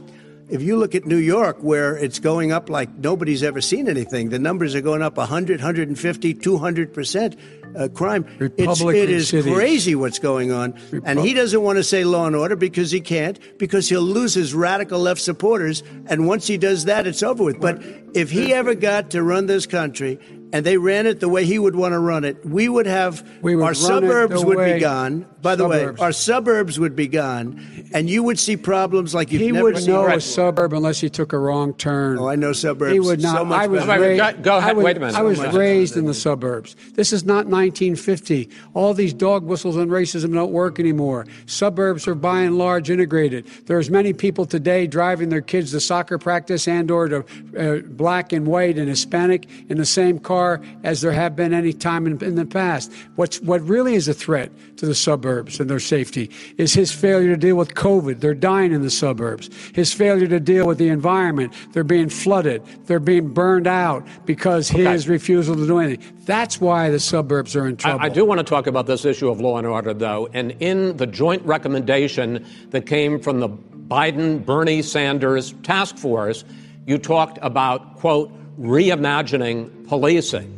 If 0.49 0.61
you 0.61 0.75
look 0.75 0.95
at 0.95 1.05
New 1.05 1.17
York, 1.17 1.57
where 1.61 1.95
it's 1.95 2.19
going 2.19 2.51
up 2.51 2.69
like 2.69 2.93
nobody's 2.97 3.41
ever 3.41 3.61
seen 3.61 3.87
anything, 3.87 4.29
the 4.29 4.39
numbers 4.39 4.75
are 4.75 4.81
going 4.81 5.01
up 5.01 5.15
100, 5.15 5.61
150, 5.61 6.33
200 6.33 6.93
percent 6.93 7.37
uh, 7.75 7.87
crime. 7.89 8.25
It's, 8.39 8.39
Republican 8.41 8.95
it 9.03 9.09
is 9.09 9.29
cities. 9.29 9.53
crazy 9.53 9.95
what's 9.95 10.19
going 10.19 10.51
on, 10.51 10.73
and 11.05 11.19
he 11.19 11.33
doesn't 11.33 11.61
want 11.61 11.77
to 11.77 11.83
say 11.83 12.03
law 12.03 12.27
and 12.27 12.35
order 12.35 12.55
because 12.55 12.91
he 12.91 13.01
can't, 13.01 13.39
because 13.57 13.89
he'll 13.89 14.01
lose 14.01 14.33
his 14.33 14.53
radical 14.53 14.99
left 14.99 15.21
supporters, 15.21 15.83
and 16.07 16.27
once 16.27 16.47
he 16.47 16.57
does 16.57 16.85
that, 16.85 17.07
it's 17.07 17.23
over 17.23 17.43
with. 17.43 17.59
But 17.59 17.81
if 18.13 18.29
he 18.31 18.53
ever 18.53 18.75
got 18.75 19.11
to 19.11 19.23
run 19.23 19.45
this 19.47 19.65
country 19.65 20.19
and 20.53 20.65
they 20.65 20.75
ran 20.75 21.05
it 21.07 21.21
the 21.21 21.29
way 21.29 21.45
he 21.45 21.57
would 21.57 21.77
want 21.77 21.93
to 21.93 21.99
run 21.99 22.25
it, 22.25 22.45
we 22.45 22.67
would 22.67 22.85
have 22.85 23.25
We 23.41 23.55
would 23.55 23.63
our 23.63 23.73
suburbs 23.73 24.43
would 24.43 24.57
way- 24.57 24.73
be 24.73 24.79
gone. 24.81 25.25
By 25.41 25.55
the 25.55 25.63
Suburbs. 25.63 25.99
way, 25.99 26.05
our 26.05 26.11
suburbs 26.11 26.79
would 26.79 26.95
be 26.95 27.07
gone, 27.07 27.59
and 27.93 28.07
you 28.07 28.21
would 28.21 28.37
see 28.37 28.55
problems 28.57 29.15
like 29.15 29.31
you've 29.31 29.41
He 29.41 29.51
never 29.51 29.63
would 29.63 29.77
seen. 29.79 29.87
know 29.87 30.03
before. 30.03 30.17
a 30.17 30.21
suburb 30.21 30.73
unless 30.73 30.99
he 30.99 31.09
took 31.09 31.33
a 31.33 31.37
wrong 31.39 31.73
turn. 31.73 32.19
Oh, 32.19 32.27
I 32.27 32.35
know 32.35 32.53
suburbs 32.53 32.93
He 32.93 32.99
would 32.99 33.21
not. 33.21 33.37
so 33.37 33.45
much 33.45 33.59
I 33.61 33.65
was 33.65 33.83
better. 33.85 34.01
Raised. 34.01 34.19
go- 34.19 34.41
go 34.43 34.57
ahead. 34.57 34.69
I 34.69 34.73
was, 34.73 34.83
Wait 34.85 34.97
a 34.97 34.99
minute. 34.99 35.15
I 35.15 35.21
was 35.23 35.37
So 35.39 35.51
raised 35.51 35.97
in 35.97 36.05
the 36.05 36.13
suburbs. 36.13 36.75
This 36.93 37.11
is 37.11 37.25
not 37.25 37.47
1950. 37.61 38.49
All 38.73 38.93
these 38.93 39.13
dog 39.13 39.43
whistles 39.43 39.77
on 39.77 39.89
racism 39.89 40.33
don't 40.33 40.51
work 40.51 40.79
anymore. 40.79 41.25
Suburbs 41.45 42.07
are 42.07 42.15
by 42.15 42.41
and 42.41 42.57
large 42.57 42.89
integrated. 42.89 43.45
There's 43.65 43.89
many 43.89 44.13
people 44.13 44.45
today 44.45 44.87
driving 44.87 45.29
their 45.29 45.41
kids 45.41 45.71
to 45.71 45.79
soccer 45.79 46.17
practice 46.17 46.67
and/or 46.67 47.07
to 47.09 47.17
uh, 47.57 47.87
black 47.87 48.33
and 48.33 48.47
white 48.47 48.77
and 48.77 48.89
Hispanic 48.89 49.47
in 49.69 49.77
the 49.77 49.85
same 49.85 50.17
car 50.17 50.61
as 50.83 51.01
there 51.01 51.11
have 51.11 51.35
been 51.35 51.53
any 51.53 51.73
time 51.73 52.07
in, 52.07 52.23
in 52.23 52.35
the 52.35 52.45
past. 52.45 52.91
What's 53.15 53.39
what 53.41 53.61
really 53.61 53.93
is 53.93 54.07
a 54.07 54.13
threat 54.13 54.51
to 54.77 54.85
the 54.85 54.95
suburbs 54.95 55.59
and 55.59 55.69
their 55.69 55.79
safety 55.79 56.31
is 56.57 56.73
his 56.73 56.91
failure 56.91 57.29
to 57.29 57.37
deal 57.37 57.55
with 57.55 57.75
COVID. 57.75 58.19
They're 58.19 58.33
dying 58.33 58.71
in 58.71 58.81
the 58.81 58.89
suburbs. 58.89 59.49
His 59.73 59.93
failure 59.93 60.27
to 60.27 60.39
deal 60.39 60.65
with 60.65 60.79
the 60.79 60.89
environment. 60.89 61.53
They're 61.73 61.83
being 61.83 62.09
flooded. 62.09 62.63
They're 62.87 62.99
being 62.99 63.29
burned 63.29 63.67
out 63.67 64.07
because 64.25 64.69
his 64.69 65.07
refusal 65.07 65.55
to 65.55 65.67
do 65.67 65.79
anything. 65.79 66.17
That's 66.25 66.61
why 66.61 66.89
the 66.89 66.99
suburbs 66.99 67.50
are 67.55 67.67
in 67.67 67.77
trouble. 67.77 68.01
I, 68.01 68.05
I 68.05 68.09
do 68.09 68.25
want 68.25 68.39
to 68.39 68.43
talk 68.43 68.67
about 68.67 68.85
this 68.87 69.05
issue 69.05 69.29
of 69.29 69.39
law 69.41 69.57
and 69.57 69.67
order, 69.67 69.93
though. 69.93 70.29
And 70.33 70.51
in 70.59 70.97
the 70.97 71.07
joint 71.07 71.43
recommendation 71.45 72.45
that 72.69 72.85
came 72.85 73.19
from 73.19 73.39
the 73.39 73.49
Biden 73.49 74.45
Bernie 74.45 74.81
Sanders 74.81 75.53
task 75.63 75.97
force, 75.97 76.45
you 76.85 76.97
talked 76.97 77.37
about, 77.41 77.97
quote, 77.97 78.31
reimagining 78.59 79.87
policing. 79.87 80.57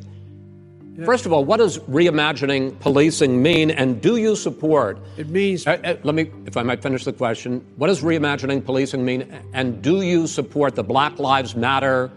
First 1.05 1.25
of 1.25 1.33
all, 1.33 1.43
what 1.43 1.57
does 1.57 1.79
reimagining 1.79 2.79
policing 2.79 3.41
mean, 3.41 3.71
and 3.71 3.99
do 3.99 4.17
you 4.17 4.35
support? 4.35 4.99
It 5.17 5.27
means 5.27 5.65
Uh, 5.65 5.79
uh, 5.83 5.95
let 6.03 6.13
me, 6.13 6.29
if 6.45 6.55
I 6.55 6.61
might 6.61 6.83
finish 6.83 7.03
the 7.03 7.13
question. 7.13 7.65
What 7.77 7.87
does 7.87 8.01
reimagining 8.01 8.63
policing 8.63 9.03
mean, 9.03 9.21
and 9.53 9.81
do 9.81 10.03
you 10.03 10.27
support 10.27 10.75
the 10.75 10.83
Black 10.83 11.17
Lives 11.17 11.55
Matter 11.55 12.11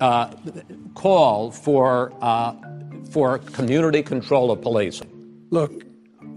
uh, 0.00 0.32
call 0.94 1.52
for 1.52 2.12
uh, 2.20 2.54
for 3.12 3.38
community 3.38 4.02
control 4.02 4.50
of 4.50 4.62
policing? 4.62 5.08
Look, 5.50 5.84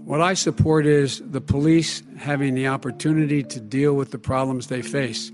what 0.04 0.20
I 0.20 0.34
support 0.34 0.86
is 0.86 1.22
the 1.24 1.40
police 1.40 2.02
having 2.18 2.54
the 2.54 2.68
opportunity 2.68 3.42
to 3.42 3.60
deal 3.60 3.94
with 3.94 4.10
the 4.10 4.18
problems 4.18 4.66
they 4.66 4.82
face. 4.82 5.32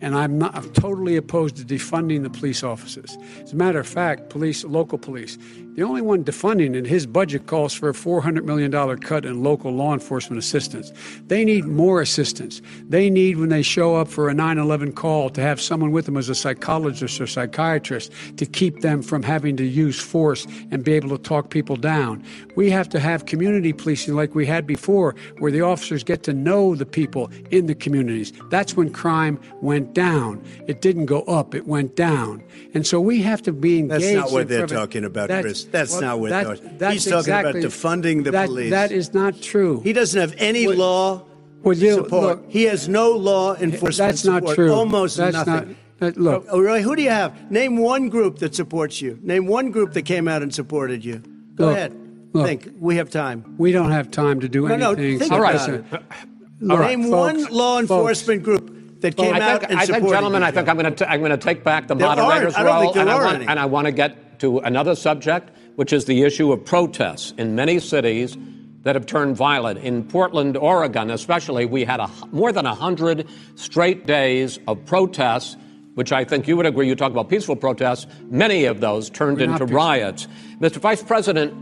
And 0.00 0.14
I'm 0.16 0.38
not 0.38 0.54
I'm 0.54 0.70
totally 0.72 1.16
opposed 1.16 1.56
to 1.56 1.64
defunding 1.64 2.22
the 2.22 2.30
police 2.30 2.62
officers. 2.62 3.16
As 3.42 3.52
a 3.52 3.56
matter 3.56 3.78
of 3.78 3.86
fact, 3.86 4.30
police, 4.30 4.64
local 4.64 4.98
police, 4.98 5.36
the 5.74 5.82
only 5.82 6.02
one 6.02 6.24
defunding 6.24 6.74
it, 6.74 6.84
his 6.84 7.06
budget 7.06 7.46
calls 7.46 7.72
for 7.72 7.88
a 7.88 7.92
$400 7.92 8.44
million 8.44 8.98
cut 8.98 9.24
in 9.24 9.42
local 9.42 9.72
law 9.72 9.94
enforcement 9.94 10.38
assistance. 10.38 10.92
They 11.28 11.44
need 11.44 11.64
more 11.64 12.00
assistance. 12.00 12.60
They 12.88 13.08
need, 13.08 13.38
when 13.38 13.50
they 13.50 13.62
show 13.62 13.94
up 13.94 14.08
for 14.08 14.28
a 14.28 14.34
9 14.34 14.58
11 14.58 14.92
call, 14.92 15.30
to 15.30 15.40
have 15.40 15.60
someone 15.60 15.92
with 15.92 16.06
them 16.06 16.16
as 16.16 16.28
a 16.28 16.34
psychologist 16.34 17.20
or 17.20 17.26
psychiatrist 17.26 18.12
to 18.36 18.46
keep 18.46 18.80
them 18.80 19.00
from 19.00 19.22
having 19.22 19.56
to 19.58 19.64
use 19.64 19.98
force 20.00 20.46
and 20.70 20.84
be 20.84 20.92
able 20.92 21.16
to 21.16 21.18
talk 21.18 21.50
people 21.50 21.76
down. 21.76 22.24
We 22.56 22.68
have 22.70 22.88
to 22.90 23.00
have 23.00 23.26
community 23.26 23.72
policing 23.72 24.14
like 24.14 24.34
we 24.34 24.46
had 24.46 24.66
before, 24.66 25.14
where 25.38 25.52
the 25.52 25.62
officers 25.62 26.02
get 26.02 26.24
to 26.24 26.32
know 26.32 26.74
the 26.74 26.84
people 26.84 27.30
in 27.50 27.66
the 27.66 27.74
communities. 27.76 28.32
That's 28.50 28.76
when 28.76 28.92
crime 28.92 29.40
went 29.62 29.89
down. 29.94 30.42
It 30.66 30.80
didn't 30.80 31.06
go 31.06 31.22
up, 31.22 31.54
it 31.54 31.66
went 31.66 31.96
down. 31.96 32.42
And 32.74 32.86
so 32.86 33.00
we 33.00 33.22
have 33.22 33.42
to 33.42 33.52
be 33.52 33.78
engaged. 33.78 34.02
That's 34.04 34.14
not 34.14 34.32
what 34.32 34.48
they're 34.48 34.60
prevent- 34.66 34.80
talking 34.80 35.04
about, 35.04 35.28
That's- 35.28 35.42
Chris. 35.44 35.64
That's 35.64 35.92
well, 35.92 36.00
not 36.02 36.20
what 36.20 36.30
that- 36.30 36.46
they're- 36.46 36.70
that's 36.78 36.94
He's 36.94 37.06
talking 37.06 37.32
about 37.32 37.54
defunding 37.56 38.24
the 38.24 38.30
that- 38.32 38.46
police. 38.46 38.70
That 38.70 38.92
is 38.92 39.12
not 39.14 39.40
true. 39.40 39.80
He 39.82 39.92
doesn't 39.92 40.20
have 40.20 40.34
any 40.38 40.66
law 40.66 41.22
Well, 41.62 41.76
you- 41.76 41.94
support. 41.94 42.22
look- 42.22 42.44
he 42.48 42.64
has 42.64 42.88
no 42.88 43.10
law 43.12 43.54
enforcement 43.56 43.96
That's 43.96 44.24
not 44.24 44.40
support. 44.42 44.54
true. 44.56 44.72
Almost 44.72 45.16
That's 45.16 45.34
nothing. 45.34 45.52
not- 45.54 45.66
that- 46.00 46.16
look. 46.20 46.46
Oh, 46.50 46.60
really? 46.60 46.82
Who 46.82 46.94
do 46.96 47.02
you 47.02 47.10
have? 47.10 47.32
Name 47.50 47.76
one 47.76 48.08
group 48.08 48.38
that 48.38 48.54
supports 48.54 49.02
you. 49.02 49.18
Name 49.22 49.46
one 49.46 49.70
group 49.70 49.92
that 49.94 50.02
came 50.02 50.28
out 50.28 50.42
and 50.42 50.54
supported 50.54 51.04
you. 51.04 51.20
Go 51.56 51.66
Look, 51.66 51.76
ahead. 51.76 51.94
look. 52.32 52.46
Think. 52.46 52.70
We 52.80 52.96
have 52.96 53.10
time. 53.10 53.44
We 53.58 53.72
don't 53.72 53.90
have 53.90 54.10
time 54.10 54.40
to 54.40 54.48
do 54.48 54.66
No, 54.68 54.76
no, 54.76 54.92
anything. 54.92 55.18
think 55.18 55.32
All 55.32 55.40
right. 55.40 55.56
about 55.56 55.68
it. 55.70 55.84
Look, 56.62 56.78
uh, 56.78 56.86
Name 56.86 57.02
folks, 57.04 57.10
one 57.10 57.36
law 57.56 57.78
folks, 57.80 57.90
enforcement 57.90 58.42
group 58.42 58.76
that 59.00 59.16
came 59.16 59.34
I 59.34 59.40
out 59.40 59.60
think, 59.60 59.70
and 59.72 59.80
I 59.80 59.86
think 59.86 60.08
gentlemen. 60.08 60.42
I 60.42 60.50
think 60.50 60.68
I'm 60.68 60.76
going 60.76 60.94
to 60.94 61.10
I'm 61.10 61.20
going 61.20 61.30
to 61.30 61.36
take 61.36 61.64
back 61.64 61.88
the 61.88 61.94
There 61.94 62.06
moderator's 62.06 62.54
I 62.54 62.64
role, 62.64 62.98
and, 62.98 63.10
I 63.10 63.14
want, 63.16 63.42
and 63.42 63.58
I 63.58 63.66
want 63.66 63.86
to 63.86 63.92
get 63.92 64.40
to 64.40 64.58
another 64.60 64.94
subject, 64.94 65.50
which 65.76 65.92
is 65.92 66.04
the 66.04 66.22
issue 66.22 66.52
of 66.52 66.64
protests 66.64 67.32
in 67.38 67.54
many 67.54 67.78
cities 67.78 68.36
that 68.82 68.94
have 68.94 69.06
turned 69.06 69.36
violent. 69.36 69.78
In 69.80 70.04
Portland, 70.04 70.56
Oregon, 70.56 71.10
especially, 71.10 71.66
we 71.66 71.84
had 71.84 72.00
a, 72.00 72.10
more 72.32 72.52
than 72.52 72.64
hundred 72.64 73.28
straight 73.54 74.06
days 74.06 74.58
of 74.68 74.84
protests. 74.86 75.56
Which 75.94 76.12
I 76.12 76.24
think 76.24 76.46
you 76.46 76.56
would 76.56 76.66
agree. 76.66 76.86
You 76.86 76.94
talk 76.94 77.10
about 77.10 77.28
peaceful 77.28 77.56
protests. 77.56 78.06
Many 78.30 78.64
of 78.64 78.80
those 78.80 79.10
turned 79.10 79.38
We're 79.38 79.52
into 79.52 79.66
riots. 79.66 80.28
Mr. 80.60 80.76
Vice 80.76 81.02
President, 81.02 81.52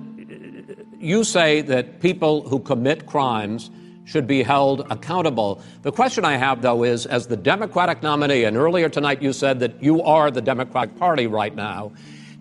you 1.01 1.25
say 1.25 1.63
that 1.63 2.01
people 2.01 2.47
who 2.47 2.61
commit 2.61 3.07
crimes 3.07 3.71
should 4.09 4.27
be 4.27 4.43
held 4.43 4.87
accountable. 4.91 5.61
The 5.83 5.93
question 5.93 6.25
I 6.25 6.39
have, 6.39 6.63
though, 6.63 6.83
is 6.83 7.05
as 7.05 7.27
the 7.27 7.37
Democratic 7.37 8.03
nominee, 8.03 8.45
and 8.45 8.57
earlier 8.57 8.89
tonight 8.89 9.21
you 9.21 9.35
said 9.35 9.61
that 9.61 9.83
you 9.83 10.03
are 10.03 10.31
the 10.31 10.41
Democratic 10.41 10.97
Party 10.97 11.27
right 11.27 11.55
now. 11.55 11.93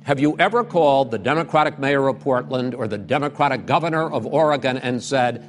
Have 0.05 0.18
you 0.18 0.38
ever 0.39 0.63
called 0.63 1.11
the 1.11 1.18
Democratic 1.18 1.78
mayor 1.78 2.07
of 2.07 2.22
Portland 2.22 2.74
or 2.74 2.88
the 2.88 2.97
Democratic 2.97 3.65
governor 3.65 4.09
of 4.09 4.26
Oregon 4.26 4.78
and 4.78 5.03
said, 5.03 5.43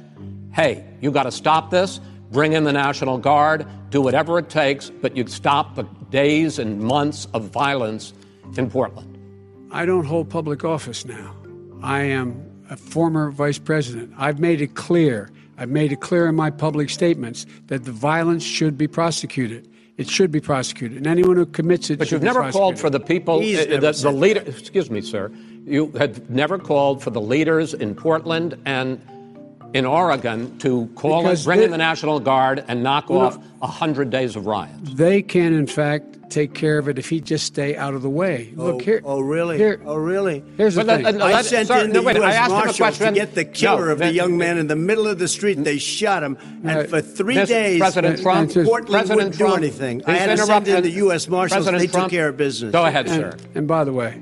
hey, 0.51 0.83
you 0.99 1.09
got 1.09 1.23
to 1.23 1.31
stop 1.31 1.71
this, 1.71 2.01
bring 2.31 2.51
in 2.51 2.65
the 2.65 2.73
National 2.73 3.17
Guard, 3.17 3.65
do 3.89 4.01
whatever 4.01 4.37
it 4.39 4.49
takes, 4.49 4.89
but 4.89 5.15
you 5.15 5.25
stop 5.27 5.75
the 5.75 5.83
days 6.09 6.59
and 6.59 6.81
months 6.81 7.29
of 7.33 7.45
violence 7.45 8.11
in 8.57 8.69
Portland? 8.69 9.17
I 9.71 9.85
don't 9.85 10.03
hold 10.03 10.29
public 10.29 10.65
office 10.65 11.05
now. 11.05 11.33
I 11.81 12.01
am 12.01 12.65
a 12.69 12.75
former 12.75 13.31
vice 13.31 13.57
president. 13.57 14.13
I've 14.17 14.41
made 14.41 14.59
it 14.59 14.75
clear. 14.75 15.31
I've 15.59 15.69
made 15.69 15.91
it 15.91 15.99
clear 15.99 16.27
in 16.27 16.35
my 16.35 16.49
public 16.49 16.89
statements 16.89 17.45
that 17.67 17.83
the 17.83 17.91
violence 17.91 18.43
should 18.43 18.77
be 18.77 18.87
prosecuted. 18.87 19.69
It 19.97 20.09
should 20.09 20.31
be 20.31 20.39
prosecuted, 20.39 20.97
and 20.97 21.05
anyone 21.05 21.35
who 21.35 21.45
commits 21.45 21.89
it. 21.89 21.99
But 21.99 22.07
should 22.07 22.15
you've 22.15 22.23
never 22.23 22.49
called 22.49 22.79
for 22.79 22.89
the 22.89 23.01
people, 23.01 23.39
uh, 23.39 23.41
the, 23.41 23.99
the 24.01 24.11
leader. 24.11 24.41
Excuse 24.47 24.89
me, 24.89 25.01
sir. 25.01 25.29
You 25.65 25.91
had 25.97 26.29
never 26.29 26.57
called 26.57 27.03
for 27.03 27.09
the 27.09 27.19
leaders 27.19 27.73
in 27.73 27.93
Portland 27.93 28.57
and 28.65 29.01
in 29.73 29.85
Oregon 29.85 30.57
to 30.59 30.87
call 30.95 31.21
Because 31.23 31.41
it, 31.41 31.45
bring 31.45 31.59
they- 31.59 31.65
in 31.65 31.71
the 31.71 31.77
National 31.77 32.19
Guard 32.19 32.63
and 32.67 32.81
knock 32.83 33.09
Well, 33.09 33.21
off 33.21 33.37
a 33.61 33.67
100 33.67 34.09
days 34.09 34.35
of 34.35 34.45
riots. 34.47 34.93
They 34.93 35.21
can, 35.21 35.53
in 35.53 35.67
fact, 35.67 36.15
take 36.31 36.53
care 36.53 36.77
of 36.77 36.87
it 36.87 36.97
if 36.99 37.09
he 37.09 37.19
just 37.21 37.45
stay 37.45 37.75
out 37.75 37.93
of 37.93 38.01
the 38.01 38.09
way. 38.09 38.53
Oh, 38.57 38.65
Look 38.65 38.81
here. 38.83 39.01
oh, 39.03 39.19
really? 39.19 39.57
Here, 39.57 39.81
oh, 39.85 39.95
really? 39.95 40.43
here's 40.57 40.75
the 40.75 40.83
But 40.83 40.95
thing. 40.97 41.03
let- 41.05 41.15
no, 41.15 41.25
I 41.25 41.33
let- 41.33 41.45
sent 41.45 41.67
sir, 41.67 41.83
in 41.85 41.87
no, 41.91 41.93
the 42.01 42.01
wait, 42.07 42.15
I 42.17 42.19
U.S. 42.19 42.35
asked 42.35 42.49
him 42.51 42.57
a 42.57 42.65
Marshals 42.65 42.97
to 42.99 43.11
get 43.11 43.35
the 43.35 43.45
killer 43.45 43.85
No, 43.87 43.91
of 43.93 43.99
the 43.99 44.11
young 44.11 44.37
man 44.37 44.57
in 44.57 44.67
the 44.67 44.75
middle 44.75 45.07
of 45.07 45.19
the 45.19 45.27
street. 45.27 45.63
They 45.63 45.77
shot 45.77 46.23
him, 46.23 46.37
and 46.63 46.65
Right. 46.65 46.89
for 46.89 47.01
three 47.01 47.35
Mr. 47.35 47.47
days, 47.47 47.79
President 47.79 48.21
Trump, 48.21 48.47
Portland 48.53 48.67
Portland 48.67 48.89
President 49.07 49.17
wouldn't 49.17 49.37
do 49.37 49.55
anything. 49.55 50.01
I 50.05 50.11
had 50.13 50.29
to 50.29 50.37
send 50.37 50.39
interrupted- 50.67 50.75
in 50.77 50.83
the 50.83 50.91
U.S. 50.99 51.27
Marshals. 51.27 51.55
President 51.65 51.81
they 51.81 51.87
Trump- 51.87 52.05
took 52.05 52.11
care 52.11 52.29
of 52.29 52.37
business. 52.37 52.71
Go 52.71 52.85
ahead, 52.85 53.07
and, 53.07 53.15
sir. 53.15 53.33
and 53.55 53.67
by 53.67 53.83
the 53.83 53.93
way, 53.93 54.21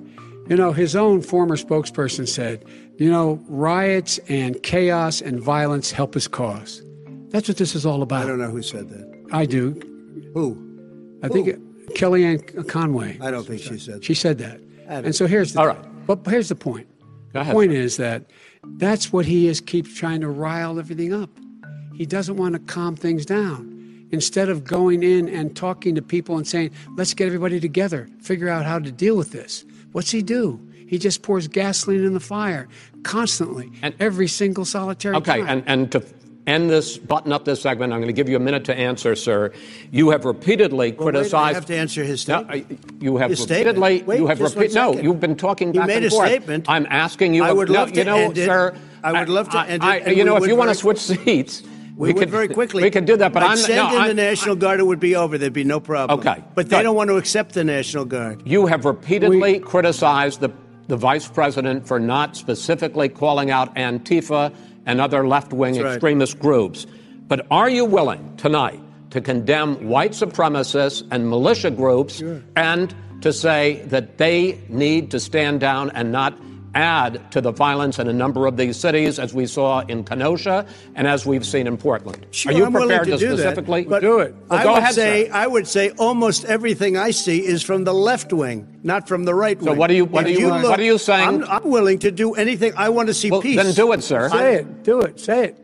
you 0.49 0.55
know, 0.55 0.71
his 0.71 0.95
own 0.95 1.21
former 1.21 1.57
spokesperson 1.57 2.27
said, 2.27 2.63
you 2.97 3.11
know, 3.11 3.39
riots 3.47 4.19
and 4.27 4.61
chaos 4.63 5.21
and 5.21 5.39
violence 5.39 5.91
help 5.91 6.13
his 6.13 6.27
cause. 6.27 6.81
That's 7.29 7.47
what 7.47 7.57
this 7.57 7.75
is 7.75 7.85
all 7.85 8.01
about. 8.01 8.23
I 8.23 8.27
don't 8.27 8.39
know 8.39 8.49
who 8.49 8.61
said 8.61 8.89
that. 8.89 9.27
I 9.31 9.45
do. 9.45 9.73
Who? 10.33 11.19
I 11.23 11.27
think 11.27 11.47
it, 11.47 11.59
Kellyanne 11.89 12.67
Conway. 12.67 13.17
I 13.21 13.31
don't 13.31 13.45
think 13.45 13.61
she 13.61 13.77
said 13.77 13.95
That. 13.95 14.03
She 14.03 14.13
said 14.13 14.37
that. 14.39 14.59
And 14.87 15.15
so 15.15 15.27
here's 15.27 15.53
the 15.53 15.59
All 15.59 15.67
right. 15.67 16.05
But 16.07 16.25
here's 16.27 16.49
the 16.49 16.55
point. 16.55 16.87
Go 17.33 17.41
ahead, 17.41 17.51
the 17.51 17.55
point 17.55 17.71
sir. 17.71 17.77
is 17.77 17.97
that 17.97 18.23
that's 18.77 19.11
what 19.11 19.25
he 19.25 19.47
is 19.47 19.59
keeps 19.59 19.93
trying 19.93 20.21
to 20.21 20.29
rile 20.29 20.79
everything 20.79 21.13
up. 21.13 21.29
He 21.95 22.05
doesn't 22.05 22.37
want 22.37 22.53
to 22.53 22.59
calm 22.59 22.95
things 22.95 23.25
down. 23.25 23.73
Instead 24.11 24.47
of 24.47 24.63
going 24.63 25.03
in 25.03 25.27
and 25.27 25.53
talking 25.55 25.93
to 25.95 26.01
people 26.01 26.37
and 26.37 26.47
saying, 26.47 26.71
let's 26.95 27.13
get 27.13 27.25
everybody 27.25 27.59
together, 27.59 28.07
figure 28.21 28.47
out 28.47 28.65
how 28.65 28.79
to 28.79 28.91
deal 28.91 29.17
with 29.17 29.33
this. 29.33 29.65
What's 29.91 30.11
he 30.11 30.21
do? 30.21 30.61
He 30.87 30.97
just 30.97 31.21
pours 31.21 31.47
gasoline 31.47 32.03
in 32.05 32.13
the 32.13 32.19
fire 32.19 32.67
constantly, 33.03 33.71
And- 33.81 33.93
every 33.99 34.27
single 34.27 34.65
solitary 34.65 35.15
Okay, 35.17 35.39
time. 35.41 35.47
and, 35.47 35.63
and 35.67 35.91
to 35.91 36.03
end 36.45 36.69
this, 36.69 36.97
button 36.97 37.33
up 37.33 37.43
this 37.45 37.61
segment, 37.61 37.91
I'm 37.91 37.99
going 37.99 38.07
to 38.07 38.13
give 38.13 38.29
you 38.29 38.37
a 38.37 38.39
minute 38.39 38.63
to 38.65 38.73
answer, 38.75 39.15
sir. 39.15 39.51
You 39.91 40.09
have 40.11 40.23
repeatedly 40.23 40.93
Well, 40.93 41.05
wait, 41.07 41.13
criticized. 41.13 41.35
I 41.35 41.53
have 41.53 41.65
to 41.65 41.75
answer 41.75 42.03
his 42.05 42.21
statement. 42.21 42.49
I- 42.49 42.77
you 43.03 43.17
have 43.17 43.29
His 43.31 43.41
repeatedly. 43.41 44.03
Wait, 44.03 44.17
you 44.19 44.27
have 44.27 44.39
just 44.39 44.55
one 44.55 44.63
repeat, 44.63 44.75
No, 44.75 44.93
you've 44.93 45.19
been 45.19 45.35
talking 45.35 45.73
He 45.73 45.79
back 45.79 45.87
made 45.87 45.97
and 45.97 46.05
a 46.05 46.09
forth. 46.09 46.29
statement. 46.29 46.65
I'm 46.69 46.87
asking 46.89 47.33
you. 47.33 47.43
I 47.43 47.51
would 47.51 47.67
no, 47.69 47.73
love 47.79 47.91
to 47.91 47.97
you 47.99 48.03
know, 48.05 48.15
end 48.17 48.37
it. 48.37 48.45
sir. 48.45 48.73
I 49.03 49.11
would 49.19 49.29
love 49.29 49.49
to 49.49 49.57
I- 49.57 49.67
end 49.67 49.83
it, 49.83 49.85
I- 49.85 49.97
and 49.97 50.17
you 50.17 50.23
know, 50.23 50.37
if 50.37 50.47
you 50.47 50.55
want 50.55 50.69
to 50.69 50.75
switch 50.75 50.99
seats, 50.99 51.63
We, 51.97 52.09
would 52.13 52.17
could 52.17 52.29
very 52.29 52.47
quickly. 52.47 52.81
We 52.83 52.91
could 52.91 53.05
do 53.05 53.17
that, 53.17 53.33
but 53.33 53.43
I'd 53.43 53.51
I'm 53.51 53.57
send 53.57 53.75
no, 53.77 53.89
in 53.95 53.97
I'm- 54.03 54.07
the 54.09 54.13
National 54.13 54.55
Guard. 54.55 54.79
It 54.79 54.83
would 54.87 54.99
be 55.01 55.15
over. 55.15 55.37
There'd 55.37 55.51
be 55.51 55.63
no 55.63 55.79
problem. 55.81 56.19
Okay, 56.19 56.43
but 56.55 56.69
they 56.69 56.77
good. 56.77 56.83
don't 56.83 56.95
want 56.95 57.09
to 57.09 57.17
accept 57.17 57.53
the 57.55 57.63
National 57.63 58.05
Guard. 58.05 58.41
You 58.45 58.67
have 58.67 58.85
repeatedly 58.85 59.59
criticized 59.59 60.39
the, 60.41 60.49
the 60.87 60.97
vice 60.97 61.27
president 61.27 61.87
for 61.87 61.99
not 61.99 62.35
specifically 62.35 63.09
calling 63.09 63.51
out 63.51 63.75
Antifa 63.75 64.53
and 64.85 65.01
other 65.01 65.27
left 65.27 65.53
wing 65.53 65.75
right. 65.81 65.93
extremist 65.93 66.39
groups. 66.39 66.85
But 67.27 67.45
are 67.51 67.69
you 67.69 67.85
willing 67.85 68.35
tonight 68.37 68.79
to 69.09 69.21
condemn 69.21 69.87
white 69.87 70.11
supremacists 70.11 71.05
and 71.11 71.29
militia 71.29 71.71
groups 71.71 72.21
and 72.55 72.95
to 73.21 73.33
say 73.33 73.81
that 73.85 74.17
they 74.17 74.59
need 74.69 75.11
to 75.11 75.19
stand 75.19 75.59
down 75.59 75.89
and 75.91 76.11
not 76.11 76.37
add 76.75 77.31
to 77.31 77.41
the 77.41 77.51
violence 77.51 77.99
in 77.99 78.07
a 78.07 78.13
number 78.13 78.45
of 78.47 78.57
these 78.57 78.77
cities, 78.77 79.19
as 79.19 79.33
we 79.33 79.45
saw 79.45 79.79
in 79.87 80.03
Kenosha 80.03 80.65
and 80.95 81.07
as 81.07 81.25
we've 81.25 81.45
seen 81.45 81.67
in 81.67 81.77
Portland? 81.77 82.25
Sure, 82.31 82.51
are 82.51 82.55
you 82.57 82.65
I'm 82.65 82.73
prepared 82.73 83.05
to, 83.05 83.11
to, 83.11 83.17
do 83.17 83.27
specifically 83.37 83.83
that, 83.83 83.89
but 83.89 84.01
Do 84.01 84.19
it. 84.19 84.35
Well, 84.49 84.59
I 84.59 84.63
go 84.63 84.73
would 84.73 84.77
ahead, 84.83 84.95
say 84.95 85.27
sir. 85.27 85.33
I 85.33 85.47
would 85.47 85.67
say 85.67 85.89
almost 85.91 86.45
everything 86.45 86.97
I 86.97 87.11
see 87.11 87.45
is 87.45 87.63
from 87.63 87.83
the 87.83 87.93
left 87.93 88.31
wing, 88.33 88.79
not 88.83 89.07
from 89.07 89.25
the 89.25 89.33
right 89.33 89.57
wing. 89.57 89.65
So 89.65 89.73
what 89.73 89.89
are 89.89 89.93
you- 89.95 90.05
what 90.05 90.27
If 90.27 90.37
are 90.37 90.39
you- 90.41 90.49
what 90.49 90.79
are 90.79 90.83
you 90.83 90.97
saying? 90.97 91.43
I'm, 91.43 91.49
I'm 91.49 91.69
willing 91.69 91.99
to 91.99 92.11
do 92.11 92.33
anything. 92.33 92.73
I 92.77 92.89
want 92.89 93.07
to 93.07 93.13
see 93.13 93.31
Well, 93.31 93.41
peace. 93.41 93.55
then 93.61 93.73
do 93.73 93.91
it, 93.93 94.03
sir. 94.03 94.29
say 94.29 94.55
it. 94.55 94.83
Do 94.83 95.01
it. 95.01 95.19
Say 95.19 95.45
it. 95.45 95.57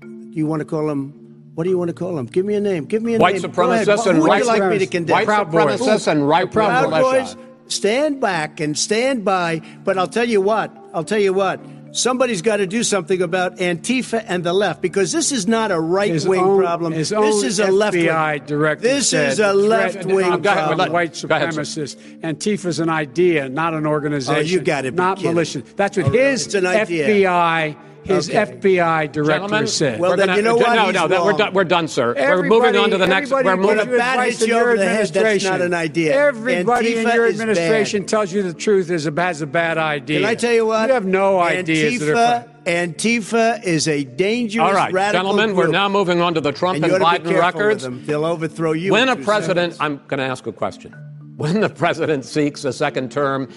Do 0.00 0.30
you 0.32 0.46
want 0.46 0.60
to 0.60 0.66
call 0.66 0.88
him? 0.90 1.22
What 1.54 1.64
do 1.64 1.70
you 1.70 1.78
want 1.78 1.88
to 1.88 1.94
call 1.94 2.18
him? 2.18 2.26
Give 2.26 2.44
me 2.44 2.54
a 2.54 2.60
name. 2.60 2.84
Give 2.84 3.02
me 3.02 3.14
a 3.14 3.18
White 3.18 3.40
name. 3.40 3.50
Go 3.50 3.70
ahead. 3.70 3.86
supremacists 3.88 4.04
Who 4.04 4.10
and 4.10 4.20
would 4.20 4.28
white 4.28 4.42
you 4.42 4.46
like 4.46 4.64
me 4.68 4.78
to 4.78 4.86
condemn? 4.86 5.14
White 5.14 5.24
Proud 5.24 5.50
Boys. 5.50 6.06
and 6.06 6.28
right 6.28 6.52
Proud 6.52 6.90
militia. 6.90 7.34
Boys, 7.34 7.36
stand 7.68 8.20
back 8.20 8.60
and 8.60 8.78
stand 8.78 9.24
by. 9.24 9.60
But 9.84 9.98
I'll 9.98 10.06
tell 10.08 10.28
you 10.28 10.40
what. 10.40 10.76
I'll 10.94 11.04
tell 11.04 11.18
you 11.20 11.32
what. 11.32 11.60
Somebody's 11.92 12.42
got 12.42 12.58
to 12.58 12.66
do 12.66 12.82
something 12.82 13.22
about 13.22 13.56
Antifa 13.56 14.22
and 14.26 14.44
the 14.44 14.52
left 14.52 14.82
because 14.82 15.12
this 15.12 15.32
is 15.32 15.46
not 15.46 15.70
a 15.70 15.80
right 15.80 16.22
wing 16.26 16.58
problem. 16.58 16.92
His 16.92 17.08
this 17.08 17.16
own 17.18 17.42
is 17.44 17.58
a 17.58 17.70
left 17.70 17.96
wing. 17.96 18.04
director. 18.04 18.82
This 18.82 19.08
said 19.10 19.32
is 19.32 19.40
a 19.40 19.54
left 19.54 20.04
wing 20.04 20.30
of 20.30 20.42
problem. 20.42 20.92
white 20.92 21.24
go 21.26 21.34
ahead, 21.34 21.54
sir. 21.54 21.62
supremacists. 21.62 22.20
Antifa's 22.20 22.80
an 22.80 22.90
idea, 22.90 23.48
not 23.48 23.72
an 23.72 23.86
organization. 23.86 24.36
Oh, 24.36 24.40
you 24.40 24.60
got 24.60 24.84
it. 24.84 24.90
be 24.92 24.96
Not 24.98 25.16
kidding. 25.18 25.32
militia. 25.32 25.62
That's 25.76 25.96
what 25.96 26.06
Oh, 26.06 26.10
his 26.10 26.44
It's 26.46 26.54
an 26.54 26.66
idea. 26.66 27.08
FBI, 27.08 27.76
his 28.06 28.28
Okay. 28.30 28.38
FBI 28.60 29.12
director 29.12 29.32
Gentlemen, 29.32 29.66
said. 29.66 30.00
Well, 30.00 30.12
we're 30.12 30.16
then 30.16 30.26
gonna, 30.28 30.36
you 30.38 30.44
know 30.44 30.56
what? 30.56 30.74
No, 30.74 30.84
He's 30.86 30.94
no, 30.94 31.08
that, 31.08 31.24
we're 31.24 31.32
done. 31.32 31.52
We're 31.54 31.64
done, 31.64 31.88
sir. 31.88 32.14
we're 32.16 32.42
moving 32.42 32.76
on 32.76 32.90
to 32.90 32.98
the 32.98 33.06
next. 33.06 33.32
everybody 33.32 33.46
We're 33.48 33.56
moving. 33.56 33.76
When 33.88 33.94
a 33.94 33.98
bat 33.98 34.26
hits 34.26 34.42
in 34.42 34.48
you 34.48 34.54
your 34.54 34.68
over 34.68 34.76
the 34.78 34.84
head, 34.84 35.08
that's 35.08 35.44
not 35.44 35.60
an 35.60 35.74
idea. 35.74 36.14
Everybody 36.16 36.96
in 36.96 37.08
your 37.08 37.26
administration 37.26 38.02
bad. 38.02 38.08
tells 38.08 38.32
you 38.32 38.42
the 38.42 38.54
truth 38.54 38.90
is 38.90 39.06
a, 39.06 39.20
has 39.20 39.42
a 39.42 39.46
bad 39.46 39.78
idea. 39.78 40.20
Can 40.20 40.28
I 40.28 40.34
tell 40.34 40.52
you 40.52 40.66
what? 40.66 40.88
You 40.88 40.94
have 40.94 41.06
no 41.06 41.38
ideas. 41.40 42.00
that 42.00 42.16
are- 42.16 42.48
Antifa, 42.66 42.94
Antifa 42.94 43.64
is 43.64 43.86
a 43.88 44.04
dangerous 44.04 44.66
All 44.66 44.74
right, 44.74 44.92
radical 44.92 45.32
gentlemen, 45.32 45.56
we're 45.56 45.68
now 45.68 45.88
moving 45.88 46.20
on 46.20 46.34
to 46.34 46.40
the 46.40 46.52
Trump 46.52 46.76
and 46.76 46.84
and, 46.84 46.92
you 47.00 47.04
ought 47.04 47.16
to 47.18 47.22
be 47.22 47.30
Biden 47.30 47.40
records. 47.40 47.84
with 47.84 47.92
them. 47.98 48.06
They'll 48.06 48.24
overthrow 48.24 48.72
you. 48.72 48.92
When 48.92 49.08
a 49.08 49.16
president, 49.16 49.74
seconds. 49.74 50.00
I'm 50.00 50.06
going 50.08 50.18
to 50.18 50.24
ask 50.26 50.46
a 50.46 50.52
question. 50.52 50.94
When 51.36 51.60
the 51.60 51.68
president 51.68 52.24
seeks 52.24 52.64
a 52.64 52.72
second 52.72 53.12
term, 53.12 53.50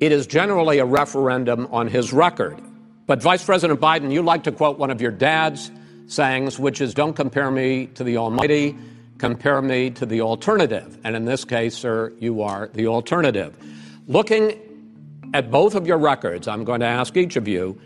it 0.00 0.10
is 0.10 0.26
generally 0.26 0.78
a 0.78 0.86
referendum 0.86 1.68
on 1.70 1.86
his 1.86 2.14
record. 2.14 2.58
But 3.10 3.20
Vice 3.20 3.44
President 3.44 3.80
Biden, 3.80 4.12
you 4.12 4.22
like 4.22 4.44
to 4.44 4.52
quote 4.52 4.78
one 4.78 4.92
of 4.92 5.02
your 5.02 5.10
dad's 5.10 5.72
sayings, 6.06 6.60
which 6.60 6.80
is, 6.80 6.94
"Don't 6.94 7.16
compare 7.16 7.50
me 7.50 7.86
to 7.96 8.04
the 8.04 8.18
Almighty, 8.18 8.76
compare 9.18 9.60
me 9.60 9.90
to 9.90 10.06
the 10.06 10.20
alternative." 10.20 10.96
And 11.02 11.16
in 11.16 11.24
this 11.24 11.44
case, 11.44 11.74
sir, 11.74 12.12
you 12.20 12.40
are 12.42 12.70
the 12.72 12.86
alternative. 12.86 13.52
Looking 14.06 14.52
at 15.34 15.50
both 15.50 15.74
of 15.74 15.88
your 15.88 15.98
records, 15.98 16.46
I'm 16.46 16.62
going 16.62 16.78
to 16.82 16.86
ask 16.86 17.16
each 17.16 17.34
of 17.34 17.48
you, 17.48 17.76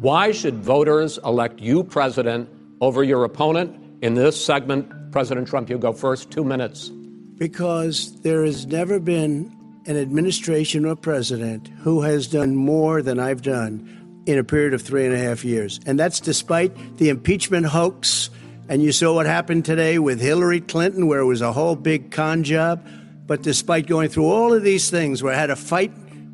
why 0.00 0.32
should 0.32 0.64
voters 0.64 1.16
elect 1.24 1.60
you 1.60 1.84
president 1.84 2.48
over 2.80 3.04
your 3.04 3.22
opponent? 3.22 3.76
In 4.00 4.14
this 4.14 4.44
segment, 4.44 5.12
President 5.12 5.46
Trump, 5.46 5.70
you 5.70 5.78
go 5.78 5.92
first. 5.92 6.32
Two 6.32 6.42
minutes. 6.42 6.90
Because 7.38 8.20
there 8.22 8.44
has 8.44 8.66
never 8.66 8.98
been 8.98 9.52
an 9.86 9.96
administration 9.96 10.84
or 10.84 10.96
president 10.96 11.70
who 11.82 12.00
has 12.00 12.26
done 12.26 12.56
more 12.56 13.00
than 13.00 13.20
I've 13.20 13.42
done 13.42 13.88
in 14.26 14.38
a 14.38 14.44
period 14.44 14.74
of 14.74 14.82
three 14.82 15.04
and 15.04 15.14
a 15.14 15.18
half 15.18 15.44
years. 15.44 15.80
And 15.86 15.98
that's 15.98 16.20
despite 16.20 16.98
the 16.98 17.08
impeachment 17.08 17.66
hoax. 17.66 18.30
And 18.68 18.82
you 18.82 18.92
saw 18.92 19.14
what 19.14 19.26
happened 19.26 19.64
today 19.64 19.98
with 19.98 20.20
Hillary 20.20 20.60
Clinton, 20.60 21.06
where 21.06 21.20
it 21.20 21.26
was 21.26 21.40
a 21.40 21.52
whole 21.52 21.76
big 21.76 22.10
con 22.10 22.44
job. 22.44 22.86
But 23.26 23.42
despite 23.42 23.86
going 23.86 24.08
through 24.08 24.26
all 24.26 24.52
of 24.52 24.62
these 24.62 24.90
things, 24.90 25.22
where 25.22 25.34
I 25.34 25.38
had 25.38 25.46
to 25.46 25.56
fight 25.56 25.92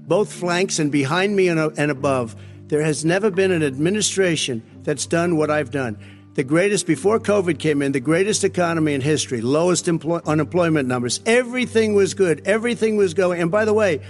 both 0.08 0.32
flanks 0.32 0.78
and 0.78 0.90
behind 0.90 1.36
me 1.36 1.48
and, 1.48 1.58
uh, 1.58 1.70
and 1.76 1.90
above, 1.90 2.36
there 2.68 2.82
has 2.82 3.04
never 3.04 3.30
been 3.30 3.50
an 3.50 3.62
administration 3.62 4.62
that's 4.82 5.06
done 5.06 5.36
what 5.36 5.50
I've 5.50 5.70
done 5.70 5.98
the 6.38 6.44
greatest 6.44 6.86
before 6.86 7.18
COVID 7.18 7.58
came 7.58 7.82
in, 7.82 7.90
the 7.90 7.98
greatest 7.98 8.44
economy 8.44 8.94
in 8.94 9.00
history, 9.00 9.40
lowest 9.40 9.88
employ- 9.88 10.20
unemployment 10.24 10.86
numbers. 10.86 11.18
Everything 11.26 11.94
was 11.94 12.14
good. 12.14 12.46
Everything 12.46 12.96
was 12.96 13.12
going. 13.12 13.42
And 13.42 13.50
by 13.50 13.64
the 13.64 13.74
way, 13.74 14.00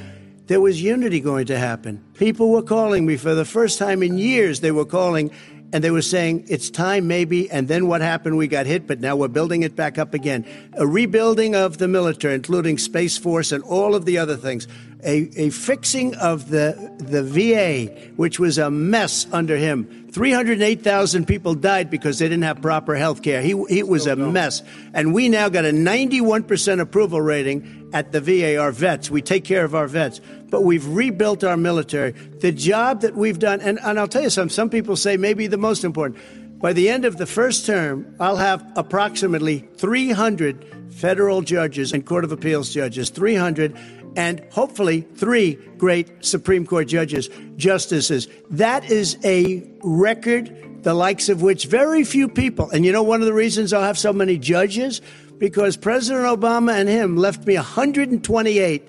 there 0.48 0.60
was 0.60 0.82
unity 0.82 1.20
going 1.20 1.46
to 1.46 1.58
happen. 1.58 2.02
People 2.14 2.50
were 2.50 2.62
calling 2.62 3.06
me 3.06 3.16
for 3.16 3.34
the 3.34 3.44
first 3.44 3.78
time 3.78 4.02
in 4.02 4.18
years. 4.18 4.60
They 4.60 4.72
were 4.72 4.86
calling 4.86 5.30
and 5.70 5.84
they 5.84 5.90
were 5.90 6.02
saying 6.02 6.46
it's 6.48 6.70
time 6.70 7.06
maybe. 7.06 7.50
And 7.50 7.68
then 7.68 7.86
what 7.86 8.00
happened? 8.00 8.38
We 8.38 8.48
got 8.48 8.64
hit 8.64 8.86
but 8.86 8.98
now 8.98 9.14
we're 9.14 9.28
building 9.28 9.62
it 9.62 9.76
back 9.76 9.98
up 9.98 10.14
again. 10.14 10.46
A 10.72 10.86
rebuilding 10.86 11.54
of 11.54 11.76
the 11.76 11.86
military 11.86 12.34
including 12.34 12.78
space 12.78 13.18
force 13.18 13.52
and 13.52 13.62
all 13.64 13.94
of 13.94 14.06
the 14.06 14.16
other 14.16 14.36
things. 14.36 14.66
A, 15.04 15.28
a 15.36 15.50
fixing 15.50 16.14
of 16.16 16.48
the 16.48 16.94
the 16.98 17.22
VA 17.22 18.10
which 18.16 18.40
was 18.40 18.56
a 18.56 18.70
mess 18.70 19.26
under 19.30 19.58
him. 19.58 20.08
308,000 20.10 21.26
people 21.26 21.54
died 21.54 21.90
because 21.90 22.18
they 22.18 22.26
didn't 22.26 22.42
have 22.42 22.62
proper 22.62 22.94
health 22.94 23.22
care. 23.22 23.42
He, 23.42 23.62
he 23.68 23.82
was 23.82 24.06
a 24.06 24.16
mess. 24.16 24.62
And 24.94 25.12
we 25.12 25.28
now 25.28 25.50
got 25.50 25.66
a 25.66 25.70
91% 25.70 26.80
approval 26.80 27.20
rating 27.20 27.90
at 27.92 28.10
the 28.12 28.20
VA 28.20 28.56
our 28.56 28.72
vets. 28.72 29.10
We 29.10 29.22
take 29.22 29.44
care 29.44 29.64
of 29.64 29.74
our 29.74 29.86
vets 29.86 30.20
but 30.50 30.62
we've 30.62 30.86
rebuilt 30.86 31.44
our 31.44 31.56
military 31.56 32.12
the 32.40 32.52
job 32.52 33.00
that 33.02 33.14
we've 33.14 33.38
done 33.38 33.60
and, 33.60 33.78
and 33.82 33.98
I'll 33.98 34.08
tell 34.08 34.22
you 34.22 34.30
some 34.30 34.48
some 34.48 34.70
people 34.70 34.96
say 34.96 35.16
maybe 35.16 35.46
the 35.46 35.58
most 35.58 35.84
important 35.84 36.20
by 36.60 36.72
the 36.72 36.88
end 36.88 37.04
of 37.04 37.18
the 37.18 37.26
first 37.26 37.66
term, 37.66 38.16
I'll 38.18 38.36
have 38.36 38.72
approximately 38.74 39.60
300 39.76 40.92
federal 40.92 41.40
judges 41.42 41.92
and 41.92 42.04
Court 42.04 42.24
of 42.24 42.32
Appeals 42.32 42.74
judges, 42.74 43.10
300, 43.10 43.78
and 44.16 44.44
hopefully 44.50 45.02
three 45.02 45.54
great 45.76 46.24
Supreme 46.24 46.66
Court 46.66 46.88
judges, 46.88 47.30
justices. 47.56 48.26
That 48.50 48.90
is 48.90 49.16
a 49.24 49.62
record, 49.84 50.82
the 50.82 50.94
likes 50.94 51.28
of 51.28 51.42
which 51.42 51.66
very 51.66 52.02
few 52.02 52.28
people, 52.28 52.68
and 52.70 52.84
you 52.84 52.90
know 52.90 53.04
one 53.04 53.20
of 53.20 53.26
the 53.26 53.34
reasons 53.34 53.72
I'll 53.72 53.82
have 53.82 53.98
so 53.98 54.12
many 54.12 54.36
judges? 54.36 55.00
Because 55.38 55.76
President 55.76 56.24
Obama 56.24 56.72
and 56.72 56.88
him 56.88 57.16
left 57.16 57.46
me 57.46 57.54
128 57.54 58.88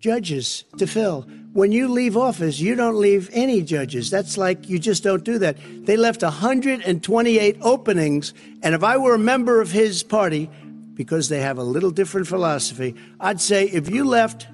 judges 0.00 0.64
to 0.78 0.86
fill. 0.86 1.22
when 1.52 1.72
you 1.72 1.88
leave 1.88 2.18
office, 2.18 2.60
you 2.60 2.74
don't 2.74 2.96
leave 2.96 3.30
any 3.32 3.62
judges. 3.62 4.10
That's 4.10 4.36
like 4.36 4.68
you 4.68 4.78
just 4.78 5.02
don't 5.02 5.24
do 5.24 5.38
that. 5.38 5.56
They 5.86 5.96
left 5.96 6.22
128 6.22 7.56
openings, 7.62 8.34
and 8.62 8.74
if 8.74 8.84
I 8.84 8.98
were 8.98 9.14
a 9.14 9.18
member 9.18 9.62
of 9.62 9.70
his 9.70 10.02
party, 10.02 10.50
because 10.96 11.28
they 11.28 11.40
have 11.40 11.58
a 11.58 11.62
little 11.62 11.90
different 11.90 12.26
philosophy, 12.26 12.94
I'd 13.20 13.40
say 13.40 13.68
if 13.68 13.88
you 13.88 14.04
left 14.04 14.46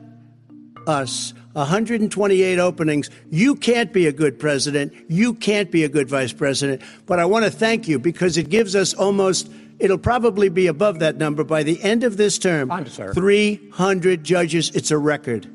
us 0.87 1.35
128 1.55 2.59
openings, 2.59 3.11
you 3.31 3.55
can't 3.55 3.93
be 3.93 4.07
a 4.07 4.13
good 4.13 4.39
president. 4.39 4.93
You 5.09 5.35
can't 5.35 5.71
be 5.71 5.85
a 5.85 5.89
good 5.89 6.09
vice 6.09 6.33
president. 6.33 6.83
But 7.07 7.19
I 7.19 7.25
want 7.25 7.45
to 7.45 7.51
thank 7.51 7.89
you 7.89 7.99
because 7.99 8.37
it 8.37 8.49
gives 8.49 8.75
us 8.75 8.95
almost 8.95 9.51
It'll 9.83 9.99
probably 9.99 10.49
be 10.49 10.69
above 10.69 11.01
that 11.01 11.17
number 11.17 11.43
by 11.43 11.65
the 11.65 11.83
end 11.83 12.05
of 12.05 12.17
this 12.17 12.39
term. 12.39 12.69
Fine, 12.69 12.87
sir. 12.87 13.13
300 13.13 14.23
judges. 14.23 14.71
It's 14.77 14.93
a 14.93 14.97
record. 14.97 15.51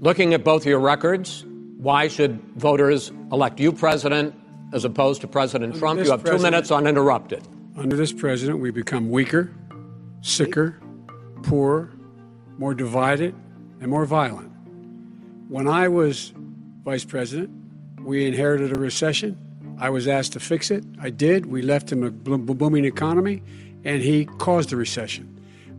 Looking 0.00 0.34
at 0.34 0.44
both 0.44 0.66
your 0.66 0.78
records, 0.78 1.46
why 1.78 2.08
should 2.08 2.38
voters 2.54 3.12
elect 3.32 3.58
you 3.58 3.72
president 3.72 4.34
as 4.74 4.84
opposed 4.84 5.22
to 5.22 5.26
President 5.26 5.74
Trump? 5.76 6.04
You 6.04 6.10
have 6.10 6.22
two 6.22 6.36
minutes 6.36 6.70
uninterrupted. 6.70 7.48
Under 7.78 7.96
this 7.96 8.12
president, 8.12 8.58
we 8.58 8.70
become 8.70 9.10
weaker, 9.10 9.54
sicker, 10.20 10.78
poorer, 11.42 11.94
more 12.58 12.74
divided, 12.74 13.34
and 13.80 13.90
more 13.90 14.04
violent. 14.04 14.52
When 15.48 15.66
I 15.66 15.88
was 15.88 16.34
vice 16.84 17.06
president, 17.06 17.48
we 18.02 18.26
inherited 18.26 18.76
a 18.76 18.78
recession. 18.78 19.38
I 19.82 19.90
was 19.90 20.06
asked 20.06 20.34
to 20.34 20.40
fix 20.40 20.70
it. 20.70 20.84
I 21.00 21.10
did. 21.10 21.46
We 21.46 21.60
left 21.60 21.90
him 21.90 22.04
a 22.04 22.10
booming 22.12 22.84
economy, 22.84 23.42
and 23.82 24.00
he 24.00 24.26
caused 24.26 24.72
a 24.72 24.76
recession. 24.76 25.28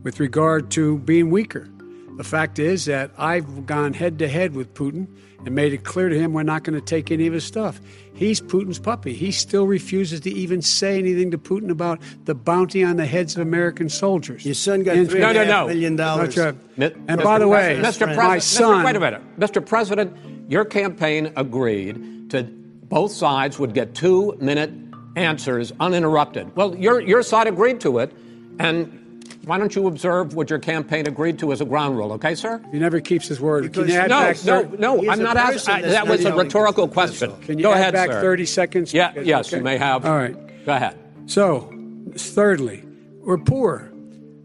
With 0.04 0.20
regard 0.20 0.72
to 0.72 0.98
being 1.00 1.32
weaker, 1.32 1.70
the 2.18 2.26
fact 2.26 2.60
is 2.60 2.84
that 2.84 3.12
I've 3.18 3.66
gone 3.66 3.94
head 3.94 4.20
to 4.20 4.28
head 4.28 4.56
with 4.56 4.74
Putin 4.74 5.08
and 5.46 5.56
made 5.56 5.72
it 5.72 5.86
clear 5.86 6.10
to 6.10 6.20
him 6.20 6.34
we're 6.34 6.44
not 6.44 6.66
going 6.66 6.78
to 6.78 6.86
take 6.86 7.12
any 7.12 7.28
of 7.28 7.34
his 7.34 7.46
stuff. 7.46 7.80
He's 8.14 8.42
Putin's 8.42 8.78
puppy. 8.78 9.14
He 9.14 9.32
still 9.32 9.68
refuses 9.68 10.20
to 10.20 10.30
even 10.30 10.62
say 10.62 11.00
anything 11.00 11.32
to 11.32 11.38
Putin 11.38 11.72
about 11.72 12.02
the 12.26 12.36
bounty 12.36 12.84
on 12.84 12.98
the 12.98 13.06
heads 13.06 13.38
of 13.38 13.42
American 13.42 13.88
soldiers. 13.88 14.44
Your 14.44 14.54
son 14.54 14.84
got 14.84 14.96
three 15.08 15.22
no, 15.22 15.32
no, 15.32 15.46
no. 15.46 15.68
million 15.68 15.96
dollars. 15.96 16.38
And 16.38 16.60
Mr. 16.78 17.24
by 17.24 17.40
the 17.40 17.48
way, 17.48 17.80
Mr. 17.82 18.00
President, 18.00 18.18
my 18.18 18.40
son. 18.40 18.82
Mr. 18.82 18.86
Wait 18.86 18.96
a 18.98 19.00
minute, 19.00 19.40
Mr. 19.40 19.66
President. 19.66 20.52
Your 20.52 20.66
campaign 20.66 21.32
agreed 21.38 22.30
to 22.32 22.63
both 22.94 23.12
sides 23.12 23.58
would 23.58 23.74
get 23.74 23.96
two-minute 23.96 24.72
answers 25.16 25.74
uninterrupted. 25.80 26.56
Well, 26.56 26.76
your 26.76 27.02
your 27.02 27.24
side 27.24 27.48
agreed 27.48 27.82
to 27.82 27.98
it, 27.98 28.12
and 28.60 29.26
why 29.46 29.58
don't 29.58 29.76
you 29.76 29.88
observe 29.88 30.36
what 30.36 30.52
your 30.52 30.60
campaign 30.60 31.08
agreed 31.08 31.40
to 31.40 31.52
as 31.52 31.60
a 31.60 31.66
ground 31.66 31.98
rule, 31.98 32.14
okay, 32.14 32.36
sir? 32.36 32.64
He 32.72 32.78
never 32.78 33.00
keeps 33.02 33.28
his 33.28 33.42
word. 33.42 33.74
Can 33.74 33.88
you 33.88 33.96
add 33.96 34.12
no, 34.12 34.20
back 34.20 34.46
no, 34.46 34.62
no, 34.62 34.96
no. 34.98 35.12
I'm 35.12 35.24
not 35.24 35.38
asking. 35.38 35.82
That 35.82 36.08
was 36.08 36.24
a 36.24 36.36
rhetorical 36.36 36.88
question. 36.88 37.36
Can 37.42 37.58
you 37.58 37.64
Go 37.64 37.74
add 37.74 37.80
ahead, 37.80 37.94
back 37.94 38.12
sir. 38.12 38.22
30 38.22 38.46
seconds? 38.46 38.94
Yeah, 38.94 39.12
yes, 39.20 39.48
okay. 39.48 39.58
you 39.58 39.64
may 39.64 39.78
have. 39.80 40.06
All 40.06 40.16
right. 40.16 40.36
Go 40.64 40.74
ahead. 40.76 40.96
So, 41.26 41.74
thirdly, 42.16 42.84
we're 43.22 43.40
poor. 43.40 43.92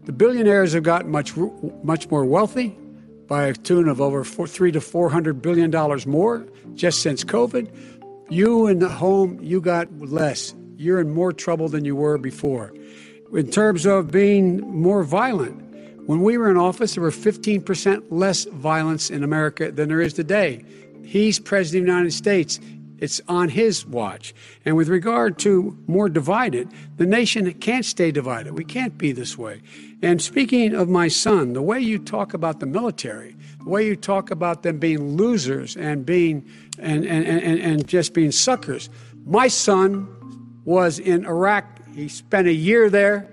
The 0.05 0.11
billionaires 0.11 0.73
have 0.73 0.81
gotten 0.81 1.11
much, 1.11 1.37
much 1.83 2.09
more 2.09 2.25
wealthy 2.25 2.75
by 3.27 3.45
a 3.45 3.53
tune 3.53 3.87
of 3.87 4.01
over 4.01 4.23
four, 4.23 4.47
three 4.47 4.71
to 4.71 4.81
four 4.81 5.11
hundred 5.11 5.39
billion 5.39 5.69
dollars 5.69 6.07
more 6.07 6.47
just 6.73 7.03
since 7.03 7.23
COVID. 7.23 7.69
You 8.29 8.67
in 8.67 8.79
the 8.79 8.89
home, 8.89 9.39
you 9.41 9.59
got 9.59 9.91
less. 9.99 10.53
You're 10.77 10.99
in 10.99 11.09
more 11.09 11.33
trouble 11.33 11.67
than 11.67 11.83
you 11.83 11.95
were 11.95 12.17
before 12.17 12.73
in 13.33 13.49
terms 13.49 13.85
of 13.85 14.11
being 14.11 14.59
more 14.59 15.03
violent. 15.03 15.65
When 16.07 16.21
we 16.21 16.37
were 16.37 16.49
in 16.49 16.57
office, 16.57 16.95
there 16.95 17.03
were 17.03 17.11
15% 17.11 18.03
less 18.09 18.45
violence 18.45 19.09
in 19.09 19.23
America 19.23 19.71
than 19.71 19.89
there 19.89 20.01
is 20.01 20.13
today. 20.13 20.63
He's 21.03 21.39
president 21.39 21.83
of 21.83 21.87
the 21.87 21.91
United 21.93 22.13
States. 22.13 22.59
It's 22.99 23.21
on 23.27 23.49
his 23.49 23.85
watch. 23.85 24.33
And 24.65 24.75
with 24.75 24.89
regard 24.89 25.39
to 25.39 25.77
more 25.87 26.09
divided, 26.09 26.69
the 26.97 27.05
nation 27.05 27.51
can't 27.53 27.85
stay 27.85 28.11
divided. 28.11 28.57
We 28.57 28.65
can't 28.65 28.97
be 28.97 29.11
this 29.11 29.37
way. 29.37 29.61
And 30.01 30.21
speaking 30.21 30.75
of 30.75 30.89
my 30.89 31.07
son, 31.07 31.53
the 31.53 31.61
way 31.61 31.79
you 31.79 31.97
talk 31.97 32.33
about 32.33 32.59
the 32.59 32.65
military, 32.65 33.35
the 33.63 33.69
way 33.69 33.85
you 33.85 33.95
talk 33.95 34.31
about 34.31 34.63
them 34.63 34.79
being 34.79 35.17
losers 35.17 35.75
and 35.75 36.05
being 36.05 36.45
and, 36.77 37.05
and, 37.05 37.25
and, 37.25 37.59
and 37.59 37.87
just 37.87 38.13
being 38.13 38.31
suckers, 38.31 38.89
my 39.25 39.47
son 39.47 40.07
was 40.65 40.99
in 40.99 41.25
Iraq 41.25 41.79
he 41.99 42.07
spent 42.07 42.47
a 42.47 42.53
year 42.53 42.89
there. 42.89 43.29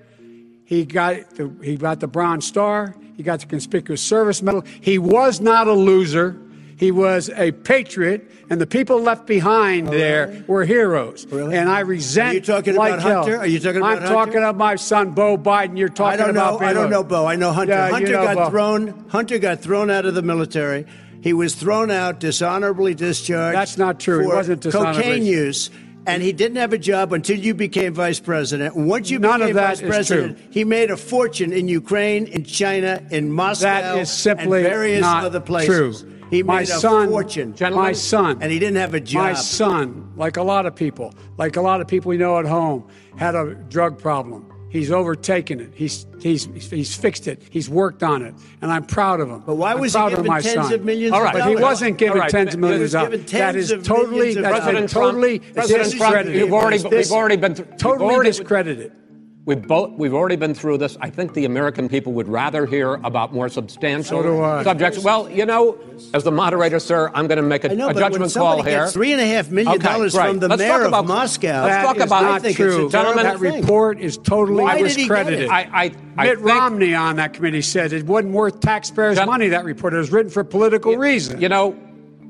He 0.65 0.85
got 0.85 1.31
the, 1.31 1.55
he 1.63 1.77
got 1.77 2.01
the 2.01 2.09
Bronze 2.09 2.47
Star. 2.47 2.97
He 3.17 3.23
got 3.23 3.41
the 3.41 3.47
Conspicuous 3.47 4.03
Service 4.03 4.43
Medal. 4.43 4.63
He 4.81 4.99
was 4.99 5.41
not 5.41 5.69
a 5.69 5.73
loser. 5.73 6.37
He 6.79 6.91
was 6.91 7.31
a 7.31 7.53
patriot, 7.53 8.31
and 8.51 8.61
the 8.61 8.67
people 8.67 9.01
left 9.01 9.27
behind 9.27 9.89
oh, 9.89 9.93
there 9.93 10.29
really? 10.29 10.43
were 10.43 10.65
heroes. 10.65 11.27
Really? 11.27 11.57
And 11.57 11.71
I 11.71 11.81
resent. 11.81 12.29
Are 12.29 12.35
you 12.35 12.41
talking 12.43 12.75
like 12.75 12.95
about 12.95 13.03
Hunter? 13.03 13.33
Hell. 13.33 13.41
Are 13.41 13.47
you 13.47 13.59
talking 13.59 13.79
about 13.79 13.93
I'm 13.93 13.99
Hunter? 13.99 14.15
talking 14.15 14.37
about 14.37 14.57
my 14.57 14.77
son, 14.77 15.13
Beau 15.13 15.39
Biden. 15.39 15.79
You're 15.79 15.89
talking 15.89 16.21
I 16.21 16.25
don't 16.25 16.31
about. 16.31 16.61
Know, 16.61 16.67
I 16.67 16.73
don't 16.75 16.91
know 16.91 17.03
Beau. 17.03 17.25
I 17.27 17.37
know 17.37 17.53
Hunter. 17.53 17.73
Yeah, 17.73 17.91
Hunter 17.91 18.07
you 18.07 18.13
know 18.13 18.25
got 18.25 18.37
Beau. 18.37 18.51
thrown. 18.51 19.09
Hunter 19.09 19.39
got 19.39 19.61
thrown 19.61 19.91
out 19.91 20.05
of 20.05 20.15
the 20.15 20.23
military. 20.23 20.87
He 21.23 21.33
was 21.33 21.55
thrown 21.55 21.91
out, 21.91 22.21
dishonorably 22.21 22.95
discharged. 22.95 23.57
That's 23.57 23.79
not 23.79 23.99
true. 23.99 24.21
He 24.21 24.27
wasn't 24.27 24.61
dishonorably. 24.61 25.03
Cocaine 25.03 25.25
use 25.25 25.71
and 26.07 26.23
he 26.23 26.33
didn't 26.33 26.57
have 26.57 26.73
a 26.73 26.79
job 26.79 27.13
until 27.13 27.37
you 27.37 27.53
became 27.53 27.93
vice 27.93 28.21
president. 28.21 28.77
Once 28.77 29.11
you 29.11 29.19
None 29.19 29.41
became 29.41 29.57
vice 29.57 29.81
president, 29.81 30.39
he 30.51 30.65
made 30.65 30.91
a 30.91 30.97
fortune 30.97 31.53
in 31.53 31.69
Ukraine, 31.69 32.27
in 32.27 32.45
China, 32.45 33.05
in 33.11 33.33
Moscow, 33.33 33.65
that 33.65 33.99
is 33.99 34.11
simply 34.11 34.59
and 34.59 34.69
various 34.69 35.01
not 35.01 35.25
other 35.25 35.41
places. 35.41 36.03
True. 36.03 36.16
He 36.31 36.43
my 36.43 36.61
made 36.61 36.63
a 36.65 36.67
son, 36.67 37.09
fortune. 37.09 37.55
My 37.61 37.93
son. 37.93 38.39
And 38.41 38.51
he 38.51 38.59
didn't 38.59 38.77
have 38.77 38.95
a 38.95 39.01
job. 39.01 39.23
My 39.23 39.33
son, 39.35 40.13
like 40.17 40.37
a 40.37 40.43
lot 40.43 40.67
of 40.67 40.75
people, 40.75 41.15
like 41.39 41.57
a 41.57 41.63
lot 41.63 41.81
of 41.81 41.89
people 41.89 42.09
we 42.09 42.17
know 42.17 42.39
at 42.39 42.47
home, 42.47 42.89
had 43.17 43.35
a 43.35 43.55
drug 43.55 43.99
problem. 43.99 44.53
He's 44.69 44.91
overtaken 44.91 45.61
it. 45.61 45.73
He's 45.75 46.07
he's 46.21 46.45
he's 46.71 46.95
fixed 46.95 47.29
it. 47.29 47.41
He's 47.51 47.71
worked 47.71 48.03
on 48.03 48.23
it, 48.23 48.35
and 48.61 48.71
I'm 48.71 48.85
proud 48.85 49.21
of 49.21 49.31
him. 49.31 49.41
But 49.47 49.55
why 49.55 49.73
I'm 49.73 49.81
was 49.81 49.93
proud 49.93 50.11
he 50.11 50.17
given 50.17 50.33
of 50.33 50.43
tens 50.43 50.55
son. 50.55 50.73
of 50.73 50.85
millions? 50.85 51.13
All 51.13 51.23
right, 51.23 51.35
of 51.35 51.41
but 51.41 51.49
he 51.49 51.57
wasn't 51.57 51.99
given 51.99 52.19
right. 52.19 52.31
tens 52.31 52.55
of 52.55 52.61
millions 52.61 52.93
of 52.93 53.11
dollars. 53.11 53.31
That 53.31 53.57
is 53.57 53.71
totally 53.85 54.35
President 54.35 54.91
totally 54.91 55.39
President 55.39 55.97
Trump, 55.97 56.29
you've 56.29 56.53
already 56.53 56.83
we've 56.89 57.13
already 57.13 57.37
been 57.37 57.55
th- 57.55 57.69
totally 57.79 58.13
already, 58.13 58.31
discredited. 58.31 58.93
We've 59.47 59.63
both 59.63 59.93
we've 59.93 60.13
already 60.13 60.35
been 60.35 60.55
through 60.55 60.79
this. 60.79 60.99
I 61.01 61.09
think 61.09 61.33
the 61.33 61.45
American 61.45 61.89
people 61.89 62.13
would 62.15 62.27
rather 62.27 62.67
hear 62.67 62.95
about 63.05 63.33
more 63.33 63.49
substantial 63.49 64.21
so 64.21 64.63
subjects. 64.65 64.99
Well, 64.99 65.31
you 65.31 65.47
know, 65.47 65.79
as 66.13 66.25
the 66.25 66.33
moderator, 66.33 66.81
sir, 66.81 67.13
I'm 67.15 67.29
going 67.29 67.37
to 67.37 67.45
make 67.45 67.63
a, 67.63 67.73
know, 67.73 67.91
a 67.91 67.95
judgment 67.95 68.35
call 68.35 68.63
here. 68.63 68.89
Three 68.89 69.13
and 69.13 69.21
a 69.21 69.27
half 69.27 69.49
million 69.53 69.81
dollars 69.81 70.17
okay, 70.17 70.27
from 70.27 70.41
the 70.41 70.49
let's 70.49 70.59
mayor 70.59 70.83
about, 70.83 71.05
of 71.05 71.07
Moscow. 71.07 71.63
Let's 71.63 71.87
talk 71.87 71.99
about 71.99 72.43
not 72.43 72.55
true. 72.55 72.91
Gentlemen, 72.91 73.23
that 73.23 73.39
report 73.39 74.01
is 74.01 74.19
totally 74.19 74.65
Why 74.65 74.83
discredited. 74.83 75.49
I, 75.49 75.61
I, 75.61 75.93
I 76.17 76.25
Mitt 76.25 76.39
think, 76.39 76.49
Romney 76.49 76.95
on 76.97 77.15
that 77.15 77.33
committee 77.33 77.63
said 77.63 77.93
it 77.93 78.05
wasn't 78.05 78.35
worth 78.35 78.59
taxpayers' 78.59 79.17
Gen- 79.17 79.29
money. 79.29 79.47
That 79.47 79.65
report 79.65 79.95
it 79.95 79.99
was 79.99 80.11
written 80.11 80.33
for 80.33 80.43
political 80.43 80.91
you, 80.91 80.99
reasons. 80.99 81.41
You 81.41 81.49
know, 81.49 81.79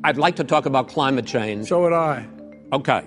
I'd 0.04 0.18
like 0.18 0.36
to 0.36 0.44
talk 0.44 0.66
about 0.66 0.88
climate 0.88 1.24
change. 1.24 1.68
So 1.68 1.80
would 1.80 1.94
I. 1.94 2.28
Okay. 2.74 3.06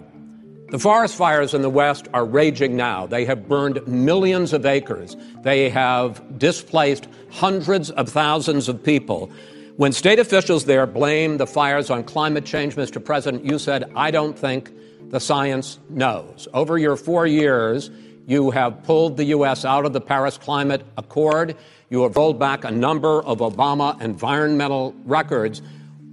The 0.71 0.77
forest 0.77 1.15
fires 1.15 1.55
in 1.55 1.63
the 1.63 1.69
West 1.69 2.07
are 2.13 2.23
raging 2.23 2.75
now. 2.75 3.07
They 3.07 3.25
have 3.25 3.47
burned 3.47 3.85
millions 3.87 4.53
of 4.53 4.67
acres. 4.67 5.17
They 5.41 5.67
have 5.71 6.37
displaced 6.37 7.07
hundreds 7.31 7.89
of 7.89 8.07
thousands 8.07 8.69
of 8.69 8.83
people. 8.83 9.31
When 9.77 9.91
state 9.93 10.19
officials 10.19 10.65
there 10.65 10.85
blame 10.85 11.37
the 11.37 11.47
fires 11.47 11.89
on 11.89 12.03
climate 12.03 12.45
change, 12.45 12.75
Mr. 12.75 13.03
President, 13.03 13.45
you 13.45 13.57
said, 13.57 13.91
I 13.95 14.11
don't 14.11 14.37
think 14.37 14.71
the 15.09 15.19
science 15.19 15.79
knows. 15.89 16.47
Over 16.53 16.77
your 16.77 16.95
four 16.95 17.25
years, 17.25 17.89
you 18.27 18.51
have 18.51 18.83
pulled 18.83 19.17
the 19.17 19.25
U.S. 19.25 19.65
out 19.65 19.85
of 19.85 19.93
the 19.93 20.01
Paris 20.01 20.37
Climate 20.37 20.85
Accord. 20.97 21.55
You 21.89 22.03
have 22.03 22.15
rolled 22.15 22.37
back 22.37 22.63
a 22.63 22.69
number 22.69 23.23
of 23.23 23.39
Obama 23.39 23.99
environmental 24.01 24.93
records. 25.05 25.63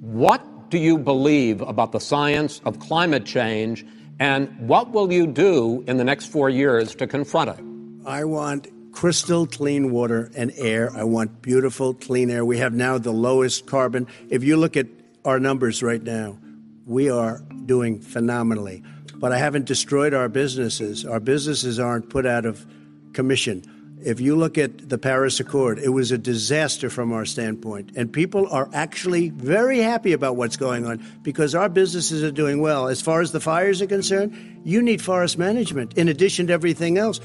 What 0.00 0.70
do 0.70 0.78
you 0.78 0.96
believe 0.96 1.60
about 1.60 1.92
the 1.92 2.00
science 2.00 2.62
of 2.64 2.80
climate 2.80 3.26
change? 3.26 3.84
And 4.18 4.68
what 4.68 4.92
will 4.92 5.12
you 5.12 5.26
do 5.26 5.84
in 5.86 5.98
the 5.98 6.04
next 6.04 6.26
four 6.26 6.48
years 6.48 6.94
to 6.96 7.06
confront 7.06 7.50
it? 7.50 8.08
I 8.08 8.24
want 8.24 8.68
crystal 8.92 9.46
clean 9.46 9.90
water 9.90 10.30
and 10.34 10.52
air. 10.56 10.90
I 10.96 11.04
want 11.04 11.42
beautiful, 11.42 11.92
clean 11.92 12.30
air. 12.30 12.44
We 12.44 12.58
have 12.58 12.72
now 12.72 12.96
the 12.96 13.12
lowest 13.12 13.66
carbon. 13.66 14.06
If 14.30 14.42
you 14.42 14.56
look 14.56 14.76
at 14.76 14.86
our 15.24 15.38
numbers 15.38 15.82
right 15.82 16.02
now, 16.02 16.38
we 16.86 17.10
are 17.10 17.42
doing 17.66 18.00
phenomenally. 18.00 18.82
But 19.16 19.32
I 19.32 19.38
haven't 19.38 19.66
destroyed 19.66 20.14
our 20.14 20.28
businesses. 20.28 21.04
Our 21.04 21.20
businesses 21.20 21.78
aren't 21.78 22.08
put 22.08 22.24
out 22.24 22.46
of 22.46 22.64
commission. 23.12 23.64
If 24.04 24.20
you 24.20 24.36
look 24.36 24.58
at 24.58 24.88
the 24.88 24.98
Paris 24.98 25.40
Accord, 25.40 25.78
it 25.78 25.88
was 25.88 26.12
a 26.12 26.18
disaster 26.18 26.90
from 26.90 27.12
our 27.12 27.24
standpoint. 27.24 27.92
And 27.96 28.12
people 28.12 28.46
are 28.50 28.68
actually 28.72 29.30
very 29.30 29.78
happy 29.80 30.12
about 30.12 30.36
what's 30.36 30.56
going 30.56 30.86
on 30.86 31.02
because 31.22 31.54
our 31.54 31.68
businesses 31.68 32.22
are 32.22 32.30
doing 32.30 32.60
well. 32.60 32.88
As 32.88 33.00
far 33.00 33.20
as 33.20 33.32
the 33.32 33.40
fires 33.40 33.80
are 33.82 33.86
concerned, 33.86 34.60
you 34.64 34.82
need 34.82 35.00
forest 35.02 35.38
management 35.38 35.94
in 35.98 36.08
addition 36.08 36.46
to 36.48 36.52
everything 36.52 36.98
else. 36.98 37.20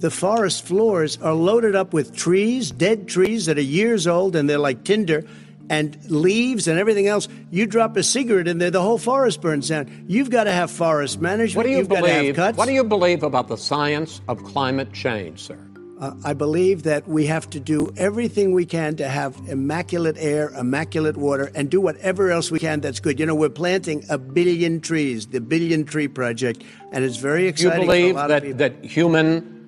The 0.00 0.10
forest 0.10 0.64
floors 0.66 1.18
are 1.22 1.34
loaded 1.34 1.74
up 1.74 1.92
with 1.92 2.14
trees, 2.14 2.70
dead 2.70 3.08
trees 3.08 3.46
that 3.46 3.56
are 3.58 3.62
years 3.62 4.06
old, 4.06 4.36
and 4.36 4.48
they're 4.50 4.58
like 4.58 4.84
tinder. 4.84 5.24
and 5.70 5.98
leaves 6.10 6.66
and 6.66 6.78
everything 6.78 7.08
else. 7.08 7.28
You 7.50 7.66
drop 7.66 7.94
a 7.98 8.02
cigarette 8.02 8.48
in 8.48 8.56
there, 8.56 8.70
the 8.70 8.80
whole 8.80 8.96
forest 8.96 9.42
burns 9.42 9.68
down. 9.68 10.06
You've 10.08 10.30
got 10.30 10.44
to 10.44 10.52
have 10.52 10.70
forest 10.70 11.20
management. 11.20 11.56
What 11.56 11.64
do 11.64 11.68
you 11.70 11.78
You've 11.78 11.88
believe? 11.88 12.02
Got 12.04 12.08
to 12.08 12.24
have 12.24 12.36
cuts. 12.36 12.58
What 12.58 12.68
do 12.68 12.72
you 12.72 12.84
believe 12.84 13.22
about 13.22 13.48
the 13.48 13.56
science 13.56 14.22
of 14.28 14.42
climate 14.44 14.94
change, 14.94 15.40
sir? 15.40 15.58
Uh, 16.00 16.12
I 16.24 16.32
believe 16.32 16.84
that 16.84 17.08
we 17.08 17.26
have 17.26 17.50
to 17.50 17.58
do 17.58 17.92
everything 17.96 18.52
we 18.52 18.64
can 18.66 18.94
to 18.96 19.08
have 19.08 19.36
immaculate 19.48 20.16
air, 20.18 20.50
immaculate 20.50 21.16
water, 21.16 21.50
and 21.56 21.68
do 21.68 21.80
whatever 21.80 22.30
else 22.30 22.52
we 22.52 22.60
can 22.60 22.80
that's 22.80 23.00
good. 23.00 23.18
You 23.18 23.26
know, 23.26 23.34
we're 23.34 23.48
planting 23.48 24.04
a 24.08 24.16
billion 24.16 24.80
trees, 24.80 25.26
the 25.26 25.40
Billion 25.40 25.84
Tree 25.84 26.06
Project, 26.06 26.62
and 26.92 27.04
it's 27.04 27.16
very 27.16 27.48
exciting. 27.48 27.80
You 27.80 27.86
believe 27.86 28.14
for 28.14 28.18
a 28.18 28.20
lot 28.20 28.28
that, 28.28 28.58
that 28.58 28.84
human 28.84 29.58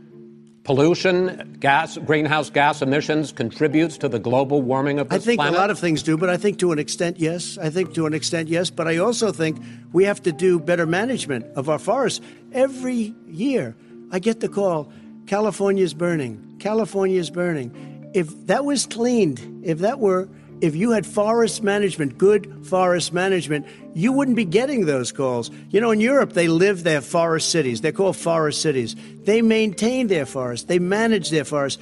pollution, 0.62 1.56
gas, 1.58 1.98
greenhouse 1.98 2.48
gas 2.48 2.80
emissions 2.80 3.32
contributes 3.32 3.98
to 3.98 4.08
the 4.08 4.20
global 4.20 4.62
warming 4.62 5.00
of 5.00 5.12
I 5.12 5.18
think 5.18 5.40
planet? 5.40 5.58
a 5.58 5.60
lot 5.60 5.70
of 5.70 5.80
things 5.80 6.00
do, 6.04 6.16
but 6.16 6.30
I 6.30 6.36
think 6.36 6.60
to 6.60 6.70
an 6.70 6.78
extent, 6.78 7.18
yes. 7.18 7.58
I 7.58 7.70
think 7.70 7.92
to 7.94 8.06
an 8.06 8.14
extent, 8.14 8.48
yes. 8.48 8.70
But 8.70 8.86
I 8.86 8.98
also 8.98 9.32
think 9.32 9.60
we 9.92 10.04
have 10.04 10.22
to 10.22 10.30
do 10.30 10.60
better 10.60 10.86
management 10.86 11.44
of 11.56 11.68
our 11.68 11.80
forests. 11.80 12.20
Every 12.52 13.16
year, 13.26 13.74
I 14.12 14.20
get 14.20 14.38
the 14.38 14.48
call 14.48 14.92
California's 15.30 15.94
burning. 15.94 16.56
California's 16.58 17.30
burning. 17.30 18.10
If 18.14 18.48
that 18.48 18.64
was 18.64 18.84
cleaned, 18.84 19.62
if 19.64 19.78
that 19.78 20.00
were, 20.00 20.28
if 20.60 20.74
you 20.74 20.90
had 20.90 21.06
forest 21.06 21.62
management, 21.62 22.18
good 22.18 22.66
forest 22.66 23.12
management, 23.12 23.64
you 23.94 24.10
wouldn't 24.10 24.36
be 24.36 24.44
getting 24.44 24.86
those 24.86 25.12
calls. 25.12 25.52
You 25.68 25.80
know, 25.80 25.92
in 25.92 26.00
Europe, 26.00 26.32
they 26.32 26.48
live 26.48 26.82
their 26.82 27.00
forest 27.00 27.50
cities. 27.50 27.80
They're 27.80 27.92
called 27.92 28.16
forest 28.16 28.60
cities. 28.60 28.96
They 29.22 29.40
maintain 29.40 30.08
their 30.08 30.26
forests, 30.26 30.66
they 30.66 30.80
manage 30.80 31.30
their 31.30 31.44
forests. 31.44 31.80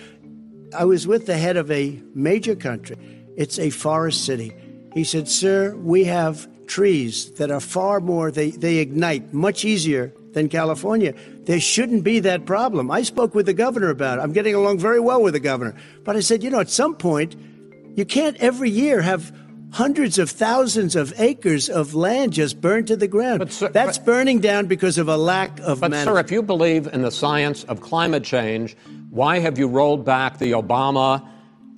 I 0.76 0.84
was 0.84 1.06
with 1.06 1.24
the 1.24 1.38
head 1.38 1.56
of 1.56 1.70
a 1.70 1.98
major 2.14 2.54
country. 2.54 2.98
It's 3.38 3.58
a 3.58 3.70
forest 3.70 4.26
city. 4.26 4.52
He 4.92 5.04
said, 5.04 5.26
Sir, 5.26 5.74
we 5.74 6.04
have 6.04 6.46
trees 6.66 7.30
that 7.36 7.50
are 7.50 7.60
far 7.60 8.00
more, 8.00 8.30
they, 8.30 8.50
they 8.50 8.76
ignite 8.76 9.32
much 9.32 9.64
easier 9.64 10.12
than 10.32 10.48
California. 10.48 11.14
There 11.44 11.60
shouldn't 11.60 12.04
be 12.04 12.20
that 12.20 12.44
problem. 12.46 12.90
I 12.90 13.02
spoke 13.02 13.34
with 13.34 13.46
the 13.46 13.54
governor 13.54 13.90
about 13.90 14.18
it. 14.18 14.22
I'm 14.22 14.32
getting 14.32 14.54
along 14.54 14.78
very 14.78 15.00
well 15.00 15.22
with 15.22 15.34
the 15.34 15.40
governor. 15.40 15.74
But 16.04 16.16
I 16.16 16.20
said, 16.20 16.42
you 16.42 16.50
know, 16.50 16.60
at 16.60 16.70
some 16.70 16.94
point, 16.94 17.36
you 17.96 18.04
can't 18.04 18.36
every 18.36 18.70
year 18.70 19.00
have 19.02 19.32
hundreds 19.72 20.18
of 20.18 20.30
thousands 20.30 20.96
of 20.96 21.12
acres 21.20 21.68
of 21.68 21.94
land 21.94 22.32
just 22.32 22.60
burned 22.60 22.86
to 22.88 22.96
the 22.96 23.08
ground. 23.08 23.38
But, 23.40 23.52
sir- 23.52 23.68
That's 23.68 23.98
but- 23.98 24.06
burning 24.06 24.40
down 24.40 24.66
because 24.66 24.96
of 24.98 25.08
a 25.08 25.16
lack 25.16 25.58
of 25.60 25.80
But, 25.80 25.90
management. 25.90 26.16
sir, 26.16 26.20
if 26.20 26.30
you 26.30 26.42
believe 26.42 26.86
in 26.86 27.02
the 27.02 27.10
science 27.10 27.64
of 27.64 27.80
climate 27.80 28.24
change, 28.24 28.76
why 29.10 29.38
have 29.40 29.58
you 29.58 29.68
rolled 29.68 30.04
back 30.04 30.38
the 30.38 30.52
Obama 30.52 31.26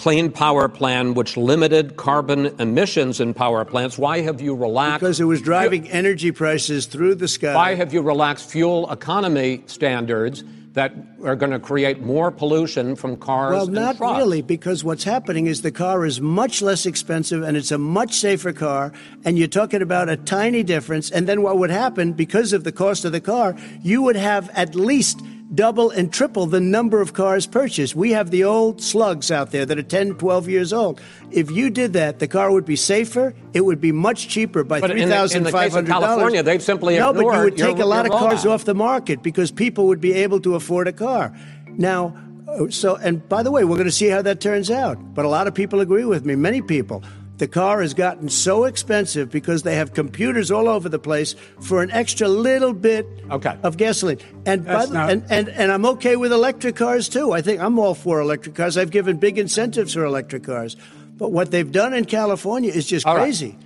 Clean 0.00 0.32
Power 0.32 0.66
Plan, 0.66 1.12
which 1.12 1.36
limited 1.36 1.96
carbon 1.96 2.46
emissions 2.58 3.20
in 3.20 3.34
power 3.34 3.66
plants? 3.66 3.98
Why 3.98 4.22
have 4.22 4.40
you 4.40 4.54
relaxed? 4.54 5.00
because 5.00 5.20
it 5.20 5.24
was 5.24 5.42
driving 5.42 5.90
energy 5.90 6.32
prices 6.32 6.86
through 6.86 7.16
the 7.16 7.28
sky. 7.28 7.54
Why 7.54 7.74
have 7.74 7.92
you 7.92 8.00
relaxed 8.00 8.48
fuel 8.50 8.90
economy 8.90 9.62
standards 9.66 10.42
that 10.72 10.94
are 11.22 11.36
going 11.36 11.52
to 11.52 11.58
create 11.58 12.00
more 12.00 12.30
pollution 12.30 12.96
from 12.96 13.18
cars 13.18 13.52
Well, 13.52 13.66
not 13.66 13.98
trucks? 13.98 14.16
really, 14.16 14.40
because 14.40 14.82
what's 14.82 15.04
happening 15.04 15.46
is 15.46 15.60
the 15.60 15.70
car 15.70 16.06
is 16.06 16.18
much 16.18 16.62
less 16.62 16.86
expensive 16.86 17.42
and 17.42 17.54
it's 17.54 17.70
a 17.70 17.76
much 17.76 18.14
safer 18.14 18.54
car, 18.54 18.92
and 19.26 19.38
you're 19.38 19.48
talking 19.48 19.82
about 19.82 20.08
a 20.08 20.16
tiny 20.16 20.62
difference. 20.62 21.10
And 21.10 21.28
then 21.28 21.42
what 21.42 21.58
would 21.58 21.70
happen, 21.70 22.14
because 22.14 22.54
of 22.54 22.64
the 22.64 22.72
cost 22.72 23.04
of 23.04 23.12
the 23.12 23.20
car, 23.20 23.54
you 23.82 24.00
would 24.00 24.16
have 24.16 24.48
at 24.54 24.74
least 24.74 25.20
double 25.54 25.90
and 25.90 26.12
triple 26.12 26.46
the 26.46 26.60
number 26.60 27.00
of 27.00 27.12
cars 27.12 27.46
purchased. 27.46 27.94
We 27.96 28.12
have 28.12 28.30
the 28.30 28.44
old 28.44 28.80
slugs 28.82 29.30
out 29.30 29.50
there 29.50 29.66
that 29.66 29.78
are 29.78 29.82
10, 29.82 30.14
12 30.14 30.48
years 30.48 30.72
old. 30.72 31.00
If 31.30 31.50
you 31.50 31.70
did 31.70 31.92
that, 31.94 32.18
the 32.20 32.28
car 32.28 32.52
would 32.52 32.64
be 32.64 32.76
safer, 32.76 33.34
it 33.52 33.62
would 33.64 33.80
be 33.80 33.92
much 33.92 34.28
cheaper 34.28 34.62
by 34.64 34.80
But 34.80 34.90
in 34.92 34.96
the- 34.96 35.02
in 35.04 35.08
the 35.08 35.16
case 35.16 35.34
of 35.34 35.84
$3,500. 35.84 35.86
California, 35.88 36.42
they've 36.42 36.62
simply 36.62 36.98
No, 36.98 37.12
but 37.12 37.20
you 37.20 37.26
would 37.26 37.58
your- 37.58 37.68
take 37.68 37.78
a 37.80 37.86
lot 37.86 38.06
of 38.06 38.12
cars 38.12 38.46
off 38.46 38.64
the 38.64 38.74
market 38.74 39.22
because 39.22 39.50
people 39.50 39.86
would 39.88 40.00
be 40.00 40.12
able 40.12 40.40
to 40.40 40.54
afford 40.54 40.86
a 40.88 40.92
car. 40.92 41.32
Now, 41.76 42.14
uh, 42.48 42.66
so, 42.68 42.96
and 42.96 43.26
by 43.28 43.42
the 43.42 43.50
way, 43.50 43.64
we're 43.64 43.76
going 43.76 43.86
to 43.86 43.92
see 43.92 44.08
how 44.08 44.22
that 44.22 44.40
turns 44.40 44.70
out. 44.70 44.98
But 45.14 45.24
a 45.24 45.28
lot 45.28 45.46
of 45.46 45.54
people 45.54 45.80
agree 45.80 46.04
with 46.04 46.24
me, 46.24 46.34
many 46.36 46.60
people. 46.62 47.02
The 47.40 47.48
car 47.48 47.80
has 47.80 47.94
gotten 47.94 48.28
so 48.28 48.64
expensive 48.64 49.30
because 49.30 49.62
they 49.62 49.74
have 49.76 49.94
computers 49.94 50.50
all 50.50 50.68
over 50.68 50.90
the 50.90 50.98
place 50.98 51.34
for 51.62 51.82
an 51.82 51.90
extra 51.90 52.28
little 52.28 52.74
bit 52.74 53.06
Okay. 53.30 53.56
of 53.62 53.78
gasoline. 53.78 54.18
And, 54.44 54.66
the, 54.66 54.86
not- 54.88 55.08
and, 55.10 55.24
and, 55.30 55.48
and 55.48 55.72
I'm 55.72 55.86
okay 55.86 56.16
with 56.16 56.32
electric 56.34 56.76
cars 56.76 57.08
too. 57.08 57.32
I 57.32 57.40
think 57.40 57.62
I'm 57.62 57.78
all 57.78 57.94
for 57.94 58.20
electric 58.20 58.56
cars. 58.56 58.76
I've 58.76 58.90
given 58.90 59.16
big 59.16 59.38
incentives 59.38 59.94
for 59.94 60.04
electric 60.04 60.44
cars. 60.44 60.76
But 61.16 61.32
what 61.32 61.50
they've 61.50 61.72
done 61.72 61.94
in 61.94 62.04
California 62.04 62.70
is 62.70 62.86
just 62.86 63.06
All 63.06 63.16
right. 63.16 63.22
crazy. 63.22 63.56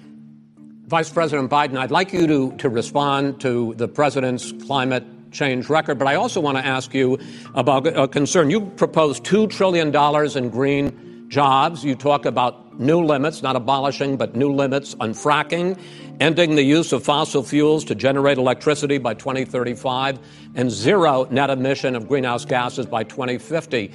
Vice 0.87 1.11
President 1.11 1.51
Biden, 1.51 1.77
I'd 1.77 1.91
like 1.91 2.13
you 2.13 2.29
to, 2.29 2.57
to 2.59 2.69
respond 2.69 3.41
to 3.41 3.75
the 3.77 3.89
president's 3.89 4.53
climate 4.67 5.03
change 5.33 5.69
record, 5.69 5.99
but 5.99 6.07
I 6.07 6.15
also 6.15 6.41
want 6.41 6.59
to 6.59 6.65
ask 6.65 6.95
you 6.95 7.19
about 7.57 7.89
a 7.89 8.07
concern. 8.07 8.51
You 8.51 8.61
proposed 8.61 9.25
$2 9.25 9.51
trillion 9.51 9.93
in 10.37 10.51
green 10.51 11.04
jobs. 11.35 11.85
You 11.85 11.97
talk 11.97 12.27
about 12.27 12.79
new 12.79 13.05
limits, 13.05 13.43
not 13.43 13.57
abolishing, 13.57 14.17
but 14.17 14.37
new 14.37 14.53
limits 14.53 14.95
on 15.01 15.13
fracking, 15.13 15.77
ending 16.21 16.55
the 16.55 16.63
use 16.63 16.93
of 16.93 17.03
fossil 17.03 17.43
fuels 17.43 17.85
to 17.87 17.97
generate 17.97 18.39
electricity 18.39 18.99
by 18.99 19.15
2035, 19.15 20.21
and 20.55 20.71
zero 20.71 21.27
net 21.33 21.51
emission 21.51 21.97
of 21.97 22.07
greenhouse 22.07 22.45
gases 22.45 22.87
by 22.87 23.03
2050. 23.03 23.93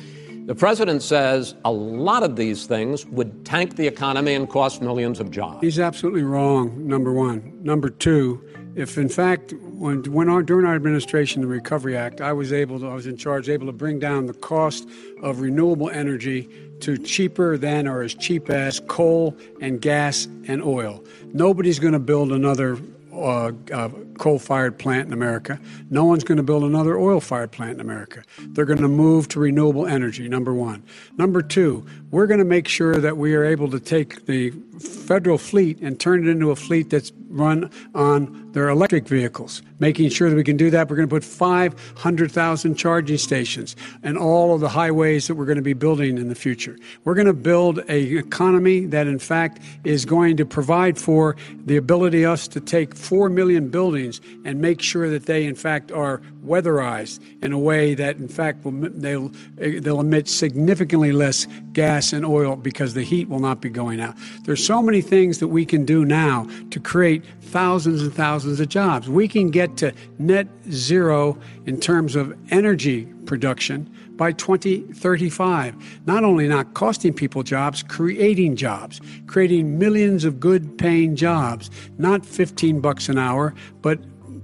The 0.47 0.55
president 0.55 1.01
says 1.01 1.55
a 1.63 1.71
lot 1.71 2.23
of 2.23 2.35
these 2.35 2.65
things 2.65 3.05
would 3.05 3.45
tank 3.45 3.77
the 3.77 3.87
economy 3.87 4.33
and 4.33 4.49
cost 4.49 4.81
millions 4.81 5.21
of 5.21 5.31
jobs. 5.31 5.61
He's 5.61 5.79
absolutely 5.79 6.23
wrong, 6.23 6.87
number 6.87 7.13
one. 7.13 7.57
Number 7.63 7.89
two, 7.89 8.43
if 8.75 8.97
in 8.97 9.09
fact, 9.09 9.53
when, 9.53 10.03
when 10.11 10.27
our, 10.27 10.43
during 10.43 10.65
our 10.65 10.75
administration, 10.75 11.41
the 11.41 11.47
Recovery 11.47 11.95
Act, 11.95 12.19
I 12.19 12.33
was 12.33 12.51
able 12.51 12.79
to, 12.79 12.87
I 12.87 12.95
was 12.95 13.07
in 13.07 13.15
charge, 13.15 13.47
able 13.47 13.67
to 13.67 13.71
bring 13.71 13.99
down 13.99 14.25
the 14.25 14.33
cost 14.33 14.89
of 15.21 15.39
renewable 15.39 15.89
energy 15.89 16.49
to 16.81 16.97
cheaper 16.97 17.57
than 17.57 17.87
or 17.87 18.01
as 18.01 18.13
cheap 18.13 18.49
as 18.49 18.79
coal 18.81 19.35
and 19.61 19.81
gas 19.81 20.25
and 20.47 20.63
oil. 20.63 21.03
Nobody's 21.33 21.79
going 21.79 21.93
to 21.93 21.99
build 21.99 22.31
another 22.31 22.77
uh, 23.11 23.51
uh, 23.73 23.89
coal 24.17 24.39
fired 24.39 24.77
plant 24.77 25.07
in 25.07 25.13
America. 25.13 25.59
No 25.89 26.05
one's 26.05 26.23
going 26.23 26.37
to 26.37 26.43
build 26.43 26.63
another 26.63 26.97
oil 26.97 27.19
fired 27.19 27.51
plant 27.51 27.73
in 27.73 27.81
America. 27.81 28.23
They're 28.39 28.65
going 28.65 28.81
to 28.81 28.87
move 28.87 29.27
to 29.29 29.39
renewable 29.39 29.87
energy, 29.87 30.29
number 30.29 30.53
one. 30.53 30.83
Number 31.17 31.41
two, 31.41 31.85
we're 32.11 32.27
going 32.27 32.39
to 32.39 32.45
make 32.45 32.67
sure 32.67 32.95
that 32.95 33.17
we 33.17 33.35
are 33.35 33.43
able 33.43 33.69
to 33.71 33.79
take 33.79 34.25
the 34.25 34.51
federal 34.79 35.37
fleet 35.37 35.79
and 35.81 35.99
turn 35.99 36.27
it 36.27 36.31
into 36.31 36.51
a 36.51 36.55
fleet 36.55 36.89
that's 36.89 37.11
run 37.29 37.69
on 37.93 38.51
their 38.53 38.69
electric 38.69 39.07
vehicles. 39.07 39.61
Making 39.77 40.09
sure 40.09 40.29
that 40.29 40.35
we 40.35 40.43
can 40.43 40.57
do 40.57 40.69
that, 40.71 40.89
we're 40.89 40.95
going 40.95 41.07
to 41.07 41.15
put 41.15 41.23
500,000 41.23 42.75
charging 42.75 43.17
stations 43.17 43.75
and 44.03 44.17
all 44.17 44.55
of 44.55 44.61
the 44.61 44.69
highways 44.69 45.27
that 45.27 45.35
we're 45.35 45.45
going 45.45 45.57
to 45.57 45.61
be 45.61 45.73
building 45.73 46.17
in 46.17 46.27
the 46.27 46.35
future. 46.35 46.77
We're 47.03 47.13
going 47.13 47.27
to 47.27 47.33
build 47.33 47.79
an 47.79 48.17
economy 48.17 48.85
that, 48.87 49.07
in 49.07 49.19
fact, 49.19 49.61
is 49.83 50.05
going 50.05 50.37
to 50.37 50.45
provide 50.45 50.97
for 50.97 51.35
the 51.65 51.77
ability 51.77 52.25
us 52.25 52.47
to 52.49 52.59
take 52.59 52.95
4 52.95 53.29
million 53.29 53.69
buildings 53.69 54.19
and 54.43 54.59
make 54.59 54.81
sure 54.81 55.09
that 55.09 55.27
they, 55.27 55.45
in 55.45 55.55
fact, 55.55 55.91
are 55.91 56.21
weatherized 56.43 57.19
in 57.43 57.53
a 57.53 57.59
way 57.59 57.93
that, 57.93 58.17
in 58.17 58.27
fact, 58.27 58.65
will, 58.65 58.71
they'll, 58.71 59.31
they'll 59.57 59.99
emit 59.99 60.27
significantly 60.27 61.11
less 61.11 61.47
gas 61.73 62.11
and 62.11 62.25
oil 62.25 62.55
because 62.55 62.95
the 62.95 63.03
heat 63.03 63.29
will 63.29 63.39
not 63.39 63.61
be 63.61 63.69
going 63.69 64.01
out. 64.01 64.15
There's 64.43 64.63
so 64.69 64.83
many 64.83 65.01
things 65.01 65.39
that 65.39 65.47
we 65.47 65.65
can 65.65 65.83
do 65.83 66.05
now 66.05 66.47
to 66.69 66.79
create 66.79 67.25
thousands 67.41 68.03
and 68.03 68.13
thousands 68.13 68.59
of 68.59 68.69
jobs. 68.69 69.09
We 69.09 69.27
can 69.27 69.49
get 69.49 69.77
to 69.77 69.91
net 70.19 70.47
zero 70.69 71.39
in 71.65 71.79
terms 71.79 72.15
of 72.15 72.37
energy 72.51 73.05
production 73.25 73.89
by 74.15 74.31
2035. 74.33 75.75
Not 76.05 76.23
only 76.23 76.47
not 76.47 76.75
costing 76.75 77.13
people 77.13 77.41
jobs, 77.41 77.81
creating 77.81 78.57
jobs, 78.57 79.01
creating 79.25 79.79
millions 79.79 80.23
of 80.23 80.39
good 80.39 80.77
paying 80.77 81.15
jobs, 81.15 81.71
not 81.97 82.23
15 82.23 82.79
bucks 82.79 83.09
an 83.09 83.17
hour, 83.17 83.55
but 83.81 83.99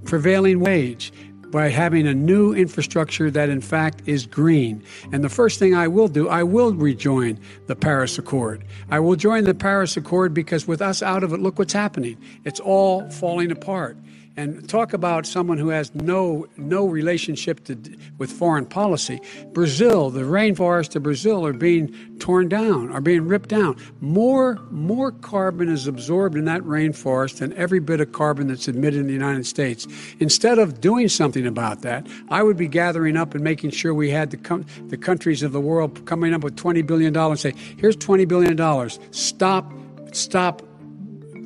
prevailing 0.06 0.60
wage 0.60 1.14
by 1.56 1.70
having 1.70 2.06
a 2.06 2.14
new 2.14 2.54
infrastructure 2.54 3.32
that 3.32 3.48
in 3.48 3.62
fact 3.62 4.02
is 4.06 4.26
green. 4.26 4.84
And 5.14 5.24
the 5.24 5.30
first 5.30 5.58
thing 5.58 5.74
I 5.74 5.88
will 5.88 6.10
do, 6.10 6.28
I 6.28 6.44
will 6.44 6.74
rejoin 6.74 7.40
the 7.68 7.78
Paris 7.78 8.20
Accord. 8.20 8.66
I 8.92 9.00
will 9.00 9.16
join 9.16 9.46
the 9.46 9.54
Paris 9.54 9.96
Accord 9.96 10.34
because 10.34 10.68
with 10.68 10.82
us 10.82 11.02
out 11.02 11.24
of 11.24 11.32
it, 11.32 11.40
look 11.40 11.58
what's 11.58 11.72
happening. 11.72 12.18
It's 12.44 12.60
all 12.60 13.10
falling 13.10 13.52
apart. 13.52 13.96
And 14.38 14.68
talk 14.68 14.92
about 14.92 15.26
someone 15.26 15.58
who 15.58 15.70
has 15.70 15.96
no 15.96 16.46
no 16.58 16.86
relationship 16.86 17.64
to, 17.66 17.78
with 18.18 18.32
foreign 18.32 18.66
policy. 18.66 19.22
Brazil, 19.54 20.10
the 20.10 20.22
rainforests 20.22 20.96
of 20.96 21.04
Brazil 21.04 21.46
are 21.46 21.54
being 21.54 21.94
torn 22.20 22.50
down, 22.50 22.92
are 22.92 23.00
being 23.00 23.28
ripped 23.28 23.48
down. 23.50 23.78
More 24.02 24.60
more 24.72 25.12
carbon 25.12 25.70
is 25.70 25.88
absorbed 25.88 26.36
in 26.36 26.46
that 26.46 26.62
rainforest 26.64 27.38
than 27.38 27.54
every 27.54 27.80
bit 27.80 28.02
of 28.02 28.12
carbon 28.12 28.48
that's 28.48 28.68
emitted 28.68 29.00
in 29.00 29.08
the 29.08 29.14
United 29.14 29.46
States. 29.46 29.88
Instead 30.20 30.60
of 30.60 30.82
doing 30.82 31.08
something 31.08 31.48
about 31.48 31.82
that, 31.84 32.06
I 32.30 32.44
would 32.44 32.58
be 32.58 32.68
gathering 32.68 33.16
up 33.16 33.36
and 33.36 33.44
making 33.44 33.70
sure 33.70 33.94
we 33.94 34.10
had 34.10 34.32
the 34.32 34.38
com- 34.38 34.66
the 34.88 34.98
countries 34.98 35.44
of 35.44 35.54
the 35.54 35.62
world 35.62 36.06
coming 36.06 36.34
up 36.34 36.44
with 36.44 36.58
20 36.58 36.82
billion 36.82 37.14
dollars. 37.14 37.46
And 37.46 37.56
say, 37.56 37.76
here's 37.78 37.96
20 37.96 38.26
billion 38.26 38.56
dollars. 38.56 39.00
Stop 39.12 39.72
stop 40.12 40.62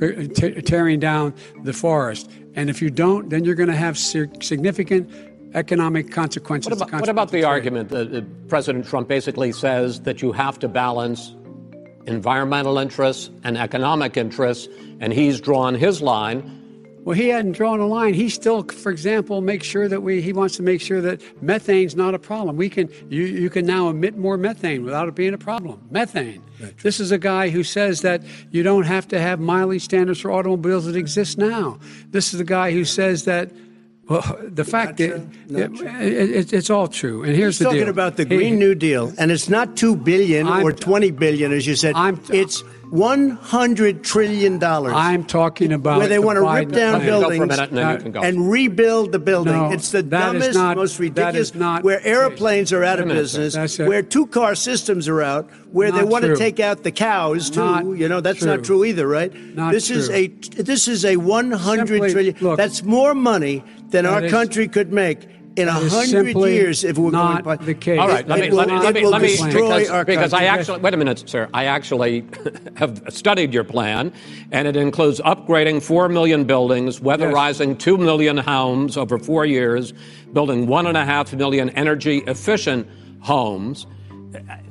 uh, 0.01 0.23
tearing 0.65 0.99
down 0.99 1.33
the 1.63 1.73
forest. 1.73 2.29
And 2.55 2.69
if 2.69 2.81
you 2.81 2.89
don't, 2.89 3.29
then 3.29 3.45
you're 3.45 3.55
going 3.55 3.69
to 3.69 3.75
have 3.75 3.97
significant 3.97 5.09
economic 5.53 6.11
consequences. 6.11 6.69
What 6.69 6.81
about, 6.81 7.01
what 7.01 7.09
about 7.09 7.31
the 7.31 7.43
argument 7.43 7.89
that 7.89 8.13
uh, 8.13 8.21
President 8.47 8.87
Trump 8.87 9.07
basically 9.07 9.51
says 9.51 10.01
that 10.01 10.21
you 10.21 10.31
have 10.31 10.59
to 10.59 10.67
balance 10.67 11.35
environmental 12.05 12.77
interests 12.77 13.29
and 13.43 13.57
economic 13.57 14.17
interests, 14.17 14.67
and 14.99 15.13
he's 15.13 15.39
drawn 15.39 15.75
his 15.75 16.01
line 16.01 16.58
well, 17.03 17.15
he 17.15 17.29
hadn't 17.29 17.53
drawn 17.53 17.79
a 17.79 17.87
line. 17.87 18.13
He 18.13 18.29
still, 18.29 18.63
for 18.63 18.91
example, 18.91 19.41
makes 19.41 19.65
sure 19.65 19.87
that 19.87 20.01
we. 20.01 20.21
He 20.21 20.33
wants 20.33 20.57
to 20.57 20.63
make 20.63 20.81
sure 20.81 21.01
that 21.01 21.21
methane's 21.41 21.95
not 21.95 22.13
a 22.13 22.19
problem. 22.19 22.57
We 22.57 22.69
can. 22.69 22.89
You 23.09 23.23
you 23.23 23.49
can 23.49 23.65
now 23.65 23.89
emit 23.89 24.17
more 24.17 24.37
methane 24.37 24.83
without 24.83 25.07
it 25.07 25.15
being 25.15 25.33
a 25.33 25.37
problem. 25.37 25.87
Methane. 25.89 26.43
This 26.83 26.99
is 26.99 27.11
a 27.11 27.17
guy 27.17 27.49
who 27.49 27.63
says 27.63 28.01
that 28.01 28.21
you 28.51 28.63
don't 28.63 28.83
have 28.83 29.07
to 29.09 29.19
have 29.19 29.39
mileage 29.39 29.83
standards 29.83 30.19
for 30.19 30.31
automobiles 30.31 30.85
that 30.85 30.95
exist 30.95 31.37
now. 31.37 31.79
This 32.09 32.33
is 32.33 32.39
a 32.39 32.45
guy 32.45 32.71
who 32.71 32.83
says 32.83 33.23
that 33.25 33.51
well, 34.09 34.37
the 34.41 34.65
fact 34.65 34.99
is, 34.99 35.21
it, 35.49 35.71
it, 35.81 36.53
it's 36.53 36.69
all 36.69 36.87
true. 36.87 37.23
And 37.23 37.35
here's 37.35 37.57
He's 37.57 37.59
the 37.59 37.65
deal. 37.65 37.79
talking 37.81 37.89
about 37.89 38.17
the 38.17 38.25
Green 38.25 38.57
New 38.57 38.75
Deal, 38.75 39.13
and 39.17 39.31
it's 39.31 39.49
not 39.49 39.77
two 39.77 39.95
billion 39.95 40.47
I'm, 40.47 40.63
or 40.65 40.71
twenty 40.71 41.11
billion, 41.11 41.53
as 41.53 41.67
you 41.67 41.75
said. 41.75 41.95
I'm, 41.95 42.19
it's 42.29 42.63
one 42.89 43.29
hundred 43.29 44.03
trillion 44.03 44.57
dollars. 44.57 44.93
I'm 44.95 45.23
talking 45.23 45.71
about 45.71 45.99
where 45.99 46.07
they 46.07 46.15
the 46.15 46.21
want 46.23 46.37
to 46.37 46.41
rip 46.41 46.69
down 46.71 47.01
Biden 47.01 47.05
buildings 47.05 47.59
and, 47.59 48.17
and, 48.17 48.51
rebuild 48.51 49.11
the 49.11 49.19
building. 49.19 49.53
No, 49.53 49.71
it's 49.71 49.91
the 49.91 50.01
dumbest, 50.01 50.55
not, 50.55 50.75
most 50.75 50.97
ridiculous. 50.97 51.53
Not, 51.53 51.83
where 51.83 52.03
airplanes 52.05 52.73
are 52.73 52.83
out 52.83 52.99
of 52.99 53.07
business, 53.07 53.77
where 53.77 54.01
two-car 54.01 54.55
systems 54.55 55.07
are 55.07 55.21
out, 55.21 55.49
where 55.71 55.91
they 55.91 56.03
want 56.03 56.25
true. 56.25 56.33
to 56.33 56.39
take 56.39 56.59
out 56.59 56.83
the 56.83 56.91
cows 56.91 57.51
too. 57.51 57.59
Not 57.59 57.85
you 57.85 58.09
know 58.09 58.21
that's 58.21 58.39
true. 58.39 58.47
not 58.47 58.63
true 58.63 58.83
either, 58.85 59.07
right? 59.07 59.33
Not 59.35 59.71
this 59.71 59.87
true. 59.87 59.97
is 59.97 60.09
a 60.09 60.27
this 60.27 60.87
is 60.87 61.05
a 61.05 61.17
one 61.17 61.51
hundred 61.51 62.11
trillion. 62.11 62.35
Look, 62.41 62.57
that's 62.57 62.81
more 62.81 63.13
money 63.13 63.63
than 63.89 64.05
our 64.05 64.23
is, 64.23 64.31
country 64.31 64.67
could 64.67 64.91
make 64.91 65.27
in 65.55 65.67
a 65.67 65.71
hundred 65.71 66.35
years 66.35 66.83
if 66.83 66.97
we're 66.97 67.11
not 67.11 67.43
going. 67.43 67.57
the 67.59 67.73
case. 67.73 67.99
All 67.99 68.07
right, 68.07 68.27
let 68.27 68.39
me 68.39 68.49
will, 68.49 68.57
let 68.57 68.67
me 68.67 68.79
let 68.79 68.93
me, 68.93 69.05
let 69.05 69.21
me 69.21 69.35
because, 69.35 70.05
because 70.05 70.33
I 70.33 70.45
actually 70.45 70.79
wait 70.79 70.93
a 70.93 70.97
minute, 70.97 71.27
sir. 71.27 71.49
I 71.53 71.65
actually 71.65 72.25
have 72.77 73.01
studied 73.09 73.53
your 73.53 73.63
plan, 73.63 74.13
and 74.51 74.67
it 74.67 74.75
includes 74.75 75.19
upgrading 75.21 75.81
four 75.81 76.07
million 76.07 76.45
buildings, 76.45 76.99
weatherizing 76.99 77.69
yes. 77.69 77.83
two 77.83 77.97
million 77.97 78.37
homes 78.37 78.97
over 78.97 79.17
four 79.17 79.45
years, 79.45 79.93
building 80.33 80.67
one 80.67 80.87
and 80.87 80.97
a 80.97 81.05
half 81.05 81.33
million 81.33 81.69
energy 81.71 82.19
efficient 82.27 82.87
homes. 83.21 83.85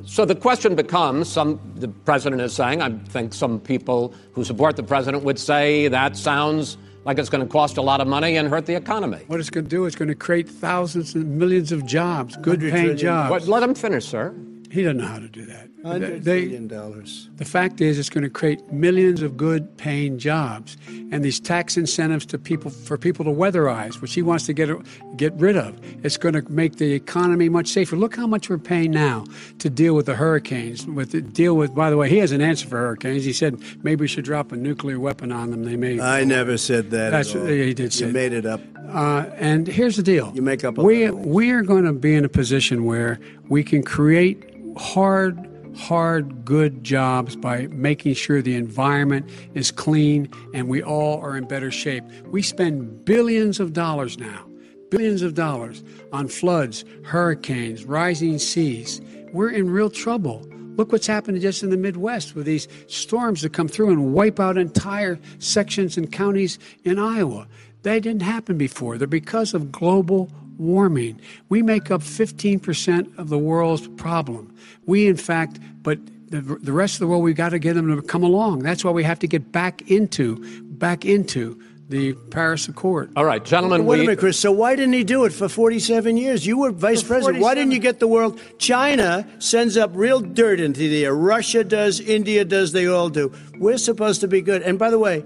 So 0.06 0.24
the 0.24 0.36
question 0.36 0.74
becomes: 0.74 1.28
Some 1.28 1.60
the 1.76 1.88
president 1.88 2.40
is 2.40 2.54
saying. 2.54 2.80
I 2.80 2.90
think 2.90 3.34
some 3.34 3.60
people 3.60 4.14
who 4.32 4.44
support 4.44 4.76
the 4.76 4.82
president 4.82 5.24
would 5.24 5.38
say 5.38 5.88
that 5.88 6.16
sounds 6.16 6.78
like 7.08 7.18
it's 7.18 7.30
going 7.30 7.42
to 7.42 7.50
cost 7.50 7.78
a 7.78 7.82
lot 7.82 8.02
of 8.02 8.06
money 8.06 8.36
and 8.36 8.50
hurt 8.50 8.66
the 8.66 8.74
economy. 8.74 9.20
What 9.28 9.40
it's 9.40 9.48
going 9.48 9.64
to 9.64 9.70
do 9.70 9.86
is 9.86 9.96
going 9.96 10.10
to 10.10 10.14
create 10.14 10.46
thousands 10.46 11.14
and 11.14 11.38
millions 11.38 11.72
of 11.72 11.86
jobs, 11.86 12.36
good 12.36 12.60
paying 12.60 12.98
jobs. 12.98 13.30
What, 13.30 13.48
let 13.48 13.62
him 13.62 13.74
finish, 13.74 14.04
sir. 14.04 14.34
He 14.70 14.82
doesn't 14.82 14.98
know 14.98 15.06
how 15.06 15.18
to 15.18 15.28
do 15.28 15.46
that. 15.46 15.70
Hundred 15.84 16.24
billion 16.24 16.66
dollars. 16.66 17.28
The 17.36 17.44
fact 17.44 17.80
is, 17.80 17.98
it's 18.00 18.10
going 18.10 18.24
to 18.24 18.30
create 18.30 18.72
millions 18.72 19.22
of 19.22 19.36
good-paying 19.36 20.18
jobs, 20.18 20.76
and 20.88 21.24
these 21.24 21.38
tax 21.38 21.76
incentives 21.76 22.26
to 22.26 22.38
people 22.38 22.70
for 22.70 22.98
people 22.98 23.24
to 23.24 23.30
weatherize, 23.30 24.00
which 24.00 24.14
he 24.14 24.22
wants 24.22 24.44
to 24.46 24.52
get 24.52 24.68
get 25.16 25.32
rid 25.34 25.56
of. 25.56 25.78
It's 26.04 26.16
going 26.16 26.34
to 26.34 26.42
make 26.50 26.76
the 26.76 26.92
economy 26.92 27.48
much 27.48 27.68
safer. 27.68 27.94
Look 27.94 28.16
how 28.16 28.26
much 28.26 28.50
we're 28.50 28.58
paying 28.58 28.90
now 28.90 29.24
to 29.60 29.70
deal 29.70 29.94
with 29.94 30.06
the 30.06 30.16
hurricanes. 30.16 30.84
With 30.84 31.12
the, 31.12 31.20
deal 31.20 31.56
with, 31.56 31.74
by 31.74 31.90
the 31.90 31.96
way, 31.96 32.08
he 32.08 32.18
has 32.18 32.32
an 32.32 32.40
answer 32.40 32.66
for 32.66 32.76
hurricanes. 32.78 33.24
He 33.24 33.32
said 33.32 33.62
maybe 33.84 34.00
we 34.00 34.08
should 34.08 34.24
drop 34.24 34.50
a 34.50 34.56
nuclear 34.56 34.98
weapon 34.98 35.30
on 35.30 35.50
them. 35.50 35.62
They 35.64 35.76
may. 35.76 36.00
I 36.00 36.24
never 36.24 36.58
said 36.58 36.90
that. 36.90 37.10
That's 37.10 37.32
he 37.32 37.72
did 37.72 37.92
say. 37.92 38.06
You 38.06 38.12
made 38.12 38.32
it 38.32 38.46
up. 38.46 38.60
Uh, 38.88 39.26
and 39.36 39.68
here's 39.68 39.96
the 39.96 40.02
deal. 40.02 40.32
You 40.34 40.42
make 40.42 40.64
up. 40.64 40.76
we 40.76 41.08
we 41.10 41.52
are 41.52 41.62
going 41.62 41.84
to 41.84 41.92
be 41.92 42.16
in 42.16 42.24
a 42.24 42.28
position 42.28 42.84
where 42.84 43.20
we 43.48 43.62
can 43.62 43.82
create 43.82 44.44
hard 44.76 45.47
hard, 45.78 46.44
good 46.44 46.82
jobs 46.82 47.36
by 47.36 47.68
making 47.68 48.14
sure 48.14 48.42
the 48.42 48.56
environment 48.56 49.30
is 49.54 49.70
clean 49.70 50.28
and 50.52 50.68
we 50.68 50.82
all 50.82 51.20
are 51.20 51.36
in 51.36 51.44
better 51.44 51.70
shape. 51.70 52.04
We 52.26 52.42
spend 52.42 53.04
billions 53.04 53.60
of 53.60 53.72
dollars 53.72 54.18
now, 54.18 54.44
billions 54.90 55.22
of 55.22 55.34
dollars 55.34 55.84
on 56.12 56.28
floods, 56.28 56.84
hurricanes, 57.04 57.84
rising 57.84 58.38
seas. 58.38 59.00
We're 59.32 59.50
in 59.50 59.70
real 59.70 59.90
trouble. 59.90 60.44
Look 60.76 60.92
what's 60.92 61.06
happened 61.06 61.40
just 61.40 61.62
in 61.62 61.70
the 61.70 61.76
Midwest 61.76 62.34
with 62.34 62.46
these 62.46 62.68
storms 62.86 63.42
that 63.42 63.52
come 63.52 63.68
through 63.68 63.90
and 63.90 64.12
wipe 64.12 64.38
out 64.38 64.58
entire 64.58 65.18
sections 65.38 65.96
and 65.96 66.10
counties 66.10 66.58
in 66.84 66.98
Iowa. 66.98 67.48
They 67.82 68.00
didn't 68.00 68.22
happen 68.22 68.58
before. 68.58 68.98
They're 68.98 69.06
because 69.06 69.54
of 69.54 69.72
global 69.72 70.30
warming. 70.58 71.20
We 71.48 71.62
make 71.62 71.90
up 71.90 72.02
15% 72.02 73.18
of 73.18 73.28
the 73.28 73.38
world's 73.38 73.88
problem. 73.88 74.54
We, 74.86 75.08
in 75.08 75.16
fact, 75.16 75.58
but 75.82 75.98
the, 76.30 76.40
the 76.40 76.72
rest 76.72 76.94
of 76.94 77.00
the 77.00 77.06
world, 77.06 77.22
we've 77.22 77.36
got 77.36 77.50
to 77.50 77.58
get 77.58 77.74
them 77.74 77.94
to 77.94 78.02
come 78.02 78.22
along. 78.22 78.60
That's 78.60 78.84
why 78.84 78.90
we 78.90 79.04
have 79.04 79.18
to 79.20 79.26
get 79.26 79.50
back 79.52 79.90
into, 79.90 80.62
back 80.64 81.04
into 81.04 81.62
the 81.88 82.12
Paris 82.30 82.68
Accord. 82.68 83.10
All 83.16 83.24
right, 83.24 83.42
gentlemen. 83.42 83.86
Wait 83.86 83.98
we, 83.98 84.04
a 84.04 84.06
minute, 84.08 84.18
Chris. 84.18 84.38
So 84.38 84.52
why 84.52 84.76
didn't 84.76 84.92
he 84.92 85.04
do 85.04 85.24
it 85.24 85.32
for 85.32 85.48
47 85.48 86.18
years? 86.18 86.46
You 86.46 86.58
were 86.58 86.70
vice 86.70 87.02
president. 87.02 87.42
Why 87.42 87.54
didn't 87.54 87.72
you 87.72 87.78
get 87.78 87.98
the 87.98 88.06
world? 88.06 88.38
China 88.58 89.26
sends 89.38 89.76
up 89.76 89.90
real 89.94 90.20
dirt 90.20 90.60
into 90.60 90.80
the 90.80 91.06
air. 91.06 91.14
Russia 91.14 91.64
does. 91.64 91.98
India 92.00 92.44
does. 92.44 92.72
They 92.72 92.86
all 92.86 93.08
do. 93.08 93.32
We're 93.56 93.78
supposed 93.78 94.20
to 94.20 94.28
be 94.28 94.42
good. 94.42 94.62
And 94.62 94.78
by 94.78 94.90
the 94.90 94.98
way, 94.98 95.24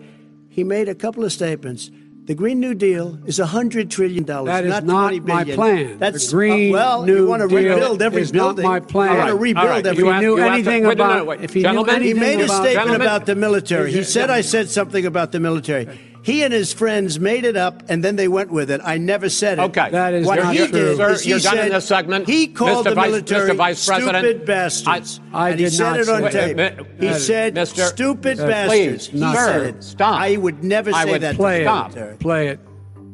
he 0.49 0.63
made 0.63 0.89
a 0.89 0.95
couple 0.95 1.25
of 1.25 1.33
statements. 1.33 1.91
The 2.25 2.37
Green 2.37 2.61
New 2.61 2.75
Deal 2.75 3.19
is 3.27 3.41
$100 3.41 3.91
trillion, 3.91 4.25
that 4.25 4.65
is 4.65 4.71
not, 4.85 5.13
not 5.13 5.25
my 5.25 5.43
plan. 5.43 5.99
That's 5.99 6.27
the 6.27 6.37
Green 6.37 6.73
uh, 6.73 6.79
well, 6.79 7.03
New 7.03 7.17
you 7.17 7.27
want 7.27 7.43
to 7.43 7.49
Deal 7.49 7.59
rebuild 7.59 8.01
every 8.01 8.23
is 8.23 8.31
building. 8.31 8.63
not 8.63 8.71
my 8.71 8.79
plan. 8.79 9.11
You 9.11 9.19
want 9.19 9.29
to 9.31 9.37
rebuild 9.37 9.69
right. 9.69 9.87
every 9.87 10.07
If 10.07 10.15
he 10.15 10.21
knew 10.21 10.39
anything 10.39 10.87
about, 10.87 11.27
wait, 11.27 11.41
no, 11.41 11.43
no, 11.43 11.45
if 11.45 11.53
he 11.53 11.63
knew 11.63 11.83
anything 11.83 12.03
he 12.03 12.15
made 12.15 12.41
a 12.41 12.49
statement 12.49 12.95
about 12.95 13.27
the 13.27 13.35
military. 13.35 13.91
He 13.91 14.05
said 14.05 14.31
I 14.31 14.43
said 14.43 14.71
something 14.71 15.05
about 15.05 15.33
the 15.33 15.41
military. 15.41 16.12
He 16.25 16.45
and 16.45 16.53
his 16.53 16.73
friends 16.73 17.19
made 17.19 17.45
it 17.45 17.57
up, 17.57 17.83
and 17.89 18.05
then 18.05 18.15
they 18.15 18.29
went 18.29 18.53
with 18.53 18.71
it. 18.71 18.81
I 18.85 18.97
never 18.97 19.29
said 19.29 19.59
it. 19.59 19.63
Okay, 19.63 19.91
that 19.91 20.15
is 20.15 20.25
what 20.25 20.39
not 20.39 20.55
he 20.55 20.67
true. 20.69 20.69
did 20.69 20.97
Sir, 20.97 21.11
is 21.11 21.23
he 21.23 21.31
you're 21.31 21.41
done 21.41 21.57
said 21.57 21.67
in 21.67 21.73
this 21.73 21.85
segment. 21.87 22.29
he 22.29 22.47
called 22.47 22.87
Mr. 22.87 22.91
the 22.91 22.95
Vice, 22.95 23.07
military 23.11 23.51
Mr. 23.51 23.57
Vice 23.57 23.87
President, 23.87 24.25
stupid 24.25 24.47
bastards. 24.47 25.21
I 25.33 25.51
and 25.51 25.61
he 25.61 25.69
said 25.69 25.85
not 25.91 25.99
it 26.01 26.09
on 26.09 26.23
say 26.31 26.47
tape. 26.47 26.57
that. 26.59 26.87
He 27.01 27.09
Uh, 27.09 27.15
said 27.19 27.55
Mr. 27.57 27.89
stupid 27.89 28.39
uh, 28.39 28.47
bastards. 28.47 29.09
please, 29.09 29.21
he 29.21 29.33
sir, 29.33 29.35
said 29.35 29.63
it. 29.75 29.83
stop. 29.83 30.21
I 30.21 30.37
would 30.37 30.63
never 30.63 30.95
I 30.95 31.05
say 31.05 31.11
would 31.11 31.23
that. 31.23 31.35
play 31.35 31.57
to 31.59 31.63
it. 31.63 31.65
Stop. 31.65 31.87
military. 31.95 32.17
Play 32.19 32.49
it. 32.49 32.61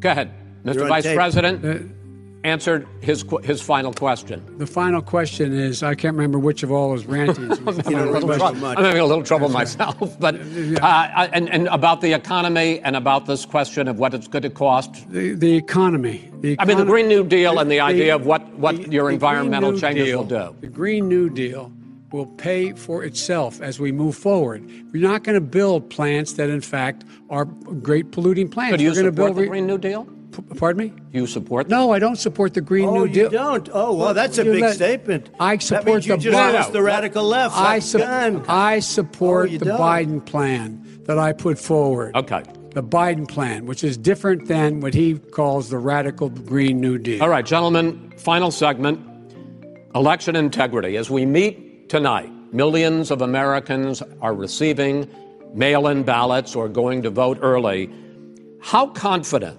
Go 0.00 0.10
ahead, 0.10 0.30
Mr. 0.64 0.74
You're 0.74 0.88
Vice 0.88 1.02
tape. 1.04 1.16
President. 1.16 1.92
Answered 2.44 2.86
his 3.00 3.24
his 3.42 3.60
final 3.60 3.92
question. 3.92 4.42
The 4.58 4.66
final 4.66 5.02
question 5.02 5.52
is 5.52 5.82
I 5.82 5.94
can't 5.96 6.14
remember 6.14 6.38
which 6.38 6.62
of 6.62 6.70
all 6.70 6.92
his 6.92 7.04
rantings. 7.04 7.60
was 7.62 7.78
the 7.78 7.86
I'm, 7.86 7.92
having 7.94 8.08
a 8.08 8.12
little 8.12 8.28
trouble, 8.28 8.66
I'm 8.66 8.84
having 8.84 9.00
a 9.00 9.06
little 9.06 9.24
trouble 9.24 9.48
myself, 9.48 10.18
but 10.20 10.36
uh, 10.36 11.28
and, 11.32 11.50
and 11.50 11.66
about 11.68 12.00
the 12.00 12.12
economy 12.12 12.80
and 12.80 12.94
about 12.94 13.26
this 13.26 13.44
question 13.44 13.88
of 13.88 13.98
what 13.98 14.14
it's 14.14 14.28
going 14.28 14.42
to 14.42 14.50
cost. 14.50 15.10
The, 15.10 15.34
the 15.34 15.56
economy. 15.56 16.30
The 16.40 16.56
I 16.60 16.64
mean, 16.64 16.78
the 16.78 16.84
Green 16.84 17.08
New 17.08 17.24
Deal 17.24 17.58
and 17.58 17.68
the 17.68 17.80
idea 17.80 18.14
of 18.14 18.24
what, 18.24 18.48
what 18.54 18.76
the- 18.76 18.90
your 18.90 19.08
the 19.08 19.14
environmental 19.14 19.76
changes 19.76 20.06
Deal- 20.06 20.18
will 20.18 20.24
do. 20.52 20.56
The 20.60 20.68
Green 20.68 21.08
New 21.08 21.28
Deal 21.30 21.72
will 22.12 22.26
pay 22.26 22.72
for 22.72 23.04
itself 23.04 23.60
as 23.60 23.78
we 23.78 23.92
move 23.92 24.16
forward. 24.16 24.64
We're 24.92 25.02
not 25.02 25.24
going 25.24 25.34
to 25.34 25.40
build 25.40 25.90
plants 25.90 26.34
that, 26.34 26.48
in 26.48 26.60
fact, 26.60 27.04
are 27.28 27.44
great 27.44 28.12
polluting 28.12 28.48
plants. 28.48 28.78
Do 28.78 28.84
you 28.84 28.90
We're 28.90 28.94
going 28.94 29.04
to 29.06 29.12
support 29.12 29.34
build 29.34 29.44
the 29.44 29.48
Green 29.48 29.66
New 29.66 29.78
Deal? 29.78 30.08
P- 30.32 30.42
Pardon 30.56 30.78
me? 30.88 30.92
You 31.12 31.26
support? 31.26 31.68
No, 31.68 31.90
I 31.92 31.98
don't 31.98 32.16
support 32.16 32.54
the 32.54 32.60
Green 32.60 32.88
Oh, 32.88 32.94
New 32.94 33.06
you 33.06 33.12
Deal. 33.14 33.30
don't? 33.30 33.68
Oh, 33.72 33.94
well, 33.94 34.14
that's 34.14 34.38
a 34.38 34.44
You 34.44 34.52
big 34.52 34.62
let- 34.62 34.74
statement. 34.74 35.30
I 35.40 35.56
That 35.56 35.62
support 35.62 35.86
means 35.86 36.06
you 36.06 36.16
the 36.16 36.22
just 36.22 36.36
Biden- 36.38 36.72
the 36.72 36.82
radical 36.82 37.24
left. 37.24 37.56
I, 37.56 37.78
su- 37.78 38.02
I 38.48 38.78
support 38.80 39.50
Oh, 39.52 39.58
the 39.58 39.64
don't? 39.64 39.80
Biden 39.80 40.24
plan 40.24 40.84
that 41.04 41.18
I 41.18 41.32
put 41.32 41.58
forward. 41.58 42.14
Okay. 42.16 42.42
The 42.74 42.82
Biden 42.82 43.26
plan, 43.26 43.66
which 43.66 43.82
is 43.82 43.96
different 43.96 44.46
than 44.46 44.80
what 44.80 44.92
he 44.94 45.18
calls 45.18 45.70
the 45.70 45.78
radical 45.78 46.28
Green 46.28 46.80
New 46.80 46.98
Deal. 46.98 47.22
All 47.22 47.30
right, 47.30 47.44
gentlemen, 47.46 48.12
final 48.18 48.50
segment 48.50 49.00
election 49.94 50.36
integrity. 50.36 50.96
As 50.96 51.10
we 51.10 51.24
meet 51.24 51.88
tonight, 51.88 52.30
millions 52.52 53.10
of 53.10 53.22
Americans 53.22 54.02
are 54.20 54.34
receiving 54.34 55.08
mail 55.54 55.88
in 55.88 56.02
ballots 56.02 56.54
or 56.54 56.68
going 56.68 57.02
to 57.02 57.10
vote 57.10 57.38
early. 57.40 57.90
How 58.60 58.88
confident 58.88 59.58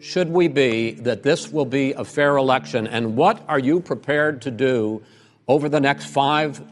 should 0.00 0.30
we 0.30 0.48
be 0.48 0.92
that 0.92 1.22
this 1.22 1.50
will 1.52 1.64
be 1.64 1.92
a 1.92 2.04
fair 2.04 2.36
election? 2.36 2.86
And 2.86 3.16
what 3.16 3.42
are 3.48 3.58
you 3.58 3.80
prepared 3.80 4.42
to 4.42 4.50
do 4.50 5.02
over 5.48 5.68
the 5.68 5.80
next 5.80 6.06
five 6.06 6.62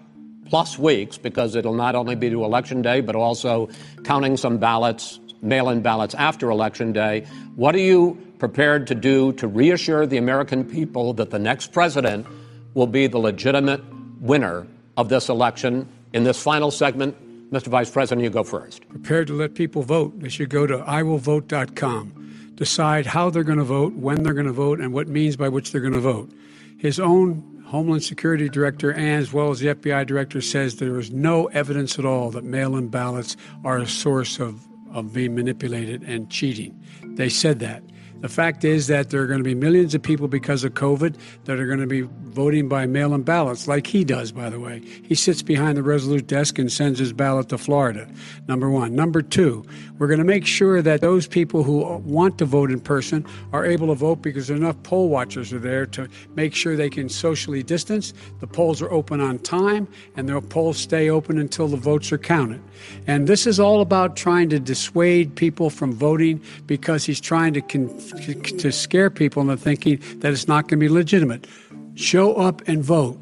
plus 0.48 0.78
weeks? 0.78 1.19
Because 1.19 1.57
it'll 1.57 1.74
not 1.74 1.94
only 1.94 2.15
be 2.15 2.31
to 2.31 2.44
election 2.44 2.82
day, 2.82 3.01
but 3.01 3.16
also 3.16 3.69
counting 4.05 4.36
some 4.36 4.59
ballots, 4.59 5.19
mail 5.43 5.69
in 5.70 5.81
ballots 5.82 6.15
after 6.15 6.51
election 6.51 6.93
day. 6.93 7.27
What 7.57 7.74
are 7.74 7.81
you 7.81 8.16
prepared 8.39 8.86
to 8.89 8.94
do 8.94 9.32
to 9.35 9.48
reassure 9.48 10.07
the 10.07 10.19
American 10.19 10.65
people 10.65 11.12
that 11.15 11.31
the 11.31 11.39
next 11.39 11.73
president 11.73 12.27
will 12.74 12.86
be 12.86 13.07
the 13.07 13.19
legitimate 13.19 13.82
winner 14.20 14.66
of 14.97 15.09
this 15.09 15.28
election? 15.28 15.89
In 16.12 16.24
this 16.24 16.40
final 16.40 16.70
segment, 16.70 17.16
Mr. 17.51 17.69
Vice 17.69 17.90
President, 17.90 18.23
you 18.24 18.31
go 18.31 18.43
first. 18.43 18.89
Prepared 18.89 19.27
to 19.28 19.35
let 19.35 19.55
people 19.55 19.82
vote. 19.82 20.19
They 20.20 20.28
should 20.28 20.51
go 20.51 20.66
to 20.66 20.78
iwillvote.com, 20.78 22.26
decide 22.56 23.06
how 23.06 23.30
they're 23.30 23.44
going 23.44 23.58
to 23.58 23.64
vote, 23.64 23.94
when 23.94 24.22
they're 24.22 24.34
going 24.34 24.46
to 24.46 24.52
vote, 24.52 24.80
and 24.80 24.92
what 24.92 25.08
means 25.08 25.36
by 25.36 25.48
which 25.48 25.72
they're 25.72 25.80
going 25.80 25.92
to 25.92 26.00
vote. 26.00 26.30
His 26.78 26.98
own 26.98 27.62
Homeland 27.66 28.04
Security 28.04 28.48
Director, 28.48 28.92
as 28.92 29.32
well 29.32 29.50
as 29.50 29.60
the 29.60 29.68
FBI 29.68 30.06
Director, 30.06 30.40
says 30.40 30.76
there 30.76 30.98
is 30.98 31.10
no 31.10 31.46
evidence 31.46 31.98
at 31.98 32.04
all 32.04 32.30
that 32.30 32.44
mail 32.44 32.76
in 32.76 32.88
ballots 32.88 33.36
are 33.64 33.78
a 33.78 33.86
source 33.86 34.38
of, 34.38 34.66
of 34.92 35.12
being 35.12 35.34
manipulated 35.34 36.02
and 36.02 36.30
cheating. 36.30 36.80
They 37.02 37.28
said 37.28 37.58
that. 37.60 37.82
The 38.20 38.28
fact 38.28 38.64
is 38.64 38.86
that 38.86 39.10
there 39.10 39.22
are 39.22 39.26
going 39.26 39.38
to 39.40 39.44
be 39.44 39.55
millions 39.55 39.94
of 39.94 40.02
people 40.02 40.26
because 40.26 40.64
of 40.64 40.74
COVID 40.74 41.16
that 41.44 41.60
are 41.60 41.66
going 41.66 41.80
to 41.80 41.86
be 41.86 42.02
voting 42.02 42.68
by 42.68 42.86
mail 42.86 43.14
in 43.14 43.22
ballots, 43.22 43.68
like 43.68 43.86
he 43.86 44.05
does, 44.05 44.32
by 44.32 44.51
the 44.51 44.59
way. 44.59 44.80
He 45.05 45.14
sits 45.14 45.43
behind 45.43 45.76
the 45.76 45.82
Resolute 45.82 46.26
desk 46.26 46.59
and 46.59 46.70
sends 46.70 46.98
his 46.98 47.12
ballot 47.12 47.48
to 47.51 47.59
Florida, 47.59 48.09
number 48.48 48.70
one. 48.70 48.94
Number 48.94 49.22
two, 49.22 49.64
we're 49.98 50.06
going 50.06 50.18
to 50.18 50.24
make 50.24 50.47
sure 50.47 50.82
that 50.82 51.01
those 51.01 51.26
people 51.26 51.62
who 51.62 51.78
want 51.98 52.38
to 52.38 52.44
vote 52.44 52.70
in 52.70 52.80
person 52.80 53.24
are 53.52 53.64
able 53.64 53.86
to 53.88 53.94
vote 53.94 54.22
because 54.22 54.51
enough 54.51 54.76
poll 54.82 55.09
watchers 55.09 55.52
are 55.52 55.59
there 55.59 55.86
to 55.86 56.09
make 56.34 56.55
sure 56.55 56.76
they 56.76 56.90
can 56.90 57.09
socially 57.09 57.62
distance. 57.62 58.12
The 58.40 58.47
polls 58.47 58.82
are 58.82 58.90
open 58.90 59.20
on 59.20 59.38
time, 59.38 59.88
and 60.16 60.28
the 60.28 60.40
polls 60.40 60.78
stay 60.78 61.09
open 61.09 61.38
until 61.38 61.68
the 61.68 61.76
votes 61.76 62.12
are 62.12 62.18
counted. 62.18 62.62
And 63.06 63.26
this 63.26 63.47
is 63.47 63.59
all 63.60 63.80
about 63.80 64.16
trying 64.16 64.48
to 64.51 64.59
dissuade 64.59 65.34
people 65.34 65.70
from 65.70 65.93
voting 65.93 66.43
because 66.66 67.05
he's 67.05 67.20
trying 67.20 67.55
to, 67.55 67.60
con- 67.60 67.98
to 68.10 68.72
scare 68.72 69.10
people 69.10 69.42
into 69.42 69.56
thinking 69.56 70.00
that 70.20 70.32
it's 70.32 70.48
not 70.48 70.68
going 70.68 70.80
to 70.80 70.86
be 70.86 70.88
legitimate. 70.88 71.46
Show 71.94 72.34
up 72.34 72.62
and 72.66 72.82
vote. 72.82 73.18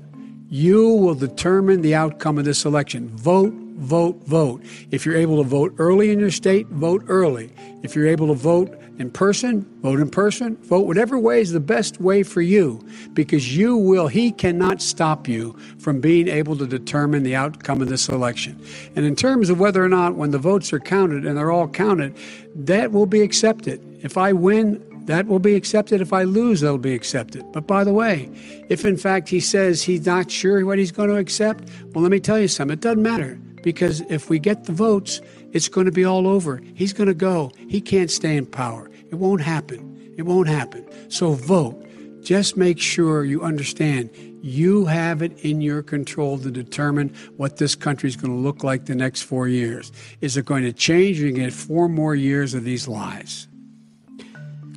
You 0.48 0.88
will 0.88 1.14
determine 1.14 1.82
the 1.82 1.94
outcome 1.94 2.38
of 2.38 2.44
this 2.44 2.64
election. 2.64 3.08
Vote, 3.16 3.52
vote, 3.52 4.22
vote. 4.24 4.62
If 4.90 5.04
you're 5.04 5.16
able 5.16 5.42
to 5.42 5.48
vote 5.48 5.74
early 5.78 6.10
in 6.10 6.18
your 6.18 6.30
state, 6.30 6.66
vote 6.68 7.04
early. 7.08 7.52
If 7.82 7.94
you're 7.94 8.06
able 8.06 8.28
to 8.28 8.34
vote 8.34 8.78
in 8.98 9.10
person, 9.10 9.66
vote 9.80 9.98
in 9.98 10.08
person, 10.08 10.56
vote 10.62 10.86
whatever 10.86 11.18
way 11.18 11.40
is 11.40 11.50
the 11.50 11.60
best 11.60 12.00
way 12.00 12.22
for 12.22 12.40
you 12.40 12.86
because 13.12 13.56
you 13.56 13.76
will, 13.76 14.06
he 14.06 14.30
cannot 14.30 14.80
stop 14.80 15.26
you 15.26 15.58
from 15.78 16.00
being 16.00 16.28
able 16.28 16.56
to 16.56 16.66
determine 16.66 17.24
the 17.24 17.34
outcome 17.34 17.82
of 17.82 17.88
this 17.88 18.08
election. 18.08 18.60
And 18.94 19.04
in 19.04 19.16
terms 19.16 19.50
of 19.50 19.58
whether 19.58 19.82
or 19.82 19.88
not 19.88 20.14
when 20.14 20.30
the 20.30 20.38
votes 20.38 20.72
are 20.72 20.78
counted 20.78 21.26
and 21.26 21.36
they're 21.36 21.50
all 21.50 21.68
counted, 21.68 22.16
that 22.54 22.92
will 22.92 23.06
be 23.06 23.22
accepted. 23.22 23.82
If 24.04 24.18
I 24.18 24.32
win, 24.34 24.84
that 25.06 25.26
will 25.26 25.38
be 25.38 25.54
accepted. 25.54 26.00
If 26.00 26.12
I 26.12 26.22
lose, 26.24 26.60
that'll 26.60 26.78
be 26.78 26.94
accepted. 26.94 27.50
But 27.52 27.66
by 27.66 27.84
the 27.84 27.92
way, 27.92 28.30
if 28.68 28.84
in 28.84 28.96
fact 28.98 29.30
he 29.30 29.40
says 29.40 29.82
he's 29.82 30.04
not 30.04 30.30
sure 30.30 30.64
what 30.64 30.78
he's 30.78 30.92
going 30.92 31.08
to 31.08 31.16
accept, 31.16 31.68
well, 31.92 32.02
let 32.02 32.10
me 32.10 32.20
tell 32.20 32.38
you 32.38 32.48
something. 32.48 32.74
It 32.74 32.80
doesn't 32.80 33.02
matter 33.02 33.40
because 33.62 34.02
if 34.02 34.28
we 34.28 34.38
get 34.38 34.64
the 34.64 34.72
votes, 34.72 35.22
it's 35.52 35.68
going 35.68 35.86
to 35.86 35.92
be 35.92 36.04
all 36.04 36.28
over. 36.28 36.60
He's 36.74 36.92
going 36.92 37.08
to 37.08 37.14
go. 37.14 37.50
He 37.68 37.80
can't 37.80 38.10
stay 38.10 38.36
in 38.36 38.44
power. 38.44 38.90
It 39.10 39.14
won't 39.14 39.40
happen. 39.40 40.14
It 40.18 40.22
won't 40.22 40.48
happen. 40.48 40.86
So 41.10 41.32
vote. 41.32 41.80
Just 42.22 42.56
make 42.56 42.78
sure 42.78 43.24
you 43.24 43.42
understand 43.42 44.10
you 44.42 44.84
have 44.84 45.22
it 45.22 45.32
in 45.42 45.62
your 45.62 45.82
control 45.82 46.38
to 46.38 46.50
determine 46.50 47.14
what 47.38 47.56
this 47.56 47.74
country 47.74 48.08
is 48.10 48.16
going 48.16 48.30
to 48.30 48.38
look 48.38 48.62
like 48.62 48.84
the 48.84 48.94
next 48.94 49.22
four 49.22 49.48
years. 49.48 49.90
Is 50.20 50.36
it 50.36 50.44
going 50.44 50.64
to 50.64 50.72
change? 50.72 51.18
You're 51.18 51.30
going 51.30 51.40
to 51.40 51.46
get 51.46 51.52
four 51.54 51.88
more 51.88 52.14
years 52.14 52.52
of 52.52 52.64
these 52.64 52.86
lies. 52.86 53.48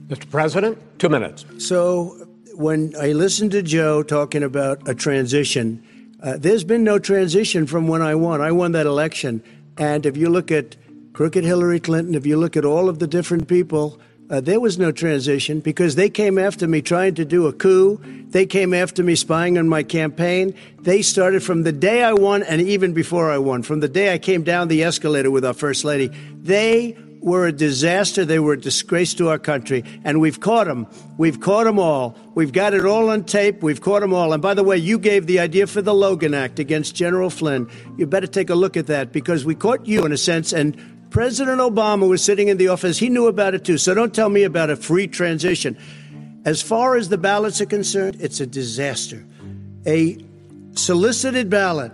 Mr. 0.08 0.30
President, 0.30 0.78
two 1.00 1.10
minutes. 1.10 1.46
So, 1.58 2.28
when 2.54 2.96
I 3.00 3.12
listened 3.12 3.52
to 3.52 3.62
Joe 3.62 4.04
talking 4.04 4.42
about 4.42 4.88
a 4.88 4.96
transition, 4.96 5.84
uh, 6.24 6.38
there's 6.38 6.64
been 6.64 6.84
no 6.84 6.98
transition 6.98 7.68
from 7.68 7.88
when 7.88 8.02
I 8.02 8.16
won. 8.16 8.42
I 8.42 8.52
won 8.52 8.72
that 8.72 8.86
election. 8.86 9.44
And 9.78 10.06
if 10.06 10.18
you 10.18 10.30
look 10.30 10.50
at 10.50 10.76
crooked 11.14 11.44
Hillary 11.44 11.80
Clinton, 11.80 12.16
if 12.16 12.26
you 12.26 12.38
look 12.38 12.58
at 12.58 12.66
all 12.66 12.90
of 12.90 13.00
the 13.00 13.08
different 13.08 13.48
people, 13.48 14.00
uh, 14.30 14.42
there 14.42 14.60
was 14.60 14.78
no 14.78 14.92
transition 14.92 15.60
because 15.60 15.96
they 15.96 16.10
came 16.10 16.38
after 16.38 16.68
me 16.68 16.82
trying 16.82 17.16
to 17.16 17.26
do 17.26 17.48
a 17.48 17.54
coup. 17.54 18.00
They 18.30 18.46
came 18.46 18.74
after 18.74 19.04
me 19.04 19.16
spying 19.16 19.58
on 19.58 19.70
my 19.70 19.84
campaign. 19.84 20.54
They 20.80 21.02
started 21.02 21.44
from 21.44 21.64
the 21.64 21.72
day 21.72 22.04
I 22.04 22.14
won 22.14 22.44
and 22.44 22.62
even 22.62 22.94
before 22.94 23.32
I 23.32 23.38
won, 23.38 23.62
from 23.62 23.80
the 23.80 23.88
day 23.88 24.14
I 24.14 24.18
came 24.18 24.44
down 24.44 24.68
the 24.68 24.84
escalator 24.84 25.32
with 25.32 25.46
our 25.46 25.54
First 25.54 25.86
Lady. 25.86 26.08
They 26.08 26.98
were 27.28 27.46
a 27.46 27.52
disaster. 27.52 28.26
They 28.26 28.40
were 28.40 28.54
a 28.54 28.60
disgrace 28.60 29.14
to 29.16 29.30
our 29.30 29.38
country. 29.38 29.84
And 30.04 30.20
we've 30.20 30.40
caught 30.40 30.66
them. 30.66 30.88
We've 31.18 31.40
caught 31.40 31.66
them 31.66 31.78
all. 31.78 32.18
We've 32.34 32.54
got 32.54 32.74
it 32.74 32.86
all 32.86 33.10
on 33.10 33.26
tape. 33.26 33.62
We've 33.62 33.82
caught 33.82 34.00
them 34.00 34.14
all. 34.14 34.34
And 34.34 34.42
by 34.42 34.54
the 34.54 34.64
way, 34.64 34.78
you 34.78 34.98
gave 34.98 35.28
the 35.28 35.40
idea 35.40 35.68
for 35.68 35.82
the 35.82 35.94
Logan 35.94 36.34
Act 36.34 36.58
against 36.58 36.96
General 36.96 37.30
Flynn. 37.30 37.70
You 37.98 38.08
better 38.08 38.28
take 38.28 38.50
a 38.50 38.56
look 38.56 38.78
at 38.78 38.88
that 38.88 39.12
because 39.12 39.46
we 39.46 39.54
caught 39.54 39.86
you 39.86 40.06
in 40.06 40.12
a 40.12 40.18
sense. 40.18 40.54
And 40.54 40.76
President 41.10 41.60
Obama 41.60 42.08
was 42.08 42.24
sitting 42.24 42.48
in 42.48 42.58
the 42.58 42.70
office. 42.70 42.98
He 42.98 43.10
knew 43.10 43.28
about 43.28 43.54
it 43.54 43.66
too. 43.66 43.78
So 43.78 43.94
don't 43.94 44.16
tell 44.16 44.30
me 44.30 44.44
about 44.44 44.70
a 44.70 44.78
free 44.78 45.08
transition. 45.08 45.78
As 46.46 46.62
far 46.62 46.96
as 46.96 47.10
the 47.10 47.18
ballots 47.18 47.60
are 47.60 47.66
concerned, 47.66 48.18
it's 48.22 48.40
a 48.40 48.48
disaster. 48.48 49.26
A 49.86 50.18
solicited 50.76 51.50
ballot 51.50 51.92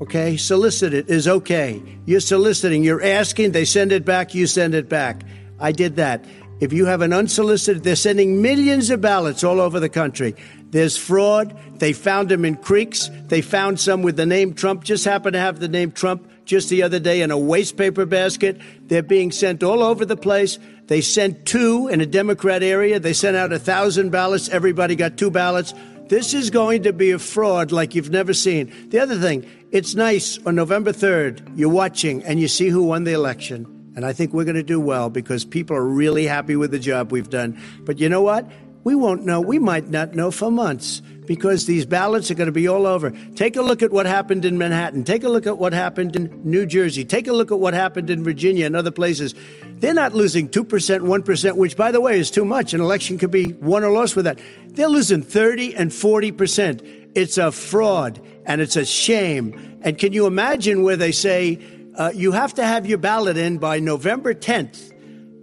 Okay, 0.00 0.36
solicited 0.36 1.08
is 1.08 1.28
okay. 1.28 1.80
You're 2.04 2.20
soliciting, 2.20 2.82
you're 2.82 3.02
asking, 3.02 3.52
they 3.52 3.64
send 3.64 3.92
it 3.92 4.04
back, 4.04 4.34
you 4.34 4.46
send 4.46 4.74
it 4.74 4.88
back. 4.88 5.22
I 5.60 5.70
did 5.70 5.96
that. 5.96 6.24
If 6.60 6.72
you 6.72 6.86
have 6.86 7.00
an 7.00 7.12
unsolicited, 7.12 7.84
they're 7.84 7.96
sending 7.96 8.42
millions 8.42 8.90
of 8.90 9.00
ballots 9.00 9.44
all 9.44 9.60
over 9.60 9.78
the 9.78 9.88
country. 9.88 10.34
There's 10.70 10.96
fraud. 10.96 11.56
They 11.78 11.92
found 11.92 12.28
them 12.28 12.44
in 12.44 12.56
creeks. 12.56 13.10
They 13.26 13.40
found 13.40 13.78
some 13.78 14.02
with 14.02 14.16
the 14.16 14.26
name 14.26 14.54
Trump, 14.54 14.82
just 14.82 15.04
happened 15.04 15.34
to 15.34 15.40
have 15.40 15.60
the 15.60 15.68
name 15.68 15.92
Trump 15.92 16.28
just 16.44 16.68
the 16.68 16.82
other 16.82 16.98
day 16.98 17.22
in 17.22 17.30
a 17.30 17.38
waste 17.38 17.76
paper 17.76 18.04
basket. 18.04 18.60
They're 18.86 19.02
being 19.02 19.30
sent 19.30 19.62
all 19.62 19.82
over 19.82 20.04
the 20.04 20.16
place. 20.16 20.58
They 20.86 21.00
sent 21.00 21.46
two 21.46 21.88
in 21.88 22.00
a 22.00 22.06
Democrat 22.06 22.62
area. 22.62 22.98
They 22.98 23.12
sent 23.12 23.36
out 23.36 23.52
a 23.52 23.58
thousand 23.58 24.10
ballots. 24.10 24.48
Everybody 24.48 24.96
got 24.96 25.16
two 25.16 25.30
ballots. 25.30 25.72
This 26.08 26.34
is 26.34 26.50
going 26.50 26.82
to 26.82 26.92
be 26.92 27.12
a 27.12 27.18
fraud 27.18 27.72
like 27.72 27.94
you've 27.94 28.10
never 28.10 28.34
seen. 28.34 28.72
The 28.90 28.98
other 28.98 29.18
thing, 29.18 29.46
it's 29.70 29.94
nice 29.94 30.38
on 30.44 30.54
November 30.54 30.92
3rd, 30.92 31.56
you're 31.56 31.70
watching 31.70 32.22
and 32.24 32.38
you 32.38 32.46
see 32.46 32.68
who 32.68 32.84
won 32.84 33.04
the 33.04 33.12
election. 33.12 33.92
And 33.96 34.04
I 34.04 34.12
think 34.12 34.32
we're 34.32 34.44
going 34.44 34.56
to 34.56 34.62
do 34.62 34.80
well 34.80 35.08
because 35.08 35.44
people 35.44 35.76
are 35.76 35.84
really 35.84 36.26
happy 36.26 36.56
with 36.56 36.72
the 36.72 36.78
job 36.78 37.10
we've 37.10 37.30
done. 37.30 37.58
But 37.80 38.00
you 38.00 38.08
know 38.08 38.22
what? 38.22 38.50
We 38.84 38.94
won't 38.94 39.24
know. 39.24 39.40
We 39.40 39.58
might 39.58 39.88
not 39.88 40.14
know 40.14 40.30
for 40.30 40.50
months 40.50 41.00
because 41.26 41.64
these 41.64 41.86
ballots 41.86 42.30
are 42.30 42.34
going 42.34 42.46
to 42.46 42.52
be 42.52 42.68
all 42.68 42.86
over. 42.86 43.10
Take 43.34 43.56
a 43.56 43.62
look 43.62 43.82
at 43.82 43.90
what 43.90 44.04
happened 44.04 44.44
in 44.44 44.58
Manhattan. 44.58 45.04
Take 45.04 45.24
a 45.24 45.28
look 45.30 45.46
at 45.46 45.56
what 45.56 45.72
happened 45.72 46.14
in 46.14 46.42
New 46.44 46.66
Jersey. 46.66 47.02
Take 47.02 47.26
a 47.26 47.32
look 47.32 47.50
at 47.50 47.58
what 47.58 47.72
happened 47.72 48.10
in 48.10 48.22
Virginia 48.22 48.66
and 48.66 48.76
other 48.76 48.90
places. 48.90 49.34
They're 49.78 49.94
not 49.94 50.14
losing 50.14 50.48
2%, 50.48 50.66
1%, 50.66 51.56
which, 51.56 51.76
by 51.76 51.92
the 51.92 52.00
way, 52.00 52.18
is 52.18 52.30
too 52.30 52.44
much. 52.44 52.74
An 52.74 52.80
election 52.82 53.16
could 53.16 53.30
be 53.30 53.54
won 53.54 53.84
or 53.84 53.90
lost 53.90 54.16
with 54.16 54.26
that. 54.26 54.38
They're 54.68 54.88
losing 54.88 55.22
30 55.22 55.74
and 55.76 55.90
40%. 55.90 57.10
It's 57.14 57.38
a 57.38 57.52
fraud 57.52 58.20
and 58.44 58.60
it's 58.60 58.76
a 58.76 58.84
shame. 58.84 59.78
And 59.82 59.96
can 59.96 60.12
you 60.12 60.26
imagine 60.26 60.82
where 60.82 60.96
they 60.96 61.12
say 61.12 61.58
uh, 61.96 62.12
you 62.14 62.32
have 62.32 62.54
to 62.54 62.64
have 62.64 62.86
your 62.86 62.98
ballot 62.98 63.38
in 63.38 63.58
by 63.58 63.80
November 63.80 64.34
10th? 64.34 64.92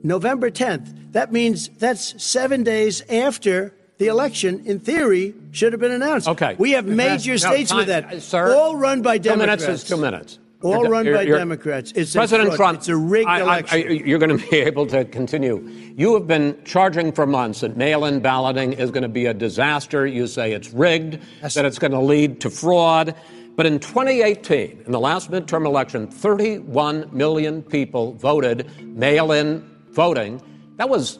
November 0.03 0.51
10th. 0.51 1.00
That 1.11 1.31
means 1.31 1.67
that's 1.69 2.21
seven 2.23 2.63
days 2.63 3.01
after 3.09 3.73
the 3.97 4.07
election, 4.07 4.65
in 4.65 4.79
theory, 4.79 5.35
should 5.51 5.73
have 5.73 5.79
been 5.79 5.91
announced. 5.91 6.27
Okay. 6.27 6.55
We 6.57 6.71
have 6.71 6.85
major 6.85 7.37
states 7.37 7.73
with 7.73 7.87
that. 7.87 8.21
Sir, 8.21 8.55
all 8.55 8.75
run 8.75 9.01
by 9.01 9.17
Democrats. 9.17 9.61
Two 9.61 9.67
minutes 9.67 9.83
is 9.83 9.89
two 9.89 9.97
minutes. 9.97 10.39
All 10.63 10.83
you're, 10.83 10.91
run 10.91 11.05
you're, 11.05 11.15
by 11.15 11.21
you're, 11.23 11.37
Democrats. 11.37 11.91
It's 11.93 12.13
President 12.13 12.53
a 12.53 12.55
Trump. 12.55 12.79
It's 12.79 12.87
a 12.87 12.95
rigged 12.95 13.27
I, 13.27 13.41
election. 13.41 13.79
I, 13.79 13.91
you're 13.91 14.19
going 14.19 14.37
to 14.37 14.49
be 14.49 14.57
able 14.59 14.85
to 14.87 15.05
continue. 15.05 15.67
You 15.95 16.13
have 16.13 16.27
been 16.27 16.57
charging 16.65 17.11
for 17.11 17.25
months 17.25 17.61
that 17.61 17.77
mail-in 17.77 18.19
balloting 18.19 18.73
is 18.73 18.91
going 18.91 19.03
to 19.03 19.09
be 19.09 19.25
a 19.25 19.33
disaster. 19.33 20.05
You 20.05 20.27
say 20.27 20.53
it's 20.53 20.71
rigged, 20.71 21.19
That's 21.41 21.55
that 21.55 21.65
it's 21.65 21.79
going 21.79 21.91
to 21.91 21.99
lead 21.99 22.41
to 22.41 22.49
fraud. 22.49 23.15
But 23.55 23.65
in 23.65 23.79
2018, 23.79 24.83
in 24.85 24.91
the 24.91 24.99
last 24.99 25.29
midterm 25.29 25.65
election, 25.65 26.07
31 26.07 27.09
million 27.11 27.63
people 27.63 28.13
voted 28.13 28.69
mail-in 28.81 29.67
voting. 29.91 30.41
That 30.81 30.89
was 30.89 31.19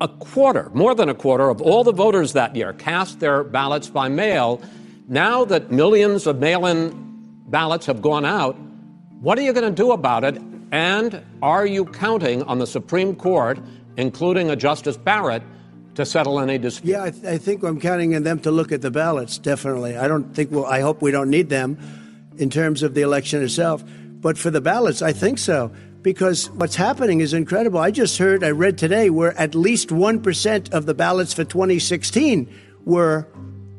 a 0.00 0.08
quarter, 0.08 0.70
more 0.72 0.94
than 0.94 1.10
a 1.10 1.14
quarter 1.14 1.50
of 1.50 1.60
all 1.60 1.84
the 1.84 1.92
voters 1.92 2.32
that 2.32 2.56
year 2.56 2.72
cast 2.72 3.20
their 3.20 3.44
ballots 3.44 3.90
by 3.90 4.08
mail. 4.08 4.62
Now 5.08 5.44
that 5.44 5.70
millions 5.70 6.26
of 6.26 6.38
mail 6.38 6.64
in 6.64 6.90
ballots 7.48 7.84
have 7.84 8.00
gone 8.00 8.24
out, 8.24 8.56
what 9.20 9.38
are 9.38 9.42
you 9.42 9.52
going 9.52 9.68
to 9.68 9.82
do 9.82 9.92
about 9.92 10.24
it? 10.24 10.40
And 10.72 11.22
are 11.42 11.66
you 11.66 11.84
counting 11.84 12.44
on 12.44 12.60
the 12.60 12.66
Supreme 12.66 13.14
Court, 13.14 13.58
including 13.98 14.48
a 14.48 14.56
Justice 14.56 14.96
Barrett, 14.96 15.42
to 15.96 16.06
settle 16.06 16.40
any 16.40 16.56
dispute? 16.56 16.92
Yeah, 16.92 17.02
I, 17.02 17.10
th- 17.10 17.24
I 17.26 17.36
think 17.36 17.62
I'm 17.62 17.78
counting 17.78 18.16
on 18.16 18.22
them 18.22 18.40
to 18.40 18.50
look 18.50 18.72
at 18.72 18.80
the 18.80 18.90
ballots, 18.90 19.36
definitely. 19.36 19.98
I 19.98 20.08
don't 20.08 20.34
think, 20.34 20.50
well, 20.50 20.64
I 20.64 20.80
hope 20.80 21.02
we 21.02 21.10
don't 21.10 21.28
need 21.28 21.50
them 21.50 21.76
in 22.38 22.48
terms 22.48 22.82
of 22.82 22.94
the 22.94 23.02
election 23.02 23.42
itself. 23.42 23.84
But 23.86 24.38
for 24.38 24.50
the 24.50 24.62
ballots, 24.62 25.02
I 25.02 25.12
think 25.12 25.36
so 25.36 25.72
because 26.04 26.50
what's 26.50 26.76
happening 26.76 27.20
is 27.20 27.32
incredible. 27.34 27.80
I 27.80 27.90
just 27.90 28.18
heard, 28.18 28.44
I 28.44 28.50
read 28.50 28.78
today, 28.78 29.10
where 29.10 29.36
at 29.36 29.56
least 29.56 29.88
1% 29.88 30.72
of 30.72 30.86
the 30.86 30.94
ballots 30.94 31.32
for 31.32 31.42
2016 31.44 32.48
were 32.84 33.26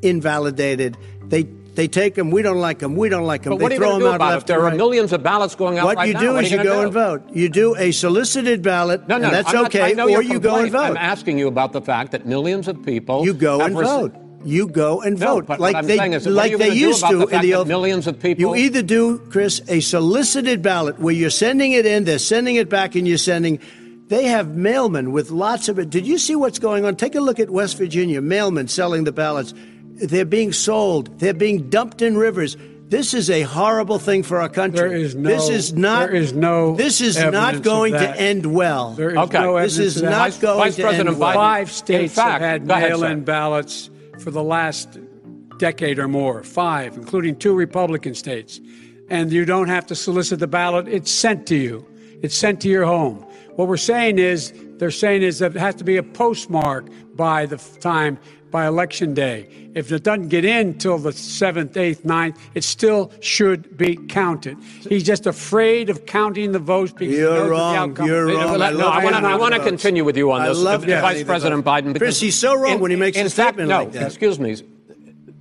invalidated. 0.02 0.97
They 1.23 1.43
They 1.76 1.89
take 1.89 2.15
them. 2.15 2.31
We 2.31 2.41
don't 2.41 2.60
like 2.61 2.80
them. 2.80 2.95
We 2.95 3.10
don't 3.10 3.26
like 3.27 3.43
them. 3.43 3.52
But 3.52 3.57
they 3.60 3.64
what 3.64 3.72
are 3.73 3.76
you 3.76 3.80
throw 3.81 3.89
going 3.89 4.03
them 4.03 4.18
do 4.19 4.23
out 4.23 4.31
left 4.31 4.47
There 4.47 4.65
and 4.65 4.73
are 4.76 4.77
millions 4.77 5.11
of 5.11 5.22
ballots 5.23 5.56
going 5.56 5.77
out 5.77 5.85
What 5.85 5.97
right 5.97 6.07
you 6.07 6.14
now. 6.14 6.19
do 6.22 6.35
are 6.38 6.41
is 6.41 6.49
you 6.49 6.57
gonna 6.57 6.69
go 6.69 6.76
do? 6.80 6.84
and 6.84 6.93
vote. 6.93 7.22
You 7.34 7.49
do 7.49 7.76
a 7.76 7.91
solicited 7.91 8.61
ballot, 8.61 9.07
No, 9.10 9.18
no, 9.18 9.26
and 9.27 9.35
that's 9.35 9.53
I'm 9.53 9.65
okay. 9.65 9.93
Know 9.93 10.10
or 10.10 10.23
you 10.23 10.39
go 10.39 10.56
and 10.56 10.72
complaint. 10.72 10.76
I'm 10.76 10.97
asking 10.97 11.38
you 11.38 11.47
about 11.49 11.73
the 11.73 11.81
fact 11.81 12.11
that 12.14 12.26
millions 12.26 12.68
of 12.69 12.81
people 12.84 13.26
You 13.26 13.34
go 13.34 13.60
and 13.60 13.73
vote. 13.76 14.14
You 14.45 14.67
go 14.67 15.01
and 15.01 15.19
No, 15.19 15.35
vote 15.35 15.47
but 15.47 15.59
like 15.59 15.73
what 15.73 15.80
I'm 15.84 15.88
they 15.88 16.15
is, 16.15 16.26
what 16.26 16.31
are 16.31 16.35
like 16.35 16.51
you 16.51 16.57
they 16.57 16.69
do 16.72 16.76
used 16.76 17.05
to 17.07 17.17
the 17.17 17.27
in 17.27 17.41
the 17.41 17.55
old 17.55 17.67
millions 17.67 18.07
of 18.07 18.19
people- 18.19 18.41
You 18.41 18.55
either 18.55 18.81
do, 18.81 19.19
Chris, 19.30 19.61
a 19.67 19.80
solicited 19.80 20.61
ballot 20.61 20.99
where 20.99 21.13
you're 21.13 21.30
sending 21.30 21.72
it 21.72 21.85
in, 21.85 22.03
they're 22.05 22.19
sending 22.19 22.55
it 22.55 22.69
back, 22.69 22.95
and 22.95 23.07
you're 23.07 23.17
sending. 23.17 23.59
They 24.07 24.26
have 24.26 24.47
mailmen 24.47 25.11
with 25.11 25.31
lots 25.31 25.67
of 25.67 25.80
it. 25.80 25.89
Did 25.89 26.05
you 26.05 26.17
see 26.19 26.35
what's 26.35 26.59
going 26.59 26.85
on? 26.85 26.95
Take 26.95 27.15
a 27.15 27.19
look 27.22 27.39
at 27.39 27.49
West 27.49 27.77
Virginia. 27.77 28.22
Mailmen 28.22 28.69
selling 28.69 29.03
the 29.03 29.11
ballots. 29.11 29.53
They're 29.95 30.26
being 30.26 30.51
sold. 30.53 31.19
They're 31.19 31.34
being 31.34 31.69
dumped 31.69 32.01
in 32.03 32.15
rivers. 32.17 32.55
This 32.88 33.15
is 33.15 33.31
a 33.31 33.41
horrible 33.41 33.97
thing 33.97 34.22
for 34.22 34.39
our 34.39 34.47
country. 34.47 34.77
There 34.89 34.95
is 34.95 35.15
no- 35.15 35.27
This 35.30 35.49
is 35.49 35.73
not. 35.73 36.05
there 36.09 36.15
is 36.15 36.34
no 36.34 36.76
This 36.76 37.01
is 37.01 37.17
not 37.17 37.63
going 37.63 37.93
to 37.93 38.15
end 38.22 38.45
well. 38.45 38.91
There 38.91 39.09
is 39.09 39.17
Okay. 39.17 39.39
no 39.41 39.59
This 39.59 39.80
is 39.80 40.03
not 40.03 40.11
Vice- 40.11 40.38
going 40.38 40.57
Vice 40.59 40.76
to 40.76 40.81
President 40.84 41.09
end 41.09 41.19
well. 41.19 41.30
Biden- 41.31 41.35
Five 41.35 41.72
states 41.72 42.01
In 42.03 42.09
fact, 42.09 42.31
have 42.34 42.41
had 42.41 42.67
mail-in 42.67 42.99
sir. 42.99 43.15
ballots 43.26 43.89
for 44.20 44.32
the 44.32 44.44
last 44.44 44.98
decade 45.58 46.00
or 46.00 46.08
more. 46.08 46.44
Five, 46.44 46.96
including 46.96 47.38
two 47.38 47.54
Republican 47.54 48.16
states. 48.16 48.60
And 49.10 49.32
you 49.32 49.46
don't 49.46 49.70
have 49.70 49.86
to 49.88 49.96
solicit 49.96 50.40
the 50.40 50.48
ballot. 50.48 50.88
It's 50.88 51.12
sent 51.12 51.48
to 51.48 51.56
you. 51.56 51.86
It's 52.22 52.36
sent 52.36 52.62
to 52.62 52.70
your 52.70 52.86
home. 52.86 53.18
What 53.56 53.68
we're 53.68 53.78
saying 53.78 54.20
is, 54.20 54.54
they're 54.77 54.91
saying 54.91 55.22
is 55.23 55.39
that 55.39 55.56
it 55.56 55.60
has 55.60 55.76
to 55.76 55.84
be 55.84 55.97
a 55.97 56.03
postmark 56.03 56.88
by 57.15 57.45
the 57.45 57.57
time, 57.80 58.18
by 58.52 58.65
election 58.68 59.14
day. 59.14 59.47
If 59.73 59.91
it 59.91 60.03
doesn't 60.03 60.30
get 60.30 60.45
in 60.45 60.77
till 60.77 60.97
the 60.97 61.10
7th, 61.11 61.73
8th, 61.73 62.02
9th, 62.03 62.38
it 62.53 62.64
still 62.64 63.11
should 63.19 63.77
be 63.77 63.95
counted. 63.97 64.57
He's 64.88 65.03
just 65.03 65.27
afraid 65.27 65.89
of 65.89 66.06
counting 66.06 66.52
the 66.53 66.60
votes 66.60 66.93
because 66.93 67.14
You're 67.15 67.30
knows 67.34 67.39
what 67.39 67.45
the 67.45 67.52
wrong. 67.52 67.76
outcome 67.76 68.07
You're 68.07 68.30
is. 68.30 68.35
wrong. 68.38 68.57
No, 68.60 68.64
I 68.65 68.72
no, 68.72 68.88
I 68.88 69.03
want 69.03 69.15
to. 69.18 69.27
I 69.27 69.35
want 69.35 69.53
to 69.56 69.60
continue 69.64 70.03
with 70.06 70.15
you 70.18 70.31
on 70.31 70.41
I 70.41 70.47
this, 70.49 70.60
love 70.60 70.81
counting 70.85 71.02
Vice 71.02 71.23
President 71.23 71.64
votes. 71.64 71.81
Biden. 71.81 71.84
Chris, 71.91 71.99
because 71.99 72.19
he's 72.22 72.38
so 72.38 72.56
wrong 72.56 72.73
in- 72.76 72.80
when 72.80 72.91
he 72.91 72.97
makes 72.97 73.18
in 73.18 73.26
a 73.26 73.30
fact, 73.30 73.56
statement 73.56 73.69
no, 73.69 73.80
like 73.80 73.91
that. 73.93 74.03
excuse 74.07 74.39
me, 74.39 74.56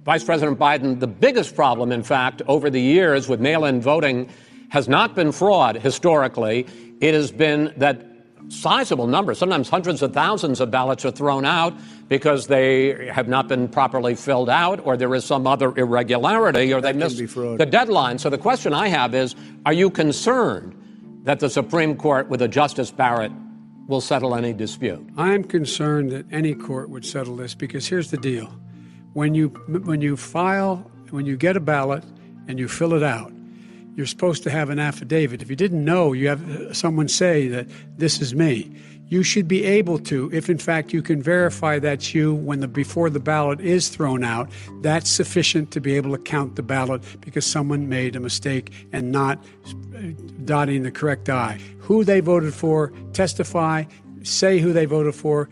Vice 0.05 0.24
President 0.24 0.59
Biden. 0.59 0.98
The 0.98 1.06
biggest 1.06 1.55
problem, 1.55 1.93
in 1.93 2.02
fact, 2.02 2.43
over 2.48 2.69
the 2.70 2.81
years 2.81 3.28
with 3.28 3.40
mail-in 3.40 3.81
voting, 3.81 4.28
has 4.70 4.89
not 4.89 5.15
been 5.15 5.31
fraud. 5.31 5.77
Historically, 5.77 6.66
it 7.01 7.15
has 7.15 7.31
been 7.31 7.73
that 7.77 8.05
sizable 8.49 9.07
numbers, 9.07 9.39
sometimes 9.39 9.69
hundreds 9.69 10.03
of 10.03 10.12
thousands 10.12 10.61
of 10.61 10.71
ballots 10.71 11.05
are 11.05 11.11
thrown 11.11 11.45
out 11.45 11.75
because 12.09 12.47
they 12.47 13.09
have 13.09 13.29
not 13.29 13.49
been 13.49 13.69
properly 13.69 14.15
filled 14.15 14.51
out, 14.51 14.85
or 14.85 14.97
there 14.97 15.15
is 15.15 15.25
some 15.25 15.47
other 15.47 15.77
irregularity, 15.77 16.73
or 16.73 16.81
they 16.81 16.93
missed 16.93 17.19
the 17.19 17.66
deadline. 17.69 18.19
So 18.19 18.31
the 18.31 18.39
question 18.39 18.73
I 18.73 18.89
have 18.89 19.15
is: 19.15 19.35
Are 19.66 19.73
you 19.73 19.91
concerned 19.91 20.75
that 21.25 21.41
the 21.41 21.49
Supreme 21.49 21.97
Court, 21.97 22.29
with 22.29 22.43
a 22.43 22.49
Justice 22.49 22.91
Barrett, 22.91 23.33
will 23.87 24.01
settle 24.01 24.35
any 24.35 24.53
dispute? 24.53 25.07
I'm 25.16 25.45
concerned 25.45 26.12
that 26.12 26.27
any 26.31 26.55
court 26.55 26.91
would 26.91 27.05
settle 27.05 27.37
this 27.37 27.55
because 27.55 27.87
here's 27.87 28.11
the 28.11 28.16
deal. 28.19 28.47
When 29.12 29.35
you 29.35 29.49
when 29.69 30.01
you 30.01 30.16
file 30.16 30.91
when 31.11 31.27
you 31.27 31.37
get 31.37 31.57
a 31.57 31.61
ballot 31.61 32.03
and 32.49 32.59
you 32.59 32.69
fill 32.69 32.95
it 32.95 33.03
out, 33.03 33.33
you're 33.97 34.07
supposed 34.07 34.43
to 34.45 34.51
have 34.51 34.71
an 34.71 34.79
affidavit. 34.79 35.43
If 35.43 35.51
you 35.51 35.57
didn't 35.57 35.85
know, 35.85 36.12
you 36.12 36.29
have 36.29 36.51
uh, 36.51 36.73
someone 36.73 37.09
say 37.09 37.49
that 37.49 37.66
this 37.97 38.21
is 38.21 38.35
me. 38.35 38.71
You 39.09 39.23
should 39.23 39.47
be 39.47 39.65
able 39.65 39.99
to, 40.01 40.31
if 40.33 40.49
in 40.49 40.59
fact 40.59 40.93
you 40.93 41.03
can 41.03 41.23
verify 41.23 41.79
that's 41.79 42.15
you 42.15 42.35
when 42.35 42.61
the 42.61 42.69
before 42.69 43.11
the 43.11 43.21
ballot 43.21 43.61
is 43.61 43.89
thrown 43.89 44.25
out, 44.25 44.51
that's 44.81 45.11
sufficient 45.11 45.71
to 45.73 45.81
be 45.81 45.95
able 45.95 46.11
to 46.12 46.19
count 46.23 46.57
the 46.57 46.62
ballot 46.62 47.03
because 47.21 47.45
someone 47.47 47.89
made 47.89 48.16
a 48.16 48.21
mistake 48.21 48.73
and 48.93 49.12
not 49.12 49.39
uh, 49.95 49.99
dotting 50.45 50.83
the 50.83 50.91
correct 50.91 51.29
I. 51.29 51.59
Who 51.81 52.03
they 52.03 52.21
voted 52.21 52.55
for, 52.55 52.93
testify, 53.12 53.85
say 54.23 54.59
who 54.59 54.73
they 54.73 54.87
voted 54.87 55.15
for, 55.15 55.49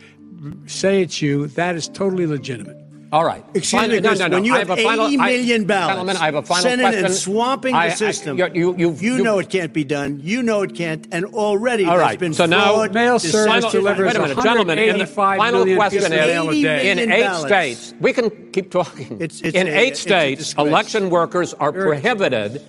say 0.66 1.02
it's 1.02 1.20
you. 1.22 1.46
That 1.48 1.76
is 1.76 1.88
totally 1.88 2.26
legitimate. 2.26 2.81
All 3.12 3.26
right. 3.26 3.44
Excuse 3.52 3.70
Final- 3.82 3.96
me, 4.00 4.08
Chris, 4.08 4.20
when 4.20 4.42
you 4.46 4.54
I 4.54 4.58
have, 4.60 4.70
a 4.70 4.76
final- 4.78 5.06
80 5.06 5.18
I- 5.54 5.58
ballots 5.64 5.90
Gentlemen, 5.90 6.16
I 6.16 6.24
have 6.24 6.34
a 6.36 6.42
final 6.42 6.62
sending 6.62 6.86
question. 6.86 7.04
and 7.04 7.14
swamping 7.14 7.74
I- 7.74 7.84
I- 7.84 7.88
the 7.90 7.96
system, 7.96 8.38
you, 8.38 8.46
you, 8.54 8.74
you've- 8.78 9.04
you 9.04 9.16
you- 9.16 9.22
know 9.22 9.38
it 9.38 9.50
can't 9.50 9.70
be 9.74 9.84
done. 9.84 10.20
You 10.24 10.42
know 10.42 10.62
it 10.62 10.74
can't, 10.74 11.06
and 11.12 11.26
already 11.26 11.84
All 11.84 11.90
there's 11.98 12.00
right. 12.06 12.18
been 12.18 12.32
So 12.32 12.46
now- 12.46 12.72
fraud, 12.72 12.94
Mail 12.94 13.18
deception. 13.18 13.50
service 13.60 13.70
delivers 13.72 14.06
Wait 14.06 14.16
a 14.16 14.18
minute, 14.20 14.42
gentlemen. 14.42 14.78
in 14.78 14.98
the 14.98 15.06
final 15.06 15.64
question 15.76 16.04
is: 16.04 16.08
mail 16.10 16.48
a 16.48 16.62
day. 16.62 16.90
in 16.90 16.96
million 16.96 17.12
eight 17.12 17.24
ballots. 17.24 17.46
states, 17.48 17.94
we 18.00 18.14
can 18.14 18.30
keep 18.54 18.70
talking. 18.70 19.18
It's- 19.20 19.42
it's 19.44 19.54
in 19.58 19.66
a- 19.68 19.70
eight 19.70 19.88
it's 19.88 20.00
states, 20.00 20.54
election 20.56 21.10
workers 21.10 21.52
are 21.60 21.70
prohibited, 21.70 22.62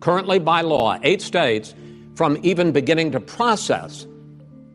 currently 0.00 0.40
by 0.40 0.62
law, 0.62 0.98
eight 1.04 1.22
states, 1.22 1.72
from 2.16 2.36
even 2.42 2.72
beginning 2.72 3.12
to 3.12 3.20
process 3.20 4.06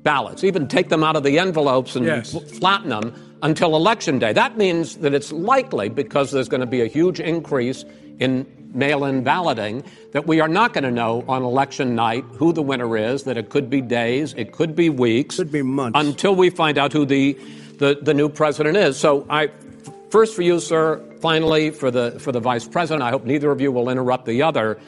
ballots, 0.04 0.46
even 0.46 0.66
take 0.66 0.88
them 0.88 1.04
out 1.04 1.18
of 1.18 1.24
the 1.24 1.38
envelopes 1.40 1.98
and 1.98 2.06
Yes. 2.06 2.34
flatten 2.58 2.88
them 2.90 3.14
until 3.41 3.76
election 3.76 4.20
day. 4.20 4.34
That 4.34 4.57
means 4.57 4.98
that 4.98 5.14
it's 5.14 5.32
likely, 5.32 5.90
because 5.90 6.32
there's 6.32 6.49
going 6.49 6.61
to 6.61 6.68
be 6.68 6.82
a 6.82 6.88
huge 6.88 7.20
increase 7.20 7.86
in 8.20 8.45
mail 8.74 9.06
in 9.06 9.24
balloting, 9.24 9.84
that 10.11 10.28
we 10.28 10.40
are 10.41 10.48
not 10.48 10.74
going 10.74 10.84
to 10.84 10.91
know 10.91 11.24
on 11.28 11.41
election 11.44 11.95
night 11.95 12.24
who 12.34 12.53
the 12.53 12.61
winner 12.61 12.98
is, 12.98 13.24
that 13.24 13.38
it 13.38 13.49
could 13.49 13.70
be 13.70 13.82
days, 13.82 14.34
it 14.38 14.52
could 14.52 14.76
be 14.76 14.90
weeks, 14.90 15.38
Could 15.38 15.52
be 15.52 15.61
months. 15.61 15.99
until 15.99 16.36
we 16.36 16.49
find 16.49 16.78
out 16.78 16.94
who 16.94 17.06
the, 17.06 17.34
the, 17.78 17.98
the 18.02 18.14
new 18.14 18.30
president 18.30 18.78
is. 18.78 18.98
So, 18.98 19.26
I, 19.30 19.49
first 20.11 20.36
for 20.36 20.41
you, 20.44 20.60
sir, 20.60 21.03
finally 21.20 21.72
for 21.72 21.90
the, 21.90 22.20
for 22.20 22.32
the 22.32 22.40
vice 22.40 22.68
president, 22.68 23.02
I 23.02 23.10
hope 23.10 23.26
neither 23.26 23.52
of 23.52 23.61
you 23.61 23.72
will 23.72 23.90
interrupt 23.90 24.26
the 24.26 24.44
other. 24.44 24.80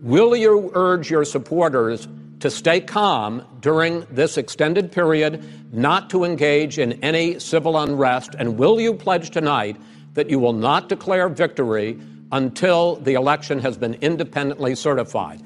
Will 0.00 0.34
you 0.36 0.70
urge 0.74 1.10
your 1.10 1.24
supporters 1.24 2.06
to 2.40 2.50
stay 2.50 2.80
calm 2.80 3.44
during 3.60 4.06
this 4.10 4.36
extended 4.36 4.92
period, 4.92 5.44
not 5.72 6.10
to 6.10 6.24
engage 6.24 6.78
in 6.78 6.92
any 7.04 7.38
civil 7.38 7.78
unrest? 7.78 8.34
And 8.38 8.58
will 8.58 8.80
you 8.80 8.94
pledge 8.94 9.30
tonight 9.30 9.76
that 10.14 10.30
you 10.30 10.38
will 10.38 10.52
not 10.52 10.88
declare 10.88 11.28
victory 11.28 11.98
until 12.32 12.96
the 12.96 13.14
election 13.14 13.58
has 13.60 13.76
been 13.76 13.94
independently 13.94 14.74
certified? 14.74 15.42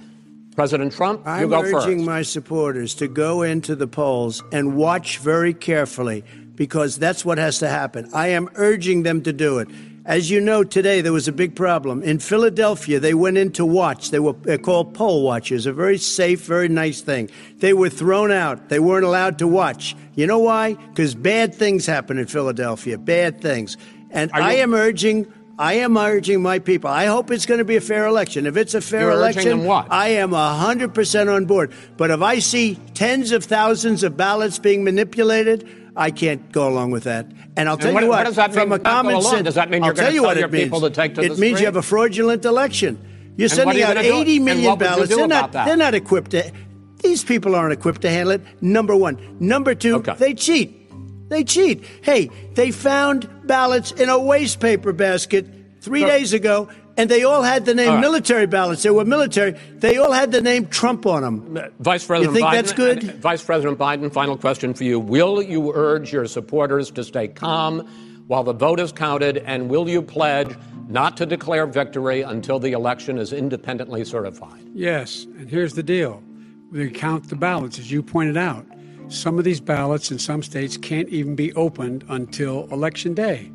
President 0.57 0.93
Trump, 0.93 1.21
you 1.25 1.33
I'm 1.33 1.49
go 1.49 1.62
urging 1.62 2.05
my 2.05 2.23
supporters 2.23 2.95
to 2.97 3.09
go 3.09 3.43
into 3.43 3.77
the 3.77 3.87
polls 3.87 4.43
and 4.53 4.77
watch 4.77 5.19
very 5.19 5.55
carefully 5.55 6.25
because 6.55 6.99
that's 6.99 7.25
what 7.25 7.39
has 7.39 7.61
to 7.61 7.69
happen. 7.69 8.11
I 8.12 8.29
am 8.29 8.51
urging 8.57 9.03
them 9.03 9.23
to 9.23 9.33
do 9.33 9.59
it. 9.61 9.69
As 10.07 10.31
you 10.31 10.41
know, 10.41 10.65
today 10.65 11.03
there 11.03 11.13
was 11.13 11.29
a 11.29 11.33
big 11.33 11.55
problem. 11.55 12.03
In 12.03 12.19
Philadelphia, 12.19 12.99
they 12.99 13.13
went 13.13 13.37
in 13.37 13.53
to 13.53 13.67
watch. 13.67 14.11
They 14.11 14.19
were 14.19 14.35
called 14.59 14.95
poll 14.95 15.23
watchers, 15.23 15.67
a 15.67 15.73
very 15.73 15.99
safe, 15.99 16.41
very 16.41 16.69
nice 16.69 17.03
thing. 17.03 17.31
They 17.59 17.75
were 17.75 17.91
thrown 17.91 18.33
out. 18.33 18.71
They 18.71 18.79
weren't 18.79 19.05
allowed 19.05 19.39
to 19.41 19.47
watch. 19.47 19.95
You 20.15 20.27
know 20.27 20.39
why? 20.39 20.75
Because 20.75 21.15
bad 21.15 21.55
things 21.55 21.85
happen 21.85 22.17
in 22.17 22.27
Philadelphia, 22.27 22.97
bad 22.97 23.43
things. 23.43 23.77
And 24.11 24.31
I 24.33 24.55
am 24.55 24.73
urging. 24.73 25.31
I 25.59 25.75
am 25.75 25.99
urging 25.99 26.41
my 26.41 26.59
people. 26.59 26.89
I 26.89 27.05
hope 27.05 27.31
it's 27.31 27.45
going 27.45 27.59
to 27.59 27.67
be 27.67 27.77
a 27.77 27.83
fair 27.83 28.07
election. 28.07 28.47
If 28.47 28.57
it's 28.57 28.73
a 28.73 28.81
fair 28.81 29.03
You're 29.03 29.11
election? 29.11 29.61
I 29.91 30.09
am 30.09 30.31
100% 30.31 31.37
on 31.37 31.45
board. 31.45 31.75
But 31.99 32.11
if 32.11 32.23
I 32.23 32.39
see 32.39 32.77
tens 32.95 33.31
of 33.31 33.45
thousands 33.45 34.03
of 34.03 34.17
ballots 34.17 34.59
being 34.59 34.83
manipulated, 34.83 35.69
I 36.01 36.11
can't 36.11 36.51
go 36.51 36.67
along 36.67 36.91
with 36.93 37.05
that. 37.05 37.27
And 37.57 37.69
I'll 37.69 37.77
tell 37.77 37.93
what- 37.93 38.03
you 38.03 38.09
what 38.09 38.19
what, 38.21 38.25
does 38.25 38.37
that 38.37 38.55
from 38.55 38.71
mean, 38.71 38.81
a 38.81 38.83
common 38.83 39.21
sense, 39.23 39.43
Does 39.45 39.55
that 39.57 39.69
mean 39.71 39.85
you're 39.85 39.93
gonna 39.93 40.07
tell 40.07 40.15
you 40.15 40.23
what 40.23 40.37
your 40.39 40.47
it 40.47 40.53
means. 40.53 40.65
people 40.65 40.81
to 40.81 40.91
take 40.91 41.15
to 41.17 41.21
it 41.21 41.29
means 41.29 41.39
street? 41.39 41.61
you 41.61 41.65
have 41.67 41.77
a 41.77 41.83
fraudulent 41.83 42.45
election. 42.47 42.99
You're 43.37 43.47
And 43.47 43.53
sending 43.53 43.77
you 43.77 43.85
out 43.85 43.95
gonna 43.97 44.09
do? 44.09 44.15
80 44.15 44.37
And 44.37 44.45
million 44.47 44.65
what 44.65 44.79
would 44.79 44.85
you 44.87 44.91
ballots. 44.91 45.15
They're 45.17 45.29
not. 45.29 45.53
They're 45.53 45.77
not 45.77 45.95
equipped 45.95 46.31
to. 46.33 46.51
These 47.03 47.23
people 47.25 47.55
aren't 47.55 47.73
equipped 47.75 48.01
to 48.03 48.11
handle 48.11 48.33
it. 48.33 48.41
Number 48.63 48.97
one. 48.97 49.19
Number 49.41 49.75
two. 49.75 49.97
Okay. 49.97 50.15
They 50.19 50.35
cheat. 50.35 50.77
They 51.29 51.45
cheat. 51.45 51.85
Hey, 52.03 52.31
they 52.55 52.71
found 52.71 53.29
ballots 53.45 53.93
in 53.93 54.09
a 54.09 54.19
waste 54.19 54.59
paper 54.61 54.93
basket 54.93 55.47
three 55.83 56.01
So- 56.01 56.07
days 56.09 56.33
ago, 56.33 56.69
and 57.01 57.11
they 57.11 57.25
all 57.25 57.43
had 57.43 57.65
the 57.65 57.75
name 57.75 57.89
All 57.89 57.95
right. 57.95 58.01
military 58.03 58.47
ballots. 58.47 58.83
They 58.83 58.91
were 58.91 59.07
military. 59.07 59.53
They 59.77 59.97
all 59.97 60.13
had 60.13 60.33
the 60.33 60.43
name 60.43 60.67
Trump 60.67 61.07
on 61.07 61.23
them. 61.23 61.71
Vice 61.79 62.05
President 62.07 62.35
You 62.37 62.41
think 62.41 62.49
Biden, 62.49 62.53
that's 62.53 62.73
good? 62.73 63.09
uh, 63.09 63.13
Vice 63.17 63.43
President 63.43 63.79
Biden, 63.79 64.13
final 64.13 64.37
question 64.37 64.75
for 64.75 64.85
you. 64.85 65.01
Will 65.01 65.41
you 65.43 65.73
urge 65.75 66.13
your 66.13 66.27
supporters 66.27 66.91
to 66.91 67.03
stay 67.03 67.29
calm 67.29 67.81
while 68.27 68.45
the 68.45 68.53
vote 68.53 68.81
is 68.81 68.93
counted? 68.93 69.39
And 69.39 69.71
will 69.71 69.89
you 69.89 70.03
pledge 70.03 70.55
not 70.89 71.17
to 71.17 71.25
declare 71.25 71.67
victory 71.67 72.21
until 72.21 72.59
the 72.59 72.73
election 72.73 73.17
is 73.17 73.33
independently 73.33 74.05
certified? 74.05 74.61
Yes, 74.75 75.25
and 75.39 75.49
here's 75.49 75.73
the 75.73 75.83
deal. 75.83 76.23
We 76.71 76.91
count 76.91 77.31
the 77.31 77.37
ballots, 77.37 77.79
as 77.79 77.91
you 77.91 78.03
pointed 78.03 78.37
out. 78.37 78.67
Some 79.09 79.39
of 79.39 79.45
these 79.45 79.61
ballots 79.61 80.11
in 80.11 80.19
some 80.19 80.43
states 80.43 80.77
can't 80.77 81.09
even 81.09 81.35
be 81.35 81.53
opened 81.55 82.05
until 82.09 82.69
election 82.71 83.15
day. 83.15 83.51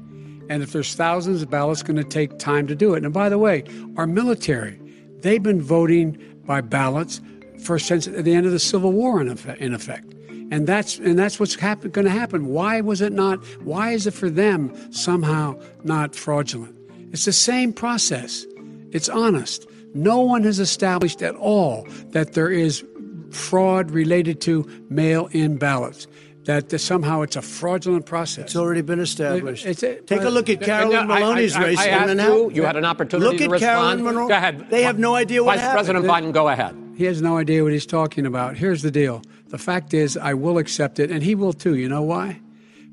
And 0.50 0.62
if 0.62 0.72
there's 0.74 0.96
thousands 0.96 1.42
of 1.42 1.50
ballots, 1.50 1.82
it's 1.82 1.88
going 1.88 1.98
to 1.98 2.04
take 2.04 2.38
time 2.38 2.68
to 2.68 2.76
do 2.76 2.94
it. 2.94 3.04
And 3.04 3.14
by 3.14 3.30
the 3.30 3.38
way, 3.38 3.64
our 3.98 4.08
military, 4.08 4.80
they've 5.20 5.42
been 5.42 5.62
voting 5.62 6.18
by 6.46 6.62
ballots 6.62 7.22
for 7.64 7.80
since 7.80 8.06
the 8.06 8.34
end 8.34 8.46
of 8.46 8.52
the 8.52 8.60
Civil 8.60 8.92
War, 8.92 9.22
in 9.22 9.28
effect. 9.28 9.62
In 9.62 9.74
effect. 9.74 10.14
And 10.52 10.68
that's 10.68 11.00
and 11.00 11.18
that's 11.18 11.40
what's 11.40 11.56
happen, 11.56 11.90
going 11.90 12.06
to 12.06 12.12
happen. 12.12 12.48
Why 12.48 12.80
was 12.82 13.02
it 13.02 13.12
not? 13.12 13.44
Why 13.64 13.92
is 13.92 14.06
it 14.06 14.14
for 14.14 14.30
them 14.30 14.74
somehow 14.92 15.60
not 15.84 16.16
fraudulent? 16.16 16.76
It's 17.12 17.26
the 17.26 17.34
same 17.34 17.74
process. 17.74 18.46
It's 18.92 19.10
honest. 19.10 19.68
No 19.96 20.20
one 20.20 20.44
has 20.44 20.60
established 20.60 21.24
at 21.24 21.34
all 21.36 21.88
that 22.10 22.34
there 22.34 22.52
is 22.52 22.86
fraud 23.32 23.90
related 23.92 24.40
to 24.42 24.70
mail 24.90 25.30
in 25.32 25.58
ballots 25.58 26.08
that 26.46 26.80
somehow 26.80 27.22
it's 27.22 27.36
a 27.36 27.42
fraudulent 27.42 28.06
process. 28.06 28.46
It's 28.46 28.56
already 28.56 28.82
been 28.82 29.00
established. 29.00 29.66
It's 29.66 29.84
a, 29.84 30.02
Take 30.02 30.22
a 30.22 30.30
look 30.30 30.50
at 30.50 30.62
Carolyn 30.62 31.08
Maloney's 31.08 31.56
I, 31.56 31.62
I, 31.62 31.64
race 31.66 31.80
I 31.80 31.86
in 31.86 32.08
Manhattan. 32.08 32.38
You, 32.38 32.50
you 32.52 32.64
had 32.64 32.76
an 32.78 32.86
opportunity 32.86 33.30
look 33.30 33.38
to 33.38 33.44
at 33.46 33.52
respond. 33.52 33.70
Carolyn 33.70 34.04
Monroe. 34.04 34.28
Go 34.28 34.36
ahead. 34.36 34.70
They 34.70 34.84
have 34.84 35.00
no 35.00 35.16
idea 35.16 35.44
what 35.44 35.56
Vice 35.56 35.62
happened. 35.62 35.86
President 35.86 36.06
Biden, 36.06 36.34
go 36.34 36.48
ahead. 36.50 36.76
He 36.96 37.06
has 37.06 37.22
no 37.22 37.38
idea 37.38 37.64
what 37.64 37.74
he's 37.74 37.86
talking 37.86 38.26
about. 38.26 38.56
Here's 38.58 38.82
the 38.82 38.92
deal. 38.92 39.22
The 39.50 39.58
fact 39.58 39.94
is, 39.94 40.18
I 40.18 40.34
will 40.34 40.58
accept 40.58 41.00
it, 41.00 41.12
and 41.12 41.24
he 41.24 41.36
will 41.36 41.54
too. 41.54 41.76
You 41.76 41.90
know 41.90 42.04
why? 42.04 42.40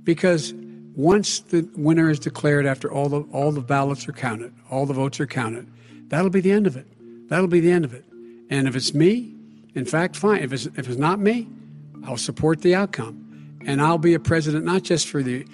Because 0.03 0.55
once 0.97 1.41
the 1.41 1.69
winner 1.77 2.11
is 2.11 2.19
declared 2.19 2.67
after 2.67 2.91
all 2.91 3.09
the 3.09 3.21
all 3.33 3.53
the 3.53 3.61
ballots 3.61 4.09
are 4.09 4.13
counted, 4.13 4.53
all 4.71 4.87
the 4.87 4.95
votes 4.95 5.21
are 5.21 5.27
counted, 5.27 5.67
that'll 6.09 6.31
be 6.31 6.41
the 6.41 6.53
end 6.53 6.67
of 6.67 6.77
it. 6.77 6.87
That'll 7.29 7.47
be 7.49 7.61
the 7.61 7.71
end 7.71 7.85
of 7.85 7.95
it. 7.95 8.05
And 8.51 8.67
if 8.67 8.75
it's 8.77 8.93
me, 8.93 9.35
in 9.75 9.85
fact, 9.85 10.17
fine. 10.17 10.43
If 10.43 10.53
it's 10.53 10.67
if 10.67 10.89
it's 10.89 10.99
not 10.99 11.19
me, 11.21 11.49
I'll 12.05 12.17
support 12.17 12.63
the 12.63 12.75
outcome. 12.75 13.22
And 13.67 13.81
I'll 13.81 13.99
be 13.99 14.15
a 14.15 14.21
president 14.21 14.65
not 14.65 14.83
just 14.83 15.09
for 15.09 15.23
the 15.23 15.47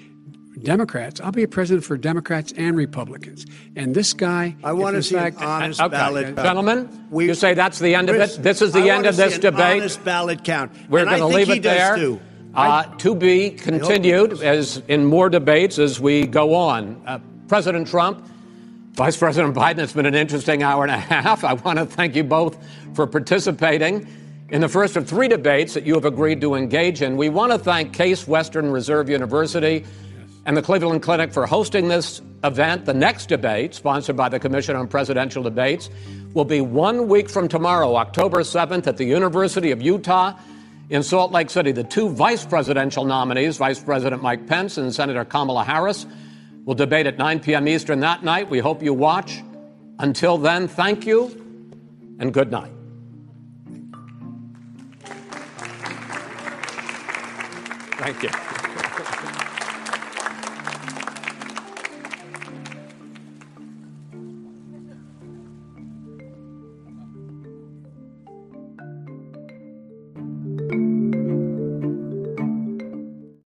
Democrats. 0.63 1.21
I'll 1.21 1.33
be 1.33 1.43
a 1.43 1.49
president 1.49 1.85
for 1.85 1.97
Democrats 1.97 2.53
and 2.57 2.77
Republicans. 2.77 3.47
And 3.77 3.95
this 3.95 4.13
guy, 4.13 4.57
I 4.65 4.73
want 4.73 4.97
to 4.97 5.03
see 5.03 5.15
fact, 5.15 5.39
an 5.39 5.45
honest 5.45 5.81
okay. 5.81 5.91
ballot. 5.91 6.37
Gentlemen, 6.37 7.07
We- 7.11 7.27
you 7.27 7.35
say 7.35 7.55
that's 7.55 7.79
the 7.79 7.95
end 7.95 8.11
of 8.11 8.17
it. 8.17 8.43
This 8.43 8.61
is 8.63 8.73
the 8.73 8.91
I 8.91 8.97
end 8.97 9.07
of 9.07 9.17
this 9.17 9.35
see 9.35 9.37
an 9.37 9.41
debate. 9.43 9.81
Honest 9.83 10.05
ballot 10.05 10.45
count. 10.45 10.73
We're 10.89 11.05
going 11.05 11.19
to 11.19 11.27
leave 11.27 11.47
he 11.49 11.55
it 11.55 11.63
does 11.63 11.77
there. 11.77 11.97
Too. 11.97 12.21
Uh, 12.55 12.85
to 12.97 13.15
be 13.15 13.51
continued 13.51 14.43
as 14.43 14.83
in 14.89 15.05
more 15.05 15.29
debates 15.29 15.79
as 15.79 16.01
we 16.01 16.27
go 16.27 16.55
on. 16.55 17.01
Uh, 17.07 17.19
President 17.47 17.87
Trump, 17.87 18.27
Vice 18.95 19.17
President 19.17 19.55
Biden, 19.55 19.79
it's 19.79 19.93
been 19.93 20.07
an 20.07 20.15
interesting 20.15 20.63
hour 20.63 20.83
and 20.83 20.91
a 20.91 20.99
half. 20.99 21.45
I 21.45 21.53
want 21.53 21.79
to 21.79 21.87
thank 21.87 22.17
you 22.17 22.25
both 22.25 22.59
for 22.95 23.07
participating 23.07 24.09
in 24.51 24.61
the 24.63 24.69
first 24.69 24.97
of 24.97 25.07
three 25.07 25.29
debates 25.29 25.75
that 25.75 25.85
you 25.85 25.95
have 25.95 26.05
agreed 26.05 26.41
to 26.41 26.55
engage 26.55 27.03
in. 27.03 27.17
We 27.17 27.29
want 27.29 27.53
to 27.53 27.59
thank 27.59 27.93
Case 27.93 28.27
Western 28.27 28.71
Reserve 28.71 29.09
University 29.09 29.85
and 30.47 30.57
the 30.57 30.63
Cleveland 30.63 31.03
Clinic 31.03 31.33
for 31.33 31.47
hosting 31.47 31.89
this 31.89 32.23
event. 32.43 32.87
The 32.87 32.95
next 32.95 33.27
debate, 33.27 33.75
sponsored 33.75 34.17
by 34.17 34.31
the 34.31 34.41
Commission 34.41 34.75
on 34.75 34.89
Presidential 34.89 35.43
Debates, 35.43 35.91
will 36.33 36.47
be 36.47 36.63
one 36.63 37.09
week 37.09 37.29
from 37.29 37.49
tomorrow, 37.49 37.97
October 37.97 38.41
7th, 38.41 38.87
at 38.87 38.97
the 38.97 39.05
University 39.05 39.71
of 39.71 39.83
Utah 39.83 40.39
in 40.89 41.03
Salt 41.03 41.31
Lake 41.33 41.51
City. 41.51 41.73
The 41.73 41.85
two 41.85 42.09
vice 42.09 42.47
presidential 42.47 43.05
nominees, 43.05 43.59
Vice 43.59 43.81
President 43.81 44.23
Mike 44.23 44.47
Pence 44.47 44.79
and 44.79 44.95
Senator 44.95 45.27
Kamala 45.27 45.65
Harris, 45.65 46.07
will 46.65 46.75
debate 46.75 47.07
at 47.07 47.19
9 47.19 47.41
p.m. 47.41 47.69
Eastern 47.69 48.01
that 48.01 48.25
night. 48.25 48.49
We 48.49 48.61
hope 48.61 48.83
you 48.83 48.95
watch. 48.95 49.43
Until 49.99 50.39
then, 50.39 50.69
thank 50.69 51.05
you 51.07 51.27
and 52.19 52.33
good 52.33 52.51
night. 52.51 52.78
Thank 58.09 58.23
you. 58.23 58.48